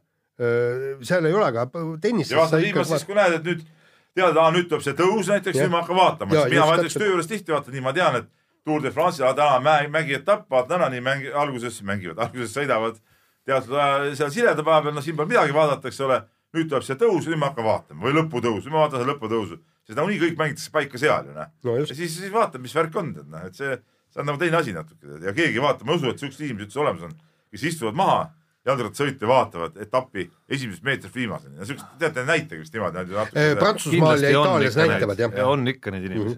seal 1.03 1.29
ei 1.29 1.34
ole 1.34 1.51
ka 1.53 1.67
tennises 2.01 2.31
ja 2.31 2.39
vaata 2.41 2.61
viimast 2.63 2.95
siis, 2.95 3.03
kui 3.09 3.17
näed, 3.19 3.36
et 3.41 3.49
nüüd 3.51 3.65
tead, 4.15 4.39
nüüd 4.55 4.69
tuleb 4.71 4.86
see 4.86 4.95
tõus 4.97 5.29
näiteks, 5.29 5.59
nüüd 5.59 5.73
ma 5.73 5.84
hakkan 5.84 5.99
vaatama, 5.99 6.38
siis 6.39 6.53
mina 6.55 6.65
näiteks 6.69 6.93
täpselt. 6.93 7.03
töö 7.03 7.11
juures 7.11 7.29
tihti 7.29 7.53
vaatan 7.53 7.75
nii, 7.75 7.84
ma 7.86 7.93
tean, 7.93 8.21
et 8.23 8.31
Tour 8.63 8.79
de 8.79 8.93
France'il 8.95 9.36
täna 9.36 9.59
mäe, 9.59 9.89
mägietapp, 9.91 10.45
vaatan 10.49 10.77
ära 10.79 10.88
nii 10.93 11.01
mängi, 11.03 11.31
alguses 11.36 11.81
mängivad, 11.84 12.21
alguses 12.23 12.53
sõidavad 12.55 13.01
teatud 13.48 13.76
aja 13.80 14.14
seal 14.20 14.32
sileda 14.34 14.64
päeva 14.64 14.82
peal, 14.86 14.96
no 14.96 15.04
siin 15.06 15.18
pole 15.18 15.32
midagi 15.32 15.56
vaadata, 15.56 15.89
eks 15.91 16.02
ole. 16.06 16.22
nüüd 16.54 16.68
tuleb 16.70 16.84
see 16.86 16.98
tõus, 17.02 17.26
nüüd 17.26 17.39
ma 17.41 17.50
hakkan 17.50 17.66
vaatama 17.66 18.06
või 18.06 18.14
lõputõus, 18.20 18.68
nüüd 18.68 18.76
ma 18.76 18.84
vaatan 18.84 19.02
seda 19.02 19.10
lõputõusu, 19.10 19.56
sest 19.88 19.98
nagunii 19.98 20.20
kõik 20.22 20.36
mängitakse 20.38 20.70
paika 20.76 21.00
seal 21.02 21.32
ju 21.32 21.34
noh. 21.34 21.50
no 21.66 21.78
ja 21.80 21.88
siis, 21.89 22.14
siis 22.20 22.30
vaatan, 22.34 22.62
mis 22.62 22.76
värk 22.78 22.96
on, 23.02 23.10
tead 23.16 23.32
noh, 23.34 23.48
et 23.48 23.58
see, 23.58 23.80
see 24.14 24.22
on 24.22 24.30
nagu 24.30 24.38
teine 24.41 24.60
asi 24.60 24.76
natuke 24.76 25.18
ja 25.24 25.34
keegi 25.34 25.58
ei 25.58 25.64
vaata, 25.64 25.88
ma 25.88 25.98
usun, 25.98 26.14
et 26.14 26.22
siuksed 26.22 26.46
inimesed 26.46 26.70
üldse 26.70 26.84
olemas 26.84 27.08
on, 27.10 27.16
kes 27.50 27.66
istuvad 27.72 27.98
maha 27.98 28.20
jalgrattasõitu 28.68 29.26
ja 29.26 29.32
vaatavad 29.32 29.78
etappi 29.84 30.28
esimesest 30.48 30.86
meetrist 30.88 31.16
viimaseni 31.16 31.60
ja 31.60 31.68
siuksed, 31.68 31.98
teate 32.00 32.24
näiteid 32.28 32.62
vist 32.62 32.76
niimoodi, 32.76 33.04
Prantsusmaal 33.60 34.24
ja 34.24 34.39
on 34.39 34.48
Itaalias 34.48 34.78
näitavad 34.80 35.20
jah. 35.20 35.39
On 35.50 35.68
ikka 35.68 35.91
neid 35.91 36.08
inimesi. 36.08 36.38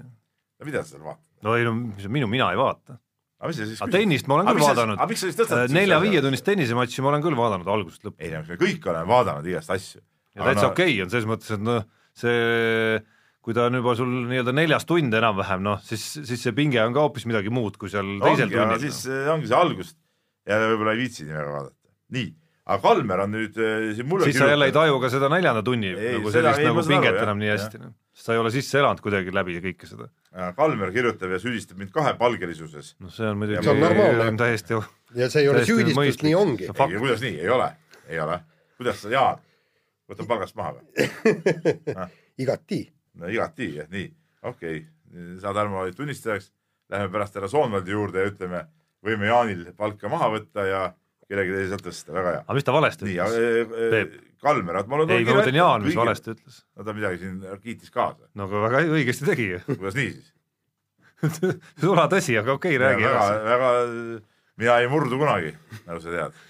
mida 0.66 0.84
sa 0.84 0.95
seal 0.95 1.03
vaatad? 1.06 1.24
no 1.45 1.56
ei 1.56 1.68
no 1.68 1.76
mis- 1.76 2.08
minu, 2.10 2.28
mina 2.32 2.49
ei 2.51 2.58
vaata. 2.58 2.97
Aga 3.43 3.89
tennist 3.91 4.29
ma 4.31 4.39
olen 4.39 4.51
küll 4.53 4.63
vaadanud 4.63 5.73
nelja-viietunnist 5.75 6.45
tennisematši 6.47 7.03
ma 7.03 7.11
olen 7.11 7.25
küll 7.25 7.39
vaadanud 7.39 7.67
algusest 7.67 8.07
lõpuni. 8.07 8.23
ei 8.23 8.31
no 8.31 8.45
me 8.47 8.59
kõik 8.61 8.88
oleme 8.91 9.11
vaadanud 9.11 9.49
igast 9.51 9.73
asju. 9.75 9.99
ja 10.36 10.47
täitsa 10.47 10.69
okei 10.71 10.93
okay 10.95 11.03
on 11.03 11.11
selles 11.11 11.27
mõttes, 11.29 11.51
et 11.57 11.65
noh, 11.65 11.83
see 12.15 13.03
kui 13.45 13.53
ta 13.53 13.67
on 13.69 13.77
juba 13.77 13.93
sul 13.97 14.09
nii-öelda 14.31 14.55
neljas 14.55 14.88
tund 14.89 15.13
enam-vähem, 15.13 15.61
noh 15.67 15.83
siis, 15.86 16.05
siis 16.25 16.47
see 16.47 16.55
pinge 16.57 16.79
on 16.81 16.95
ka 16.95 17.03
hoopis 17.03 17.27
midagi 17.29 17.51
muud 17.53 17.77
kui 17.81 17.91
seal 17.93 18.07
teisel 18.23 18.47
ongi, 18.47 18.55
tunnil. 18.55 18.81
siis 18.88 19.03
eh, 19.11 19.27
ongi 19.33 19.51
see 19.51 19.59
algust 19.59 19.99
ja 20.49 20.57
võib-olla 20.63 20.95
ei 20.95 21.03
viitsi 21.03 21.27
nii 21.27 21.36
väga 21.36 21.51
vaadata. 21.57 21.77
nii, 22.15 22.31
aga 22.65 22.79
Kalmer 22.88 23.25
on 23.27 23.36
nüüd 23.36 23.59
eh, 23.59 23.91
siin 23.99 24.09
mulle 24.09 24.31
siis 24.31 24.39
sa 24.41 24.49
jälle 24.49 24.71
ei 24.71 24.75
taju 24.79 24.97
ka 25.03 25.11
seda 25.13 25.29
neljanda 25.33 25.61
tunni 25.65 25.91
Ei, 25.93 26.17
nagu 26.17 26.33
sellist 26.33 26.63
ei, 26.63 26.71
nagu 26.71 26.81
saan 26.81 26.88
aru, 26.88 26.93
pinget 26.95 27.19
jah, 27.19 27.27
enam 27.27 27.43
nii 27.43 27.51
hästi, 27.53 27.83
noh. 27.83 27.93
Sa 28.16 28.34
ei 28.34 28.39
ole 28.39 28.51
sisse 28.53 28.80
elanud 28.80 29.01
kuidagi 29.03 29.34
läbi 29.36 29.57
kõike 29.63 29.89
seda. 29.89 30.07
Kalmer 30.55 30.91
kirjutab 30.95 31.32
ja 31.36 31.39
süüdistab 31.39 31.80
mind 31.80 31.91
kahepalgelisuses. 31.95 32.95
noh, 33.03 33.11
see 33.11 33.28
on 33.28 33.39
muidugi 33.39 33.63
See 33.63 33.72
on 33.72 33.82
normaalne. 33.84 34.32
täiesti 34.39 34.80
ja 35.16 35.30
see 35.32 35.43
ei 35.43 35.49
ole 35.51 35.63
süüdistus, 35.68 36.24
nii 36.24 36.36
ongi. 36.36 36.70
Ei, 36.72 36.99
kuidas 36.99 37.24
nii, 37.24 37.39
ei 37.43 37.49
ole, 37.51 37.70
ei 38.07 38.20
ole. 38.20 38.39
kuidas 38.80 39.01
sa, 39.03 39.11
Jaan, 39.11 39.43
võtad 40.11 40.28
palgast 40.32 40.55
maha 40.59 40.76
või? 40.78 41.07
igati. 42.43 42.82
no 43.20 43.32
igati, 43.32 43.72
nii, 43.91 44.09
okei 44.43 44.82
okay., 44.82 45.39
sa, 45.39 45.53
Tarmo, 45.55 45.86
tunnistajaks. 45.95 46.51
Läheme 46.91 47.09
pärast 47.09 47.34
härra 47.34 47.47
Soonvaldi 47.49 47.95
juurde 47.95 48.22
ja 48.22 48.30
ütleme, 48.30 48.59
võime 49.01 49.26
Jaanil 49.26 49.63
palka 49.74 50.09
maha 50.11 50.28
võtta 50.36 50.68
ja 50.68 50.82
kellelegi 51.26 51.55
teisel 51.55 51.82
tõsta, 51.82 52.13
väga 52.13 52.34
hea. 52.36 52.41
aga 52.43 52.57
mis 52.57 52.68
ta 52.68 52.76
valesti 52.76 53.07
nii, 53.07 53.16
ütles? 53.18 53.72
Peep. 53.95 54.20
Kalmer, 54.45 54.79
ma 54.85 54.99
olen 54.99 55.13
ei, 55.15 55.25
ma 55.25 55.39
mõtlen 55.39 55.57
Jaan, 55.57 55.85
mis 55.85 55.97
valesti 55.97 56.33
ütles. 56.35 56.61
no 56.77 56.85
ta 56.85 56.93
midagi 56.95 57.21
siin 57.23 57.37
kiitis 57.63 57.93
kaasa, 57.93 58.27
no 58.37 58.49
aga 58.49 58.63
väga 58.67 58.81
õigesti 58.93 59.29
tegi 59.29 59.47
ju. 59.55 59.61
kuidas 59.71 59.97
nii 59.97 60.09
siis? 60.13 60.33
sula 61.81 62.05
tõsi, 62.11 62.35
aga 62.39 62.55
okei 62.55 62.75
okay,, 62.75 62.81
räägi 62.81 63.07
väga 63.07 63.23
edasi., 63.23 63.47
väga, 63.49 63.71
mina 64.61 64.75
ei 64.83 64.91
murdu 64.91 65.19
kunagi, 65.21 65.55
nagu 65.87 66.03
sa 66.03 66.13
tead. 66.13 66.43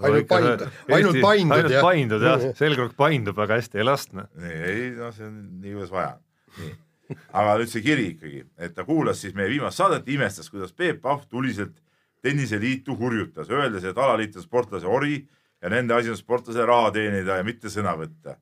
Ainult 0.00 0.28
paindud- 0.30 0.62
ainult 0.88 1.18
paindud, 1.20 1.56
ainult 1.56 1.74
jah. 1.74 1.82
paindud 1.84 2.22
jah, 2.24 2.44
selgroog 2.56 2.94
paindub 2.96 3.36
väga 3.36 3.58
hästi, 3.60 3.80
ei 3.80 3.84
lasta. 3.88 4.28
nii, 4.40 4.60
ei 4.70 4.86
no 4.96 5.10
see 5.12 5.26
on 5.26 5.34
nii, 5.60 5.74
kuidas 5.74 5.92
vaja. 5.92 6.14
aga 7.42 7.58
nüüd 7.60 7.72
see 7.72 7.84
kiri 7.84 8.06
ikkagi, 8.14 8.44
et 8.62 8.76
ta 8.76 8.86
kuulas 8.88 9.20
siis 9.20 9.34
meie 9.36 9.50
viimast 9.50 9.80
saadet, 9.80 10.08
imestas, 10.08 10.48
kuidas 10.52 10.72
Peep 10.72 11.02
Pahv 11.04 11.26
tuliselt 11.28 11.74
tenniseliitu 12.22 12.96
hurjutas, 12.96 13.50
öeldes, 13.50 13.84
et 13.88 13.98
alaliit 13.98 14.36
on 14.36 14.44
sportlase 14.44 14.88
ori 14.88 15.18
ja 15.62 15.68
nende 15.68 15.94
asi 15.94 16.10
on 16.10 16.16
sportlasele 16.16 16.66
raha 16.66 16.90
teenida 16.94 17.36
ja 17.36 17.44
mitte 17.44 17.68
sõna 17.68 17.96
võtta. 17.98 18.36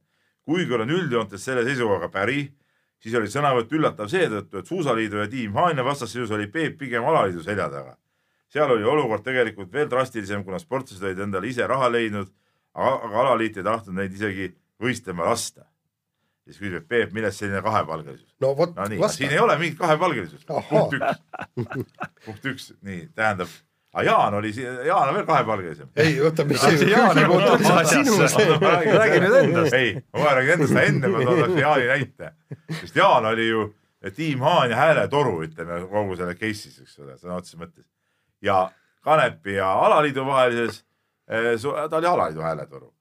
kuigi 0.49 0.75
olen 0.75 0.91
üldjoontes 0.91 1.45
selle 1.45 1.65
seisukohaga 1.67 2.09
päri, 2.09 2.47
siis 3.03 3.15
oli 3.15 3.29
sõnavõtt 3.29 3.73
üllatav 3.73 4.09
seetõttu, 4.09 4.59
et 4.59 4.67
Suusaliidu 4.67 5.21
ja 5.21 5.29
Tiim 5.29 5.57
Haanja 5.59 5.85
vastasseisus 5.85 6.31
oli 6.35 6.47
Peep 6.47 6.79
pigem 6.79 7.05
alaliidu 7.05 7.43
selja 7.43 7.69
taga. 7.71 7.97
seal 8.49 8.71
oli 8.71 8.85
olukord 8.85 9.25
tegelikult 9.25 9.73
veel 9.73 9.91
drastilisem, 9.91 10.45
kuna 10.45 10.59
sportlased 10.59 11.05
olid 11.05 11.19
endale 11.19 11.49
ise 11.49 11.67
raha 11.67 11.91
leidnud, 11.93 12.31
aga, 12.75 13.11
alaliit 13.21 13.57
ei 13.57 13.67
tahtnud 13.67 13.99
neid 13.99 14.15
isegi 14.15 14.55
võistlema 14.81 15.29
lasta. 15.29 15.67
siis 16.49 16.59
küsib, 16.63 16.89
Peep, 16.89 17.13
millest 17.13 17.43
selline 17.43 17.63
kahepalgelisus? 17.63 18.35
no 18.41 18.55
vot 18.57 18.75
no 18.77 19.09
siin 19.13 19.31
ei. 19.31 19.39
ole 19.39 19.59
mingit 19.59 19.79
kahepalgelisust. 19.79 20.47
Punkt 20.71 20.95
üks. 20.97 21.25
punkt 22.25 22.53
üks, 22.53 22.73
nii, 22.83 23.09
tähendab, 23.15 23.53
aga 23.99 24.05
Jaan 24.07 24.35
oli, 24.39 24.53
Jaan 24.87 25.09
on 25.11 25.15
veel 25.19 25.27
kahepalgelisem. 25.27 25.89
ei, 25.97 26.15
oota, 26.23 26.45
mis 26.47 26.63
Ah, 26.65 26.71
see 26.79 26.91
Jaan 26.91 27.19
ei 27.19 27.27
puutu 27.27 27.51
üldse 27.57 27.85
sinu 27.91 28.29
see. 28.31 28.47
räägi 28.95 29.21
nüüd 29.25 29.37
endast. 29.43 29.75
ei, 29.75 29.91
ma 30.15 30.35
räägin 30.39 30.53
endast, 30.57 30.73
aga 30.77 30.87
enne 30.93 31.11
ma 31.15 31.25
toon 31.27 31.59
Jaani 31.59 31.87
näite. 31.91 32.33
sest 32.81 32.97
Jaan 32.97 33.27
oli 33.33 33.49
ju 33.49 33.69
tiim 34.15 34.41
Haan 34.47 34.71
ja 34.71 34.77
hääletoru, 34.79 35.41
ütleme 35.49 35.81
kogu 35.91 36.17
selle 36.17 36.35
case'is, 36.39 36.79
eks 36.85 36.99
ole, 37.03 37.17
sõna 37.19 37.41
otseses 37.41 37.59
mõttes. 37.61 37.85
ja 38.43 38.69
Kanepi 39.05 39.55
ja 39.59 39.73
alaliidu 39.87 40.25
vahelises, 40.27 40.83
ta 41.91 41.97
oli 41.97 42.07
alaliidu 42.07 42.43
hääletoru. 42.47 42.93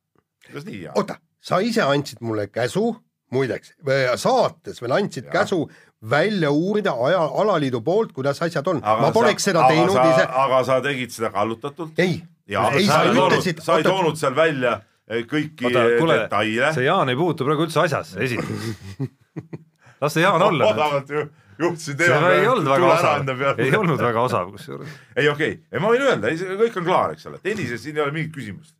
kuidas 0.47 0.65
nii, 0.65 0.81
Jaan? 0.87 0.97
oota, 0.97 1.19
sa 1.39 1.59
ise 1.59 1.81
andsid 1.85 2.21
mulle 2.21 2.47
käsu, 2.47 2.95
muideks, 3.31 3.73
saates 4.15 4.81
veel 4.81 4.91
andsid 4.97 5.25
ja. 5.29 5.31
käsu 5.31 5.69
välja 6.09 6.51
uurida 6.51 6.93
aja, 7.07 7.21
alaliidu 7.41 7.81
poolt, 7.85 8.11
kuidas 8.15 8.41
asjad 8.41 8.67
on. 8.67 8.81
ma 8.81 9.11
poleks 9.15 9.47
seda 9.49 9.65
teinud 9.67 9.95
sa, 9.95 10.05
ise. 10.11 10.27
aga 10.43 10.61
sa 10.67 10.77
tegid 10.83 11.13
seda 11.13 11.31
kallutatult. 11.33 11.99
ei, 11.99 12.19
sa 12.51 12.67
sa 12.71 13.01
ei 13.03 13.15
toonud, 13.15 13.31
ütlesid, 13.31 13.63
sa 13.63 13.79
ei 13.79 13.87
toonud 13.87 14.19
seal 14.19 14.37
välja 14.37 14.77
eh, 15.07 15.25
kõiki 15.29 15.67
oota, 15.69 15.83
eh, 15.83 15.97
kuule, 16.01 16.21
detaile. 16.23 16.71
see 16.77 16.87
Jaan 16.87 17.11
ei 17.13 17.19
puutu 17.19 17.47
praegu 17.47 17.67
üldse 17.67 17.83
asjasse, 17.83 18.21
esiteks. 18.23 18.71
las 20.01 20.15
see 20.17 20.25
Jaan 20.25 20.47
olla. 20.47 20.71
odavalt 20.71 21.13
ju 21.13 21.27
juhtisin 21.57 21.97
see 21.97 22.05
teema 22.05 22.31
ei 22.37 22.47
olnud 22.47 22.69
väga 22.69 22.89
osav 22.93 23.61
ei 23.65 23.71
olnud 23.75 24.01
väga 24.01 24.25
osav 24.29 24.49
kusjuures. 24.53 24.97
ei 25.15 25.29
okei 25.29 25.53
okay., 25.57 25.81
ma 25.81 25.93
võin 25.93 26.07
öelda, 26.07 26.33
kõik 26.63 26.81
on 26.81 26.89
klaar, 26.89 27.15
eks 27.17 27.29
ole, 27.31 27.41
tennises 27.43 27.81
siin 27.83 27.97
ei 27.97 28.05
ole 28.05 28.13
mingit 28.15 28.35
küsimust. 28.35 28.75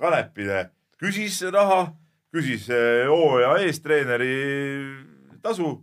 Kanepile 0.00 0.68
küsis 0.98 1.40
raha, 1.54 1.84
küsis 2.34 2.66
eh, 2.74 3.06
hooaja 3.10 3.58
eestreeneri 3.66 4.32
tasu 5.42 5.76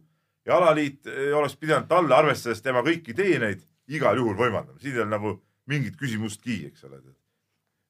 ja 0.46 0.58
alaliit 0.60 1.10
oleks 1.36 1.58
pidanud 1.60 1.90
talle, 1.90 2.16
arvestades 2.16 2.62
tema 2.62 2.84
kõiki 2.86 3.16
teeneid, 3.18 3.64
igal 3.92 4.18
juhul 4.18 4.38
võimaldama, 4.38 4.80
siin 4.82 4.96
ei 4.96 5.04
ole 5.04 5.12
nagu 5.12 5.36
mingit 5.70 5.98
küsimustki, 5.98 6.64
eks 6.70 6.86
ole. 6.88 7.02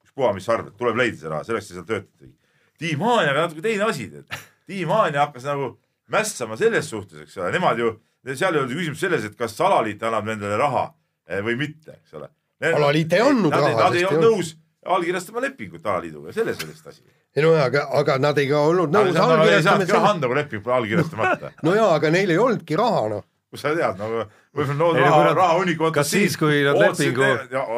ükspuha, 0.05 0.33
mis 0.35 0.47
sa 0.47 0.55
arvad, 0.55 0.75
tuleb 0.79 0.99
leida 0.99 1.19
see 1.19 1.31
raha, 1.31 1.43
selleks 1.47 1.69
sa 1.69 1.77
seal 1.77 1.87
töötadki. 1.89 2.31
Tiim 2.79 3.03
Haanjaga 3.03 3.45
natuke 3.45 3.63
teine 3.63 3.87
asi. 3.87 4.09
Tiim 4.67 4.89
Haanja 4.91 5.27
hakkas 5.27 5.47
nagu 5.47 5.75
mässama 6.11 6.57
selles 6.59 6.89
suhtes, 6.89 7.25
eks 7.25 7.37
ole, 7.37 7.51
nemad 7.55 7.79
ju 7.79 7.93
seal 8.33 8.55
ei 8.55 8.63
olnud 8.63 8.77
küsimus 8.79 9.01
selles, 9.03 9.25
et 9.27 9.37
kas 9.37 9.57
alaliit 9.61 10.03
annab 10.03 10.27
nendele 10.29 10.57
raha 10.59 10.87
eh, 11.29 11.41
või 11.45 11.57
mitte, 11.59 11.99
eks 11.99 12.15
ole. 12.17 12.29
alaliit 12.71 13.13
ei 13.13 13.21
andnud 13.25 13.53
raha. 13.53 13.73
Nad 13.83 13.97
ei 13.99 14.05
olnud 14.09 14.25
nõus 14.25 14.55
allkirjastama 14.85 15.43
lepingut 15.45 15.85
alaliiduga, 15.85 16.33
selles 16.35 16.59
oli 16.63 16.73
vist 16.73 16.89
asi. 16.91 17.01
ei 17.35 17.43
no 17.43 17.53
jaa, 17.55 17.69
aga, 17.69 17.85
aga 18.01 18.17
nad 18.21 18.41
ei 18.41 18.49
ka 18.49 18.63
olnud 18.71 18.93
nõus 18.93 19.15
allkirjastama. 19.15 19.87
raha 19.93 20.11
anda, 20.15 20.31
kui 20.31 20.39
leping 20.41 20.65
pole 20.65 20.75
allkirjastamata. 20.81 21.53
no 21.67 21.77
jaa, 21.77 21.93
aga 21.99 22.11
neil 22.13 22.35
ei 22.35 22.41
olnudki 22.41 22.77
raha 22.79 23.07
noh 23.15 23.25
kus 23.55 23.61
sa 23.63 23.71
tead, 23.71 23.99
no 24.01 24.25
võib-olla 24.55 24.75
no 24.75 24.89
raha, 24.99 25.35
raha 25.37 25.59
hunniku 25.59 25.91
kas 25.95 26.09
siis, 26.11 26.33
kui 26.39 26.63
nad 26.65 26.79
lepingu, 26.81 27.29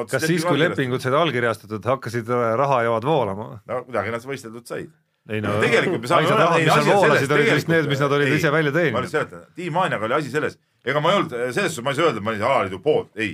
kas 0.09 0.23
siis, 0.25 0.45
kui 0.47 0.57
lepingud 0.57 1.03
said 1.03 1.17
allkirjastatud, 1.17 1.83
hakkasid 1.85 2.31
rahajoad 2.63 3.05
voolama? 3.05 3.49
no 3.69 3.83
kuidagi 3.85 4.15
nad 4.15 4.25
võisteldud 4.25 4.65
said 4.65 4.89
ei 5.27 5.43
no 5.43 5.57
tegelikult 5.59 6.05
me 6.05 6.09
saame 6.09 6.31
raha, 6.31 6.59
mis 6.61 6.71
seal 6.71 6.87
voolasid, 6.87 7.33
olid 7.35 7.51
vist 7.57 7.71
need, 7.71 7.89
mis 7.91 8.01
nad 8.03 8.15
olid 8.17 8.31
ei, 8.31 8.39
ise 8.39 8.51
välja 8.53 8.71
teeninud. 8.75 8.95
ma 8.95 9.03
lihtsalt 9.03 9.33
seletan, 9.33 9.49
Tiim 9.59 9.79
Haaniaga 9.81 10.07
oli 10.07 10.15
asi 10.17 10.31
selles, 10.31 10.55
ega 10.87 11.03
ma 11.03 11.11
ei 11.11 11.19
olnud, 11.19 11.35
selles 11.35 11.75
suhtes 11.75 11.83
ma 11.83 11.93
ei 11.93 11.99
saa 11.99 12.07
öelda, 12.07 12.21
et 12.21 12.25
ma 12.25 12.33
olin 12.33 12.45
alaliidu 12.47 12.79
poolt, 12.83 13.11
ei. 13.19 13.33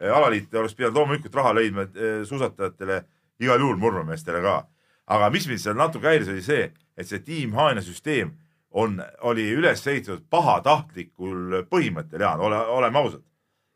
Alaliit 0.00 0.54
oleks 0.54 0.74
pidanud 0.78 0.96
loomulikult 0.96 1.34
raha 1.34 1.54
leidma 1.58 1.86
eh, 1.88 2.20
suusatajatele, 2.28 3.00
igal 3.40 3.60
juhul 3.60 3.78
murmameestele 3.80 4.42
ka. 4.42 4.58
aga 5.06 5.30
mis 5.30 5.48
mind 5.48 5.62
seal 5.62 5.76
natuke 5.78 6.06
häiris, 6.06 6.28
oli 6.28 6.42
see, 6.44 6.68
et 6.96 7.08
see 7.08 7.22
Tiim 7.24 7.54
Haanja 7.56 7.82
süsteem 7.82 8.34
on, 8.70 9.00
oli 9.24 9.46
üles 9.56 9.86
ehitatud 9.86 10.26
pahatahtlikul 10.30 11.64
põhimõttel, 11.70 12.20
Jaan, 12.20 12.40
ole, 12.40 12.58
oleme 12.78 12.98
ausad. 12.98 13.24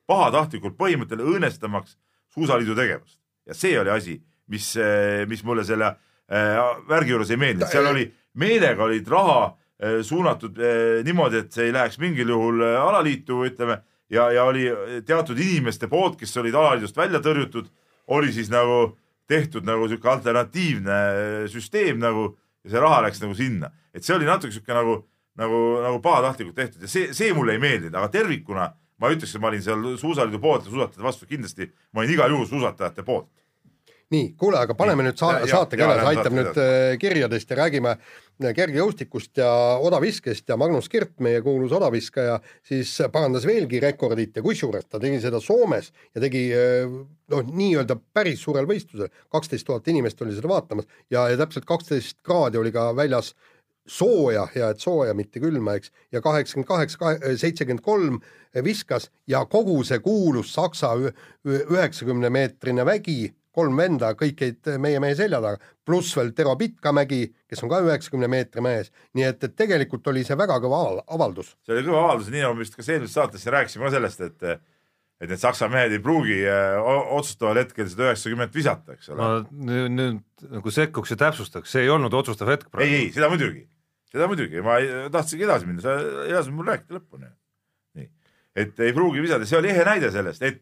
pahatahtlikul 0.07 0.77
põhimõttel 0.77 1.25
õõnestamaks 1.25 1.97
suusaliidu 2.35 2.75
tegevust 2.77 3.19
ja 3.47 3.55
see 3.55 3.79
oli 3.81 3.91
asi, 3.91 4.23
mis, 4.47 4.77
eh, 4.77 5.27
mis 5.29 5.45
mulle 5.45 5.65
selle 5.65 5.95
Äh, 6.33 6.59
värgi 6.89 7.13
juures 7.13 7.31
ei 7.35 7.37
meeldinud, 7.37 7.69
seal 7.69 7.91
oli, 7.91 8.07
meelega 8.41 8.87
olid 8.87 9.09
raha 9.11 9.41
äh, 9.51 9.99
suunatud 10.07 10.57
äh, 10.57 11.03
niimoodi, 11.05 11.43
et 11.43 11.53
see 11.53 11.67
ei 11.69 11.75
läheks 11.75 11.99
mingil 12.01 12.31
juhul 12.33 12.63
alaliitu, 12.63 13.43
ütleme, 13.51 13.83
ja, 14.13 14.29
ja 14.33 14.45
oli 14.45 14.67
teatud 15.07 15.39
inimeste 15.39 15.89
poolt, 15.89 16.19
kes 16.21 16.37
olid 16.41 16.57
alaliidust 16.57 16.97
välja 16.97 17.21
tõrjutud, 17.25 17.71
oli 18.13 18.33
siis 18.35 18.51
nagu 18.53 18.97
tehtud 19.31 19.65
nagu 19.67 19.89
sihuke 19.89 20.11
alternatiivne 20.11 20.99
süsteem 21.51 22.01
nagu 22.03 22.33
ja 22.65 22.75
see 22.75 22.83
raha 22.83 23.01
läks 23.07 23.23
nagu 23.23 23.35
sinna, 23.39 23.73
et 23.95 24.05
see 24.05 24.15
oli 24.17 24.29
natuke 24.29 24.55
sihuke 24.55 24.75
nagu, 24.77 24.99
nagu, 25.41 25.61
nagu 25.83 26.01
pahatahtlikult 26.05 26.59
tehtud 26.59 26.85
ja 26.85 26.91
see, 26.91 27.13
see 27.17 27.33
mulle 27.37 27.57
ei 27.57 27.63
meeldinud, 27.63 27.97
aga 27.99 28.11
tervikuna 28.13 28.69
ma 29.03 29.11
ütleks, 29.11 29.35
et 29.35 29.43
ma 29.43 29.51
olin 29.51 29.63
seal 29.65 29.87
suusaliidu 29.99 30.39
poolt 30.43 30.67
ja 30.67 30.71
suusatajate 30.71 31.07
vastu 31.07 31.27
kindlasti, 31.31 31.71
ma 31.93 32.03
olin 32.03 32.15
igal 32.15 32.35
juhul 32.35 32.51
suusatajate 32.51 33.07
poolt 33.07 33.31
nii, 34.13 34.33
kuule, 34.39 34.61
aga 34.61 34.77
paneme 34.79 35.07
nüüd 35.07 35.19
sa 35.21 35.35
saate 35.49 35.79
käes, 35.81 36.03
aitab 36.11 36.35
nüüd 36.37 36.59
äh, 36.61 36.95
kirjadest 37.01 37.51
ja 37.53 37.59
räägime 37.63 37.95
äh, 37.95 38.53
kergejõustikust 38.57 39.41
ja 39.41 39.51
odaviskest 39.85 40.53
ja 40.53 40.59
Magnus 40.61 40.91
Kirt, 40.93 41.15
meie 41.25 41.41
kuulus 41.45 41.73
odaviskaja, 41.77 42.39
siis 42.67 42.95
parandas 43.13 43.47
veelgi 43.49 43.81
rekordit 43.83 44.37
ja 44.37 44.45
kusjuures 44.45 44.89
ta 44.89 45.01
tegi 45.03 45.21
seda 45.23 45.41
Soomes 45.43 45.93
ja 46.13 46.25
tegi 46.25 46.45
äh, 46.57 46.85
noh, 47.33 47.47
nii-öelda 47.49 47.97
päris 48.15 48.45
suurel 48.45 48.69
võistlusel, 48.69 49.13
kaksteist 49.33 49.69
tuhat 49.69 49.89
inimest 49.93 50.21
oli 50.25 50.37
seda 50.37 50.51
vaatamas 50.53 50.91
ja, 51.11 51.29
ja 51.33 51.41
täpselt 51.41 51.69
kaksteist 51.69 52.21
kraadi 52.27 52.61
oli 52.61 52.75
ka 52.75 52.91
väljas 52.97 53.33
sooja, 53.89 54.47
hea 54.55 54.69
et 54.71 54.81
sooja, 54.81 55.15
mitte 55.19 55.41
külma, 55.43 55.75
eks, 55.75 55.91
ja 56.15 56.21
kaheksakümmend 56.23 56.69
kaheksa, 56.69 57.15
seitsekümmend 57.41 57.83
kolm 57.83 58.21
viskas 58.63 59.09
ja 59.27 59.43
kogu 59.51 59.81
see 59.85 59.99
kuulus 60.05 60.53
Saksa 60.55 60.93
üheksakümne 61.43 62.31
meetrine 62.31 62.87
vägi 62.87 63.33
kolm 63.53 63.77
venda, 63.77 64.13
kõik 64.19 64.41
jäid 64.43 64.69
meie 64.81 65.01
mehe 65.03 65.17
selja 65.19 65.41
taga, 65.45 65.61
pluss 65.85 66.17
veel 66.17 66.33
Tero 66.37 66.55
Pitkamägi, 66.59 67.23
kes 67.51 67.63
on 67.65 67.71
ka 67.73 67.83
üheksakümne 67.85 68.29
meetri 68.33 68.65
mees, 68.65 68.93
nii 69.19 69.27
et, 69.29 69.45
et 69.45 69.57
tegelikult 69.59 70.07
oli 70.13 70.25
see 70.27 70.39
väga 70.39 70.59
kõva 70.63 70.83
avaldus. 71.05 71.55
see 71.67 71.77
oli 71.77 71.85
kõva 71.87 72.07
avaldus, 72.07 72.31
nii 72.33 72.45
nagu 72.47 72.57
me 72.57 72.65
vist 72.65 72.79
ka 72.79 72.85
eelmises 72.87 73.17
saates 73.19 73.45
rääkisime 73.53 73.89
ka 73.89 73.97
sellest, 73.97 74.25
et 74.29 74.63
et 75.23 75.31
need 75.31 75.39
saksa 75.39 75.69
mehed 75.71 75.93
ei 75.95 76.01
pruugi 76.03 76.41
äh, 76.51 76.81
otsustaval 77.15 77.61
hetkel 77.61 77.87
seda 77.87 78.09
üheksakümmet 78.09 78.57
visata, 78.57 78.97
eks 78.97 79.13
ole. 79.13 79.21
ma 79.21 79.69
nüüd 79.69 80.49
nagu 80.51 80.73
sekkuks 80.75 81.15
ja 81.15 81.19
täpsustaks, 81.21 81.71
see 81.71 81.85
ei 81.87 81.93
olnud 81.95 82.15
otsustav 82.19 82.51
hetk 82.51 82.73
praegu. 82.73 82.89
ei, 82.89 83.05
ei, 83.05 83.13
seda 83.15 83.29
muidugi, 83.31 83.63
seda 84.11 84.27
muidugi, 84.31 84.65
ma 84.67 84.81
ei, 84.83 84.91
tahtsingi 85.15 85.47
edasi 85.47 85.69
minna, 85.69 85.85
sa 85.85 85.95
ei 86.25 86.35
lasknud 86.35 86.59
mul 86.59 86.73
rääkida 86.73 86.99
lõpuni. 86.99 87.31
nii, 88.01 88.11
et 88.65 88.83
ei 88.89 88.97
pruugi 88.97 89.23
visata, 89.23 89.47
see 89.47 89.61
oli 89.61 89.71
ehe 89.71 89.87
näide 89.87 90.11
sellest, 90.15 90.43
et 90.43 90.59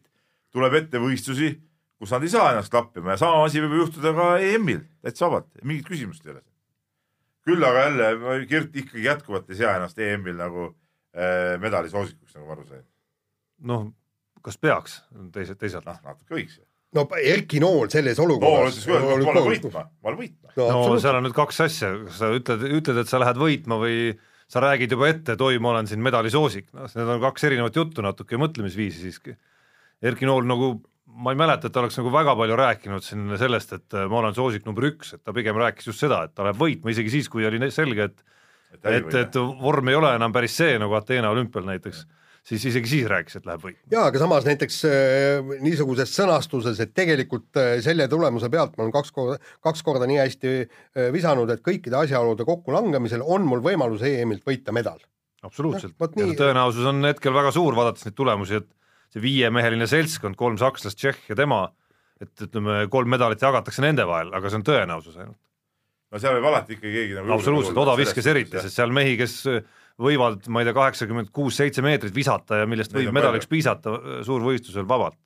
tuleb 0.53 0.77
ette 0.83 1.01
võistlusi 1.01 1.55
kus 2.01 2.13
nad 2.15 2.25
ei 2.25 2.31
saa 2.33 2.51
ennast 2.53 2.73
klappima 2.73 3.13
ja 3.13 3.21
sama 3.21 3.43
asi 3.45 3.61
võib 3.61 3.83
juhtuda 3.83 4.13
ka 4.17 4.31
EM-il 4.41 4.81
täitsa 5.05 5.27
vabalt, 5.27 5.51
mingit 5.61 5.85
küsimust 5.89 6.25
ei 6.25 6.33
ole. 6.33 6.41
küll 7.45 7.67
aga 7.67 7.85
jälle 7.85 8.39
Kirt 8.49 8.75
ikkagi 8.83 9.05
jätkuvalt 9.05 9.49
ei 9.53 9.59
sea 9.61 9.75
ennast 9.77 10.01
EM-il 10.01 10.39
nagu 10.39 10.65
äh, 10.65 11.59
medali 11.61 11.93
soosikuks, 11.93 12.33
nagu 12.37 12.49
ma 12.49 12.57
aru 12.57 12.67
sain. 12.71 12.83
noh, 13.69 13.87
kas 14.41 14.57
peaks 14.57 14.99
teised, 15.35 15.61
teisalt? 15.61 15.85
noh, 15.85 16.01
natuke 16.09 16.39
võiks 16.39 16.57
ju 16.57 16.65
no 16.97 17.05
Erki 17.21 17.61
Nool 17.63 17.87
selles 17.91 18.19
olukorras. 18.19 18.81
Küll, 18.83 18.97
et 18.97 19.23
ma 19.23 19.31
olen 19.31 19.47
võitma, 19.47 19.85
ma 19.87 20.11
olen 20.11 20.19
võitma. 20.25 20.51
no, 20.57 20.67
no 20.91 20.99
seal 20.99 21.19
on 21.19 21.27
nüüd 21.27 21.37
kaks 21.37 21.63
asja, 21.67 21.93
kas 22.07 22.19
sa 22.19 22.31
ütled, 22.35 22.65
ütled, 22.81 22.99
et 23.03 23.11
sa 23.11 23.21
lähed 23.21 23.39
võitma 23.39 23.77
või 23.79 23.95
sa 24.51 24.63
räägid 24.65 24.91
juba 24.91 25.07
ette, 25.07 25.37
et 25.37 25.43
oi, 25.45 25.61
ma 25.63 25.71
olen 25.71 25.87
siin 25.87 26.01
medalisoosik, 26.03 26.67
noh, 26.75 26.89
need 26.91 27.13
on 27.13 27.21
kaks 27.23 27.47
erinevat 27.47 27.77
juttu 27.79 28.03
natuke 28.03 28.35
ja 28.35 28.41
mõtlemisviisi 28.41 29.05
siiski. 29.05 29.37
Erki 30.03 30.27
Nool 30.27 30.43
nagu 30.49 30.73
ma 31.11 31.33
ei 31.33 31.39
mäleta, 31.39 31.67
et 31.67 31.75
ta 31.75 31.81
oleks 31.83 31.97
nagu 31.99 32.11
väga 32.13 32.35
palju 32.39 32.57
rääkinud 32.59 33.05
siin 33.05 33.35
sellest, 33.39 33.73
et 33.77 33.97
äh, 33.97 34.07
ma 34.11 34.21
olen 34.21 34.35
soosik 34.37 34.65
number 34.67 34.87
üks, 34.89 35.15
et 35.15 35.23
ta 35.23 35.33
pigem 35.35 35.57
rääkis 35.59 35.91
just 35.91 36.03
seda, 36.03 36.23
et 36.27 36.35
ta 36.35 36.47
läheb 36.47 36.59
võitma, 36.61 36.93
isegi 36.93 37.17
siis, 37.17 37.29
kui 37.31 37.45
oli 37.47 37.71
selge, 37.71 38.09
et 38.11 38.23
et, 38.71 38.87
et, 38.95 39.13
et 39.25 39.37
vorm 39.61 39.91
ei 39.91 39.97
ole 39.99 40.15
enam 40.15 40.33
päris 40.33 40.55
see, 40.61 40.77
nagu 40.79 40.95
Ateena 40.95 41.31
olümpial 41.33 41.65
näiteks, 41.67 42.05
siis 42.47 42.63
isegi 42.71 42.89
siis 42.89 43.07
rääkis, 43.11 43.37
et 43.37 43.47
läheb 43.47 43.63
võitma. 43.65 43.83
jaa, 43.91 44.07
aga 44.09 44.21
samas 44.21 44.47
näiteks 44.47 44.79
äh, 44.87 45.53
niisuguses 45.63 46.13
sõnastuses, 46.15 46.79
et 46.83 46.93
tegelikult 46.97 47.59
äh, 47.59 47.73
selle 47.85 48.07
tulemuse 48.11 48.49
pealt 48.53 48.77
ma 48.77 48.85
olen 48.85 48.95
kaks 48.95 49.13
korda, 49.15 49.37
kaks 49.67 49.85
korda 49.85 50.09
nii 50.09 50.21
hästi 50.23 50.53
äh, 50.57 51.09
visanud, 51.13 51.51
et 51.53 51.63
kõikide 51.65 51.99
asjaolude 52.01 52.47
kokkulangemisel 52.47 53.25
on 53.25 53.47
mul 53.47 53.63
võimalus 53.65 54.05
EM-ilt 54.07 54.45
võita 54.47 54.75
medal. 54.75 55.01
absoluutselt 55.43 55.97
no,, 55.99 56.25
ja 56.25 56.37
tõenäosus 56.45 56.87
on 56.89 57.03
hetkel 57.05 57.35
väga 57.35 57.53
suur, 57.53 57.77
vaadates 57.77 58.07
neid 58.07 58.17
tulemusi, 58.17 58.61
et 58.63 58.69
see 59.11 59.23
viiemeheline 59.23 59.87
seltskond, 59.89 60.37
kolm 60.39 60.57
sakslast, 60.61 60.99
Tšehh 60.99 61.31
ja 61.31 61.37
tema, 61.39 61.65
et 62.21 62.47
ütleme, 62.47 62.85
kolm 62.93 63.11
medalit 63.11 63.41
jagatakse 63.41 63.83
nende 63.83 64.05
vahel, 64.07 64.31
aga 64.37 64.49
see 64.49 64.61
on 64.61 64.65
tõenäosus 64.67 65.19
ainult. 65.19 65.39
no 66.11 66.19
seal 66.21 66.37
võib 66.37 66.49
alati 66.51 66.77
ikka 66.77 66.87
keegi 66.87 67.19
nagu 67.19 67.35
absoluutselt, 67.37 67.83
odaviskes 67.83 68.31
eriti, 68.31 68.59
sest 68.59 68.79
seal 68.79 68.93
mehi, 68.95 69.17
kes 69.19 69.37
võivad, 70.01 70.47
ma 70.49 70.61
ei 70.61 70.67
tea, 70.67 70.75
kaheksakümmend 70.77 71.31
kuus-seitse 71.35 71.83
meetrit 71.85 72.15
visata 72.15 72.63
ja 72.63 72.67
millest 72.69 72.93
võib 72.95 73.13
medaliks 73.15 73.49
piisata 73.51 73.97
suurvõistlusel 74.27 74.87
vabalt. 74.89 75.19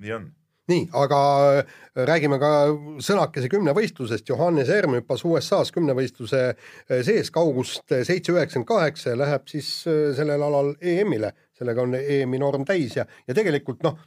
nii 0.00 0.16
on. 0.18 0.32
Nii, 0.64 0.86
aga 0.96 1.16
äh, 1.58 1.74
räägime 2.08 2.38
ka 2.40 2.50
sõnakese 3.04 3.50
kümnevõistlusest, 3.52 4.24
Johannes 4.30 4.70
Erm 4.72 4.94
hüppas 4.96 5.20
USA-s 5.28 5.74
kümnevõistluse 5.74 6.40
äh, 6.48 7.02
sees 7.04 7.28
kaugust 7.34 7.84
seitse 7.92 8.32
üheksakümmend 8.32 8.70
kaheksa 8.70 9.12
ja 9.12 9.18
läheb 9.20 9.44
siis 9.50 9.68
äh, 9.84 10.06
sellel 10.16 10.40
alal 10.46 10.72
EM-ile 10.80 11.34
sellega 11.58 11.84
on 11.84 11.96
EM-i 11.98 12.40
norm 12.42 12.66
täis 12.68 12.96
ja, 12.98 13.06
ja 13.28 13.36
tegelikult 13.36 13.82
noh, 13.86 13.98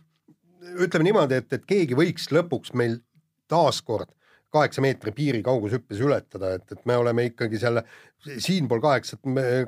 ütleme 0.84 1.08
niimoodi, 1.08 1.41
et, 1.41 1.52
et 1.54 1.66
keegi 1.68 1.98
võiks 1.98 2.30
lõpuks 2.36 2.74
meil 2.78 3.00
taaskord 3.48 4.12
kaheksa 4.54 4.82
meetri 4.84 5.12
piiri 5.12 5.41
kaugushüppes 5.43 6.00
ületada, 6.04 6.54
et, 6.58 6.66
et 6.72 6.84
me 6.88 6.95
oleme 6.98 7.28
ikkagi 7.30 7.60
selle 7.62 7.84
siinpool 8.24 8.82
kaheksat, 8.84 9.22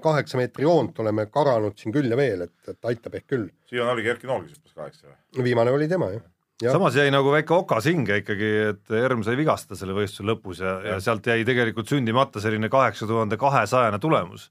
kaheksa 0.04 0.40
meetri 0.40 0.66
joont 0.66 1.00
oleme 1.04 1.28
karanud 1.32 1.78
siin 1.80 1.94
küll 1.96 2.10
ja 2.12 2.18
veel, 2.20 2.46
et, 2.48 2.56
et 2.72 2.92
aitab 2.92 3.18
ehk 3.20 3.28
küll. 3.30 3.48
siiani 3.70 3.94
oligi 3.96 4.14
Erki 4.16 4.30
Nool, 4.30 4.46
kes 4.48 4.60
hüppas 4.60 4.78
kaheksa 4.78 5.10
või? 5.10 5.48
viimane 5.50 5.74
oli 5.76 5.90
tema, 5.92 6.12
jah. 6.16 6.28
Ja. 6.60 6.74
samas 6.76 6.96
jäi 7.00 7.08
nagu 7.12 7.32
väike 7.32 7.54
okas 7.56 7.86
hinge 7.88 8.18
ikkagi, 8.20 8.48
et 8.74 8.96
Erm 9.00 9.22
sai 9.24 9.38
vigastada 9.40 9.80
selle 9.80 9.96
võistluse 9.96 10.28
lõpus 10.28 10.64
ja, 10.64 10.74
ja., 10.84 10.96
ja 10.96 11.04
sealt 11.04 11.28
jäi 11.28 11.46
tegelikult 11.48 11.92
sündimata 11.92 12.42
selline 12.44 12.72
kaheksa 12.72 13.08
tuhande 13.08 13.40
kahesajane 13.40 14.00
tulemus 14.04 14.50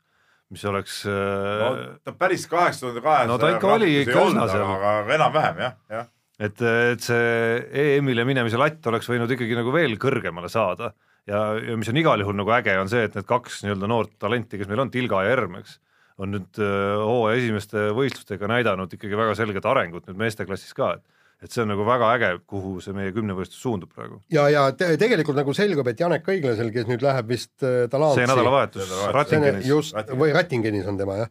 mis 0.53 0.63
oleks 0.69 1.03
no 1.09 1.73
äh, 1.75 1.83
ta 2.05 2.15
päris 2.17 2.47
kaheksa 2.49 2.87
tuhande 2.87 3.03
kahesaja 3.05 3.31
no 3.31 3.41
ta 3.41 3.51
ikka 3.57 3.75
oli 3.75 3.91
üsna 4.05 4.47
seal. 4.49 4.65
aga, 4.65 4.95
aga 5.03 5.19
enam-vähem 5.19 5.61
jah, 5.65 5.75
jah. 5.93 6.09
et, 6.39 6.63
et 6.93 7.05
see 7.05 7.59
EM-ile 7.85 8.25
minemise 8.29 8.61
latt 8.61 8.87
oleks 8.89 9.11
võinud 9.11 9.37
ikkagi 9.37 9.59
nagu 9.59 9.75
veel 9.75 9.99
kõrgemale 10.01 10.51
saada 10.53 10.95
ja, 11.29 11.43
ja 11.61 11.77
mis 11.79 11.91
on 11.93 12.01
igal 12.01 12.25
juhul 12.25 12.39
nagu 12.39 12.55
äge, 12.57 12.79
on 12.81 12.91
see, 12.91 13.05
et 13.09 13.19
need 13.19 13.29
kaks 13.29 13.63
nii-öelda 13.65 13.91
noort 13.91 14.17
talenti, 14.23 14.61
kes 14.61 14.71
meil 14.71 14.85
on, 14.85 14.93
Tilga 14.95 15.23
ja 15.27 15.37
Erm, 15.37 15.59
eks, 15.61 15.77
on 16.19 16.33
nüüd 16.35 16.63
äh, 16.65 16.97
hooaja 17.05 17.43
esimeste 17.43 17.89
võistlustega 17.97 18.51
näidanud 18.51 18.97
ikkagi 18.97 19.19
väga 19.19 19.37
selget 19.39 19.69
arengut 19.69 20.09
nüüd 20.09 20.21
meesteklassis 20.25 20.75
ka, 20.77 20.95
et 20.97 21.05
et 21.39 21.55
see 21.55 21.63
on 21.63 21.69
nagu 21.71 21.85
väga 21.87 22.09
äge, 22.17 22.29
kuhu 22.51 22.81
see 22.83 22.95
meie 22.97 23.13
kümnevõistlus 23.15 23.61
suundub 23.63 23.93
praegu. 23.95 24.19
ja, 24.35 24.49
ja 24.51 24.65
te, 24.75 24.91
tegelikult 24.99 25.39
nagu 25.39 25.53
selgub, 25.55 25.87
et 25.91 26.01
Janek 26.03 26.27
Õiglasel, 26.27 26.73
kes 26.75 26.89
nüüd 26.91 27.05
läheb 27.05 27.29
vist 27.31 27.63
äh, 27.63 27.85
Talansi 27.91 28.25
see 28.25 28.31
nädalavahetus 28.31 28.91
Rattingenis. 29.15 29.69
just, 29.69 29.95
või 30.19 30.33
Rattingenis 30.35 30.89
on 30.91 30.99
tema 30.99 31.21
jah, 31.21 31.31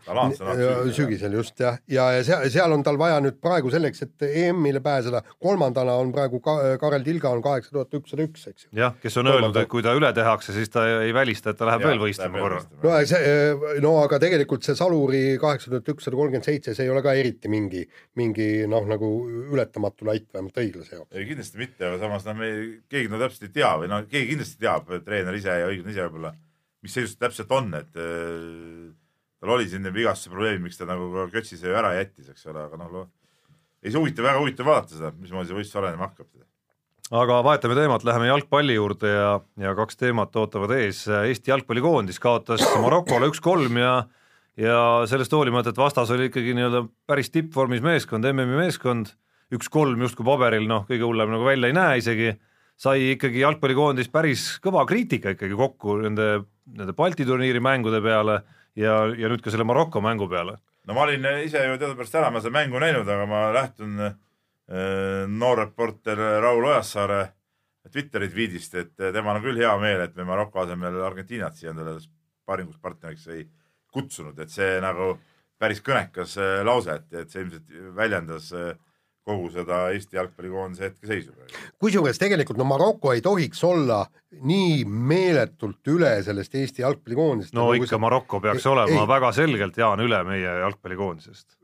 sügisel 0.95 1.36
just 1.36 1.60
jah, 1.60 1.80
ja, 1.91 2.08
ja 2.16 2.24
seal, 2.24 2.45
seal 2.53 2.76
on 2.76 2.86
tal 2.88 2.99
vaja 2.99 3.20
nüüd 3.24 3.39
praegu 3.43 3.72
selleks, 3.74 4.05
et 4.08 4.28
EM-ile 4.28 4.80
pääseda, 4.86 5.24
kolmandana 5.43 5.97
on 5.99 6.14
praegu 6.16 6.39
ka, 6.43 6.55
Karel 6.80 7.03
Tilga 7.03 7.34
on 7.36 7.43
kaheksa 7.43 7.76
tuhat 7.76 7.99
ükssada 7.99 8.24
üks, 8.30 8.47
eks 8.47 8.68
ju. 8.70 8.72
jah, 8.80 8.95
kes 9.03 9.20
on 9.20 9.32
öelnud, 9.34 9.60
et 9.60 9.72
kui 9.72 9.84
ta 9.84 9.95
üle 9.97 10.14
tehakse, 10.16 10.55
siis 10.55 10.72
ta 10.72 10.88
ei 11.01 11.12
välista, 11.16 11.51
et 11.51 11.60
ta 11.60 11.68
läheb 11.68 11.84
ja, 11.84 11.91
veel 11.91 12.03
võistlema 12.05 12.45
korra. 12.45 12.64
no 12.86 12.95
see, 13.12 13.36
no 13.84 13.97
aga 14.05 14.22
tegelikult 14.24 14.64
see 14.64 14.80
Saluri 14.80 15.26
kaheksa 15.41 15.74
tuhat 15.74 15.93
ükssada 15.97 16.16
kolmkümmend 16.16 16.47
seitse, 16.47 16.78
see 16.78 16.88
ei 16.88 16.95
ole 16.95 17.03
ka 17.03 17.12
eriti 17.20 17.51
mingi, 17.51 17.84
mingi 18.16 18.49
noh, 18.72 18.88
nagu 18.88 19.12
ületamatu 19.51 19.97
Tartu 19.98 20.06
lait 20.06 20.28
vähemalt 20.30 20.58
õiglase 20.62 20.93
jaoks. 20.93 21.10
ei 21.18 21.26
kindlasti 21.26 21.58
mitte, 21.58 21.88
aga 21.88 21.98
samas 21.98 22.26
noh, 22.28 22.36
me 22.38 22.48
keegi 22.86 23.10
no 23.10 23.18
täpselt 23.18 23.48
ei 23.48 23.54
tea 23.56 23.72
või 23.82 23.88
noh, 23.89 24.04
keegi 24.06 24.28
kindlasti 24.30 24.60
teab, 24.62 24.91
treener 25.08 25.34
ise 25.39 25.56
ja 25.58 25.70
õiglane 25.72 25.89
ise 25.89 26.06
võib-olla, 26.06 26.34
mis 26.86 26.93
seisus 26.93 27.16
ta 27.18 27.26
täpselt 27.26 27.56
on, 27.58 27.74
et 27.80 27.98
äh, 27.98 28.91
tal 29.41 29.56
oli 29.56 29.66
siin 29.72 29.89
vigastuse 29.95 30.30
probleem, 30.36 30.62
miks 30.62 30.78
ta 30.78 30.86
nagu 30.86 31.10
ka 31.16 31.26
Kötsise 31.34 31.74
ära 31.74 31.95
jättis, 31.98 32.30
eks 32.30 32.45
ole, 32.45 32.68
aga 32.70 32.78
noh, 32.84 33.10
ei 33.82 33.89
see 33.89 33.98
huvitav, 33.98 34.30
väga 34.30 34.45
huvitav 34.45 34.70
vaadata 34.70 35.00
seda, 35.00 35.14
mismoodi 35.18 35.50
see 35.50 35.60
võistlus 35.64 35.82
arenema 35.82 36.12
hakkab. 36.12 36.30
aga 37.24 37.41
vahetame 37.50 37.82
teemat, 37.82 38.06
läheme 38.06 38.30
jalgpalli 38.30 38.78
juurde 38.78 39.18
ja, 39.18 39.36
ja 39.66 39.76
kaks 39.82 39.98
teemat 39.98 40.38
ootavad 40.38 40.78
ees. 40.78 41.08
Eesti 41.10 41.56
jalgpallikoondis 41.56 42.22
kaotas 42.22 42.62
Marokole 42.84 43.34
üks-kolm 43.34 43.82
ja 43.82 44.04
ja 44.58 45.06
sellest 45.10 45.34
hoolimata, 45.34 45.74
et 45.74 45.78
vastas 45.78 46.10
oli 46.14 46.30
ikkagi 46.30 46.54
nii-öelda 46.58 46.86
päris 47.10 47.30
tippvormis 47.34 47.82
meeskond, 47.86 48.26
MM-i 48.30 48.62
meeskond 48.62 49.18
üks-kolm 49.54 50.02
justkui 50.04 50.26
paberil 50.28 50.68
noh, 50.68 50.86
kõige 50.89 51.06
hullem 51.08 51.32
nagu 51.32 51.48
välja 51.48 51.70
ei 51.70 51.76
näe 51.76 52.02
isegi, 52.02 52.34
sai 52.78 53.14
ikkagi 53.16 53.41
jalgpallikoondis 53.41 54.12
päris 54.14 54.45
kõva 54.64 54.84
kriitika 54.89 55.34
ikkagi 55.36 55.58
kokku 55.58 55.98
nende, 56.04 56.28
nende 56.78 56.95
Balti 56.98 57.26
turniiri 57.26 57.62
mängude 57.64 58.02
peale 58.04 58.41
ja, 58.78 59.00
ja 59.16 59.32
nüüd 59.32 59.41
ka 59.43 59.54
selle 59.54 59.66
Maroko 59.68 60.02
mängu 60.04 60.28
peale. 60.30 60.58
no 60.86 60.95
ma 60.95 61.06
olin 61.08 61.26
ise 61.45 61.64
ju 61.64 61.80
teadupärast 61.80 62.20
ära, 62.20 62.32
ma 62.32 62.43
seda 62.43 62.54
mängu 62.60 62.82
näinud, 62.84 63.08
aga 63.08 63.26
ma 63.30 63.41
lähtun 63.56 64.04
äh, 64.04 64.20
noor 65.28 65.64
reporter 65.64 66.22
Raul 66.43 66.70
Ojassaare 66.70 67.24
Twitteri 67.88 68.28
tweetist, 68.28 68.74
et 68.76 68.98
temal 69.00 69.39
on 69.39 69.45
küll 69.45 69.62
hea 69.62 69.72
meel, 69.80 70.02
et 70.04 70.16
me 70.20 70.26
Maroko 70.28 70.66
asemel 70.66 71.00
Argentiinat 71.08 71.56
siia 71.56 71.72
endale 71.72 71.95
sparringuspartneriks 72.02 73.30
ei 73.32 73.45
kutsunud, 73.95 74.36
et 74.43 74.52
see 74.52 74.76
nagu 74.84 75.14
päris 75.58 75.80
kõnekas 75.82 76.36
lause, 76.68 77.00
et, 77.00 77.08
et 77.24 77.32
see 77.32 77.45
ilmselt 77.45 77.72
väljendas 77.95 78.52
äh, 78.54 78.76
kogu 79.28 79.49
seda 79.51 79.88
Eesti 79.93 80.17
jalgpallikoondise 80.17 80.88
hetkeseisu. 80.88 81.34
kusjuures 81.80 82.19
tegelikult 82.21 82.59
no 82.59 82.67
Maroko 82.67 83.13
ei 83.13 83.21
tohiks 83.21 83.63
olla 83.67 84.05
nii 84.47 84.84
meeletult 84.86 85.91
üle 85.93 86.15
sellest 86.23 86.55
Eesti 86.55 86.86
jalgpallikoondisest. 86.86 87.55
no 87.57 87.67
nagu 87.67 87.80
ikka 87.82 87.95
see... 87.95 88.03
Maroko 88.07 88.41
peaks 88.43 88.65
ei, 88.65 88.71
olema 88.71 89.01
ei. 89.01 89.07
väga 89.13 89.32
selgelt, 89.36 89.80
Jaan, 89.84 90.03
üle 90.03 90.21
meie 90.28 90.59
jalgpallikoondisest. 90.63 91.57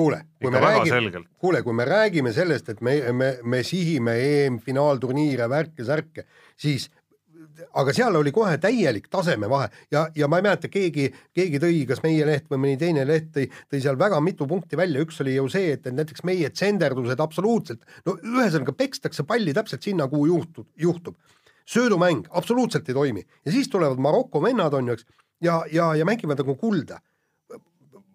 kuule, 0.00 0.22
kui 0.40 0.52
me 0.54 0.62
räägime, 0.64 1.24
kuule, 1.38 1.62
kui 1.66 1.76
me 1.76 1.84
räägime 1.84 2.32
sellest, 2.32 2.72
et 2.72 2.80
me, 2.80 2.96
me, 3.12 3.34
me 3.42 3.62
sihime 3.66 4.14
EM-finaalturniire, 4.24 5.48
värke-särke, 5.50 6.24
siis 6.56 6.88
aga 7.80 7.92
seal 7.94 8.16
oli 8.18 8.32
kohe 8.34 8.56
täielik 8.60 9.08
tasemevahe. 9.12 9.68
Ja, 9.92 10.06
ja 10.16 10.28
ma 10.30 10.40
ei 10.40 10.46
mäleta, 10.46 10.70
keegi, 10.72 11.08
keegi 11.36 11.60
tõi, 11.62 11.82
kas 11.88 12.02
meie 12.04 12.26
leht 12.26 12.48
või 12.50 12.62
mõni 12.64 12.78
teine 12.80 13.04
leht 13.08 13.30
tõi, 13.34 13.46
tõi 13.70 13.82
seal 13.84 13.98
väga 14.00 14.20
mitu 14.24 14.48
punkti 14.50 14.78
välja, 14.80 15.02
üks 15.04 15.20
oli 15.24 15.36
ju 15.36 15.48
see, 15.52 15.74
et, 15.76 15.88
näiteks 15.94 16.24
meie 16.28 16.50
tsenderdused 16.54 17.20
absoluutselt, 17.22 17.84
no 18.06 18.16
ühesõnaga 18.18 18.74
pekstakse 18.76 19.26
palli 19.28 19.54
täpselt 19.56 19.86
sinna, 19.86 20.08
kuhu 20.10 20.30
juhtub, 20.32 20.68
juhtub. 20.78 21.16
söödumäng 21.70 22.26
absoluutselt 22.34 22.88
ei 22.88 22.94
toimi. 22.94 23.22
Ja 23.44 23.52
siis 23.52 23.68
tulevad 23.70 23.98
Maroko 23.98 24.42
vennad 24.42 24.74
on 24.74 24.88
ju, 24.88 24.98
eks, 24.98 25.06
ja, 25.40 25.62
ja, 25.72 25.94
ja 25.94 26.04
mängivad 26.04 26.40
nagu 26.42 26.56
kulda. 26.58 26.98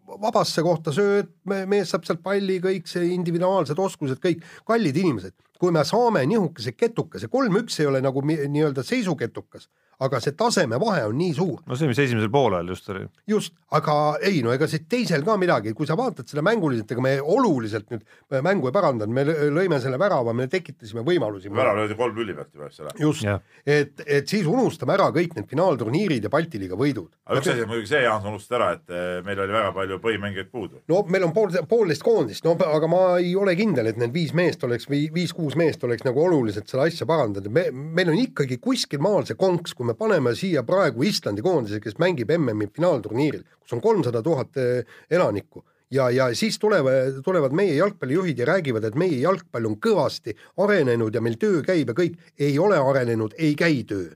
Vabasse 0.06 0.62
kohta 0.62 0.92
sööd, 0.94 1.32
mees 1.46 1.90
saab 1.90 2.04
sealt 2.06 2.22
palli, 2.24 2.60
kõik 2.62 2.88
see 2.88 3.08
individuaalsed 3.16 3.80
oskused, 3.80 4.20
kõik. 4.24 4.44
Kallid 4.68 4.98
inimesed 4.98 5.34
kui 5.60 5.72
me 5.72 5.84
saame 5.88 6.26
nihukese 6.28 6.76
ketukese, 6.76 7.30
kolm-üks 7.32 7.80
ei 7.80 7.90
ole 7.90 8.02
nagu 8.04 8.22
nii-öelda 8.26 8.84
seisuketukas 8.84 9.70
aga 10.04 10.20
see 10.24 10.36
tasemevahe 10.38 11.06
on 11.10 11.18
nii 11.20 11.34
suur. 11.36 11.62
no 11.66 11.78
see, 11.78 11.88
mis 11.90 12.00
esimesel 12.04 12.32
poolel 12.34 12.68
just 12.74 12.90
oli. 12.92 13.06
just, 13.30 13.54
aga 13.76 13.96
ei 14.26 14.42
no 14.46 14.54
ega 14.56 14.68
siit 14.70 14.88
teisel 14.92 15.24
ka 15.26 15.38
midagi, 15.40 15.74
kui 15.78 15.88
sa 15.88 15.98
vaatad 16.00 16.28
seda 16.30 16.44
mänguliselt, 16.46 16.92
ega 16.92 17.04
me 17.04 17.16
oluliselt 17.22 17.90
nüüd 17.94 18.04
mängu 18.46 18.70
ei 18.70 18.76
parandanud, 18.76 19.16
me 19.16 19.24
lõime 19.56 19.80
selle 19.84 20.00
värava, 20.02 20.34
me 20.36 20.48
tekitasime 20.52 21.06
võimalusi. 21.08 21.52
värav 21.54 21.80
löödi 21.80 21.98
kolm 22.00 22.20
lülli 22.20 22.36
pealt 22.36 22.52
juba, 22.54 22.70
eks 22.70 22.84
ole. 22.84 22.96
just, 23.00 23.28
et, 23.66 24.04
et 24.06 24.28
siis 24.30 24.48
unustame 24.50 24.96
ära 24.98 25.10
kõik 25.16 25.38
need 25.38 25.50
finaalturniirid 25.52 26.28
ja 26.28 26.34
Balti 26.34 26.62
liiga 26.62 26.80
võidud. 26.80 27.12
aga 27.26 27.40
üks 27.42 27.52
asi 27.54 27.66
on 27.66 27.72
muidugi 27.72 27.92
see, 27.94 28.04
Jaan, 28.06 28.22
sa 28.24 28.32
unustasid 28.34 28.58
ära, 28.60 28.70
et 28.76 28.96
eh, 28.96 29.22
meil 29.26 29.44
oli 29.46 29.56
väga 29.56 29.72
palju 29.76 30.00
põhimängijaid 30.04 30.52
puudu. 30.52 30.84
no 30.92 31.04
meil 31.12 31.28
on 31.30 31.36
pool, 31.36 31.56
poolteist 31.70 32.04
koondist, 32.06 32.46
no 32.48 32.58
aga 32.68 32.92
ma 32.92 33.04
ei 33.22 33.36
ole 33.40 33.56
kindel, 33.58 33.92
et 33.92 34.02
need 34.02 34.14
viis 34.16 34.36
meest 34.36 34.64
oleks 34.68 34.90
või 34.92 35.06
viis-kuus 35.16 35.56
meest 35.60 35.84
oleks 35.88 36.06
nagu 36.08 36.24
oluliselt 36.26 36.70
seda 36.72 36.88
asja 36.90 37.08
parandanud, 37.10 37.52
me, 37.54 37.68
meil 37.72 38.12
on 38.12 38.20
ikkagi 38.20 38.60
kuskil 38.62 39.04
maal 39.04 39.28
see 39.28 39.40
konks, 39.40 39.74
kui 39.76 39.85
me 39.86 39.96
paneme 39.98 40.36
siia 40.38 40.64
praegu 40.68 41.06
Islandi 41.06 41.44
koondise, 41.46 41.80
kes 41.84 42.00
mängib 42.02 42.32
MM-i 42.38 42.68
finaalturniiril, 42.74 43.46
kus 43.60 43.78
on 43.78 43.84
kolmsada 43.84 44.24
tuhat 44.26 44.58
eh, 44.62 44.98
elanikku 45.14 45.64
ja, 45.92 46.10
ja 46.10 46.28
siis 46.36 46.60
tulevad, 46.60 47.22
tulevad 47.26 47.56
meie 47.56 47.76
jalgpallijuhid 47.76 48.40
ja 48.40 48.50
räägivad, 48.50 48.84
et 48.88 48.98
meie 49.00 49.18
jalgpall 49.22 49.70
on 49.70 49.78
kõvasti 49.82 50.36
arenenud 50.64 51.16
ja 51.16 51.22
meil 51.24 51.38
töö 51.42 51.62
käib 51.66 51.92
ja 51.92 51.98
kõik, 51.98 52.20
ei 52.40 52.58
ole 52.60 52.80
arenenud, 52.82 53.36
ei 53.38 53.56
käi 53.60 53.84
töö. 53.88 54.12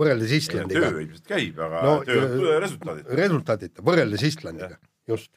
võrreldes 0.00 0.32
Islandiga. 0.32 0.88
töö 0.90 1.04
ilmselt 1.04 1.28
käib, 1.28 1.60
aga 1.60 1.84
no, 1.86 2.00
töö 2.06 2.58
resultaadita. 2.62 3.14
resultaadita, 3.18 3.86
võrreldes 3.86 4.26
Islandiga, 4.26 4.78
just. 5.08 5.30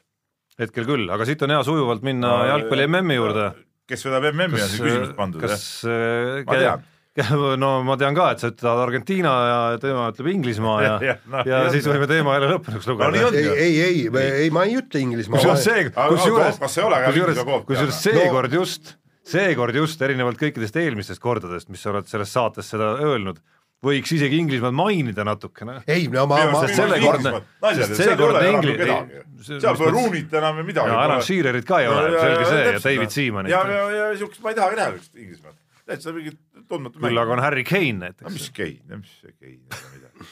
hetkel 0.58 0.88
küll, 0.88 1.08
aga 1.10 1.28
siit 1.28 1.42
on 1.42 1.54
hea 1.54 1.62
sujuvalt 1.66 2.02
minna 2.06 2.32
no, 2.32 2.50
jalgpalli 2.54 2.88
MM-i 2.88 3.20
juurde. 3.20 3.48
kes 3.86 4.04
vedab 4.08 4.30
MM-i, 4.32 4.62
on 4.62 4.68
siin 4.74 4.86
küsimus 4.88 5.16
pandud, 5.18 5.42
jah? 5.42 5.56
kas 5.56 6.46
ma 6.46 6.60
tean 6.60 6.92
no 7.62 7.70
ma 7.86 7.96
tean 8.00 8.16
ka, 8.16 8.28
et 8.34 8.42
sa 8.42 8.50
ütled 8.52 8.82
Argentiina 8.82 9.32
ja 9.46 9.58
tema 9.80 10.10
ütleb 10.12 10.28
Inglismaa 10.34 10.76
ja, 10.84 10.92
ja, 11.08 11.16
no, 11.32 11.42
ja 11.48 11.62
siis 11.72 11.88
võime 11.88 12.08
teema 12.10 12.36
jälle 12.36 12.52
lõppenuks 12.52 12.90
lugeda 12.90 13.10
no,. 13.14 13.32
ei, 13.32 13.48
ei, 13.54 13.80
ei, 13.80 14.28
ei, 14.44 14.52
ma 14.54 14.66
ei 14.68 14.76
ütle 14.80 15.02
Inglismaa. 15.02 15.40
kusjuures 15.40 15.64
see, 15.64 15.88
kusjuures, 15.96 16.60
kusjuures, 16.60 17.42
kusjuures 17.70 18.00
seekord 18.04 18.52
no. 18.52 18.62
just, 18.62 18.96
seekord 19.26 19.80
just 19.80 20.02
erinevalt 20.04 20.40
kõikidest 20.40 20.80
eelmistest 20.82 21.22
kordadest, 21.24 21.72
mis 21.72 21.84
sa 21.84 21.94
oled 21.94 22.08
selles 22.10 22.32
saates 22.36 22.68
seda 22.74 22.92
öelnud, 23.00 23.40
võiks 23.86 24.12
isegi 24.16 24.40
Inglismaad 24.42 24.76
mainida 24.76 25.24
natukene. 25.24 25.80
ei, 25.88 26.08
no 26.12 26.28
ma, 26.28 26.42
ma 26.52 26.64
sest 26.66 26.82
sellekordne, 26.82 27.36
sest 27.80 28.00
seekordne 28.00 28.48
Ingli-. 28.52 28.88
seal 29.46 29.76
pole 29.78 29.92
Roonit 29.94 30.34
enam 30.36 30.60
ja 30.60 30.68
midagi. 30.68 30.92
ja 30.92 31.04
Alan 31.08 31.24
Shearerit 31.24 31.68
ka 31.68 31.80
ei 31.80 31.92
ole, 31.92 32.08
selge 32.16 32.48
see, 32.50 32.64
ja 32.66 32.80
David 32.90 33.14
Seamanit. 33.16 33.56
ja, 33.56 33.62
ja, 33.72 33.86
ja 34.02 34.10
siukest 34.20 34.44
ma 34.44 34.52
ei 34.52 34.58
tahagi 34.60 34.80
näha, 34.82 34.98
siukest 34.98 35.22
Inglismaad 35.22 35.62
täitsa 35.86 36.14
mingi 36.16 36.34
tundmatu 36.68 36.98
mäng. 36.98 37.12
küll 37.12 37.22
aga 37.22 37.36
on 37.36 37.44
Harry 37.44 37.64
Kane 37.66 38.00
näiteks. 38.00 38.32
mis 38.32 38.50
Kane, 38.54 39.00
mis 39.00 39.14
see 39.22 39.34
Kane, 39.38 40.26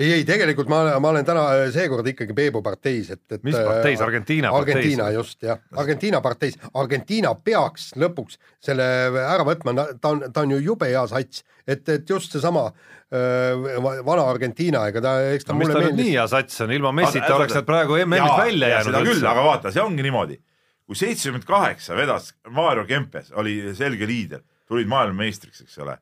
ei, 0.00 0.12
ei 0.16 0.24
tegelikult 0.28 0.70
ma, 0.70 0.80
ma 1.02 1.12
olen 1.12 1.26
täna 1.26 1.44
seekord 1.74 2.06
ikkagi 2.08 2.34
Peebu 2.36 2.62
parteis, 2.64 3.10
et, 3.12 3.22
et 3.36 3.42
mis 3.46 3.56
parteis, 3.56 4.00
Argentiina 4.04 4.52
parteis? 4.54 4.76
Argentiina 4.76 5.08
just 5.14 5.44
jah, 5.44 5.60
Argentiina 5.80 6.22
parteis, 6.24 6.56
Argentiina 6.80 7.34
peaks 7.44 7.90
lõpuks 8.00 8.40
selle 8.64 8.86
ära 9.20 9.46
võtma, 9.46 9.74
ta 10.00 10.14
on, 10.14 10.24
ta 10.32 10.46
on 10.46 10.56
ju 10.56 10.60
jube 10.70 10.88
hea 10.90 11.04
sats, 11.10 11.44
et, 11.66 11.84
et 11.92 12.08
just 12.08 12.32
seesama 12.36 12.66
äh, 12.70 13.80
vana 14.06 14.26
Argentiina, 14.26 14.86
ega 14.90 15.04
ta, 15.04 15.16
eks 15.36 15.48
ta 15.48 15.54
no, 15.54 15.62
mulle 15.62 15.76
meeldis. 15.76 16.00
nii 16.00 16.14
hea 16.16 16.28
sats 16.32 16.64
on, 16.64 16.74
ilma 16.76 16.94
Messita 17.02 17.34
oleks 17.36 17.58
nad 17.60 17.68
praegu 17.68 17.98
MM-ist 18.06 18.38
välja 18.40 18.76
jäänud. 18.76 18.92
seda 18.92 19.04
küll, 19.10 19.26
aga 19.34 19.48
vaata, 19.50 19.74
see 19.74 19.84
ongi 19.84 20.06
niimoodi, 20.06 20.40
kui 20.88 20.98
seitsekümmend 20.98 21.44
kaheksa 21.48 21.98
vedas 21.98 22.32
Mario 22.56 22.88
Kempes, 22.88 23.34
oli 23.38 23.60
selge 23.76 24.08
liider 24.08 24.46
tulid 24.70 24.90
maailmameistriks, 24.90 25.64
eks 25.66 25.80
ole. 25.82 25.98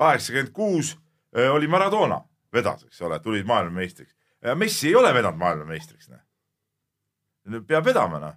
kaheksakümmend 0.00 0.52
kuus 0.56 0.94
oli 1.52 1.68
Maradona, 1.68 2.20
vedas, 2.52 2.86
eks 2.88 3.02
ole, 3.04 3.20
tulid 3.20 3.46
maailmameistriks. 3.48 4.14
Messi 4.54 4.90
ei 4.90 4.96
ole 4.96 5.12
vedanud 5.14 5.38
maailmameistriks, 5.40 6.10
noh. 6.12 7.62
peab 7.68 7.84
vedama, 7.84 8.20
noh. 8.22 8.34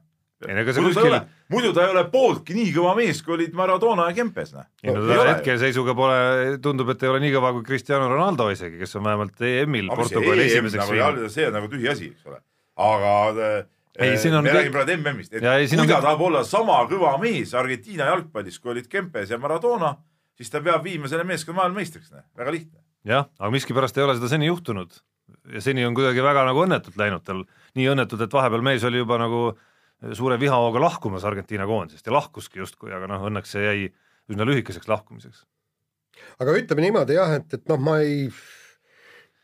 muidu, 0.47 0.73
kuskil... 0.87 1.17
muidu 1.51 1.71
ta 1.75 1.85
ei 1.85 1.93
ole 1.93 2.05
pooltki 2.11 2.55
nii 2.57 2.73
kõva 2.75 2.93
mees, 2.97 3.21
kui 3.23 3.35
olid 3.37 3.55
Maradona 3.55 4.09
ja 4.09 4.17
Kempes, 4.17 4.53
noh. 4.55 4.67
ei 4.83 4.95
no 4.95 5.03
ta 5.07 5.27
hetkeseisuga 5.33 5.95
pole, 5.95 6.19
tundub, 6.63 6.91
et 6.95 7.03
ei 7.03 7.13
ole 7.13 7.23
nii 7.23 7.33
kõva 7.35 7.53
kui 7.57 7.67
Cristiano 7.67 8.07
Ronaldo 8.11 8.49
isegi, 8.51 8.79
kes 8.81 8.99
on 8.99 9.07
vähemalt 9.07 9.43
EM-il 9.51 9.91
Portugali 9.91 10.47
e 10.47 10.53
esimeseks 10.53 10.95
nagu, 10.95 11.27
see 11.31 11.47
on 11.47 11.59
nagu 11.59 11.71
tühiasi, 11.71 12.13
eks 12.15 12.31
ole. 12.31 12.41
aga 12.89 13.13
ei, 13.99 14.17
siin 14.21 14.35
on 14.37 14.45
me 14.45 14.53
räägime 14.55 14.75
praegu 14.75 14.95
MM-ist, 14.97 15.33
et 15.33 15.45
ja, 15.45 15.55
ei, 15.59 15.67
kui 15.67 15.77
ta 15.79 15.99
on... 15.99 16.05
tahab 16.07 16.23
olla 16.29 16.43
sama 16.47 16.79
kõva 16.89 17.15
mees 17.21 17.53
Argentiina 17.57 18.09
jalgpallis, 18.11 18.59
kui 18.59 18.73
olid 18.75 18.89
Kempes 18.91 19.33
ja 19.33 19.39
Maradona, 19.41 19.93
siis 20.37 20.51
ta 20.53 20.61
peab 20.63 20.83
viima 20.85 21.11
selle 21.11 21.25
meeskonna 21.27 21.63
maailmameistriks, 21.63 22.13
väga 22.37 22.55
lihtne. 22.55 22.83
jah, 23.07 23.29
aga 23.39 23.51
miskipärast 23.55 23.97
ei 23.97 24.07
ole 24.07 24.17
seda 24.19 24.31
seni 24.31 24.49
juhtunud 24.49 24.99
ja 25.53 25.61
seni 25.63 25.85
on 25.85 25.95
kuidagi 25.97 26.23
väga 26.23 26.45
nagu 26.47 26.63
õnnetult 26.65 26.97
läinud 26.99 27.25
tal, 27.25 27.43
nii 27.77 27.89
õnnetult, 27.93 28.23
et 28.25 28.33
vahepeal 28.33 28.63
mees 28.65 28.85
oli 28.87 29.01
juba 29.01 29.19
nagu 29.21 29.43
suure 30.15 30.39
vihahooga 30.39 30.81
lahkumas 30.81 31.25
Argentiina 31.27 31.67
koondisest 31.69 32.07
ja 32.07 32.15
lahkuski 32.15 32.61
justkui, 32.61 32.91
aga 32.95 33.09
noh, 33.11 33.25
õnneks 33.29 33.55
see 33.55 33.65
jäi 33.65 33.89
üsna 34.29 34.47
lühikeseks 34.47 34.87
lahkumiseks. 34.89 35.43
aga 36.39 36.55
ütleme 36.57 36.87
niimoodi 36.87 37.17
jah, 37.17 37.35
et, 37.39 37.53
et 37.57 37.67
noh, 37.71 37.81
ma 37.83 37.99
ei, 38.03 38.29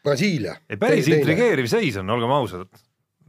Brasiilia. 0.05 0.55
ei 0.69 0.79
päris 0.79 1.09
intrigeeriv 1.11 1.69
seis 1.71 1.97
on, 2.01 2.09
olgem 2.15 2.33
ausad. 2.35 2.69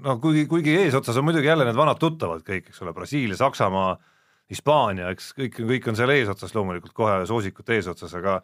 No 0.04 0.18
kuigi, 0.22 0.44
kuigi 0.50 0.76
eesotsas 0.82 1.16
on 1.20 1.26
muidugi 1.28 1.48
jälle 1.50 1.66
need 1.68 1.78
vanad 1.78 2.00
tuttavad 2.00 2.44
kõik, 2.46 2.70
eks 2.70 2.82
ole, 2.84 2.94
Brasiilia, 2.96 3.38
Saksamaa, 3.38 3.96
Hispaania, 4.50 5.10
eks 5.14 5.32
kõik, 5.38 5.58
kõik 5.72 5.88
on 5.90 5.98
seal 5.98 6.12
eesotsas 6.14 6.54
loomulikult 6.54 6.94
kohe 6.96 7.18
soosikute 7.28 7.78
eesotsas, 7.78 8.14
aga 8.18 8.40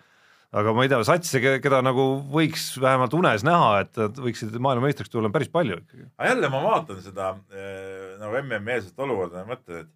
aga 0.52 0.74
ma 0.76 0.84
ei 0.84 0.90
tea, 0.92 1.00
satse, 1.08 1.40
keda 1.40 1.80
nagu 1.84 2.04
võiks 2.32 2.74
vähemalt 2.82 3.14
unes 3.16 3.44
näha, 3.46 3.70
et 3.86 3.96
nad 3.96 4.18
võiksid 4.20 4.52
maailmameistriks 4.60 5.12
tulla, 5.12 5.30
on 5.30 5.34
päris 5.34 5.48
palju 5.52 5.78
ikkagi. 5.80 6.08
aga 6.18 6.32
jälle 6.34 6.52
ma 6.52 6.60
vaatan 6.66 7.02
seda 7.04 7.32
äh, 7.32 8.14
nagu 8.20 8.36
MM-eelset 8.42 9.04
olukorda 9.06 9.44
ja 9.44 9.48
mõtlen, 9.48 9.86
et 9.86 9.92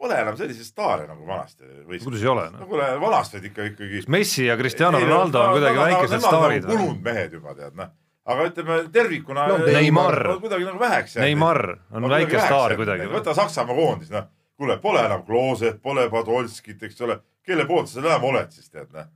pole 0.00 0.16
enam 0.22 0.36
selliseid 0.38 0.68
staare 0.68 1.06
nagu 1.08 1.26
vanasti. 1.28 1.66
kuidas 1.90 2.22
ei 2.22 2.30
ole 2.32 2.46
no.? 2.50 2.62
no 2.62 2.68
kuule, 2.70 2.86
vanasti 3.02 3.38
olid 3.38 3.50
ikka 3.50 3.66
ikkagi. 3.72 4.04
Messi 4.14 4.46
ja 4.46 4.56
Cristiano 4.60 5.00
Ronaldo 5.02 5.42
on 5.44 5.58
kuidagi 5.58 5.82
väikesed 5.82 6.24
staarid. 6.24 6.68
Kulunud 6.70 7.02
mehed 7.04 7.36
juba 7.36 7.54
tead 7.58 7.76
noh, 7.78 7.92
aga 8.30 8.50
ütleme 8.50 8.76
tervikuna 8.92 9.46
no,. 9.50 9.62
Neimar. 9.66 10.18
kuidagi 10.42 10.68
nagu 10.68 10.80
väheks 10.80 11.16
jäänud. 11.16 11.26
Neimar 11.26 11.62
on 11.90 12.06
no, 12.06 12.12
väike 12.12 12.42
staar 12.44 12.76
kuidagi. 12.78 13.08
võta 13.10 13.34
Saksamaa 13.36 13.76
koondis, 13.76 14.12
noh, 14.14 14.28
kuule, 14.60 14.78
pole 14.82 15.02
enam 15.06 15.24
Klooset, 15.26 15.82
pole 15.82 16.08
Podolskit, 16.12 16.82
eks 16.88 17.02
ole 17.06 17.20
kelle 17.46 17.66
poolt 17.68 17.90
sa 17.90 18.02
enam 18.02 18.28
oled 18.30 18.52
siis 18.54 18.70
tead 18.70 18.92
noh 18.94 19.08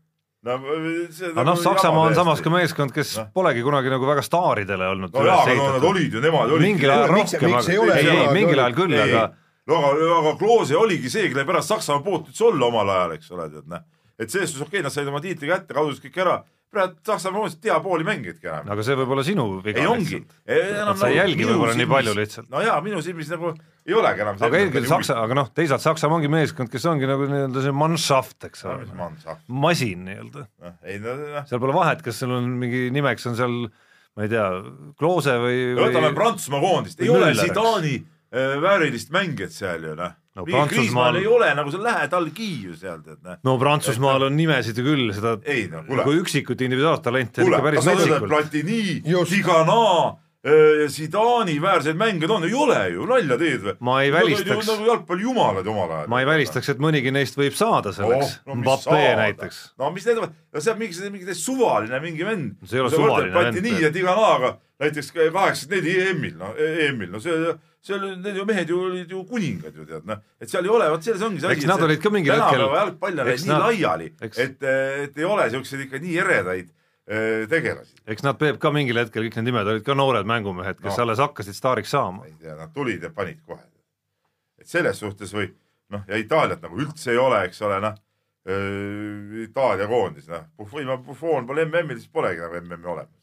no 0.45 0.59
see 1.15 1.31
aga 1.31 1.45
noh, 1.49 1.57
Saksamaa 1.61 2.11
on 2.11 2.17
samas 2.17 2.43
ka 2.45 2.53
meeskond, 2.53 2.93
kes 2.95 3.15
no. 3.21 3.25
polegi 3.37 3.65
kunagi 3.65 3.93
nagu 3.93 4.09
väga 4.09 4.25
staaridele 4.25 4.91
olnud 4.93 5.15
no 5.15 5.25
jaa, 5.25 5.41
aga 5.47 5.57
no 5.57 5.71
nad 5.77 5.87
olid 5.89 6.17
ju, 6.19 6.23
nemad 6.25 6.53
olid 6.53 6.69
mingil 6.69 6.93
ajal 6.93 7.13
rohkem, 7.15 7.57
aga 7.61 7.73
ei, 7.73 8.05
ei, 8.05 8.27
mingil 8.37 8.61
ajal 8.61 8.77
küll, 8.77 8.97
aga 9.07 9.23
no 9.71 9.81
aga, 9.91 10.11
aga 10.21 10.35
Klose 10.41 10.77
oligi 10.77 11.13
see, 11.13 11.31
kelle 11.33 11.47
pärast 11.49 11.73
Saksamaa 11.73 12.05
poolt 12.05 12.29
üldse 12.33 12.49
olla 12.51 12.69
omal 12.69 12.93
ajal, 12.97 13.17
eks 13.17 13.33
ole, 13.33 13.49
tead 13.55 13.71
noh. 13.73 13.87
et 14.19 14.29
selles 14.29 14.53
suhtes 14.53 14.67
okei 14.67 14.83
okay,, 14.83 14.87
nad 14.89 14.97
said 14.97 15.09
oma 15.13 15.23
tiitli 15.25 15.49
kätte, 15.49 15.77
kadusid 15.77 16.05
kõik 16.09 16.21
ära, 16.27 16.37
praegu 16.75 16.97
Saksamaa 17.07 17.45
on 17.47 17.55
tea 17.63 17.77
pooli 17.85 18.07
mängijatki 18.07 18.49
enam. 18.51 18.71
aga 18.75 18.87
see 18.87 18.97
võib 18.99 19.15
olla 19.15 19.25
sinu 19.27 19.47
viga 19.65 19.83
ei 19.83 19.89
ongi. 19.91 20.21
et 20.45 20.91
sa 21.01 21.11
ei 21.11 21.19
jälgi 21.21 21.47
võib-olla 21.49 21.77
nii 21.79 21.89
palju 21.91 22.15
lihtsalt. 22.19 22.51
no 22.53 22.63
jaa, 22.65 22.77
minu 22.85 23.03
silmis 23.05 23.31
nagu 23.33 23.53
ei 23.87 23.97
olegi 23.99 24.25
enam 24.25 24.41
aga 24.49 24.61
eelkõige 24.63 24.91
Saksa, 24.91 25.19
aga 25.23 25.39
noh, 25.41 25.53
teisalt 25.57 25.85
Saksamaa 25.85 26.21
ongi 26.21 26.33
meeskond, 26.33 26.73
kes 26.73 26.89
ongi 26.91 27.09
nagu 27.11 27.29
nii-öelda 27.31 27.65
see 27.65 27.77
Mannschaft, 27.85 28.39
eks 28.51 28.67
ole 28.69 28.89
no,. 28.91 29.39
masin 29.65 30.05
nii-öelda 30.09 30.45
no,. 30.47 30.75
No, 30.75 31.15
no. 31.37 31.47
seal 31.49 31.63
pole 31.63 31.77
vahet, 31.77 32.03
kas 32.07 32.21
sul 32.23 32.35
on 32.37 32.51
mingi 32.61 32.89
nimeks 32.95 33.31
on 33.31 33.39
seal 33.39 33.57
ma 34.15 34.27
ei 34.27 34.31
tea, 34.31 34.49
Klose 34.99 35.39
või, 35.43 35.63
või 35.75 35.89
võtame 35.89 36.13
Prantsusmaa 36.19 36.63
koondist, 36.63 37.01
ei 37.03 37.11
ole 37.11 37.33
Zidani 37.39 37.97
äh, 37.99 38.59
väärilist 38.63 39.15
mängijat 39.15 39.55
seal 39.55 39.91
ju 39.91 39.97
noh 39.99 40.21
no 40.35 40.45
Prantsusmaal 40.49 41.21
ei 41.21 41.29
ole 41.31 41.53
nagu 41.55 41.71
sa 41.71 41.83
lähed 41.83 42.17
allgi 42.19 42.51
ju 42.65 42.75
seal 42.79 43.05
tead 43.05 43.23
näe. 43.23 43.39
no 43.47 43.57
Prantsusmaal 43.61 44.29
on 44.29 44.37
nimesid 44.37 44.79
ju 44.79 44.87
küll, 44.87 45.13
seda 45.15 45.37
ei, 45.45 45.69
no, 45.71 45.85
nagu 45.89 46.17
üksikut 46.19 46.67
individuaaltalenti 46.67 47.45
on 47.45 47.53
ikka 47.53 47.65
päris 47.69 47.89
metsikult. 47.91 48.29
Platini, 48.29 48.83
Tigana 49.31 49.81
ja 50.45 50.89
Zidani 50.93 51.55
väärseid 51.63 51.97
mänge 51.97 52.29
on, 52.29 52.45
ei 52.45 52.55
ole 52.55 52.81
ju, 52.93 53.07
nalja 53.09 53.39
teed 53.41 53.63
või? 53.65 53.75
ma 53.81 53.95
ei 54.05 54.11
välistaks. 54.13 54.67
nagu 54.69 54.89
jalgpallijumalad 54.91 55.71
omal 55.73 55.95
ajal. 55.99 56.11
ma 56.13 56.21
ei 56.21 56.29
välistaks, 56.29 56.69
et 56.75 56.83
mõnigi 56.85 57.13
neist 57.15 57.39
võib 57.39 57.57
saada 57.57 57.95
selleks 57.97 58.27
oh,. 58.27 58.51
No, 58.51 58.59
Mbappe 58.61 59.01
näiteks. 59.23 59.61
no 59.81 59.89
mis 59.95 60.05
need, 60.11 60.21
no 60.21 60.61
see 60.61 60.75
on 60.75 60.83
mingi, 60.83 61.11
mingi 61.15 61.39
suvaline 61.39 62.01
mingi 62.05 62.29
vend. 62.29 62.59
see 62.67 62.77
ei 62.77 62.85
ole 62.85 62.93
suvaline 62.93 63.33
vend. 63.33 63.57
Platini 63.57 63.87
ja 63.87 63.93
Tiganaga 63.95 64.59
näiteks 64.83 65.15
kaheksakümmend 65.15 65.81
neli 65.81 65.97
EM-il, 66.11 66.37
no 66.37 66.53
EM-il, 66.61 67.15
no 67.15 67.23
see, 67.25 67.55
seal 67.85 68.07
need 68.17 68.39
ju 68.41 68.45
mehed 68.49 68.71
ju 68.73 68.79
olid 68.87 69.11
ju 69.13 69.25
kuningad 69.29 69.77
ju 69.77 69.85
tead 69.89 70.07
noh, 70.09 70.23
et 70.41 70.51
seal 70.51 70.65
ei 70.65 70.73
ole, 70.73 70.89
vot 70.95 71.05
selles 71.05 71.25
ongi 71.27 71.43
see 71.43 71.51
asi. 71.51 71.61
eks 71.61 71.69
nad 71.71 71.85
olid 71.85 72.01
ka 72.01 72.13
mingil 72.15 72.37
hetkel. 72.37 72.63
tänapäeva 72.63 72.81
jalgpall 72.85 73.19
on 73.19 73.29
läinud 73.29 73.51
nii 73.51 73.61
laiali, 73.67 74.09
et, 74.25 74.41
et 75.05 75.21
ei 75.21 75.29
ole 75.29 75.51
siukseid 75.53 75.87
ikka 75.87 76.03
nii 76.05 76.17
eredaid 76.25 76.73
Äh, 77.05 77.49
tegelasi. 77.49 77.99
eks 78.09 78.23
nad 78.25 78.39
Peep 78.41 78.57
ka 78.57 78.71
mingil 78.73 78.97
hetkel, 78.97 79.27
kõik 79.27 79.35
need 79.37 79.51
nimed 79.51 79.69
olid 79.69 79.83
ka 79.85 79.93
noored 79.93 80.25
mängumehed, 80.25 80.79
kes 80.79 80.95
no. 80.95 81.03
alles 81.03 81.21
hakkasid 81.21 81.53
staariks 81.53 81.91
saama. 81.93 82.25
ei 82.25 82.33
tea, 82.41 82.55
nad 82.57 82.71
tulid 82.73 83.03
ja 83.05 83.11
panid 83.13 83.43
kohe. 83.45 83.61
et 84.57 84.71
selles 84.71 85.03
suhtes 85.03 85.35
või 85.37 85.51
noh, 85.93 86.01
ja 86.09 86.17
Itaaliat 86.17 86.65
nagu 86.65 86.81
üldse 86.81 87.13
ei 87.13 87.21
ole, 87.21 87.43
eks 87.45 87.61
ole, 87.69 87.83
noh 87.85 87.99
äh,. 88.49 89.37
Itaalia 89.43 89.85
koondis, 89.91 90.31
noh, 90.33 90.47
Buffon, 90.57 90.89
Buffon 91.05 91.45
pole 91.45 91.67
MM-il, 91.69 92.01
siis 92.01 92.09
polegi 92.09 92.41
nagu 92.41 92.57
MM-i 92.63 92.89
olemas. 92.95 93.21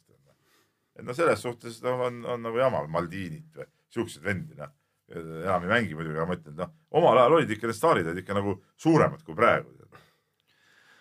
et 1.00 1.08
noh, 1.08 1.18
selles 1.18 1.42
suhtes 1.42 1.82
noh, 1.82 2.06
on, 2.06 2.22
on 2.36 2.46
nagu 2.46 2.62
jama, 2.62 2.86
Maldinit 2.86 3.64
või 3.64 3.66
siukseid 3.94 4.26
vendi, 4.26 4.56
noh 4.60 4.72
enam 5.12 5.64
ei 5.66 5.70
mängi 5.70 5.96
muidugi, 5.96 6.18
aga 6.18 6.28
ma 6.30 6.38
ütlen, 6.38 6.58
noh, 6.58 6.74
omal 6.98 7.20
ajal 7.20 7.38
olid 7.40 7.54
ikka 7.56 7.70
need 7.70 7.78
staarid 7.78 8.10
olid 8.10 8.24
ikka 8.24 8.38
nagu 8.38 8.58
suuremad 8.80 9.24
kui 9.26 9.36
praegu. 9.38 9.74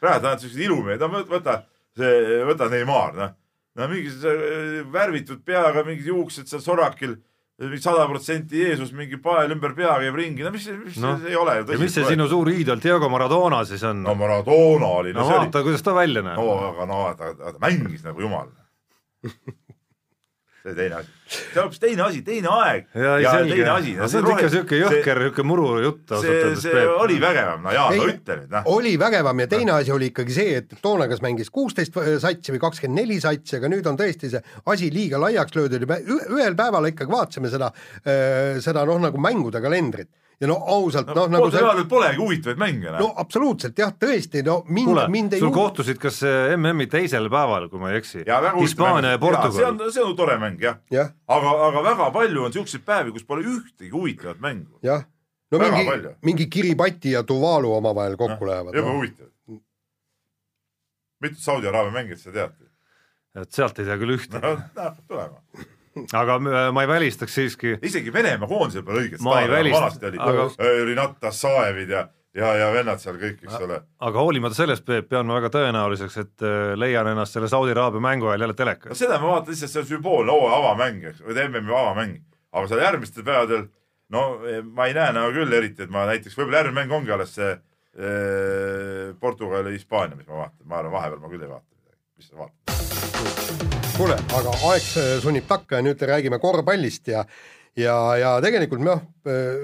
praegu 0.00 0.22
tahavad 0.24 0.42
siukseid 0.42 0.66
ilumehed, 0.66 1.02
no 1.02 1.24
võta 1.30 1.60
see, 1.98 2.40
võta 2.48 2.70
Neimar, 2.72 3.16
noh. 3.18 3.34
no 3.78 3.90
mingi 3.90 4.12
värvitud 4.92 5.44
peaga, 5.46 5.84
mingid 5.86 6.08
juuksed 6.10 6.50
seal 6.50 6.64
sorakil, 6.64 7.18
sada 7.84 8.06
protsenti 8.08 8.62
Jeesus, 8.62 8.94
mingi 8.96 9.18
pael 9.20 9.52
ümber 9.52 9.74
pea 9.76 9.98
käib 10.00 10.16
ringi, 10.16 10.46
no 10.46 10.52
mis, 10.54 10.66
mis 10.80 11.00
no. 11.02 11.14
see 11.20 11.34
ei 11.34 11.36
ole 11.38 11.58
ju 11.58 11.68
tõsi. 11.68 11.82
mis 11.84 11.96
see 11.98 12.08
sinu 12.08 12.28
suur 12.30 12.50
iidol 12.54 12.80
Diego 12.82 13.10
Maradona 13.12 13.60
siis 13.68 13.84
on? 13.86 14.00
no 14.06 14.16
Maradona 14.16 14.94
oli. 15.02 15.12
no, 15.12 15.22
no 15.22 15.28
vaata 15.28 15.60
oli..., 15.60 15.68
kuidas 15.68 15.84
ta 15.84 15.94
välja 15.96 16.24
näeb. 16.24 16.40
no 16.40 16.56
aga 16.72 16.88
no 16.88 17.02
ta, 17.18 17.34
ta 17.36 17.54
mängis 17.62 18.06
nagu 18.06 18.24
jumal 18.24 18.48
see 20.60 20.74
teine 20.76 20.98
asi, 20.98 21.10
see 21.30 21.56
on 21.56 21.64
hoopis 21.64 21.80
teine 21.80 22.04
asi, 22.04 22.20
teine 22.26 22.50
aeg 22.52 22.98
ja, 23.00 23.14
ja 23.22 23.32
teine 23.48 23.70
asi. 23.72 23.94
no 23.96 24.08
see 24.12 24.20
on 24.20 24.28
ikka 24.34 24.50
siuke 24.52 24.80
jõhker, 24.80 25.20
siuke 25.26 25.44
muru 25.46 25.66
jutt 25.80 26.14
ausalt 26.16 26.32
öeldes. 26.34 26.64
see 26.66 26.84
oli 26.92 27.16
vägevam, 27.22 27.64
no 27.64 27.74
Jaan, 27.74 27.96
no 27.96 28.08
ütle 28.12 28.38
nüüd 28.42 28.54
noh. 28.54 28.70
oli 28.74 28.94
vägevam 29.00 29.44
ja 29.44 29.48
teine 29.54 29.76
asi 29.78 29.94
oli 29.94 30.10
ikkagi 30.12 30.36
see, 30.36 30.56
et 30.60 30.76
toona 30.84 31.08
kas 31.10 31.24
mängis 31.24 31.52
kuusteist 31.54 31.96
satsi 32.22 32.56
või 32.56 32.62
kakskümmend 32.66 33.02
neli 33.02 33.20
satsi, 33.24 33.56
aga 33.60 33.72
nüüd 33.72 33.88
on 33.88 34.00
tõesti 34.00 34.32
see 34.34 34.44
asi 34.74 34.90
liiga 34.92 35.20
laiaks 35.22 35.56
löödud 35.56 35.86
ja 35.86 35.92
me 35.94 36.00
ühel 36.06 36.58
päeval 36.58 36.90
ikkagi 36.92 37.14
vaatasime 37.14 37.52
seda, 37.52 37.72
seda 38.60 38.84
noh, 38.88 39.00
nagu 39.08 39.22
mängude 39.22 39.62
kalendrit 39.64 40.12
ja 40.40 40.48
no 40.48 40.56
ausalt 40.72 41.10
no, 41.12 41.26
noh, 41.26 41.28
nagu 41.34 41.48
see 41.52 41.84
polegi 41.88 42.20
huvitavaid 42.20 42.60
mänge. 42.60 42.92
no 42.96 43.10
absoluutselt 43.20 43.78
jah, 43.78 43.92
tõesti, 43.92 44.42
no 44.46 44.60
mind, 44.72 45.02
mind 45.12 45.36
ei 45.36 45.42
sul 45.42 45.52
kohtusid 45.54 46.00
kas 46.00 46.22
MM-i 46.56 46.88
teisel 46.90 47.28
päeval, 47.32 47.68
kui 47.72 47.82
ma 47.82 47.92
ei 47.92 48.00
eksi? 48.00 48.24
Hispaania 48.56 49.14
ja 49.16 49.20
Portugal. 49.20 49.56
see 49.56 49.66
on, 49.68 49.82
see 49.92 50.04
on 50.04 50.14
tore 50.16 50.38
mäng 50.40 50.62
jah 50.62 50.78
ja. 50.90 51.04
ja., 51.04 51.08
aga, 51.36 51.56
aga 51.68 51.82
väga 51.90 52.10
palju 52.14 52.46
on 52.48 52.54
siukseid 52.56 52.86
päevi, 52.88 53.12
kus 53.16 53.26
pole 53.28 53.44
ühtegi 53.44 53.92
huvitavat 53.92 54.40
mängu. 54.40 54.80
jah, 54.86 55.04
no 55.52 55.60
väga 55.60 55.82
mingi, 55.82 56.14
mingi 56.30 56.48
Kiribati 56.52 57.12
ja 57.16 57.22
Tuvalu 57.26 57.74
omavahel 57.76 58.16
kokku 58.16 58.46
ja, 58.46 58.52
lähevad. 58.52 58.80
jube 58.80 58.88
no. 58.88 58.96
huvitav. 58.96 59.28
mitut 61.20 61.44
Saudi 61.44 61.68
Araabia 61.68 61.98
mängijat 61.98 62.24
sa 62.24 62.32
tead? 62.32 62.56
et 63.36 63.52
sealt 63.52 63.78
ei 63.78 63.90
tea 63.90 64.00
küll 64.00 64.16
ühtegi 64.16 64.40
no,. 64.40 64.56
hakkab 64.56 65.04
tulema 65.04 65.68
aga 66.12 66.38
äh, 66.38 66.70
ma 66.72 66.84
ei 66.84 66.88
välistaks 66.88 67.34
siiski. 67.34 67.76
isegi 67.82 68.12
Venemaa 68.12 68.48
koondisel 68.48 68.86
pole 68.86 69.04
õiget 69.04 69.22
staari, 69.22 69.72
vanasti 69.74 70.10
oli 70.10 70.22
aga... 70.22 70.48
Äh, 70.60 70.80
Rinat 70.86 71.18
Tassajevid 71.20 71.90
ja, 71.90 72.04
ja, 72.36 72.52
ja 72.60 72.70
vennad 72.74 73.02
seal 73.02 73.18
kõik, 73.20 73.42
eks 73.42 73.58
ole. 73.66 73.80
aga 74.08 74.24
hoolimata 74.26 74.58
sellest, 74.58 74.86
Peep, 74.86 75.08
pean 75.10 75.26
ma 75.28 75.40
väga 75.40 75.50
tõenäoliseks, 75.56 76.20
et 76.22 76.46
äh, 76.46 76.60
leian 76.78 77.10
ennast 77.10 77.36
selle 77.36 77.50
Saudi 77.50 77.74
Araabia 77.74 78.04
mängu 78.06 78.30
ajal 78.30 78.46
jälle 78.46 78.58
telekas. 78.58 78.94
no 78.94 79.00
seda 79.02 79.18
ma 79.22 79.34
vaatan 79.34 79.54
lihtsalt, 79.54 79.74
see 79.74 79.82
on 79.82 79.90
sümboolne 79.94 80.36
hooaja 80.36 80.62
avamäng, 80.62 81.04
eks, 81.10 81.24
või 81.26 81.42
MM-i 81.48 81.76
avamäng, 81.82 82.16
aga 82.52 82.70
seal 82.70 82.86
järgmistel 82.86 83.26
päevadel 83.26 83.66
no 84.14 84.28
ma 84.74 84.86
ei 84.86 84.94
näe 84.96 85.16
nagu 85.16 85.34
küll 85.34 85.58
eriti, 85.58 85.86
et 85.86 85.92
ma 85.92 86.06
näiteks, 86.10 86.38
võib-olla 86.38 86.64
järgmine 86.64 86.82
mäng 86.82 86.96
ongi 87.00 87.14
alles 87.14 87.34
see 87.38 87.50
eh, 87.50 89.10
Portugal 89.20 89.66
ja 89.66 89.74
Hispaania, 89.74 90.18
mis 90.18 90.30
ma 90.30 90.44
vaatan, 90.44 90.62
ma 90.66 90.80
arvan, 90.82 90.96
vahepeal 90.98 91.22
ma 91.22 91.34
küll 91.34 91.46
ei 91.46 91.52
vaata 91.52 91.68
midagi, 91.74 92.00
mis 92.18 92.32
sa 92.32 92.42
vaatad 92.44 93.79
kuule, 94.00 94.14
aga 94.32 94.52
aeg 94.70 94.84
sunnib 95.20 95.44
takka 95.44 95.76
ja 95.76 95.84
nüüd 95.84 96.00
räägime 96.08 96.38
korvpallist 96.40 97.10
ja 97.12 97.20
ja, 97.76 97.96
ja 98.16 98.30
tegelikult 98.40 98.80
noh, 98.80 99.02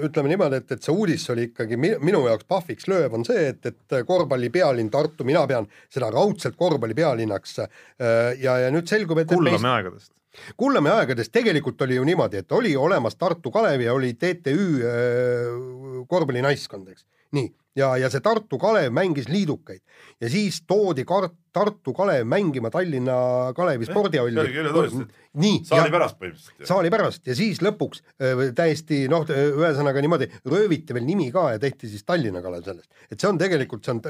ütleme 0.05 0.29
niimoodi, 0.29 0.59
et, 0.61 0.75
et 0.75 0.85
see 0.85 0.93
uudis 0.93 1.25
oli 1.33 1.47
ikkagi 1.47 1.79
minu 1.79 2.21
jaoks 2.27 2.45
pahviks 2.45 2.85
lööv, 2.91 3.15
on 3.17 3.25
see, 3.25 3.47
et, 3.49 3.65
et 3.65 3.95
korvpalli 4.05 4.51
pealinn 4.53 4.91
Tartu, 4.93 5.25
mina 5.25 5.41
pean 5.49 5.65
seda 5.89 6.11
raudselt 6.13 6.53
korvpalli 6.59 6.93
pealinnaks 6.99 7.57
ja, 7.57 8.53
ja 8.61 8.69
nüüd 8.73 8.85
selgub, 8.89 9.23
et 9.23 9.33
kullame 9.33 9.57
meist... 9.57 9.71
aegadest. 9.73 10.13
kullame 10.61 10.93
aegadest, 10.93 11.33
tegelikult 11.33 11.81
oli 11.87 11.97
ju 11.97 12.05
niimoodi, 12.05 12.45
et 12.45 12.57
oli 12.59 12.75
olemas 12.77 13.17
Tartu 13.17 13.49
Kalev 13.53 13.87
ja 13.87 13.97
oli 13.97 14.13
TTÜ 14.21 16.05
korvpallinaiskond, 16.13 16.93
eks. 16.93 17.09
Nii, 17.33 17.49
ja, 17.77 17.89
ja 17.99 18.09
see 18.11 18.23
Tartu 18.25 18.59
Kalev 18.61 18.93
mängis 18.95 19.27
liidukaid 19.31 19.81
ja 20.21 20.29
siis 20.31 20.59
toodi 20.67 21.05
Kar-, 21.07 21.29
Tartu 21.53 21.93
Kalev 21.97 22.27
mängima 22.29 22.71
Tallinna 22.73 23.17
Kalevi 23.57 23.85
eh, 23.85 23.91
spordihalli. 23.91 25.03
nii. 25.37 25.59
saali 25.67 25.93
pärast 25.93 26.19
põhimõtteliselt. 26.19 26.69
saali 26.69 26.93
pärast 26.93 27.29
ja 27.29 27.35
siis 27.37 27.61
lõpuks 27.65 28.01
äh, 28.03 28.47
täiesti 28.57 29.05
noh, 29.11 29.27
ühesõnaga 29.27 30.03
niimoodi 30.03 30.29
rööviti 30.45 30.97
veel 30.97 31.05
nimi 31.07 31.29
ka 31.33 31.51
ja 31.55 31.61
tehti 31.61 31.91
siis 31.91 32.05
Tallinna 32.07 32.41
Kalev 32.45 32.65
sellest. 32.67 32.89
et 33.11 33.19
see 33.19 33.29
on 33.29 33.41
tegelikult, 33.41 33.85
see 33.85 33.97
on 33.97 34.01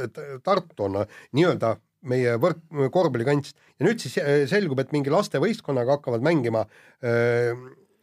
Tartu 0.43 0.87
on 0.87 1.01
nii-öelda 1.35 1.75
meie 2.07 2.37
võrk, 2.39 2.61
korvpallikants 2.93 3.55
ja 3.79 3.87
nüüd 3.87 3.99
siis 3.99 4.15
selgub, 4.51 4.79
et 4.79 4.93
mingi 4.95 5.11
lastevõistkonnaga 5.11 5.97
hakkavad 5.97 6.23
mängima 6.23 6.63
öö, 7.03 7.55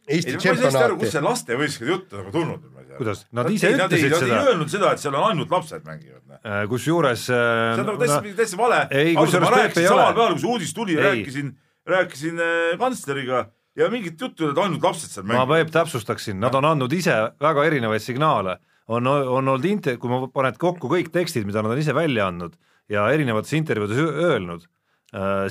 Eesti 0.05 0.35
tšempionaati 0.37 0.99
kust 1.01 1.15
see 1.15 1.23
lastevõistkonna 1.25 1.91
jutt 1.91 2.11
on 2.13 2.19
nagu 2.21 2.33
tulnud. 2.33 2.65
Kuidas? 2.97 3.25
Nad 3.35 3.49
ise 3.51 3.71
ütlesid 3.73 4.11
Nad 4.13 4.21
seda. 4.23 4.39
ei 4.39 4.51
öelnud 4.51 4.71
seda, 4.71 4.91
et 4.95 5.01
seal 5.03 5.15
on 5.17 5.27
ainult 5.29 5.51
lapsed 5.51 5.85
mängivad. 5.87 6.37
Äh, 6.41 6.63
kusjuures 6.71 7.25
see 7.27 7.39
on 7.39 7.83
nagu 7.83 7.99
täitsa, 8.01 8.21
täitsa 8.39 8.59
vale. 8.59 8.81
ei, 8.91 9.13
ma 9.15 9.25
ei 9.25 9.43
rääkisin 9.55 9.87
samal 9.89 10.13
päeval, 10.13 10.35
kui 10.35 10.43
see 10.43 10.51
uudis 10.53 10.73
tuli, 10.77 10.97
Ei. 10.97 11.03
rääkisin, 11.07 11.51
rääkisin 11.87 12.39
äh, 12.45 12.77
kantsleriga 12.81 13.45
ja 13.75 13.89
mingit 13.91 14.21
juttu, 14.21 14.49
et 14.51 14.61
ainult 14.63 14.83
lapsed 14.83 15.11
seal 15.11 15.25
ma 15.25 15.33
mängivad. 15.33 15.65
Peep 15.65 15.73
täpsustaksin, 15.75 16.39
nad 16.39 16.55
on 16.55 16.65
andnud 16.71 16.93
ise 16.95 17.15
väga 17.41 17.65
erinevaid 17.67 18.03
signaale, 18.03 18.59
on, 18.87 19.07
on 19.07 19.47
olnud 19.47 19.65
int-, 19.67 19.95
kui 19.99 20.11
ma 20.11 20.21
paned 20.31 20.57
kokku 20.61 20.91
kõik 20.91 21.11
tekstid, 21.13 21.47
mida 21.47 21.63
nad 21.65 21.73
on 21.75 21.81
ise 21.81 21.95
välja 21.95 22.29
andnud 22.31 22.55
ja 22.91 23.07
erinevates 23.13 23.53
intervjuudes 23.57 23.97
öelnud, 23.99 24.67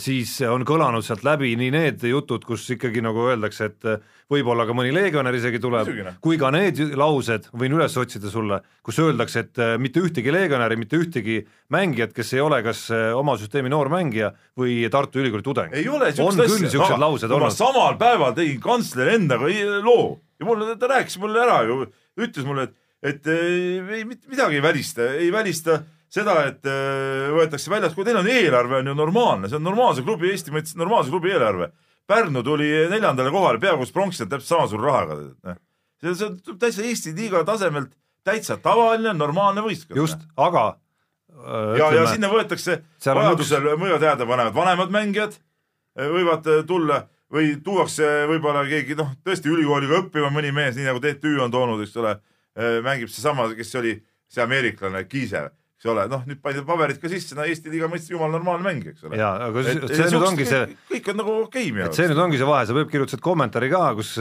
siis 0.02 0.32
on 0.50 0.64
kõlanud 0.66 1.04
sealt 1.06 1.22
läbi 1.24 1.54
nii 1.56 1.70
need 1.72 2.02
jutud, 2.08 2.42
kus 2.44 2.66
ikkagi 2.74 3.00
nagu 3.04 3.22
öeldakse, 3.30 3.68
et 3.70 3.86
äh, 3.88 4.02
võib-olla 4.30 4.66
ka 4.68 4.74
mõni 4.76 4.90
legionär 4.92 5.36
isegi 5.38 5.60
tuleb 5.62 5.88
noh., 5.94 6.16
kui 6.24 6.36
ka 6.40 6.50
need 6.52 6.80
laused, 6.98 7.46
võin 7.54 7.76
üles 7.76 7.94
otsida 8.00 8.32
sulle, 8.32 8.58
kus 8.84 8.98
öeldakse, 9.00 9.44
et 9.46 9.62
äh, 9.62 9.76
mitte 9.80 10.02
ühtegi 10.04 10.34
legionäri, 10.34 10.76
mitte 10.80 10.98
ühtegi 11.00 11.38
mängijat, 11.72 12.12
kes 12.16 12.34
ei 12.36 12.42
ole 12.44 12.60
kas 12.66 12.86
äh, 12.92 13.12
oma 13.16 13.38
süsteemi 13.40 13.72
noormängija 13.72 14.34
või 14.58 14.82
Tartu 14.92 15.22
Ülikooli 15.22 15.46
tudeng. 15.46 15.72
ei 15.76 15.88
ole 15.88 16.10
on 16.10 16.34
siukest 16.34 16.44
küll 16.50 16.66
niisugused 16.66 17.00
laused 17.00 17.30
ma 17.32 17.40
olnud. 17.40 17.56
samal 17.56 17.98
päeval 18.00 18.36
tegin 18.36 18.60
kantsleri 18.64 19.16
endaga 19.20 19.48
loo 19.86 20.18
ja 20.40 20.48
mulle, 20.50 20.74
ta 20.76 20.90
rääkis 20.90 21.16
mulle 21.22 21.40
ära 21.46 21.62
ju, 21.68 21.84
ütles 22.20 22.44
mulle, 22.44 22.68
et, 22.68 22.76
et 23.14 23.32
ei 23.32 24.02
mit- 24.04 24.26
midagi 24.28 24.58
ei 24.58 24.64
välista, 24.64 25.12
ei 25.14 25.30
välista 25.32 25.80
seda, 26.14 26.36
et 26.50 26.68
eh, 26.68 27.32
võetakse 27.34 27.72
väljast, 27.72 27.96
kui 27.96 28.06
teil 28.06 28.20
on 28.20 28.28
eelarve 28.30 28.80
on 28.80 28.90
ju 28.90 28.94
normaalne, 28.98 29.50
see 29.50 29.58
on 29.58 29.66
normaalse 29.66 30.04
klubi, 30.06 30.30
Eesti 30.32 30.54
mõttes 30.54 30.76
normaalse 30.78 31.12
klubi 31.12 31.32
eelarve. 31.34 31.72
Pärnu 32.10 32.42
tuli 32.44 32.68
neljandale 32.92 33.32
kohale, 33.32 33.60
peaaegu 33.62 33.86
pronksilt 33.92 34.28
täpselt 34.30 34.50
sama 34.50 34.68
suure 34.68 34.84
rahaga. 34.86 35.56
see, 36.02 36.12
see 36.12 36.26
on 36.28 36.58
täitsa 36.60 36.84
Eesti 36.84 37.14
liiga 37.16 37.44
tasemelt 37.48 37.94
täitsa 38.24 38.58
tavaline 38.60 39.14
normaalne 39.16 39.64
võistkond. 39.64 39.96
just, 39.98 40.20
aga 40.36 40.66
äh, 41.32 41.74
ja, 41.80 41.90
ja 41.96 42.04
sinna 42.12 42.30
võetakse 42.32 42.78
seal 43.00 43.18
on 43.18 43.30
vajadusel 43.30 43.72
võivad 43.72 44.04
jääda 44.04 44.28
vanemad, 44.28 44.54
vanemad 44.56 44.94
mängijad 44.94 45.34
eh, 45.34 46.08
võivad 46.12 46.48
tulla 46.68 47.02
või 47.34 47.56
tuuakse 47.64 48.28
võib-olla 48.30 48.62
keegi 48.68 48.94
noh, 49.00 49.16
tõesti 49.24 49.50
ülikooliga 49.50 50.04
õppima 50.04 50.30
mõni 50.30 50.52
mees, 50.54 50.76
nii 50.76 50.86
nagu 50.86 51.00
TTÜ 51.02 51.38
on 51.42 51.50
toonud, 51.50 51.80
eks 51.82 51.96
ole, 51.98 52.12
mängib 52.84 53.10
seesama, 53.10 53.48
kes 53.56 53.72
oli 53.80 53.96
see 54.30 54.44
ameeriklane 54.44 55.00
Kiise, 55.08 55.48
eks 55.84 55.92
ole, 55.92 56.04
noh 56.08 56.22
nüüd 56.24 56.40
pandi 56.40 56.62
paberid 56.64 57.00
ka 57.00 57.10
sisse, 57.12 57.36
no 57.36 57.44
Eesti 57.44 57.68
liiga 57.68 57.88
mõistes 57.92 58.12
jumala 58.12 58.38
normaalne 58.38 58.64
mäng, 58.64 58.86
eks 58.88 59.04
ole. 59.04 59.18
jaa, 59.20 59.32
aga 59.50 59.64
see, 59.66 59.80
see 59.90 60.06
nüüd 60.14 60.26
ongi 60.30 60.46
see, 60.48 60.60
kõik 60.88 61.10
on 61.12 61.18
nagu 61.20 61.34
okei 61.42 61.72
minu 61.74 61.88
et 61.90 61.98
see 61.98 62.06
nüüd 62.08 62.20
ongi 62.24 62.40
see 62.40 62.48
vahe, 62.48 62.64
sa 62.64 62.76
Peep 62.78 62.92
kirjutasid 62.92 63.20
kommentaari 63.24 63.68
ka, 63.72 63.82
kus 63.98 64.14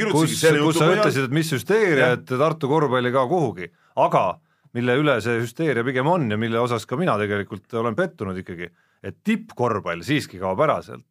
kirjutasingi 0.00 0.40
kus, 0.40 0.64
kus 0.66 0.80
sa 0.80 0.88
ütlesid, 0.90 1.28
et 1.28 1.36
mis 1.38 1.52
hüsteeria, 1.54 2.08
et 2.18 2.32
Tartu 2.32 2.70
korvpall 2.70 3.06
ei 3.06 3.14
kao 3.14 3.30
kuhugi, 3.30 3.68
aga 4.02 4.24
mille 4.76 4.96
üle 4.98 5.18
see 5.24 5.38
hüsteeria 5.44 5.86
pigem 5.86 6.10
on 6.10 6.26
ja 6.34 6.40
mille 6.40 6.58
osas 6.60 6.88
ka 6.90 6.98
mina 6.98 7.14
tegelikult 7.20 7.78
olen 7.78 7.94
pettunud 7.98 8.42
ikkagi, 8.42 8.72
et 9.06 9.20
tippkorvpall 9.22 10.02
siiski 10.06 10.42
kaob 10.42 10.64
ära 10.66 10.80
sealt. 10.82 11.06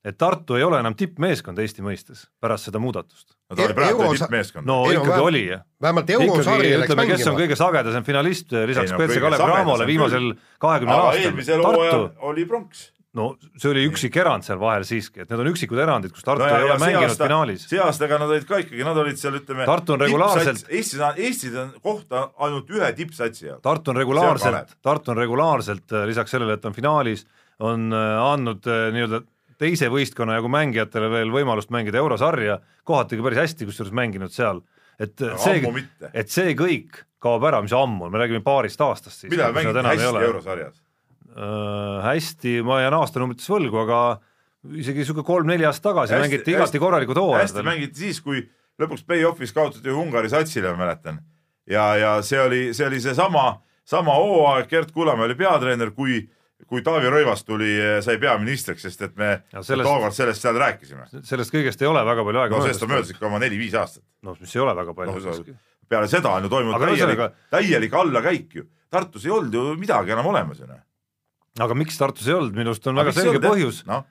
et 0.00 0.16
Tartu 0.16 0.56
ei 0.56 0.64
ole 0.64 0.80
enam 0.80 0.96
tippmeeskond 0.96 1.60
Eesti 1.60 1.84
mõistes 1.84 2.24
pärast 2.40 2.70
seda 2.70 2.80
muudatust. 2.80 3.36
No 3.50 3.56
ta 3.58 3.64
oli 3.66 3.74
praegu 3.74 4.02
Euro- 4.04 4.14
tippmeeskond 4.18 4.66
no 4.66 4.78
Ei 4.90 4.94
no 4.96 5.02
ikkagi 5.02 5.24
oli 5.26 5.42
vähemalt 5.82 6.10
eurosarja 6.16 6.78
läks 6.84 6.90
ütleme, 6.92 7.06
kes 7.10 7.26
on 7.26 7.34
mängima. 7.34 7.42
kõige 7.42 7.58
sagedasem 7.58 8.04
finalist 8.06 8.52
lisaks 8.70 8.92
Ei 8.92 8.96
no 8.96 9.02
BC 9.04 9.20
Kalev 9.26 9.42
Cramole 9.44 9.86
viimasel 9.90 10.32
kahekümnel 10.62 10.96
aastal. 11.04 11.24
eelmisel 11.26 11.62
Tartu 11.66 11.80
hooajal, 11.82 12.08
oli 12.30 12.44
pronks. 12.46 12.84
no 13.18 13.24
see 13.58 13.70
oli 13.72 13.82
üksik 13.90 14.14
erand 14.22 14.44
seal 14.46 14.60
vahel 14.62 14.84
siiski, 14.86 15.24
et 15.24 15.30
need 15.34 15.40
on 15.42 15.48
üksikud 15.50 15.80
erandid, 15.82 16.12
kus 16.14 16.22
Tartu 16.22 16.44
No 16.44 16.50
ja- 16.52 16.58
ei 16.60 16.68
ole 16.70 16.78
mänginud 16.78 17.08
aasta- 17.10 17.26
finaalis. 17.26 17.64
see 17.68 17.80
aasta, 17.82 18.04
aga 18.06 18.18
nad 18.22 18.30
olid 18.30 18.46
ka 18.46 18.60
ikkagi, 18.62 18.84
nad 18.86 18.96
olid 19.02 19.18
seal 19.18 19.34
ütleme. 19.40 19.66
Tartu 19.66 19.92
on 19.96 20.00
regulaarselt-. 20.04 20.68
Eestis 20.70 21.00
on, 21.00 21.14
Eestis 21.18 21.56
on 21.58 21.72
kohta 21.82 22.30
ainult 22.38 22.70
ühe 22.70 22.92
tippsatsi 22.94 23.50
all. 23.50 23.58
Tartu 23.66 23.90
on 23.90 23.96
regulaarselt 23.98 24.76
Tartu 24.82 25.10
on 25.10 25.16
regulaarselt 25.18 25.90
äh, 25.92 26.06
lisaks 26.06 26.30
sellele, 26.30 26.52
et 26.54 26.64
on 26.64 26.72
finaalis, 26.72 27.26
on 27.58 27.90
äh, 27.92 28.22
andnud 28.30 28.62
nii-öelda 28.94 29.24
teise 29.60 29.90
võistkonna 29.92 30.38
jagu 30.38 30.50
mängijatele 30.52 31.10
veel 31.12 31.32
võimalust 31.34 31.72
mängida 31.74 32.00
eurosarja, 32.00 32.60
kohati 32.88 33.18
ka 33.18 33.26
päris 33.26 33.42
hästi 33.44 33.68
kusjuures 33.68 33.94
mänginud 33.96 34.32
seal. 34.34 34.62
et 35.00 35.20
Aga 35.24 35.38
see 35.40 35.84
et 36.12 36.32
see 36.32 36.54
kõik 36.56 37.04
kaob 37.20 37.44
ära, 37.48 37.60
mis 37.64 37.72
ammu, 37.76 38.08
me 38.12 38.20
räägime 38.20 38.42
paarist 38.44 38.80
aastast 38.84 39.24
siis. 39.24 39.30
millal 39.32 39.52
mängiti 39.56 39.84
hästi 39.86 40.24
eurosarjas? 40.24 40.80
äh, 41.30 42.00
hästi, 42.08 42.60
ma 42.66 42.80
jään 42.82 42.96
aastanumbrites 42.98 43.48
võlgu, 43.48 43.84
aga 43.84 44.00
isegi 44.76 45.00
niisugune 45.02 45.24
kolm-neli 45.24 45.66
aastat 45.68 45.90
tagasi 45.90 46.14
Hästi- 46.16 46.26
mängiti 46.26 46.56
igati 46.56 46.82
korralikud 46.82 47.20
hooajad 47.20 47.46
hästi. 47.48 47.64
mängiti 47.66 48.06
siis, 48.06 48.20
kui 48.24 48.42
lõpuks 48.80 49.04
play-off'is 49.06 49.54
kaotati 49.56 49.92
Ungari 49.92 50.28
satsile, 50.32 50.72
ma 50.72 50.84
mäletan. 50.84 51.20
ja, 51.68 51.94
ja 51.96 52.12
see 52.22 52.40
oli, 52.40 52.62
see 52.74 52.86
oli 52.86 53.00
seesama, 53.00 53.62
sama 53.84 54.14
hooaeg, 54.16 54.68
Gerd 54.68 54.92
Kullamäe 54.92 55.28
oli 55.30 55.34
peatreener, 55.34 55.90
kui, 55.96 56.22
kui 56.70 56.84
Taavi 56.86 57.10
Rõivas 57.10 57.42
tuli, 57.46 57.72
sai 58.04 58.18
peaministriks, 58.22 58.84
sest 58.86 59.02
et 59.08 59.16
me 59.18 59.30
tookord 59.50 60.14
sellest 60.14 60.44
seal 60.44 60.58
rääkisime. 60.60 61.08
sellest 61.26 61.54
kõigest 61.54 61.82
ei 61.82 61.88
ole 61.90 62.04
väga 62.06 62.24
palju 62.26 62.42
aega 62.44 62.54
no 62.54 62.62
sellest 62.62 62.86
on 62.86 62.92
möödas 62.92 63.10
ikka 63.10 63.26
oma 63.26 63.40
neli-viis 63.42 63.74
aastat. 63.80 64.04
noh, 64.26 64.36
mis 64.38 64.54
ei 64.54 64.62
ole 64.62 64.76
väga 64.78 64.94
palju 64.94 65.16
noh, 65.16 65.56
peale 65.90 66.10
seda 66.10 66.36
on 66.36 66.46
ju 66.46 66.52
toimunud 66.52 66.76
Aga 66.78 66.86
täielik 66.92 67.02
ühesõnaga-, 67.02 67.48
täielik 67.56 67.96
allakäik 68.02 68.54
ju. 68.60 68.68
Tartus 68.90 69.26
ei 69.26 69.34
olnud 69.34 69.54
ju 69.54 69.64
midagi 69.78 70.14
enam 70.14 70.30
olemas 70.30 70.62
ju 70.62 70.68
noh. 70.70 70.82
aga 71.66 71.78
miks 71.78 71.98
Tartus 71.98 72.30
ei 72.30 72.36
olnud, 72.38 72.54
minu 72.54 72.70
arust 72.70 72.86
on 72.86 73.02
väga 73.02 73.16
selge 73.18 73.42
põhjus, 73.42 73.82
noh, 73.90 74.06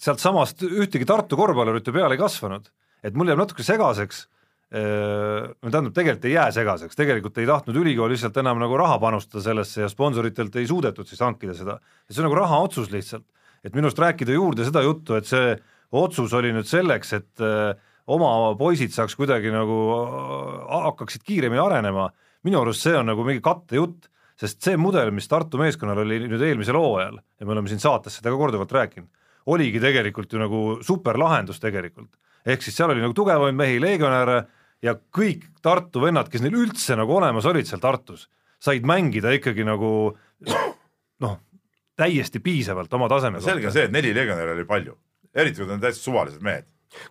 sealtsamast 0.00 0.66
ühtegi 0.68 1.08
Tartu 1.08 1.40
korvpallurit 1.40 1.88
ju 1.88 1.96
peale 1.96 2.16
ei 2.16 2.20
kasvanud, 2.20 2.68
et 3.04 3.16
mul 3.16 3.32
jääb 3.32 3.40
natuke 3.40 3.64
segaseks, 3.64 4.26
no 4.70 5.70
tähendab, 5.70 5.94
tegelikult 5.96 6.26
ei 6.28 6.36
jää 6.36 6.50
segaseks, 6.54 6.94
tegelikult 6.94 7.38
ei 7.42 7.46
tahtnud 7.48 7.78
ülikool 7.80 8.12
lihtsalt 8.12 8.36
enam 8.38 8.60
nagu 8.62 8.76
raha 8.78 9.00
panustada 9.02 9.42
sellesse 9.42 9.82
ja 9.82 9.88
sponsoritelt 9.90 10.54
ei 10.60 10.68
suudetud 10.70 11.08
siis 11.10 11.22
hankida 11.24 11.56
seda, 11.58 11.74
see 12.06 12.22
on 12.22 12.28
nagu 12.28 12.38
raha 12.38 12.60
otsus 12.68 12.92
lihtsalt, 12.92 13.26
et 13.66 13.74
minu 13.74 13.88
arust 13.88 13.98
rääkida 13.98 14.36
juurde 14.36 14.66
seda 14.68 14.84
juttu, 14.86 15.16
et 15.18 15.26
see 15.26 15.56
otsus 15.98 16.34
oli 16.38 16.52
nüüd 16.54 16.68
selleks, 16.70 17.16
et 17.18 17.42
äh, 17.42 17.72
oma 18.10 18.54
poisid 18.58 18.94
saaks 18.94 19.16
kuidagi 19.18 19.50
nagu 19.54 19.80
äh, 19.96 20.76
hakkaksid 20.86 21.26
kiiremini 21.26 21.62
arenema, 21.62 22.06
minu 22.46 22.62
arust 22.62 22.86
see 22.86 22.94
on 22.96 23.10
nagu 23.10 23.26
mingi 23.26 23.42
kattejutt, 23.44 24.06
sest 24.40 24.62
see 24.64 24.78
mudel, 24.80 25.10
mis 25.12 25.28
Tartu 25.28 25.58
meeskonnal 25.60 26.04
oli 26.04 26.22
nüüd 26.30 26.46
eelmisel 26.46 26.78
hooajal 26.78 27.18
ja 27.18 27.46
me 27.46 27.56
oleme 27.56 27.68
siin 27.68 27.82
saates 27.82 28.20
seda 28.20 28.30
ka 28.32 28.38
korduvalt 28.40 28.72
rääkinud, 28.72 29.10
oligi 29.50 29.82
tegelikult 29.82 30.32
ju 30.32 30.40
nagu 30.40 30.62
superlahendus 30.86 31.60
tegelikult. 31.60 32.14
ehk 32.46 32.62
siis 32.62 32.76
seal 32.76 32.94
oli 32.94 33.02
nagu 33.02 33.12
tugevaid 33.12 33.54
mehi, 33.54 33.80
legionäre 33.82 34.44
ja 34.82 34.94
kõik 35.16 35.46
Tartu 35.62 36.00
vennad, 36.00 36.30
kes 36.32 36.40
neil 36.44 36.56
üldse 36.56 36.96
nagu 36.96 37.12
olemas 37.18 37.44
olid 37.50 37.68
seal 37.68 37.80
Tartus, 37.82 38.28
said 38.60 38.86
mängida 38.88 39.32
ikkagi 39.36 39.64
nagu 39.68 39.90
noh, 41.20 41.36
täiesti 42.00 42.40
piisavalt 42.40 42.92
oma 42.96 43.08
taseme 43.12 43.40
selge 43.44 43.68
on 43.68 43.74
see, 43.76 43.86
et 43.90 43.92
neli 43.94 44.14
legionäri 44.16 44.54
oli 44.56 44.64
palju, 44.68 44.96
eriti 45.36 45.60
kui 45.60 45.68
nad 45.68 45.76
on 45.78 45.82
täitsa 45.84 46.00
suvalised 46.06 46.40
mehed. 46.44 46.64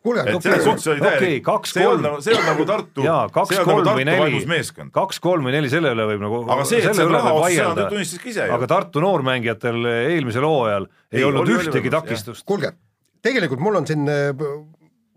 kuule, 0.03 0.23
et 0.27 0.41
selles 0.43 0.63
suhtes 0.65 0.87
oli 0.91 0.99
okei, 0.99 1.19
täielik, 1.19 1.43
kaks, 1.45 1.71
see 1.75 1.83
ei 1.85 1.87
olnud 1.87 2.03
nagu, 2.07 2.17
see 2.25 2.33
ei 2.33 2.39
olnud 2.39 2.49
nagu 2.51 2.65
Tartu, 2.67 3.03
see 3.05 3.05
ei 3.05 3.61
olnud 3.61 3.69
nagu 3.69 3.85
Tartu 3.87 4.01
neli 4.09 4.23
vaimus, 4.23 4.47
meeskond. 4.49 4.91
kaks, 4.97 5.21
kolm 5.23 5.45
või 5.47 5.53
neli, 5.55 5.69
selle 5.71 5.93
üle 5.95 6.07
võib 6.09 6.25
nagu 6.25 6.41
aga 6.51 6.65
see, 6.67 6.81
et 6.81 6.89
selle 6.89 6.97
see 6.97 7.05
on 7.05 7.13
üle 7.13 7.21
raha 7.21 7.35
otsa, 7.37 7.53
seda 7.53 7.77
ta 7.77 7.85
tunnistas 7.93 8.23
ka 8.25 8.29
ise 8.33 8.47
ju. 8.49 8.55
aga 8.57 8.69
Tartu 8.73 9.05
noormängijatel 9.05 9.87
eelmisel 9.93 10.49
hooajal 10.49 10.89
ei, 10.89 11.21
Ei, 11.21 11.23
olnud 11.29 11.45
oli- 11.45 11.53
oli 11.55 11.61
ühtegi 11.69 11.85
võimalus, 11.93 12.09
takistust. 12.09 12.45
kuulge, 12.49 12.73
tegelikult 13.23 13.63
mul 13.63 13.79
on 13.79 13.87
siin 13.87 14.03
äh, 14.09 14.33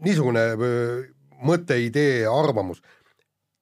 niisugune 0.07 0.45
äh, 0.53 1.11
mõte, 1.47 1.79
idee, 1.83 2.27
arvamus. 2.29 2.83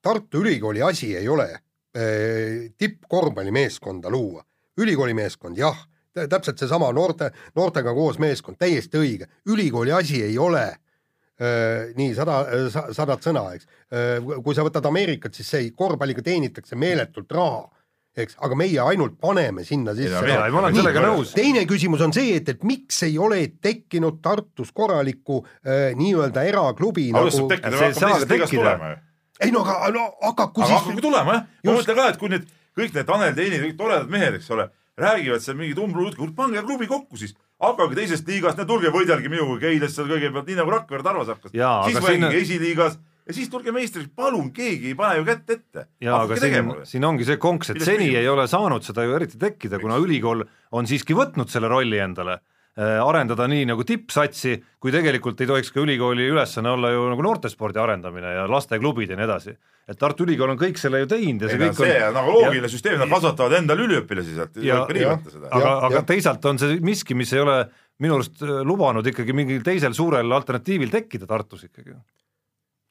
Tartu 0.03 0.41
Ülikooli 0.41 0.83
asi 0.83 1.15
ei 1.17 1.29
ole 1.29 1.49
äh, 1.53 2.71
tippkorvpallimeeskonda 2.79 4.11
luua, 4.11 4.45
ülikoolimeeskond 4.81 5.59
jah, 5.61 5.77
täpselt 6.15 6.59
seesama 6.59 6.91
noorte, 6.93 7.31
noortega 7.57 7.95
koos 7.95 8.19
meeskond, 8.19 8.59
täiesti 8.59 8.99
õige, 9.01 9.29
ülikooli 9.47 9.93
asi 9.93 10.23
ei 10.25 10.39
ole 10.39 10.65
äh, 10.71 11.91
nii 11.97 12.15
sada, 12.17 12.41
sadat 12.97 13.27
sõna, 13.27 13.45
eks. 13.57 13.69
kui 14.45 14.57
sa 14.57 14.65
võtad 14.67 14.87
Ameerikat, 14.89 15.37
siis 15.37 15.53
see 15.53 15.71
korvpalliga 15.77 16.25
teenitakse 16.25 16.79
meeletult 16.79 17.33
raha, 17.37 17.69
eks, 18.25 18.37
aga 18.47 18.57
meie 18.59 18.81
ainult 18.85 19.19
paneme 19.21 19.65
sinna 19.67 19.95
sisse 19.99 20.21
nõus. 21.05 21.35
teine 21.37 21.65
küsimus 21.71 22.03
on 22.07 22.15
see, 22.17 22.37
et, 22.41 22.49
et 22.53 22.65
miks 22.67 23.03
ei 23.07 23.19
ole 23.19 23.43
tekkinud 23.63 24.21
Tartus 24.25 24.73
korralikku 24.77 25.43
äh, 25.45 25.91
nii-öelda 25.99 26.45
eraklubi 26.49 27.11
nagu, 27.15 27.31
tekkida, 27.51 27.77
see 27.77 27.91
hakkab 27.91 27.91
ei 27.91 28.01
saa 28.01 28.11
teisest 28.15 28.31
liigast 28.31 28.51
tekkida. 28.51 28.63
tulema 28.63 28.91
ju. 28.93 28.97
ei 29.47 29.55
no 29.55 29.65
aga 29.65 29.93
no 29.97 30.07
hakaku 30.29 30.67
siis 30.67 30.79
hakake 30.79 31.05
tulema 31.05 31.37
jah, 31.39 31.47
ma 31.65 31.77
mõtlen 31.79 32.01
ka, 32.03 32.09
et 32.15 32.21
kui 32.21 32.33
need 32.33 32.49
kõik 32.81 32.95
need 32.97 33.07
Tanel 33.09 33.35
Teinid, 33.37 33.63
kõik 33.67 33.79
toredad 33.79 34.11
mehed, 34.13 34.37
eks 34.39 34.51
ole, 34.55 34.69
räägivad 35.01 35.43
seal 35.45 35.57
mingit 35.59 35.79
umbluutku, 35.83 36.29
pange 36.37 36.63
klubi 36.65 36.87
kokku 36.91 37.19
siis, 37.21 37.35
hakake 37.61 37.97
teisest 37.99 38.29
liigast, 38.31 38.61
no 38.61 38.67
tulge 38.69 38.93
võidelge 38.95 39.29
minuga 39.33 39.59
Keilas 39.65 39.97
seal 39.97 40.09
kõigepealt, 40.11 40.49
nii 40.49 40.59
nagu 40.61 40.75
Rakvere 40.77 41.07
Tarvas 41.07 41.33
hakkas, 41.35 41.53
siis 41.53 41.99
aga 41.99 42.07
mängige 42.07 42.31
siin- 42.31 42.43
esiliigas 42.45 42.99
ja 43.27 43.37
siis 43.37 43.51
tulge 43.53 43.73
meistriks, 43.73 44.11
palun, 44.17 44.53
keegi 44.57 44.93
ei 44.93 44.99
pane 44.99 45.19
ju 45.21 45.27
kätt 45.29 45.51
ette. 45.57 45.87
jaa, 46.01 46.23
aga 46.25 46.39
siin, 46.41 46.71
siin 46.85 47.05
ongi 47.05 47.27
see 47.29 47.41
konks, 47.41 47.75
et 47.75 47.83
seni 47.85 48.13
ei 48.17 48.29
ole 48.29 48.47
saanud 48.51 48.87
seda 48.87 49.05
ju 49.07 49.17
eriti 49.19 49.39
tekkida, 49.41 49.81
kuna 49.83 49.99
ülikool 50.03 50.47
on 50.73 50.89
siiski 50.91 51.17
võtnud 51.19 51.51
selle 51.53 51.69
rolli 51.71 52.01
endale 52.03 52.41
arendada 52.81 53.49
nii 53.51 53.67
nagu 53.69 53.85
tippsatsi, 53.85 54.55
kui 54.81 54.93
tegelikult 54.95 55.41
ei 55.43 55.49
tohiks 55.51 55.73
ka 55.75 55.83
ülikooli 55.83 56.29
ülesanne 56.31 56.71
olla 56.71 56.93
ju 56.95 57.03
nagu 57.11 57.25
noortespordi 57.27 57.81
arendamine 57.83 58.31
ja 58.39 58.47
lasteklubid 58.49 59.11
ja 59.11 59.19
nii 59.19 59.27
edasi. 59.27 59.57
et 59.91 59.99
Tartu 59.99 60.23
Ülikool 60.23 60.53
on 60.53 60.59
kõik 60.59 60.79
selle 60.79 61.01
ju 61.03 61.09
teinud 61.11 61.43
ja 61.43 61.49
see 61.51 61.59
ei, 61.59 61.63
kõik 61.65 61.81
see 61.83 61.97
on 62.07 62.15
nagu 62.15 62.31
loogiline 62.37 62.69
süsteem, 62.71 62.99
nad 63.01 63.11
kasvatavad 63.11 63.57
endale 63.59 63.83
üliõpilasi 63.89 64.37
sealt, 64.37 64.57
ei 64.61 64.69
Ja- 64.69 64.85
nii 64.87 65.03
võtta 65.09 65.33
seda. 65.35 65.49
aga, 65.51 65.73
aga 65.89 66.03
teisalt 66.07 66.45
on 66.47 66.61
see 66.63 66.79
miski, 66.87 67.17
mis 67.19 67.33
ei 67.35 67.43
ole 67.43 67.57
minu 67.99 68.21
arust 68.21 68.41
äh, 68.47 68.61
lubanud 68.65 69.07
ikkagi 69.11 69.35
mingil 69.35 69.65
teisel 69.67 69.93
suurel 69.93 70.31
alternatiivil 70.33 70.93
tekkida 70.95 71.27
Tartus 71.27 71.67
ikkagi. 71.67 71.97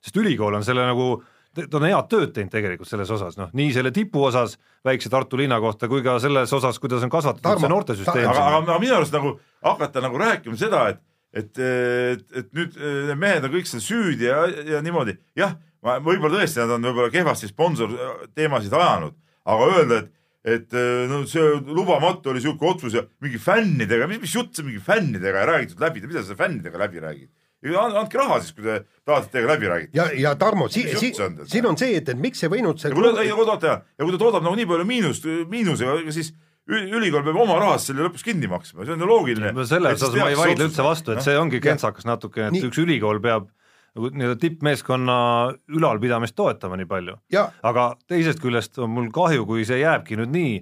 Sest 0.03 0.17
ülikool 0.21 0.55
on 0.57 0.65
selle 0.65 0.85
nagu, 0.87 1.09
ta 1.55 1.79
on 1.79 1.87
head 1.87 2.09
tööd 2.11 2.33
teinud 2.35 2.53
tegelikult 2.53 2.89
selles 2.89 3.11
osas, 3.13 3.37
noh 3.39 3.51
nii 3.57 3.73
selle 3.75 3.91
tipu 3.95 4.23
osas 4.29 4.57
väikse 4.85 5.11
Tartu 5.11 5.39
linna 5.39 5.59
kohta 5.63 5.89
kui 5.91 6.03
ka 6.05 6.17
selles 6.23 6.53
osas, 6.55 6.79
kuidas 6.79 7.05
on 7.05 7.13
kasvatatud 7.13 7.63
see 7.63 7.71
noortesüsteem. 7.71 8.27
Aga, 8.29 8.45
aga, 8.45 8.63
aga 8.63 8.81
minu 8.81 8.97
arust 8.99 9.15
nagu 9.15 9.35
hakata 9.65 10.03
nagu 10.05 10.21
rääkima 10.21 10.59
seda, 10.59 10.87
et 10.93 11.03
et, 11.29 11.59
et, 11.61 12.23
et 12.41 12.53
nüüd 12.57 12.77
eh, 12.77 13.01
need 13.09 13.19
mehed 13.21 13.43
on 13.45 13.51
kõik 13.53 13.67
seal 13.69 13.83
süüdi 13.85 14.25
ja, 14.25 14.45
ja 14.65 14.79
niimoodi, 14.81 15.13
jah, 15.37 15.53
ma 15.85 15.99
võib-olla 16.01 16.39
tõesti 16.39 16.63
nad 16.63 16.73
on 16.73 16.87
võib-olla 16.89 17.13
kehvasti 17.13 17.51
sponsor 17.51 17.93
teemasid 18.37 18.73
ajanud, 18.73 19.13
aga 19.49 19.67
öelda, 19.75 19.99
et 20.03 20.15
et 20.49 20.73
eh, 20.73 21.03
no 21.09 21.25
see 21.27 21.43
lubamatu 21.67 22.31
oli 22.31 22.41
siuke 22.41 22.63
otsus 22.65 22.95
ja 22.95 23.03
mingi 23.21 23.37
fännidega, 23.43 24.07
mis, 24.07 24.21
mis 24.23 24.33
jutt 24.33 24.55
see 24.55 24.65
mingi 24.65 24.79
fännidega 24.81 25.43
ei 25.43 25.49
räägitud 25.49 25.83
läbi, 25.83 26.01
mida 26.07 26.23
sa 26.25 26.37
fännidega 26.39 26.79
läbi 26.79 27.03
räägid? 27.03 27.29
Andke 27.67 28.17
raha 28.19 28.39
siis, 28.41 28.53
kui 28.55 28.63
te 28.63 28.79
tahate 29.05 29.31
teiega 29.33 29.53
läbi 29.53 29.67
räägida. 29.71 29.95
ja, 29.95 30.09
ja 30.15 30.35
Tarmo, 30.39 30.69
si-, 30.71 30.87
si- 30.97 31.13
siin 31.13 31.65
on 31.65 31.77
see, 31.77 31.95
et, 31.99 32.09
et 32.09 32.19
miks 32.19 32.43
ei 32.43 32.51
võinud 32.51 32.79
see 32.79 32.91
ja 32.91 32.95
kui 32.95 33.03
ta, 33.09 33.23
ei 33.25 33.31
oodata, 33.35 33.81
ja 33.97 34.05
kui 34.05 34.13
ta 34.15 34.21
toodab 34.21 34.45
nagu 34.45 34.55
nii 34.59 34.69
palju 34.69 34.87
miinust, 34.87 35.27
miinusega, 35.51 35.99
siis 36.15 36.33
ülikool 36.69 37.23
peab 37.25 37.39
oma 37.41 37.57
rahast 37.59 37.89
selle 37.89 38.05
lõpuks 38.05 38.23
kinni 38.25 38.49
maksma, 38.49 38.85
see 38.85 38.93
on 38.93 39.03
ju 39.03 39.09
loogiline. 39.09 39.53
no 39.55 39.65
selles 39.67 39.97
osas 39.99 40.15
ma 40.19 40.29
ei 40.29 40.37
vaidle 40.37 40.67
üldse 40.69 40.85
vastu, 40.85 41.15
et 41.15 41.25
see 41.25 41.37
ongi 41.39 41.61
kentsakas 41.63 42.05
natukene, 42.07 42.51
et 42.51 42.57
Nii. 42.59 42.67
üks 42.69 42.81
ülikool 42.83 43.21
peab 43.23 43.49
nagu 43.97 44.11
nii-öelda 44.13 44.37
tippmeeskonna 44.43 45.17
ülalpidamist 45.75 46.37
toetama 46.37 46.77
nii 46.79 46.89
palju. 46.89 47.17
ja 47.33 47.47
aga 47.65 47.91
teisest 48.07 48.41
küljest 48.43 48.77
on 48.79 48.93
mul 48.93 49.09
kahju, 49.13 49.47
kui 49.49 49.65
see 49.67 49.81
jääbki 49.81 50.19
nüüd 50.19 50.33
nii, 50.35 50.55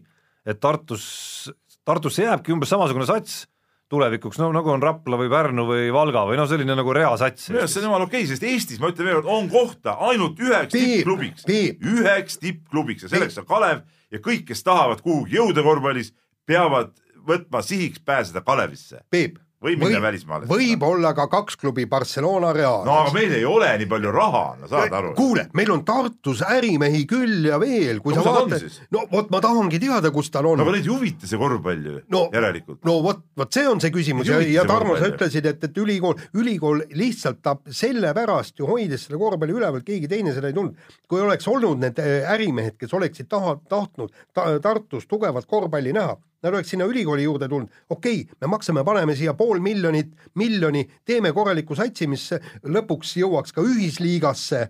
et 0.48 0.62
Tartus, 0.64 1.52
Tartusse 1.88 2.24
jääbki 2.24 2.56
umbes 2.56 2.72
samasugune 2.72 3.08
sats 3.10 3.46
tulevikuks, 3.92 4.40
no 4.42 4.50
nagu 4.56 4.72
on 4.74 4.84
Rapla 4.84 5.20
või 5.20 5.30
Pärnu 5.32 5.66
või 5.68 5.88
Valga 5.96 6.26
või 6.28 6.38
noh, 6.40 6.48
selline 6.50 6.76
nagu 6.76 6.94
reasats. 6.96 7.50
minu 7.52 7.64
arust 7.64 7.78
see 7.78 7.84
on 7.84 7.90
jumala 7.90 8.08
okei, 8.10 8.28
sest 8.28 8.44
Eestis 8.44 8.82
ma 8.84 8.92
ütlen 8.92 9.08
veel 9.08 9.20
kord, 9.22 9.32
on 9.32 9.50
kohta 9.52 9.96
ainult 10.10 10.40
üheks 10.44 10.76
tippklubiks, 10.76 11.48
üheks 11.48 12.40
tippklubiks 12.44 13.08
ja 13.08 13.12
selleks 13.16 13.40
on 13.42 13.48
Kalev 13.48 13.84
ja 14.12 14.24
kõik, 14.24 14.46
kes 14.50 14.64
tahavad 14.68 15.04
kuhugi 15.06 15.38
jõuda 15.38 15.64
korvpallis, 15.64 16.12
peavad 16.48 16.94
võtma 17.28 17.62
sihiks 17.66 18.04
pääseda 18.06 18.44
Kalevisse. 18.46 19.04
Peep, 19.12 19.40
või 19.64 19.74
minna 19.80 20.00
välismaale. 20.02 20.46
võib-olla 20.50 21.14
ka 21.18 21.26
kaks 21.32 21.58
klubi 21.58 21.88
Barcelona 21.90 22.52
Real 22.54 22.84
no 22.86 23.00
aga 23.02 23.14
meil 23.16 23.32
ei 23.40 23.46
ole 23.48 23.72
nii 23.82 23.90
palju 23.90 24.12
raha, 24.14 24.44
no 24.62 24.70
saad 24.70 24.94
aru. 24.94 25.14
kuule, 25.18 25.48
meil 25.58 25.72
on 25.74 25.82
Tartus 25.88 26.44
ärimehi 26.46 27.06
küll 27.10 27.48
ja 27.50 27.58
veel, 27.62 28.02
kui 28.04 28.14
No 28.14 28.22
sa 28.26 28.36
vaatad 28.36 28.68
no 28.94 29.06
vot 29.12 29.32
ma 29.34 29.42
tahangi 29.42 29.80
teada, 29.82 30.12
kus 30.14 30.30
tal 30.34 30.52
on 30.52 30.62
no 30.62 30.68
aga 30.68 30.76
neid 30.78 30.86
ei 30.86 30.94
huvita 30.94 31.30
see 31.30 31.42
korvpall 31.42 31.90
ju 31.90 31.96
no 32.14 32.28
järelikult. 32.34 32.84
no 32.86 33.00
vot, 33.06 33.24
vot 33.38 33.58
see 33.58 33.66
on 33.70 33.82
see 33.82 33.94
küsimus 33.94 34.30
ja, 34.30 34.40
ja 34.46 34.68
Tarmo, 34.70 34.98
sa 35.00 35.10
ütlesid, 35.10 35.50
et, 35.50 35.64
et 35.64 35.82
ülikool, 35.82 36.22
ülikool 36.38 36.86
lihtsalt 36.94 37.42
ta 37.42 37.58
sellepärast 37.66 38.62
ju 38.62 38.70
hoidis 38.70 39.08
selle 39.08 39.18
korvpalli 39.22 39.58
üleval, 39.58 39.82
keegi 39.88 40.12
teine 40.12 40.36
seda 40.38 40.52
ei 40.52 40.58
tulnud. 40.58 40.78
kui 41.10 41.24
oleks 41.24 41.50
olnud 41.50 41.82
need 41.82 41.98
äh, 42.04 42.30
ärimehed, 42.30 42.78
kes 42.78 42.94
oleksid 42.94 43.30
taha, 43.32 43.58
tahtnud 43.70 44.14
ta, 44.38 44.52
Tartus 44.62 45.10
tugevat 45.10 45.50
korvpalli 45.50 45.98
näha, 45.98 46.14
nad 46.44 46.54
oleks 46.54 46.70
sinna 46.74 46.86
ülikooli 46.86 47.24
juurde 47.26 47.50
tulnud, 47.50 47.70
okei 47.90 48.22
okay,, 48.22 48.38
me 48.42 48.52
maksame, 48.52 48.84
paneme 48.86 49.16
siia 49.18 49.34
pool 49.38 49.62
miljonit, 49.64 50.12
miljoni, 50.38 50.84
teeme 51.06 51.32
korraliku 51.34 51.78
satsi, 51.78 52.08
mis 52.10 52.30
lõpuks 52.64 53.16
jõuaks 53.22 53.56
ka 53.56 53.66
ühisliigasse, 53.66 54.68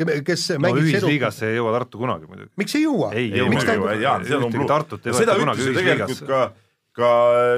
kes 0.00 0.46
no 0.54 0.64
mängiks 0.66 0.84
edu- 0.84 0.92
ühisliigasse 0.92 1.48
ei 1.50 1.58
jõua 1.58 1.72
Tartu 1.78 2.00
kunagi 2.00 2.28
muidugi. 2.28 2.52
miks 2.60 2.76
ei 2.76 2.84
jõua? 2.84 3.10
Ei 3.14 3.30
ei 3.32 3.40
jõua. 3.40 3.94
ei 3.94 4.04
jaa, 4.04 4.18
see 4.24 4.36
on 4.36 4.44
Ühtegi 4.44 4.50
umbluu. 4.50 4.68
Tartut 4.68 5.08
ei 5.08 5.16
võeta 5.16 5.38
kunagi 5.40 5.66
ühisliigasse. 5.66 6.28
ka, 6.28 6.44
ka 6.96 7.10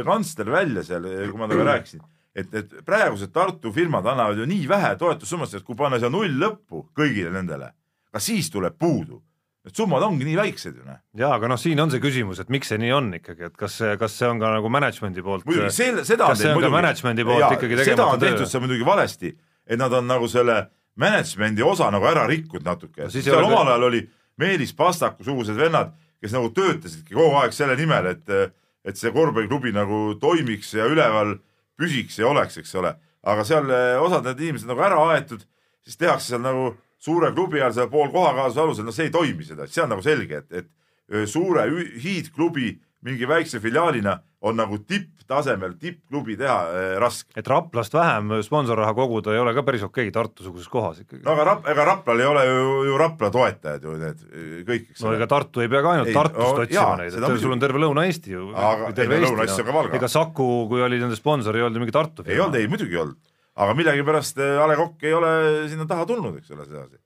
kantsler 0.07 0.51
välja 0.51 0.87
seal, 0.87 1.11
kui 1.31 1.39
ma 1.41 1.51
temaga 1.51 1.69
rääkisin, 1.73 2.07
et, 2.35 2.55
et 2.55 2.79
praegused 2.87 3.35
Tartu 3.35 3.73
firmad 3.75 4.07
annavad 4.07 4.39
ju 4.39 4.47
nii 4.49 4.71
vähe 4.71 4.95
toetussummasid, 5.03 5.61
et 5.61 5.67
kui 5.67 5.79
panna 5.79 5.99
siia 5.99 6.11
null 6.13 6.39
lõppu 6.43 6.87
kõigile 6.97 7.35
nendele, 7.35 7.73
ka 8.13 8.23
siis 8.23 8.51
tuleb 8.55 8.79
puudu. 8.79 9.23
Need 9.63 9.79
summad 9.79 10.03
ongi 10.03 10.27
nii 10.27 10.35
väiksed 10.35 10.75
ju 10.75 10.83
noh. 10.83 10.99
jaa, 11.15 11.37
aga 11.37 11.53
noh, 11.53 11.59
siin 11.61 11.79
on 11.79 11.91
see 11.93 12.03
küsimus, 12.03 12.41
et 12.43 12.49
miks 12.51 12.73
see 12.73 12.81
nii 12.83 12.95
on 12.97 13.13
ikkagi, 13.21 13.47
et 13.47 13.55
kas 13.59 13.77
see, 13.79 13.93
kas 14.01 14.17
see 14.19 14.27
on 14.27 14.41
ka 14.43 14.51
nagu 14.57 14.71
management'i 14.75 15.23
poolt 15.23 15.47
muidugi 15.47 15.71
selle, 15.77 16.03
seda 16.09 16.33
kas 16.33 16.43
see 16.43 16.51
on 16.51 16.65
ka 16.65 16.71
management'i 16.73 17.27
poolt 17.29 17.47
ikkagi 17.59 17.79
seda 17.79 17.85
tegemata 17.85 18.17
on 18.17 18.25
tehtud 18.25 18.43
töö? 18.43 18.51
seal 18.51 18.65
muidugi 18.65 18.89
valesti, 18.89 19.31
et 19.71 19.79
nad 19.79 19.95
on 19.95 20.11
nagu 20.11 20.27
selle 20.33 20.57
management'i 20.99 21.63
osa 21.63 21.93
nagu 21.95 22.11
ära 22.11 22.27
rikkunud 22.27 22.67
natuke 22.67 23.07
No 23.07 23.15
seal 23.15 23.39
omal 23.39 23.71
ajal 23.71 23.87
oli 23.93 24.03
Meelis 24.43 24.75
Pastaku 24.75 25.23
sugused 25.25 25.55
vennad, 25.55 25.95
kes 26.19 26.35
nagu 26.35 26.51
töötasidki 26.57 27.15
kogu 27.15 27.39
aeg 27.39 27.55
selle 27.55 27.79
nimel, 27.79 28.11
et 28.17 28.37
et 28.83 28.99
see 28.99 29.13
korvpalliklubi 29.15 29.71
nagu 29.75 30.17
toimiks 30.19 30.73
ja 30.75 30.89
üleval 30.91 31.37
püsiks 31.79 32.19
ja 32.19 32.27
oleks, 32.31 32.59
eks 32.59 32.75
ole, 32.81 32.97
aga 33.23 33.45
seal 33.47 33.71
eh, 33.71 33.99
osad 34.03 34.27
need 34.27 34.43
inimesed 34.49 34.71
nagu 34.71 34.83
ära 34.83 34.99
aetud, 35.13 35.45
siis 35.87 35.99
tehakse 36.01 36.33
seal 36.33 36.43
nagu 36.43 36.73
suure 37.03 37.33
klubi 37.35 37.63
all 37.63 37.75
seal 37.75 37.91
pool 37.91 38.13
kohakaasluse 38.15 38.63
alusel, 38.63 38.87
no 38.87 38.95
see 38.95 39.09
ei 39.09 39.15
toimi 39.15 39.47
seda, 39.47 39.67
see 39.67 39.83
on 39.85 39.93
nagu 39.97 40.05
selge, 40.05 40.45
et, 40.45 40.63
et 40.63 41.29
suure 41.29 41.67
hiidklubi 42.03 42.77
mingi 43.03 43.27
väikse 43.29 43.59
filiaalina 43.61 44.21
on 44.47 44.57
nagu 44.59 44.79
tipptasemel 44.87 45.75
tippklubi 45.79 46.37
teha 46.39 46.57
äh, 46.71 46.93
raske. 47.03 47.35
et 47.39 47.47
Raplast 47.51 47.95
vähem 47.95 48.31
sponsorraha 48.47 48.95
koguda 48.95 49.35
ei 49.35 49.41
ole 49.43 49.55
ka 49.55 49.65
päris 49.67 49.83
okei 49.87 50.11
Tartu-suguses 50.15 50.71
kohas 50.71 51.01
ikkagi 51.03 51.23
no 51.27 51.35
aga 51.35 51.47
Rap-, 51.51 51.69
ega 51.73 51.87
Raplal 51.87 52.23
ei 52.23 52.29
ole 52.31 52.45
ju, 52.47 52.69
ju 52.89 53.01
Rapla 53.03 53.31
toetajad 53.35 53.87
ju 53.87 53.97
need 53.99 54.23
kõik, 54.69 54.89
eks 54.95 55.03
no 55.03 55.15
ega 55.19 55.29
Tartu 55.31 55.63
ei 55.63 55.71
pea 55.71 55.83
ka 55.83 55.97
ainult 55.97 56.13
Ei, 56.13 56.17
Tartust 56.17 56.43
no 56.43 56.67
otsima 56.67 56.97
neid, 57.03 57.19
et 57.19 57.43
sul 57.43 57.55
on 57.55 57.63
terve 57.63 57.83
Lõuna-Eesti 57.83 58.35
ju. 58.35 58.49
Aga- 58.55 58.95
ei, 58.95 59.11
no 59.11 59.21
Lõuna-Eesti 59.27 59.65
on 59.65 59.71
ka 59.71 59.77
Valga. 59.79 59.99
ega 59.99 60.11
Saku, 60.11 60.49
kui 60.71 60.87
oli 60.87 61.03
nende 61.03 61.19
sponsor, 61.19 61.59
ei 61.59 61.67
olnud 61.67 61.79
ju 61.79 61.87
mingi 61.87 61.99
Tartu 61.99 62.27
ei 62.27 62.39
olnud, 62.39 62.59
ei 62.59 62.71
muidugi 62.71 62.99
ei 62.99 63.03
olnud, 63.03 63.19
aga 63.55 63.75
millegipärast 63.77 64.39
äh, 64.39 64.61
A 64.63 64.69
Le 64.71 64.77
Coq 64.77 65.05
ei 65.05 65.15
ole 65.17 65.33
sinna 65.71 65.87
taha 65.89 66.07
tulnud, 66.09 66.39
eks 66.41 66.55
ole, 66.55 66.67
sedasi. 66.69 66.97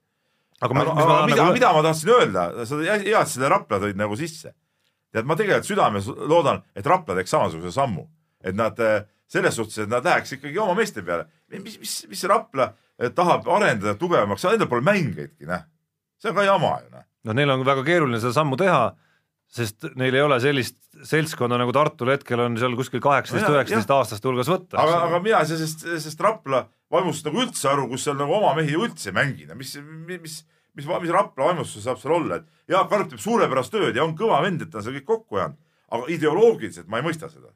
aga, 0.61 0.71
aga, 0.71 0.77
ma, 0.77 0.85
aga 0.93 1.07
ma 1.09 1.19
mida 1.27 1.41
nagu, 1.41 1.57
mida 1.57 1.73
ma 1.75 1.83
tahtsin 1.85 2.13
öelda, 2.15 2.47
sa 2.69 2.79
hea 2.79 3.21
et 3.21 3.33
selle 3.33 3.51
Rapla 3.51 3.81
tõid 3.83 3.99
nagu 3.99 4.17
sisse. 4.19 4.53
tead, 5.13 5.27
ma 5.27 5.37
tegelikult 5.39 5.69
südames 5.69 6.07
loodan, 6.07 6.63
et 6.75 6.87
Rapla 6.87 7.17
teeks 7.17 7.33
samasuguse 7.35 7.73
sammu, 7.75 8.07
et 8.43 8.55
nad 8.55 8.79
äh, 8.83 9.01
selles 9.27 9.55
suhtes, 9.59 9.83
et 9.83 9.91
nad 9.91 10.05
läheks 10.05 10.37
ikkagi 10.37 10.59
oma 10.63 10.77
meeste 10.77 11.03
peale. 11.03 11.27
mis, 11.51 11.79
mis, 11.79 11.97
mis 12.09 12.21
see 12.21 12.31
Rapla 12.31 12.71
äh, 12.71 13.11
tahab 13.15 13.47
arendada 13.47 13.97
tugevamaks, 13.99 14.47
endal 14.53 14.71
pole 14.71 14.85
mängijaidki, 14.87 15.47
noh. 15.49 15.67
see 16.21 16.31
on 16.31 16.39
ka 16.39 16.47
jama 16.47 16.77
ju, 16.83 16.93
noh. 16.95 17.07
no 17.27 17.35
neil 17.35 17.51
on 17.51 17.67
väga 17.67 17.83
keeruline 17.87 18.23
seda 18.23 18.35
sammu 18.39 18.59
teha, 18.59 18.95
sest 19.53 19.87
neil 19.95 20.15
ei 20.15 20.23
ole 20.23 20.39
sellist 20.43 20.77
seltskonda 21.07 21.59
nagu 21.59 21.73
Tartul 21.75 22.11
hetkel 22.11 22.41
on 22.43 22.57
seal 22.59 22.75
kuskil 22.77 23.01
kaheksateist, 23.03 23.47
üheksateist 23.51 23.93
aastaste 23.93 24.29
hulgas 24.29 24.49
võtta. 24.51 24.79
aga, 24.81 24.99
aga 25.07 25.21
mina 25.23 25.41
ei 25.41 25.49
saa 25.49 25.59
sellest, 25.59 25.85
sellest 25.87 26.23
Rapla 26.23 26.63
vaimust 26.93 27.27
nagu 27.27 27.41
üldse 27.43 27.69
aru, 27.71 27.87
kus 27.91 28.07
seal 28.07 28.17
nagu 28.19 28.33
oma 28.37 28.53
mehi 28.57 28.75
üldse 28.77 29.11
ei 29.11 29.17
mängi, 29.17 29.47
no 29.49 29.57
mis, 29.59 29.75
mis, 29.83 30.23
mis, 30.23 30.39
mis, 30.79 30.89
mis 30.89 31.13
Rapla 31.13 31.51
vaimustus 31.51 31.85
saab 31.87 32.01
seal 32.01 32.17
olla, 32.17 32.41
et 32.41 32.73
Jaak 32.73 32.97
Arp 32.97 33.11
teeb 33.11 33.23
suurepärast 33.23 33.73
tööd 33.73 33.95
ja 33.95 34.05
on 34.05 34.17
kõva 34.17 34.41
vend, 34.45 34.65
et 34.65 34.73
ta 34.73 34.81
on 34.81 34.87
selle 34.87 35.01
kõik 35.01 35.09
kokku 35.13 35.39
ajanud, 35.39 35.61
aga 35.95 36.11
ideoloogiliselt 36.17 36.91
ma 36.91 37.01
ei 37.01 37.07
mõista 37.07 37.31
seda. 37.31 37.53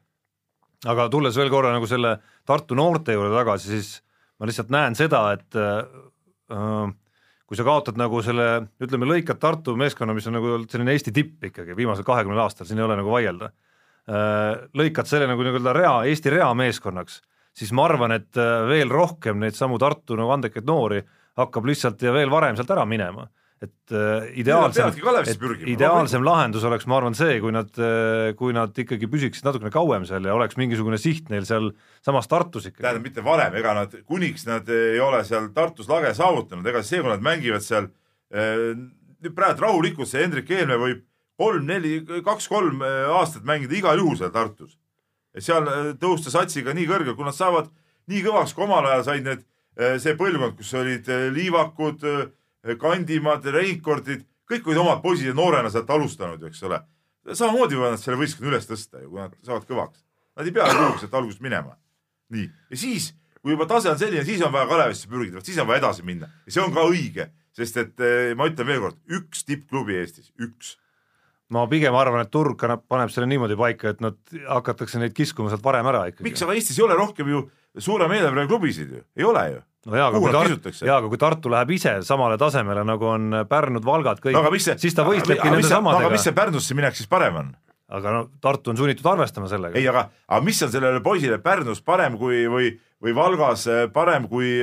aga 0.88 1.08
tulles 1.12 1.36
veel 1.38 1.52
korra 1.52 1.74
nagu 1.74 1.88
selle 1.90 2.16
Tartu 2.48 2.78
noorte 2.78 3.16
juurde 3.16 3.34
tagasi, 3.36 3.74
siis 3.76 3.92
ma 4.40 4.48
lihtsalt 4.48 4.72
näen 4.74 4.98
seda, 4.98 5.26
et 5.36 5.60
äh, 5.60 6.88
kui 7.52 7.58
sa 7.58 7.66
kaotad 7.68 7.98
nagu 8.00 8.22
selle, 8.24 8.46
ütleme, 8.80 9.04
lõikad 9.10 9.36
Tartu 9.36 9.74
meeskonna, 9.76 10.14
mis 10.16 10.24
on 10.30 10.38
nagu 10.38 10.54
selline 10.72 10.94
Eesti 10.94 11.12
tipp 11.12 11.44
ikkagi 11.50 11.76
viimasel 11.76 12.06
kahekümnel 12.08 12.40
aastal, 12.40 12.64
siin 12.64 12.80
ei 12.80 12.86
ole 12.86 12.96
nagu 12.96 13.12
vaielda 13.12 13.50
äh,, 13.52 14.62
lõikad 14.80 15.10
selle 15.10 15.28
nagu 15.28 15.44
nii-öelda 15.44 15.74
rea, 15.76 15.90
Eesti 16.08 16.32
rea 16.32 16.48
meeskonnaks, 16.56 17.18
siis 17.52 17.74
ma 17.76 17.84
arvan, 17.90 18.16
et 18.16 18.40
äh, 18.40 18.64
veel 18.70 18.88
rohkem 18.88 19.36
neid 19.42 19.58
samu 19.58 19.76
Tartu 19.82 20.16
nagu 20.16 20.32
andekaid 20.32 20.64
noori 20.64 21.02
hakkab 21.36 21.68
lihtsalt 21.68 22.00
ja 22.00 22.14
veel 22.16 22.32
varem 22.32 22.56
sealt 22.56 22.72
ära 22.72 22.86
minema 22.88 23.28
et 23.62 23.94
äh, 23.94 24.24
ideaalsem 24.42 24.90
et 24.90 25.68
ideaalsem 25.70 26.24
lahendus 26.26 26.64
oleks, 26.66 26.86
ma 26.90 26.96
arvan, 26.98 27.14
see, 27.14 27.36
kui 27.42 27.52
nad, 27.54 27.70
kui 28.38 28.54
nad 28.56 28.74
ikkagi 28.82 29.06
püsiksid 29.10 29.46
natukene 29.46 29.70
kauem 29.74 30.06
seal 30.08 30.26
ja 30.26 30.34
oleks 30.34 30.58
mingisugune 30.58 30.98
siht 30.98 31.30
neil 31.30 31.46
seal 31.46 31.70
samas 32.02 32.26
Tartus 32.30 32.66
ikkagi. 32.66 32.82
tähendab, 32.82 33.06
mitte 33.06 33.24
varem, 33.26 33.54
ega 33.60 33.76
nad, 33.78 33.94
kuniks 34.08 34.48
nad 34.48 34.66
ei 34.72 34.98
ole 35.02 35.22
seal 35.28 35.52
Tartus 35.54 35.90
lage 35.90 36.10
saavutanud, 36.18 36.66
ega 36.66 36.82
see, 36.86 37.04
kui 37.04 37.12
nad 37.12 37.22
mängivad 37.22 37.62
seal 37.62 37.88
nüüd 38.32 39.34
praegu 39.36 39.62
rahulikult 39.62 40.10
see 40.10 40.24
Hendrik 40.24 40.50
Helme 40.50 40.80
võib 40.80 41.06
kolm-neli, 41.38 41.94
kaks-kolm 42.24 42.82
aastat 43.14 43.46
mängida 43.46 43.78
igal 43.78 44.00
juhul 44.00 44.18
seal 44.18 44.34
Tartus. 44.34 44.76
seal 45.38 45.68
tõusta 46.02 46.32
satsiga 46.34 46.74
nii 46.74 46.90
kõrgele, 46.90 47.16
kui 47.16 47.28
nad 47.28 47.36
saavad 47.36 47.70
nii 48.10 48.26
kõvaks, 48.26 48.54
kui 48.56 48.66
omal 48.66 48.90
ajal 48.90 49.04
said 49.06 49.26
need, 49.26 49.44
see 50.02 50.18
põlvkond, 50.18 50.58
kus 50.58 50.74
olid 50.76 51.08
Liivakud, 51.32 52.02
Kandimad, 52.62 53.46
Reinkordid, 53.54 54.22
kõik 54.48 54.68
olid 54.68 54.82
omad 54.82 55.00
poisid 55.02 55.30
ja 55.30 55.34
noorena 55.34 55.70
sealt 55.72 55.90
alustanud 55.90 56.42
ju, 56.42 56.50
eks 56.50 56.62
ole. 56.68 56.78
samamoodi 57.32 57.78
võivad 57.78 57.96
nad 57.96 58.02
selle 58.02 58.18
võistkonna 58.20 58.52
üles 58.52 58.68
tõsta 58.68 59.02
ju, 59.02 59.10
kui 59.10 59.20
nad 59.20 59.34
saavad 59.42 59.66
kõvaks. 59.66 60.04
nad 60.36 60.46
ei 60.46 60.54
pea 60.54 60.68
kuhugi 60.70 61.02
sealt 61.02 61.14
algusest 61.20 61.42
minema. 61.42 61.76
nii, 62.32 62.50
ja 62.70 62.76
siis, 62.76 63.12
kui 63.42 63.52
juba 63.56 63.66
tase 63.66 63.90
on 63.90 63.98
selline, 63.98 64.24
siis 64.24 64.42
on 64.42 64.52
vaja 64.52 64.68
Kalevisse 64.70 65.08
pürgida, 65.08 65.42
siis 65.44 65.58
on 65.58 65.66
vaja 65.66 65.82
edasi 65.82 66.06
minna 66.06 66.30
ja 66.46 66.52
see 66.54 66.62
on 66.62 66.72
ka 66.74 66.86
õige, 66.86 67.28
sest 67.52 67.76
et 67.82 68.00
eh, 68.00 68.36
ma 68.38 68.46
ütlen 68.50 68.66
veel 68.66 68.80
kord, 68.86 69.02
üks 69.10 69.42
tippklubi 69.48 69.98
Eestis, 69.98 70.30
üks 70.38 70.76
ma 71.52 71.66
pigem 71.68 71.94
arvan, 71.98 72.22
et 72.24 72.30
turg 72.32 72.62
paneb 72.88 73.10
selle 73.12 73.26
niimoodi 73.28 73.58
paika, 73.58 73.92
et 73.92 74.00
nad 74.00 74.16
hakatakse 74.46 75.02
neid 75.02 75.12
kiskuma 75.12 75.50
sealt 75.52 75.64
varem 75.64 75.90
ära 75.90 76.06
ikkagi. 76.08 76.30
miks, 76.30 76.46
aga 76.46 76.54
Eestis 76.54 76.78
ei 76.78 76.86
ole 76.86 76.96
rohkem 76.96 77.28
ju 77.28 77.44
suure 77.78 78.08
meelega 78.08 78.46
klubisid 78.46 78.94
ju, 78.94 79.02
ei 79.18 79.26
ole 79.26 79.44
ju 79.50 79.60
no 79.86 79.98
jaa, 79.98 80.10
aga 80.10 80.22
kui 80.22 80.34
Tartu, 80.36 80.72
jaa, 80.86 81.00
aga 81.00 81.10
kui 81.10 81.20
Tartu 81.20 81.52
läheb 81.52 81.74
ise 81.74 81.96
samale 82.06 82.38
tasemele, 82.40 82.84
nagu 82.86 83.10
on 83.10 83.42
Pärnud, 83.50 83.84
Valgad, 83.86 84.22
kõik 84.22 84.38
no,, 84.38 84.44
siis 84.60 84.96
ta 84.96 85.06
võistlebki 85.08 85.50
nende 85.50 85.68
samadega. 85.68 86.06
aga 86.06 86.14
mis 86.14 86.26
see 86.28 86.36
Pärnusse 86.36 86.78
minek 86.78 86.98
siis 86.98 87.10
parem 87.10 87.40
on? 87.42 87.52
aga 87.92 88.14
no 88.14 88.22
Tartu 88.40 88.72
on 88.72 88.78
sunnitud 88.78 89.06
arvestama 89.10 89.50
sellega. 89.50 89.78
ei, 89.78 89.84
aga, 89.88 90.06
aga 90.28 90.40
mis 90.44 90.62
on 90.64 90.72
sellele 90.72 91.02
poisile 91.04 91.38
Pärnus 91.44 91.82
parem 91.84 92.16
kui, 92.20 92.44
või, 92.48 92.70
või 93.02 93.14
Valgas 93.16 93.66
parem 93.92 94.28
kui, 94.30 94.54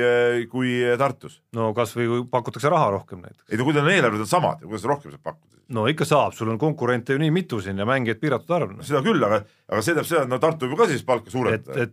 kui 0.50 0.74
Tartus? 0.98 1.40
no 1.56 1.70
kasvõi 1.76 2.08
kui 2.10 2.26
pakutakse 2.32 2.72
raha 2.72 2.90
rohkem 2.96 3.22
näiteks. 3.22 3.46
ei 3.50 3.60
no 3.60 3.68
kui 3.68 3.76
need 3.76 3.94
eelarved 3.94 4.26
on 4.26 4.30
samad, 4.30 4.64
kuidas 4.64 4.88
rohkem 4.88 5.14
saab 5.14 5.32
pakkuda? 5.32 5.60
no 5.76 5.86
ikka 5.90 6.08
saab, 6.08 6.34
sul 6.34 6.50
on 6.50 6.58
konkurente 6.58 7.14
ju 7.14 7.22
nii 7.22 7.34
mitu 7.34 7.60
siin 7.62 7.78
ja 7.78 7.86
mängijaid 7.88 8.22
piiratud 8.22 8.56
arv 8.56 8.78
seda 8.86 9.04
küll, 9.06 9.22
aga, 9.26 9.44
aga 9.70 9.82
see 9.82 9.92
tähendab 9.92 10.08
seda, 10.10 10.24
et 10.26 10.32
no 10.32 10.40
Tartu 10.42 10.70
võib 10.70 10.82
ka 10.82 10.90
siis 10.90 11.04
palka 11.06 11.30
suurendada. 11.30 11.86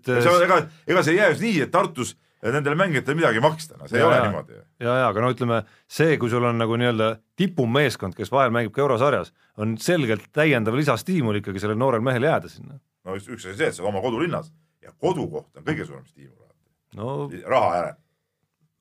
ega, 0.47 0.63
ega 0.87 1.03
see 1.03 1.13
ei 1.13 1.21
jää 1.21 1.35
just 1.35 1.45
nii, 1.45 1.59
et 1.67 1.75
Tartus 1.75 2.15
nendele 2.43 2.77
mängijatele 2.77 3.17
midagi 3.17 3.41
maksta, 3.43 3.77
no 3.79 3.87
see 3.89 3.99
ja, 3.99 4.05
ei 4.05 4.07
ole 4.07 4.17
ja, 4.17 4.23
niimoodi. 4.27 4.59
ja, 4.79 4.97
ja 5.01 5.07
aga 5.09 5.23
no 5.23 5.31
ütleme, 5.33 5.61
see, 5.89 6.17
kui 6.21 6.29
sul 6.29 6.45
on 6.45 6.59
nagu 6.61 6.77
nii-öelda 6.79 7.11
tipumeeskond, 7.39 8.17
kes 8.17 8.31
vahel 8.33 8.53
mängib 8.53 8.75
ka 8.75 8.83
eurosarjas, 8.85 9.33
on 9.57 9.77
selgelt 9.81 10.29
täiendav 10.37 10.77
lisastiimul 10.77 11.41
ikkagi 11.41 11.63
sellel 11.63 11.79
noorel 11.81 12.05
mehel 12.05 12.29
jääda 12.29 12.51
sinna. 12.51 12.77
no 13.07 13.17
üks, 13.17 13.29
üks 13.29 13.47
asi 13.49 13.57
see, 13.57 13.71
et 13.71 13.77
sa 13.77 13.83
oled 13.83 13.95
oma 13.95 14.05
kodulinnas 14.05 14.51
ja 14.83 14.93
kodukoht 14.93 15.57
on 15.57 15.65
kõige 15.65 15.87
suurem 15.87 16.05
stiimul 16.05 16.47
no,. 16.95 17.29
raha 17.45 17.75
järel. 17.75 17.97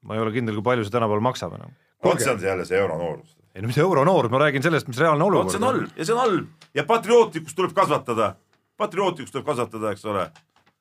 ma 0.07 0.15
ei 0.15 0.23
ole 0.23 0.33
kindel, 0.37 0.59
kui 0.59 0.67
palju 0.69 0.87
see 0.87 0.95
tänapäeval 0.95 1.25
maksab 1.25 1.57
enam. 1.59 1.75
vot 2.05 2.23
see 2.23 2.33
on 2.33 2.41
see 2.41 2.49
jälle 2.51 2.65
see 2.69 2.79
euronoorus. 2.79 3.37
ei 3.55 3.63
no 3.63 3.73
mis 3.73 3.79
euronoorus, 3.79 4.31
ma 4.31 4.43
räägin 4.45 4.63
sellest, 4.63 4.89
mis 4.89 5.01
reaalne 5.01 5.25
olukord 5.25 5.49
on. 5.49 5.57
see 5.57 5.63
on 5.63 5.69
halb 5.71 5.99
ja 5.99 6.09
see 6.09 6.15
on 6.17 6.23
halb 6.23 6.71
ja 6.75 6.85
patriootlikkust 6.85 7.57
tuleb 7.57 7.75
kasvatada, 7.77 8.35
patriootlikkust 8.77 9.33
tuleb 9.39 9.47
kasvatada, 9.47 9.93
eks 9.97 10.05
ole, 10.05 10.31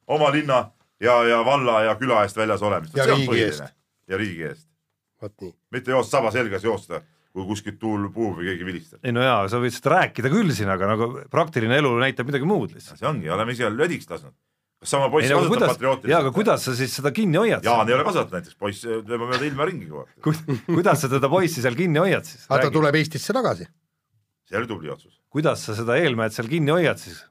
oma 0.07 0.31
linna 0.35 0.65
ja, 1.01 1.17
ja 1.27 1.41
valla 1.45 1.81
ja 1.85 1.97
küla 1.99 2.23
eest 2.25 2.37
väljas 2.37 2.63
olemist. 2.63 2.95
ja 2.97 3.07
riigi 3.09 3.41
eest. 3.43 3.75
ja 4.07 4.17
riigi 4.19 4.47
eest. 4.49 4.69
vot 5.21 5.35
nii. 5.41 5.53
mitte 5.75 5.93
joosta 5.95 6.17
saba 6.17 6.31
selgas 6.35 6.63
joosta, 6.63 7.01
kui 7.35 7.45
kuskilt 7.49 7.79
tuul 7.81 8.09
puhub 8.13 8.39
või 8.39 8.49
keegi 8.51 8.67
vilistab. 8.67 9.03
ei 9.03 9.15
no 9.15 9.23
jaa, 9.25 9.45
sa 9.51 9.61
võid 9.61 9.75
seda 9.75 9.95
rääkida 9.97 10.31
küll 10.33 10.55
siin, 10.55 10.71
aga 10.71 10.91
nagu 10.95 11.11
praktiline 11.31 11.79
elu 11.81 11.93
näitab 12.01 12.31
midagi 12.31 12.49
muud 12.49 12.75
lihtsalt. 12.75 12.99
see 13.01 13.09
ongi, 13.09 13.31
oleme 13.31 13.55
ise 13.55 13.71
lödiks 13.71 14.09
lasknud. 14.11 14.35
kas 14.81 14.95
sama 14.95 15.09
poiss 15.11 15.31
kasutab 15.31 15.55
kuidas, 15.55 15.73
patriootiliselt? 15.75 16.13
jaa, 16.13 16.23
aga 16.23 16.33
kuidas 16.35 16.67
sa 16.69 16.75
siis 16.79 16.97
seda 16.99 17.11
kinni 17.15 17.41
hoiad? 17.41 17.65
Jaan 17.65 17.89
ei 17.89 17.97
ole 17.97 18.07
kasvatanud 18.07 18.39
näiteks, 18.39 18.59
poiss 18.59 18.87
lööb 18.87 19.27
mööda 19.27 19.43
ilma 19.47 19.69
ringi 19.71 19.89
kogu 19.91 20.05
aeg 20.05 20.67
kuidas 20.79 21.05
sa 21.05 21.11
teda 21.11 21.31
poissi 21.31 21.65
seal 21.65 21.77
kinni 21.79 22.03
hoiad 22.03 22.27
siis? 22.27 22.47
aga 22.49 22.69
ta 22.69 22.75
tuleb 22.79 23.01
Eestisse 23.01 23.35
tagasi. 23.35 23.67
see 24.47 24.59
oli 24.61 24.71
tubli 24.71 24.91
otsus. 24.93 25.19
kuidas 25.33 25.67
sa 25.67 25.75
seda 25.77 25.99
eelmehed 25.99 26.35
seal 26.35 26.51
kinni 26.51 26.71
hoiad 26.75 27.01
siis? 27.01 27.23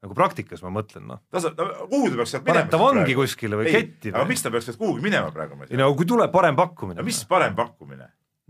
Nagu 0.00 0.16
praktikas 0.16 0.62
ma 0.64 0.72
mõtlen, 0.72 1.04
noh. 1.10 1.20
ta 1.32 1.42
saab, 1.44 1.58
kuhu 1.90 2.08
ta 2.08 2.16
peaks 2.20 2.32
sealt 2.34 2.46
minema? 2.46 2.62
paneb 2.62 2.72
ta 2.72 2.80
vangi 2.80 3.16
kuskile 3.18 3.58
või 3.60 3.68
ei, 3.68 3.74
ketti? 3.76 4.12
aga 4.14 4.24
miks 4.28 4.44
ta 4.44 4.52
peaks 4.52 4.70
sealt 4.70 4.80
kuhugi 4.80 5.04
minema 5.04 5.28
praegu? 5.34 5.58
ei 5.68 5.80
no 5.80 5.90
kui 5.98 6.08
tuleb 6.08 6.32
parem 6.32 6.56
pakkumine. 6.56 7.04
mis 7.04 7.20
parem 7.28 7.56
pakkumine? 7.58 8.08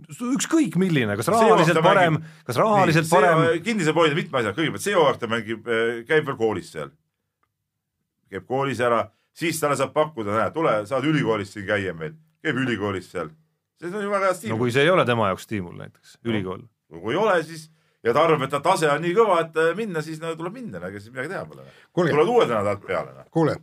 ükskõik 0.09 0.76
milline, 0.80 1.16
kas 1.18 1.28
rahaliselt 1.32 1.82
parem, 1.84 2.20
kas 2.46 2.59
rahaliselt 2.61 3.09
nii, 3.09 3.12
parem. 3.12 3.42
kinnise 3.66 3.94
poodi 3.96 4.16
mitme 4.16 4.40
asja, 4.40 4.55
kõigepealt 4.57 4.84
see 4.84 4.94
hooaeg 4.96 5.18
ta 5.20 5.30
mängib, 5.30 5.66
äh, 5.66 5.90
käib 6.09 6.28
veel 6.28 6.38
koolis 6.38 6.70
seal. 6.72 6.94
käib 8.30 8.46
koolis 8.46 8.80
ära, 8.86 9.03
siis 9.36 9.59
talle 9.61 9.76
saab 9.78 9.92
pakkuda, 9.96 10.36
näe, 10.36 10.55
tule, 10.55 10.76
saad 10.86 11.07
ülikoolis 11.11 11.53
siin 11.57 11.66
käia 11.68 11.92
meil, 11.96 12.14
käib 12.44 12.62
ülikoolis 12.62 13.11
seal. 13.11 13.34
see 13.82 13.90
on 13.90 14.07
ju 14.07 14.14
väga 14.14 14.30
hea 14.30 14.38
stiimul. 14.38 14.57
no 14.57 14.62
kui 14.62 14.72
see 14.72 14.86
ei 14.86 14.94
ole 14.94 15.05
tema 15.09 15.28
jaoks 15.32 15.48
stiimul 15.48 15.76
näiteks, 15.82 16.16
ülikool 16.24 16.62
no,. 16.62 17.03
kui 17.03 17.16
ei 17.16 17.20
ole, 17.20 17.36
siis 17.44 17.68
ja 18.05 18.14
ta 18.14 18.22
arvab, 18.24 18.42
et 18.42 18.51
ta 18.51 18.61
tase 18.64 18.88
on 18.90 19.03
nii 19.05 19.16
kõva, 19.16 19.40
et 19.44 19.59
äh, 19.61 19.72
minna, 19.76 20.03
siis 20.05 20.20
no 20.22 20.32
tuleb 20.38 20.57
minna, 20.57 20.80
ega 20.88 21.01
siis 21.01 21.12
midagi 21.12 21.34
teha 21.34 21.42
pole. 21.48 21.66
tulevad 21.94 22.32
uued 22.34 22.55
alt 22.57 22.86
peale. 22.86 23.16
Noh. 23.16 23.26
kuule, 23.32 23.57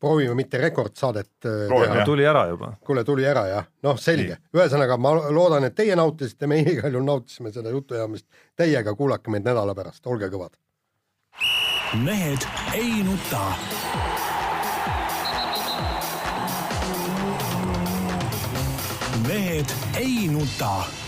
proovime 0.00 0.34
mitte 0.38 0.60
rekordsaadet 0.60 1.48
äh, 1.48 1.62
teha. 1.70 2.04
tuli 2.04 2.26
ära 2.28 2.46
juba. 2.50 2.74
kuule, 2.84 3.04
tuli 3.04 3.26
ära 3.28 3.46
jah, 3.48 3.70
noh, 3.86 4.00
selge. 4.00 4.38
ühesõnaga, 4.56 4.98
ma 5.00 5.14
loodan, 5.30 5.68
et 5.70 5.76
teie 5.76 5.96
nautisite, 5.96 6.50
meie 6.50 6.76
igal 6.76 6.92
juhul 6.92 7.06
nautisime 7.08 7.52
seda 7.54 7.72
jutuajamist 7.72 8.26
täiega, 8.56 8.94
kuulake 8.98 9.32
meid 9.32 9.46
nädala 9.48 9.76
pärast, 9.76 10.04
olge 10.06 10.28
kõvad. 10.32 10.52
mehed 12.04 12.48
ei 12.74 13.00
nuta. 13.06 13.46
mehed 19.24 19.72
ei 19.96 20.28
nuta 20.28 21.03